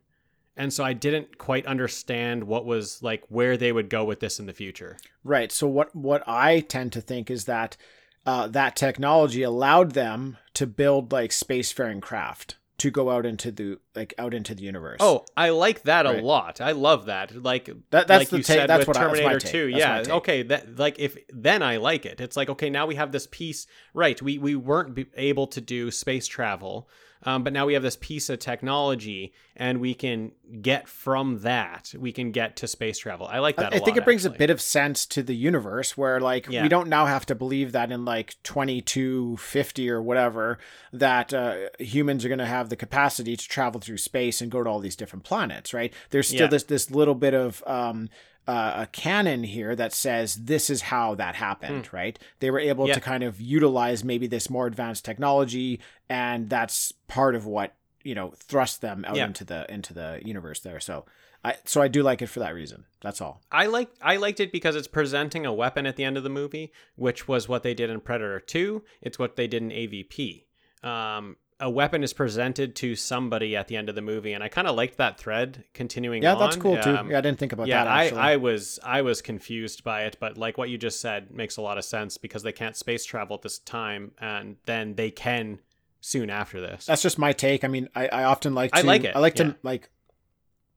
And 0.56 0.72
so 0.72 0.84
I 0.84 0.92
didn't 0.92 1.38
quite 1.38 1.66
understand 1.66 2.44
what 2.44 2.64
was 2.64 3.02
like 3.02 3.24
where 3.28 3.56
they 3.56 3.72
would 3.72 3.90
go 3.90 4.04
with 4.04 4.20
this 4.20 4.38
in 4.38 4.46
the 4.46 4.52
future. 4.52 4.96
Right. 5.24 5.50
So 5.50 5.66
what 5.66 5.94
what 5.96 6.22
I 6.28 6.60
tend 6.60 6.92
to 6.92 7.00
think 7.00 7.30
is 7.30 7.46
that 7.46 7.76
uh, 8.24 8.46
that 8.48 8.76
technology 8.76 9.42
allowed 9.42 9.92
them 9.92 10.38
to 10.54 10.66
build 10.66 11.12
like 11.12 11.30
spacefaring 11.30 12.00
craft 12.00 12.56
to 12.76 12.90
go 12.90 13.08
out 13.10 13.24
into 13.24 13.52
the 13.52 13.78
like 13.94 14.14
out 14.18 14.34
into 14.34 14.54
the 14.54 14.62
universe. 14.62 14.98
Oh, 15.00 15.24
I 15.36 15.50
like 15.50 15.82
that 15.84 16.06
a 16.06 16.20
lot. 16.22 16.60
I 16.60 16.72
love 16.72 17.06
that. 17.06 17.34
Like 17.42 17.66
That- 17.90 18.08
that's 18.08 18.22
like 18.22 18.28
the 18.30 18.38
you 18.38 18.42
take- 18.42 18.56
said 18.58 18.68
that's 18.68 18.80
with 18.80 18.88
what 18.88 18.96
I- 18.96 19.00
that's 19.04 19.12
my 19.12 19.18
Terminator 19.18 19.40
take. 19.40 19.52
2. 19.52 19.68
Yeah. 19.68 20.04
Okay, 20.08 20.42
that 20.42 20.78
like 20.78 20.98
if 20.98 21.16
then 21.28 21.62
I 21.62 21.76
like 21.76 22.04
it. 22.04 22.20
It's 22.20 22.36
like 22.36 22.48
okay, 22.50 22.70
now 22.70 22.86
we 22.86 22.96
have 22.96 23.12
this 23.12 23.28
piece. 23.30 23.66
Right. 23.94 24.20
We 24.20 24.38
we 24.38 24.56
weren't 24.56 24.98
able 25.16 25.46
to 25.48 25.60
do 25.60 25.90
space 25.92 26.26
travel. 26.26 26.88
Um, 27.24 27.42
but 27.42 27.52
now 27.52 27.66
we 27.66 27.74
have 27.74 27.82
this 27.82 27.96
piece 27.96 28.28
of 28.28 28.38
technology 28.38 29.32
and 29.56 29.80
we 29.80 29.94
can 29.94 30.32
get 30.60 30.88
from 30.88 31.40
that. 31.40 31.94
We 31.98 32.12
can 32.12 32.32
get 32.32 32.56
to 32.56 32.66
space 32.68 32.98
travel. 32.98 33.26
I 33.26 33.38
like 33.38 33.56
that. 33.56 33.72
I 33.72 33.78
a 33.78 33.80
think 33.80 33.96
it 33.96 34.04
brings 34.04 34.24
a 34.24 34.30
bit 34.30 34.50
of 34.50 34.60
sense 34.60 35.06
to 35.06 35.22
the 35.22 35.34
universe 35.34 35.96
where 35.96 36.20
like 36.20 36.48
Yeah. 36.48 36.62
we 36.62 36.68
don't 36.68 36.88
now 36.88 37.06
have 37.06 37.24
to 37.26 37.34
believe 37.34 37.72
that 37.72 37.90
in 37.92 38.04
like 38.04 38.34
2250 38.42 39.90
or 39.90 40.02
whatever 40.02 40.58
that 40.92 41.32
uh, 41.32 41.68
humans 41.78 42.24
are 42.24 42.28
going 42.28 42.38
to 42.38 42.46
have 42.46 42.68
the 42.68 42.76
capacity 42.76 43.36
to 43.36 43.48
travel 43.48 43.80
through 43.80 43.98
space 43.98 44.40
and 44.40 44.50
go 44.50 44.62
to 44.62 44.68
all 44.70 44.80
these 44.80 44.96
different 44.96 45.24
planets, 45.24 45.72
right? 45.72 45.92
There's 46.10 46.28
still 46.28 46.42
Yeah. 46.42 46.46
this 46.48 46.64
this 46.64 46.90
little 46.90 47.14
bit 47.14 47.34
of 47.34 47.62
um 47.66 48.08
uh, 48.46 48.72
a 48.82 48.86
canon 48.86 49.42
here 49.44 49.74
that 49.74 49.92
says 49.92 50.34
this 50.36 50.68
is 50.70 50.82
how 50.82 51.14
that 51.14 51.34
happened, 51.34 51.92
right? 51.92 52.18
They 52.40 52.50
were 52.50 52.58
able. 52.58 52.86
Yeah. 52.88 52.94
to 52.94 53.00
kind 53.00 53.22
of 53.24 53.40
utilize 53.40 54.04
maybe 54.04 54.26
this 54.26 54.50
more 54.50 54.66
advanced 54.66 55.04
technology 55.04 55.80
and 56.08 56.50
that's 56.50 56.92
part 57.08 57.34
of 57.34 57.46
what, 57.46 57.74
you 58.02 58.14
know, 58.14 58.32
thrust 58.36 58.80
them 58.82 59.04
out 59.06 59.16
Yeah. 59.16 59.26
into 59.26 59.44
the 59.44 59.64
into 59.72 59.94
the 59.94 60.20
universe 60.24 60.60
there. 60.60 60.78
So 60.80 61.06
I 61.42 61.56
so 61.64 61.80
I 61.80 61.88
do 61.88 62.02
like 62.02 62.20
it 62.22 62.26
for 62.28 62.40
that 62.40 62.54
reason. 62.54 62.84
That's 63.00 63.20
all. 63.20 63.40
I 63.50 63.66
like 63.66 63.90
I 64.02 64.16
liked 64.16 64.40
it 64.40 64.52
because 64.52 64.76
it's 64.76 64.88
presenting 64.88 65.46
a 65.46 65.52
weapon 65.52 65.86
at 65.86 65.96
the 65.96 66.04
end 66.04 66.16
of 66.18 66.22
the 66.22 66.30
movie, 66.30 66.72
which 66.96 67.26
was 67.26 67.48
what 67.48 67.62
they 67.62 67.72
did 67.74 67.88
in 67.90 68.00
Predator 68.00 68.40
2. 68.40 68.82
It's 69.00 69.18
what 69.18 69.36
they 69.36 69.46
did 69.46 69.62
in 69.62 69.70
AVP. 69.70 70.44
Um, 70.82 71.36
a 71.64 71.70
weapon 71.70 72.02
is 72.04 72.12
presented 72.12 72.76
to 72.76 72.94
somebody 72.94 73.56
at 73.56 73.68
the 73.68 73.76
end 73.76 73.88
of 73.88 73.94
the 73.94 74.02
movie, 74.02 74.34
and 74.34 74.44
I 74.44 74.48
kind 74.48 74.68
of 74.68 74.76
liked 74.76 74.98
that 74.98 75.18
thread 75.18 75.64
continuing. 75.72 76.22
Yeah, 76.22 76.34
on. 76.34 76.38
that's 76.38 76.56
cool 76.56 76.76
too. 76.76 76.94
Um, 76.94 77.10
yeah, 77.10 77.16
I 77.16 77.20
didn't 77.22 77.38
think 77.38 77.52
about 77.52 77.68
yeah, 77.68 77.84
that. 77.84 77.90
Actually. 77.90 78.20
I, 78.20 78.32
I 78.32 78.36
was 78.36 78.78
I 78.84 79.00
was 79.00 79.22
confused 79.22 79.82
by 79.82 80.02
it, 80.02 80.18
but 80.20 80.36
like 80.36 80.58
what 80.58 80.68
you 80.68 80.76
just 80.76 81.00
said 81.00 81.30
makes 81.30 81.56
a 81.56 81.62
lot 81.62 81.78
of 81.78 81.84
sense 81.84 82.18
because 82.18 82.42
they 82.42 82.52
can't 82.52 82.76
space 82.76 83.06
travel 83.06 83.36
at 83.36 83.42
this 83.42 83.58
time, 83.58 84.12
and 84.20 84.56
then 84.66 84.94
they 84.96 85.10
can 85.10 85.58
soon 86.02 86.28
after 86.28 86.60
this. 86.60 86.84
That's 86.84 87.00
just 87.00 87.18
my 87.18 87.32
take. 87.32 87.64
I 87.64 87.68
mean, 87.68 87.88
I, 87.94 88.08
I 88.08 88.24
often 88.24 88.54
like 88.54 88.72
to 88.72 88.78
I 88.80 88.82
like 88.82 89.04
it, 89.04 89.16
I 89.16 89.20
like 89.20 89.38
yeah. 89.38 89.44
to 89.46 89.56
like 89.62 89.88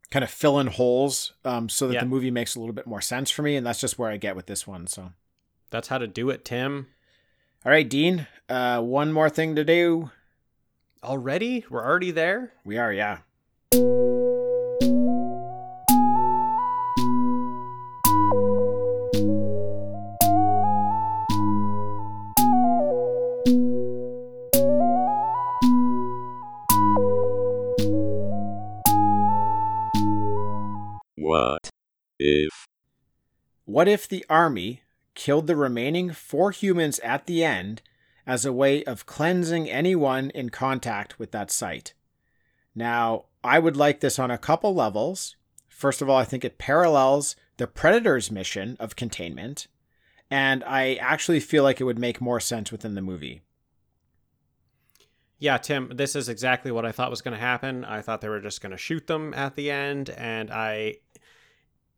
kind 0.09 0.23
of 0.23 0.31
fill 0.31 0.57
in 0.57 0.67
holes 0.67 1.33
um, 1.43 1.67
so 1.67 1.89
that 1.89 1.95
Yeah. 1.95 1.99
the 1.99 2.05
movie 2.05 2.31
makes 2.31 2.55
a 2.55 2.61
little 2.61 2.73
bit 2.73 2.87
more 2.87 3.01
sense 3.01 3.29
for 3.29 3.41
me, 3.41 3.57
and 3.57 3.67
that's 3.67 3.81
just 3.81 3.99
where 3.99 4.09
I 4.09 4.15
get 4.15 4.37
with 4.37 4.45
this 4.45 4.65
one. 4.65 4.87
So, 4.87 5.11
That's 5.69 5.89
how 5.89 5.97
to 5.97 6.07
do 6.07 6.29
it, 6.29 6.45
Tim. 6.45 6.87
all 7.65 7.73
right, 7.73 7.89
Dean, 7.89 8.25
uh, 8.47 8.79
one 8.81 9.11
more 9.11 9.29
thing 9.29 9.57
to 9.57 9.65
do. 9.65 10.11
Already? 11.03 11.63
We're 11.69 11.85
already 11.85 12.11
there? 12.11 12.53
We 12.65 12.77
are, 12.77 12.91
yeah. 12.91 13.19
What 31.15 31.69
if 32.19 32.65
What 33.65 33.87
if 33.87 34.07
the 34.07 34.25
army 34.29 34.81
killed 35.13 35.45
the 35.45 35.55
remaining 35.55 36.11
four 36.11 36.51
humans 36.51 36.99
at 36.99 37.27
the 37.27 37.43
end 37.43 37.81
as 38.27 38.45
a 38.45 38.53
way 38.53 38.83
of 38.83 39.07
cleansing 39.07 39.67
anyone 39.69 40.29
in 40.31 40.49
contact 40.49 41.17
with 41.17 41.31
that 41.31 41.49
site? 41.49 41.95
Now, 42.75 43.25
I 43.43 43.57
would 43.57 43.75
like 43.75 44.01
this 44.01 44.19
on 44.19 44.29
a 44.29 44.37
couple 44.37 44.75
levels. 44.75 45.35
First 45.67 46.01
of 46.01 46.09
all, 46.09 46.17
I 46.17 46.25
think 46.25 46.45
it 46.45 46.59
parallels 46.59 47.35
the 47.57 47.65
Predator's 47.65 48.29
mission 48.29 48.77
of 48.79 48.95
containment, 48.95 49.67
and 50.29 50.63
I 50.63 50.95
actually 50.95 51.39
feel 51.39 51.63
like 51.63 51.81
it 51.81 51.85
would 51.85 51.97
make 51.97 52.21
more 52.21 52.39
sense 52.39 52.71
within 52.71 52.93
the 52.93 53.01
movie. 53.01 53.41
Yeah, 55.39 55.57
Tim, 55.57 55.91
this 55.95 56.15
is 56.15 56.29
exactly 56.29 56.71
what 56.71 56.85
I 56.85 56.91
thought 56.91 57.11
was 57.11 57.21
going 57.21 57.35
to 57.35 57.39
happen. 57.39 57.85
I 57.85 58.01
thought 58.01 58.21
they 58.21 58.29
were 58.29 58.41
just 58.41 58.61
going 58.61 58.71
to 58.71 58.77
shoot 58.77 59.07
them 59.07 59.33
at 59.33 59.55
the 59.55 59.71
end, 59.71 60.09
and 60.11 60.51
I. 60.51 60.95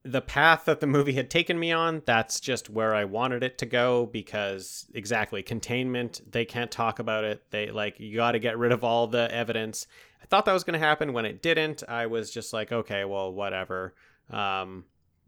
The 0.03 0.21
path 0.21 0.65
that 0.65 0.79
the 0.79 0.87
movie 0.87 1.13
had 1.13 1.29
taken 1.29 1.59
me 1.59 1.71
on, 1.71 2.03
that's 2.05 2.39
just 2.39 2.69
where 2.69 2.95
I 2.95 3.03
wanted 3.03 3.43
it 3.43 3.57
to 3.57 3.65
go 3.65 4.05
because 4.05 4.87
exactly 4.93 5.43
containment, 5.43 6.21
they 6.31 6.45
can't 6.45 6.71
talk 6.71 6.99
about 6.99 7.25
it. 7.25 7.43
They 7.51 7.69
like, 7.69 7.99
you 7.99 8.15
got 8.15 8.31
to 8.31 8.39
get 8.39 8.57
rid 8.57 8.71
of 8.71 8.83
all 8.83 9.07
the 9.07 9.33
evidence. 9.33 9.87
I 10.21 10.25
thought 10.25 10.45
that 10.45 10.53
was 10.53 10.63
going 10.63 10.79
to 10.79 10.85
happen. 10.85 11.11
When 11.11 11.25
it 11.25 11.41
didn't, 11.41 11.83
I 11.87 12.05
was 12.05 12.31
just 12.31 12.53
like, 12.53 12.71
okay, 12.71 13.03
well, 13.03 13.33
whatever. 13.33 13.93
Um, 14.29 14.85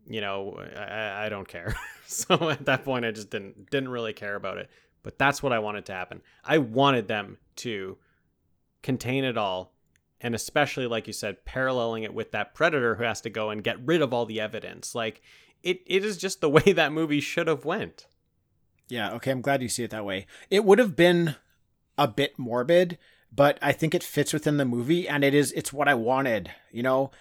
you 0.08 0.22
know, 0.22 0.58
I, 0.76 1.26
I 1.26 1.30
don't 1.30 1.48
care. 1.48 1.76
so 2.08 2.50
at 2.50 2.66
that 2.66 2.84
point, 2.86 3.06
I 3.06 3.12
just 3.12 3.30
didn't 3.30 3.70
didn't 3.70 3.90
really 3.90 4.14
care 4.14 4.36
about 4.36 4.58
it. 4.58 4.70
But 5.04 5.18
that's 5.18 5.42
what 5.42 5.54
I 5.54 5.60
wanted 5.60 5.86
to 5.88 5.94
happen. 5.94 6.22
I 6.44 6.60
wanted 6.60 7.08
them 7.08 7.38
to 7.58 7.98
contain 8.84 9.24
it 9.24 9.38
all, 9.38 9.74
and 10.22 10.36
especially 10.36 10.88
like 10.88 11.08
you 11.08 11.14
said, 11.14 11.44
paralleling 11.46 12.04
it 12.04 12.14
with 12.14 12.32
that 12.32 12.54
predator 12.54 12.96
who 12.96 13.04
has 13.04 13.22
to 13.22 13.30
go 13.30 13.50
and 13.50 13.64
get 13.64 13.84
rid 13.86 14.02
of 14.02 14.14
all 14.14 14.26
the 14.26 14.40
evidence. 14.40 14.94
Like 14.96 15.22
it, 15.64 15.82
it 15.86 16.06
is 16.06 16.18
just 16.18 16.42
the 16.42 16.50
way 16.58 16.62
that 16.74 16.92
movie 16.94 17.20
should 17.22 17.48
have 17.48 17.66
went. 17.66 18.08
Yeah, 18.90 19.12
okay, 19.14 19.32
I'm 19.32 19.42
glad 19.42 19.62
you 19.62 19.70
see 19.70 19.84
it 19.84 19.92
that 19.92 20.06
way. 20.06 20.28
It 20.50 20.66
would 20.66 20.80
have 20.80 20.96
been 20.96 21.36
a 21.98 22.08
bit 22.08 22.38
morbid, 22.38 22.98
but 23.32 23.58
I 23.62 23.72
think 23.72 23.96
it 23.96 24.04
fits 24.04 24.34
within 24.34 24.58
the 24.58 24.66
movie 24.66 25.08
and 25.08 25.24
it 25.24 25.34
is 25.34 25.52
it's 25.54 25.72
what 25.72 25.88
I 25.88 25.94
wanted, 25.94 26.52
you 26.72 26.84
know. 26.84 27.12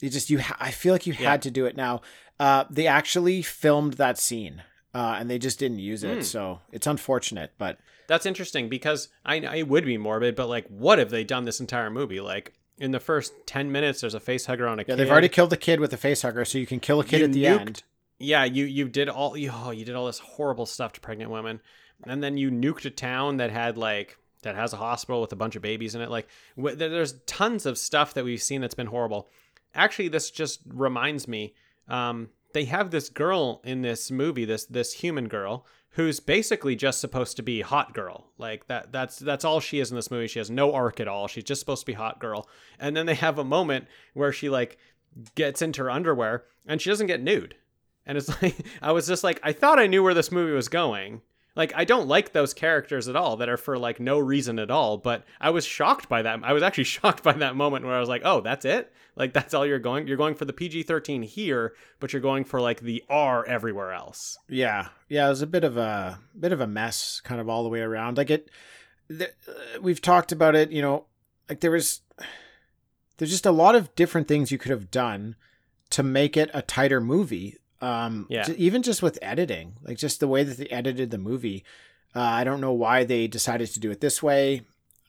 You 0.00 0.10
just 0.10 0.30
you 0.30 0.40
ha- 0.40 0.56
I 0.60 0.70
feel 0.70 0.92
like 0.94 1.06
you 1.06 1.14
Yeah. 1.18 1.30
had 1.30 1.42
to 1.42 1.50
do 1.50 1.66
it 1.66 1.76
now. 1.76 2.00
Uh 2.38 2.64
they 2.70 2.86
actually 2.86 3.42
filmed 3.42 3.94
that 3.94 4.18
scene. 4.18 4.62
Uh 4.94 5.16
and 5.18 5.28
they 5.30 5.38
just 5.38 5.58
didn't 5.58 5.78
use 5.80 6.04
it. 6.04 6.16
Hmm. 6.16 6.22
So, 6.22 6.60
it's 6.70 6.86
unfortunate, 6.86 7.52
but 7.58 7.78
That's 8.08 8.26
interesting 8.26 8.68
because 8.68 9.08
I 9.24 9.38
know 9.38 9.52
it 9.52 9.68
would 9.68 9.84
be 9.84 9.98
morbid, 9.98 10.34
but 10.36 10.48
like, 10.48 10.66
what 10.68 10.98
have 10.98 11.10
they 11.10 11.24
done 11.24 11.44
this 11.44 11.60
entire 11.60 11.90
movie? 11.90 12.20
Like 12.20 12.52
in 12.78 12.90
the 12.92 13.00
first 13.00 13.32
ten 13.46 13.72
minutes, 13.72 14.00
there's 14.00 14.14
a 14.14 14.20
face 14.20 14.46
hugger 14.46 14.68
on 14.68 14.78
a 14.78 14.82
yeah, 14.82 14.86
kid. 14.86 14.96
they've 14.96 15.10
already 15.10 15.28
killed 15.28 15.50
the 15.50 15.56
kid 15.56 15.80
with 15.80 15.92
a 15.92 15.96
face 15.96 16.22
hugger, 16.22 16.44
so 16.44 16.58
you 16.58 16.66
can 16.66 16.80
kill 16.80 17.00
a 17.00 17.04
kid 17.04 17.18
You 17.20 17.24
at 17.24 17.32
the 17.32 17.44
nuked- 17.44 17.60
end. 17.60 17.82
yeah 18.18 18.44
you 18.44 18.64
you 18.64 18.88
did 18.88 19.08
all 19.08 19.36
you, 19.36 19.50
oh, 19.52 19.70
you 19.70 19.84
did 19.84 19.94
all 19.94 20.06
this 20.06 20.18
horrible 20.20 20.66
stuff 20.66 20.92
to 20.94 21.00
pregnant 21.00 21.30
women 21.30 21.60
and 22.04 22.22
then 22.22 22.36
you 22.36 22.50
nuked 22.50 22.84
a 22.84 22.90
town 22.90 23.38
that 23.38 23.50
had 23.50 23.76
like 23.78 24.18
that 24.42 24.54
has 24.54 24.72
a 24.72 24.76
hospital 24.76 25.20
with 25.20 25.32
a 25.32 25.36
bunch 25.36 25.56
of 25.56 25.62
babies 25.62 25.94
in 25.94 26.00
it 26.02 26.10
like 26.10 26.28
there's 26.56 27.14
tons 27.26 27.66
of 27.66 27.76
stuff 27.78 28.14
that 28.14 28.24
we've 28.24 28.42
seen 28.42 28.60
that's 28.60 28.74
been 28.74 28.86
horrible 28.86 29.28
actually 29.74 30.08
this 30.08 30.30
just 30.30 30.60
reminds 30.68 31.26
me 31.26 31.54
um 31.88 32.28
they 32.52 32.64
have 32.64 32.90
this 32.90 33.08
girl 33.08 33.60
in 33.64 33.82
this 33.82 34.10
movie 34.10 34.44
this 34.44 34.64
this 34.66 34.92
human 34.92 35.26
girl 35.28 35.66
who's 35.96 36.20
basically 36.20 36.76
just 36.76 37.00
supposed 37.00 37.36
to 37.38 37.42
be 37.42 37.62
hot 37.62 37.94
girl. 37.94 38.26
Like 38.36 38.66
that 38.66 38.92
that's 38.92 39.18
that's 39.18 39.46
all 39.46 39.60
she 39.60 39.80
is 39.80 39.90
in 39.90 39.96
this 39.96 40.10
movie. 40.10 40.26
She 40.26 40.38
has 40.38 40.50
no 40.50 40.74
arc 40.74 41.00
at 41.00 41.08
all. 41.08 41.26
She's 41.26 41.44
just 41.44 41.58
supposed 41.58 41.82
to 41.82 41.86
be 41.86 41.94
hot 41.94 42.20
girl. 42.20 42.48
And 42.78 42.94
then 42.94 43.06
they 43.06 43.14
have 43.14 43.38
a 43.38 43.44
moment 43.44 43.86
where 44.12 44.30
she 44.30 44.50
like 44.50 44.76
gets 45.34 45.62
into 45.62 45.82
her 45.82 45.90
underwear 45.90 46.44
and 46.66 46.82
she 46.82 46.90
doesn't 46.90 47.06
get 47.06 47.22
nude. 47.22 47.54
And 48.04 48.18
it's 48.18 48.28
like 48.42 48.56
I 48.82 48.92
was 48.92 49.06
just 49.06 49.24
like 49.24 49.40
I 49.42 49.52
thought 49.52 49.78
I 49.78 49.86
knew 49.86 50.02
where 50.02 50.14
this 50.14 50.30
movie 50.30 50.52
was 50.52 50.68
going. 50.68 51.22
Like 51.56 51.72
I 51.74 51.84
don't 51.84 52.06
like 52.06 52.32
those 52.32 52.52
characters 52.52 53.08
at 53.08 53.16
all 53.16 53.38
that 53.38 53.48
are 53.48 53.56
for 53.56 53.78
like 53.78 53.98
no 53.98 54.18
reason 54.18 54.58
at 54.58 54.70
all, 54.70 54.98
but 54.98 55.24
I 55.40 55.50
was 55.50 55.64
shocked 55.64 56.06
by 56.08 56.20
that. 56.22 56.40
I 56.42 56.52
was 56.52 56.62
actually 56.62 56.84
shocked 56.96 57.22
by 57.22 57.32
that 57.32 57.56
moment 57.56 57.86
where 57.86 57.94
I 57.94 58.00
was 58.00 58.10
like, 58.10 58.22
"Oh, 58.24 58.42
that's 58.42 58.66
it? 58.66 58.92
Like 59.16 59.32
that's 59.32 59.54
all 59.54 59.64
you're 59.64 59.78
going? 59.78 60.06
You're 60.06 60.18
going 60.18 60.34
for 60.34 60.44
the 60.44 60.52
PG-13 60.52 61.24
here, 61.24 61.74
but 61.98 62.12
you're 62.12 62.20
going 62.20 62.44
for 62.44 62.60
like 62.60 62.80
the 62.80 63.02
R 63.08 63.44
everywhere 63.46 63.92
else." 63.92 64.38
Yeah, 64.48 64.88
yeah, 65.08 65.26
it 65.26 65.30
was 65.30 65.42
a 65.42 65.46
bit 65.46 65.64
of 65.64 65.78
a 65.78 66.20
bit 66.38 66.52
of 66.52 66.60
a 66.60 66.66
mess, 66.66 67.20
kind 67.24 67.40
of 67.40 67.48
all 67.48 67.62
the 67.62 67.70
way 67.70 67.80
around. 67.80 68.18
Like 68.18 68.30
it, 68.30 68.50
th- 69.08 69.32
uh, 69.48 69.80
we've 69.80 70.02
talked 70.02 70.32
about 70.32 70.54
it. 70.54 70.70
You 70.70 70.82
know, 70.82 71.06
like 71.48 71.60
there 71.60 71.70
was, 71.70 72.02
there's 73.16 73.30
just 73.30 73.46
a 73.46 73.50
lot 73.50 73.74
of 73.74 73.94
different 73.94 74.28
things 74.28 74.52
you 74.52 74.58
could 74.58 74.70
have 74.70 74.90
done 74.90 75.36
to 75.88 76.02
make 76.02 76.36
it 76.36 76.50
a 76.52 76.60
tighter 76.60 77.00
movie. 77.00 77.56
Um, 77.80 78.26
Yeah. 78.30 78.48
even 78.56 78.82
just 78.82 79.02
with 79.02 79.18
editing, 79.22 79.74
like 79.82 79.98
just 79.98 80.20
the 80.20 80.28
way 80.28 80.42
that 80.44 80.56
they 80.56 80.66
edited 80.66 81.10
the 81.10 81.18
movie. 81.18 81.64
Uh, 82.14 82.20
I 82.20 82.44
don't 82.44 82.60
know 82.62 82.72
why 82.72 83.04
they 83.04 83.26
decided 83.26 83.68
to 83.72 83.80
do 83.80 83.90
it 83.90 84.00
this 84.00 84.22
way. 84.22 84.62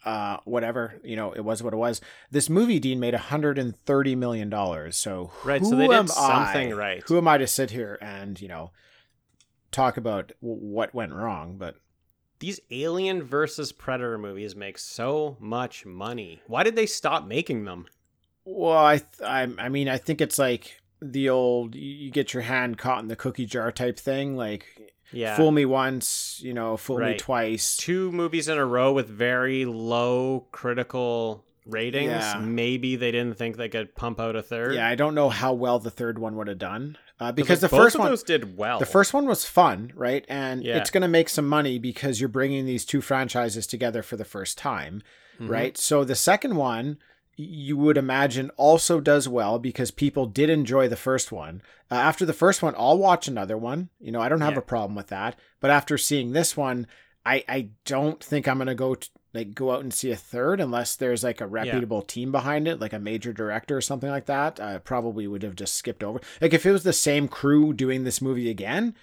Uh, 0.06 0.38
whatever, 0.45 0.95
you 1.03 1.15
know, 1.15 1.31
it 1.34 1.41
was 1.41 1.61
what 1.64 1.73
it 1.73 1.77
was. 1.77 1.99
This 2.31 2.49
movie, 2.49 2.80
Dean, 2.80 2.99
made 2.99 3.14
130 3.14 4.15
million 4.15 4.49
dollars. 4.49 4.95
So 4.98 5.31
Right, 5.44 5.64
so 5.64 5.72
who 5.72 5.77
they 5.77 5.88
did 5.88 6.10
something 6.10 6.73
I- 6.73 6.76
right. 6.76 7.03
Who 7.07 7.18
am 7.18 7.27
I 7.27 7.38
to 7.38 7.48
sit 7.48 7.72
here 7.72 7.98
and 8.02 8.39
you 8.41 8.48
know 8.48 8.72
talk 9.72 9.98
about 9.98 10.31
w- 10.41 10.60
what 10.61 10.94
went 10.94 11.14
wrong? 11.14 11.57
But 11.57 11.76
These 12.39 12.60
Alien 12.72 13.23
versus 13.23 13.72
Predator 13.72 14.18
movies 14.18 14.56
make 14.56 14.77
so 14.77 15.38
much 15.39 15.85
money. 15.85 16.41
Why 16.48 16.64
did 16.64 16.76
they 16.76 16.85
stop 16.85 17.26
making 17.26 17.65
them? 17.65 17.88
well, 18.45 18.77
I 18.77 18.98
th- 18.99 19.22
I, 19.26 19.48
I 19.57 19.68
mean, 19.69 19.89
I 19.89 19.98
think 19.98 20.22
it's 20.22 20.39
like 20.39 20.80
the 21.02 21.30
old 21.30 21.76
you 21.76 22.10
get 22.11 22.34
your 22.34 22.44
hand 22.44 22.78
caught 22.78 23.02
in 23.02 23.07
the 23.07 23.15
cookie 23.15 23.45
jar 23.45 23.72
type 23.72 23.98
thing. 23.99 24.36
Like 24.36 24.65
Yeah. 25.11 25.36
fool 25.38 25.52
me 25.52 25.65
once, 25.65 26.40
you 26.44 26.53
know, 26.53 26.76
fool 26.78 26.99
me 26.99 27.15
twice. 27.18 27.78
two 27.78 28.11
movies 28.11 28.48
in 28.48 28.57
a 28.57 28.65
row 28.65 28.91
with 28.91 29.07
very 29.07 29.65
low 29.65 30.48
critical 30.52 31.44
ratings. 31.65 32.10
Yeah. 32.11 32.40
Maybe 32.40 32.95
they 32.95 33.11
didn't 33.11 33.38
think 33.38 33.57
they 33.57 33.69
could 33.69 33.94
pump 33.95 34.19
out 34.19 34.36
a 34.36 34.41
third. 34.41 34.76
Yeah, 34.76 34.88
I 34.88 34.95
don't 34.95 35.14
know 35.15 35.30
how 35.30 35.53
well 35.53 35.80
the 35.80 35.91
third 35.91 36.18
one 36.18 36.36
would 36.38 36.48
have 36.48 36.57
done 36.60 36.98
uh, 37.19 37.32
because 37.32 37.60
the 37.60 37.68
first 37.69 37.98
one 37.99 38.10
those 38.10 38.24
did 38.24 38.56
well. 38.57 38.80
The 38.80 38.86
first 38.86 39.14
one 39.14 39.26
was 39.28 39.44
fun, 39.45 39.91
right? 39.95 40.24
And 40.30 40.64
Yeah. 40.64 40.78
it's 40.78 40.90
going 40.90 41.02
to 41.02 41.07
make 41.10 41.28
some 41.30 41.48
money 41.48 41.78
because 41.78 42.19
you're 42.22 42.30
bringing 42.30 42.65
these 42.65 42.86
two 42.86 43.02
franchises 43.02 43.68
together 43.68 44.02
for 44.02 44.15
the 44.15 44.24
first 44.26 44.57
time, 44.57 45.02
Mhm. 45.40 45.49
right? 45.49 45.78
So 45.78 46.03
the 46.06 46.15
second 46.15 46.56
one, 46.56 46.99
you 47.39 47.77
would 47.77 47.97
imagine, 47.97 48.49
also 48.57 48.99
does 48.99 49.30
well 49.30 49.59
because 49.59 49.91
people 49.91 50.26
did 50.26 50.49
enjoy 50.49 50.88
the 50.88 50.95
first 50.95 51.31
one. 51.31 51.61
Uh, 51.91 51.95
after 51.95 52.26
the 52.26 52.34
first 52.34 52.64
one, 52.64 52.73
I'll 52.77 52.97
watch 52.97 53.27
another 53.27 53.57
one. 53.57 53.89
You 53.99 54.11
know, 54.11 54.19
I 54.22 54.27
don't 54.27 54.41
have 54.41 54.53
Yeah. 54.53 54.59
a 54.59 54.64
problem 54.64 54.95
with 54.95 55.07
that. 55.07 55.38
But 55.59 55.69
after 55.69 55.97
seeing 55.99 56.31
this 56.31 56.57
one, 56.57 56.88
I 57.26 57.43
I 57.47 57.69
don't 57.85 58.23
think 58.23 58.47
I'm 58.47 58.57
going 58.57 58.68
to 58.68 58.76
go 58.76 58.95
t- 58.95 59.09
like 59.34 59.53
go 59.53 59.72
out 59.72 59.81
and 59.81 59.93
see 59.93 60.09
a 60.11 60.15
third 60.15 60.59
unless 60.59 60.95
there's 60.95 61.23
like 61.23 61.39
a 61.39 61.45
reputable 61.45 62.01
team 62.01 62.31
behind 62.31 62.68
it, 62.68 62.80
like 62.80 62.93
a 62.93 62.97
major 62.99 63.31
director 63.34 63.77
or 63.77 63.81
something 63.81 64.09
like 64.09 64.26
that. 64.26 64.59
I 64.59 64.80
probably 64.80 65.27
would 65.27 65.43
have 65.43 65.55
just 65.55 65.76
skipped 65.76 66.03
over. 66.03 66.19
Like 66.41 66.53
if 66.53 66.65
it 66.65 66.72
was 66.72 66.84
the 66.84 66.91
same 66.93 67.27
crew 67.27 67.72
doing 67.72 68.03
this 68.03 68.19
movie 68.22 68.49
again, 68.49 68.95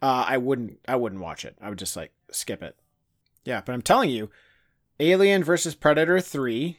uh, 0.00 0.24
I 0.28 0.36
wouldn't 0.38 0.78
I 0.86 0.94
wouldn't 0.96 1.20
watch 1.22 1.44
it. 1.44 1.56
I 1.60 1.68
would 1.68 1.78
just 1.78 1.96
like 1.96 2.12
skip 2.30 2.62
it. 2.62 2.76
Yeah, 3.44 3.60
but 3.64 3.72
I'm 3.72 3.82
telling 3.82 4.10
you, 4.10 4.30
Alien 5.00 5.42
versus 5.42 5.74
Predator 5.74 6.20
3 6.20 6.78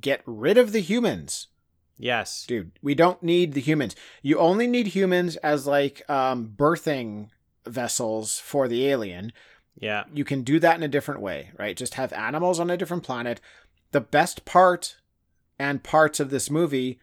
get 0.00 0.22
rid 0.26 0.56
of 0.58 0.72
the 0.72 0.80
humans. 0.80 1.48
Yes. 1.98 2.44
Dude, 2.46 2.72
we 2.80 2.94
don't 2.94 3.22
need 3.22 3.52
the 3.52 3.60
humans. 3.60 3.94
You 4.22 4.38
only 4.38 4.66
need 4.66 4.88
humans 4.88 5.36
as 5.36 5.66
like 5.66 6.02
um 6.08 6.54
birthing 6.56 7.28
vessels 7.66 8.38
for 8.38 8.68
the 8.68 8.88
alien. 8.88 9.32
Yeah. 9.78 10.04
you 10.12 10.24
can 10.24 10.42
do 10.42 10.58
that 10.60 10.76
in 10.76 10.82
a 10.82 10.88
different 10.88 11.20
way, 11.22 11.50
right? 11.58 11.76
Just 11.76 11.94
have 11.94 12.12
animals 12.12 12.60
on 12.60 12.68
a 12.70 12.76
different 12.76 13.02
planet. 13.02 13.40
The 13.92 14.00
best 14.00 14.44
part 14.44 14.96
and 15.58 15.82
parts 15.82 16.20
of 16.20 16.30
this 16.30 16.50
movie 16.50 17.00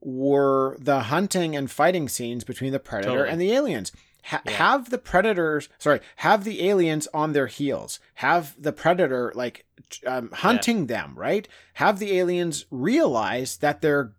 were 0.00 0.76
the 0.80 1.00
hunting 1.02 1.54
and 1.56 1.70
fighting 1.70 2.08
scenes 2.08 2.44
between 2.44 2.72
the 2.72 2.78
predator 2.80 3.10
Totally. 3.10 3.28
and 3.30 3.40
the 3.40 3.52
aliens. 3.52 3.92
Ha- 4.26 4.42
Yeah. 4.44 4.52
Have 4.52 4.90
the 4.90 4.98
predators, 4.98 5.68
sorry, 5.78 6.00
have 6.16 6.44
the 6.44 6.68
aliens 6.68 7.06
on 7.14 7.32
their 7.32 7.46
heels. 7.46 8.00
Have 8.14 8.54
the 8.60 8.72
predator 8.72 9.32
like 9.34 9.66
um, 10.06 10.30
hunting 10.32 10.86
them, 10.86 11.14
right? 11.16 11.46
Have 11.74 11.98
the 11.98 12.18
aliens 12.18 12.66
realize 12.70 13.58
that 13.58 13.80
they're 13.82 14.12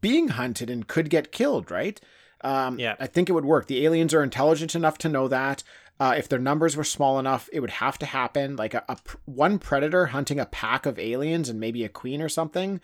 being 0.00 0.28
hunted 0.28 0.70
and 0.70 0.86
could 0.86 1.10
get 1.10 1.32
killed, 1.32 1.70
right? 1.70 2.00
Um, 2.42 2.78
Yeah. 2.78 2.94
I 3.00 3.06
think 3.06 3.28
it 3.28 3.32
would 3.32 3.44
work. 3.46 3.66
The 3.66 3.84
aliens 3.84 4.12
are 4.14 4.22
intelligent 4.22 4.74
enough 4.74 4.98
to 4.98 5.08
know 5.08 5.28
that. 5.28 5.62
Uh, 5.98 6.14
if 6.18 6.28
their 6.28 6.38
numbers 6.40 6.76
were 6.76 6.84
small 6.84 7.18
enough, 7.18 7.48
it 7.52 7.60
would 7.60 7.70
have 7.70 7.96
to 7.98 8.06
happen. 8.06 8.56
Like 8.56 8.74
a, 8.74 8.84
a 8.88 8.96
pr- 8.96 9.16
one 9.26 9.58
predator 9.58 10.06
hunting 10.06 10.38
a 10.40 10.44
pack 10.46 10.86
of 10.86 10.98
aliens 10.98 11.48
and 11.48 11.58
maybe 11.60 11.84
a 11.84 11.88
queen 11.88 12.20
or 12.20 12.28
something. 12.28 12.80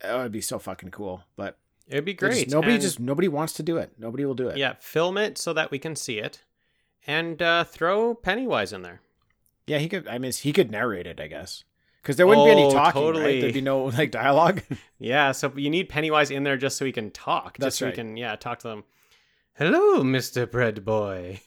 That 0.00 0.16
would 0.18 0.32
be 0.32 0.42
so 0.42 0.58
fucking 0.58 0.90
cool. 0.90 1.24
But 1.36 1.58
It'd 1.88 2.04
be 2.04 2.12
just- 2.14 2.20
great. 2.20 2.50
nobody 2.50 2.74
And- 2.74 2.82
just 2.82 2.98
nobody 3.00 3.28
wants 3.28 3.52
to 3.54 3.62
do 3.62 3.76
it. 3.76 3.92
Nobody 3.98 4.24
will 4.24 4.34
do 4.34 4.48
it. 4.48 4.56
Yeah, 4.56 4.74
film 4.80 5.16
it 5.18 5.36
so 5.38 5.52
that 5.52 5.70
we 5.70 5.78
can 5.78 5.96
see 5.96 6.18
it. 6.18 6.42
And 7.06 7.42
uh, 7.42 7.64
throw 7.64 8.14
Pennywise 8.14 8.72
in 8.72 8.80
there. 8.82 9.00
yeah. 9.66 9.78
He 9.78 9.88
could. 9.90 10.08
I 10.08 10.16
mean, 10.18 10.32
he 10.32 10.52
could 10.54 10.70
narrate 10.70 11.06
it, 11.06 11.20
I 11.20 11.26
guess, 11.26 11.64
because 12.02 12.16
there 12.16 12.26
wouldn't 12.26 12.46
be 12.46 12.52
any 12.52 12.64
Oh, 12.64 12.70
talking. 12.70 13.02
totally. 13.02 13.24
Right? 13.24 13.40
There'd 13.42 13.52
be 13.54 13.60
no 13.60 13.84
like 13.84 14.10
dialogue. 14.10 14.62
Yeah, 14.98 15.32
so 15.32 15.52
you 15.54 15.68
need 15.68 15.90
Pennywise 15.90 16.30
in 16.30 16.44
there 16.44 16.56
just 16.56 16.78
so 16.78 16.86
he 16.86 16.92
can 16.92 17.10
talk. 17.10 17.58
That's 17.58 17.74
just 17.74 17.78
so 17.80 17.86
right. 17.86 17.94
he 17.94 17.96
can, 18.00 18.16
yeah, 18.16 18.36
talk 18.36 18.60
to 18.60 18.68
them. 18.68 18.84
Hello, 19.52 20.02
Mr. 20.02 20.50
Bread 20.50 20.82
Boy. 20.84 21.42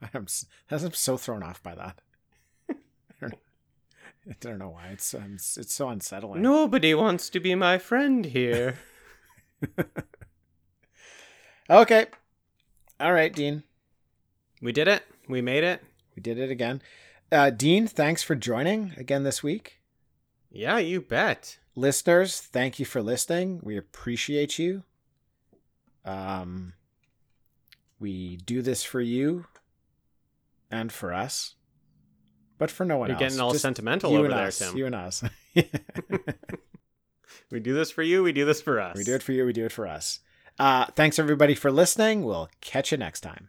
I'm, 0.14 0.26
I'm 0.70 0.92
so 0.92 1.16
thrown 1.16 1.42
off 1.42 1.60
by 1.62 1.74
that. 1.74 2.00
I 4.28 4.34
don't 4.40 4.44
know, 4.44 4.48
I 4.48 4.50
don't 4.50 4.58
know 4.58 4.68
why. 4.70 4.86
It's 4.92 5.14
um, 5.14 5.32
it's 5.34 5.56
it's 5.56 5.72
so 5.74 5.88
unsettling. 5.88 6.42
Nobody 6.42 6.94
wants 6.94 7.28
to 7.30 7.40
be 7.40 7.54
my 7.54 7.78
friend 7.78 8.24
here. 8.24 8.78
Okay. 11.70 12.06
All 13.00 13.12
right, 13.12 13.32
Dean. 13.32 13.62
we 14.60 14.70
did 14.72 14.86
it. 14.88 15.02
We 15.28 15.40
made 15.40 15.64
it. 15.64 15.82
We 16.14 16.20
did 16.20 16.38
it 16.38 16.50
again. 16.50 16.82
Uh, 17.32 17.50
Dean, 17.50 17.86
thanks 17.86 18.22
for 18.22 18.34
joining 18.34 18.92
again 18.98 19.22
this 19.22 19.42
week. 19.42 19.80
Yeah, 20.50 20.78
you 20.78 21.00
bet. 21.00 21.58
Listeners, 21.74 22.38
thank 22.38 22.78
you 22.78 22.84
for 22.84 23.02
listening. 23.02 23.60
We 23.62 23.76
appreciate 23.76 24.58
you. 24.58 24.84
Um, 26.04 26.74
we 27.98 28.36
do 28.36 28.60
this 28.60 28.84
for 28.84 29.00
you 29.00 29.46
and 30.70 30.92
for 30.92 31.12
us, 31.14 31.54
but 32.58 32.70
for 32.70 32.84
no 32.84 32.98
one 32.98 33.08
You're 33.08 33.14
else. 33.16 33.20
getting 33.20 33.40
all 33.40 33.52
Just 33.52 33.62
sentimental 33.62 34.14
over 34.16 34.28
there, 34.28 34.46
us, 34.46 34.58
Tim. 34.58 34.76
You 34.76 34.86
and 34.86 34.94
us. 34.94 35.22
We 37.50 37.60
do 37.60 37.74
this 37.74 37.90
for 37.90 38.02
you. 38.02 38.22
We 38.22 38.32
do 38.32 38.44
this 38.44 38.60
for 38.60 38.80
us. 38.80 38.96
we 38.96 39.04
do 39.04 39.14
it 39.14 39.22
for 39.22 39.32
you. 39.32 39.44
We 39.44 39.52
do 39.52 39.64
it 39.64 39.72
for 39.72 39.86
us. 39.86 40.20
Uh, 40.58 40.86
thanks 40.96 41.18
everybody 41.18 41.54
for 41.54 41.70
listening. 41.70 42.24
We'll 42.24 42.48
catch 42.60 42.90
you 42.90 42.98
next 42.98 43.20
time. 43.20 43.48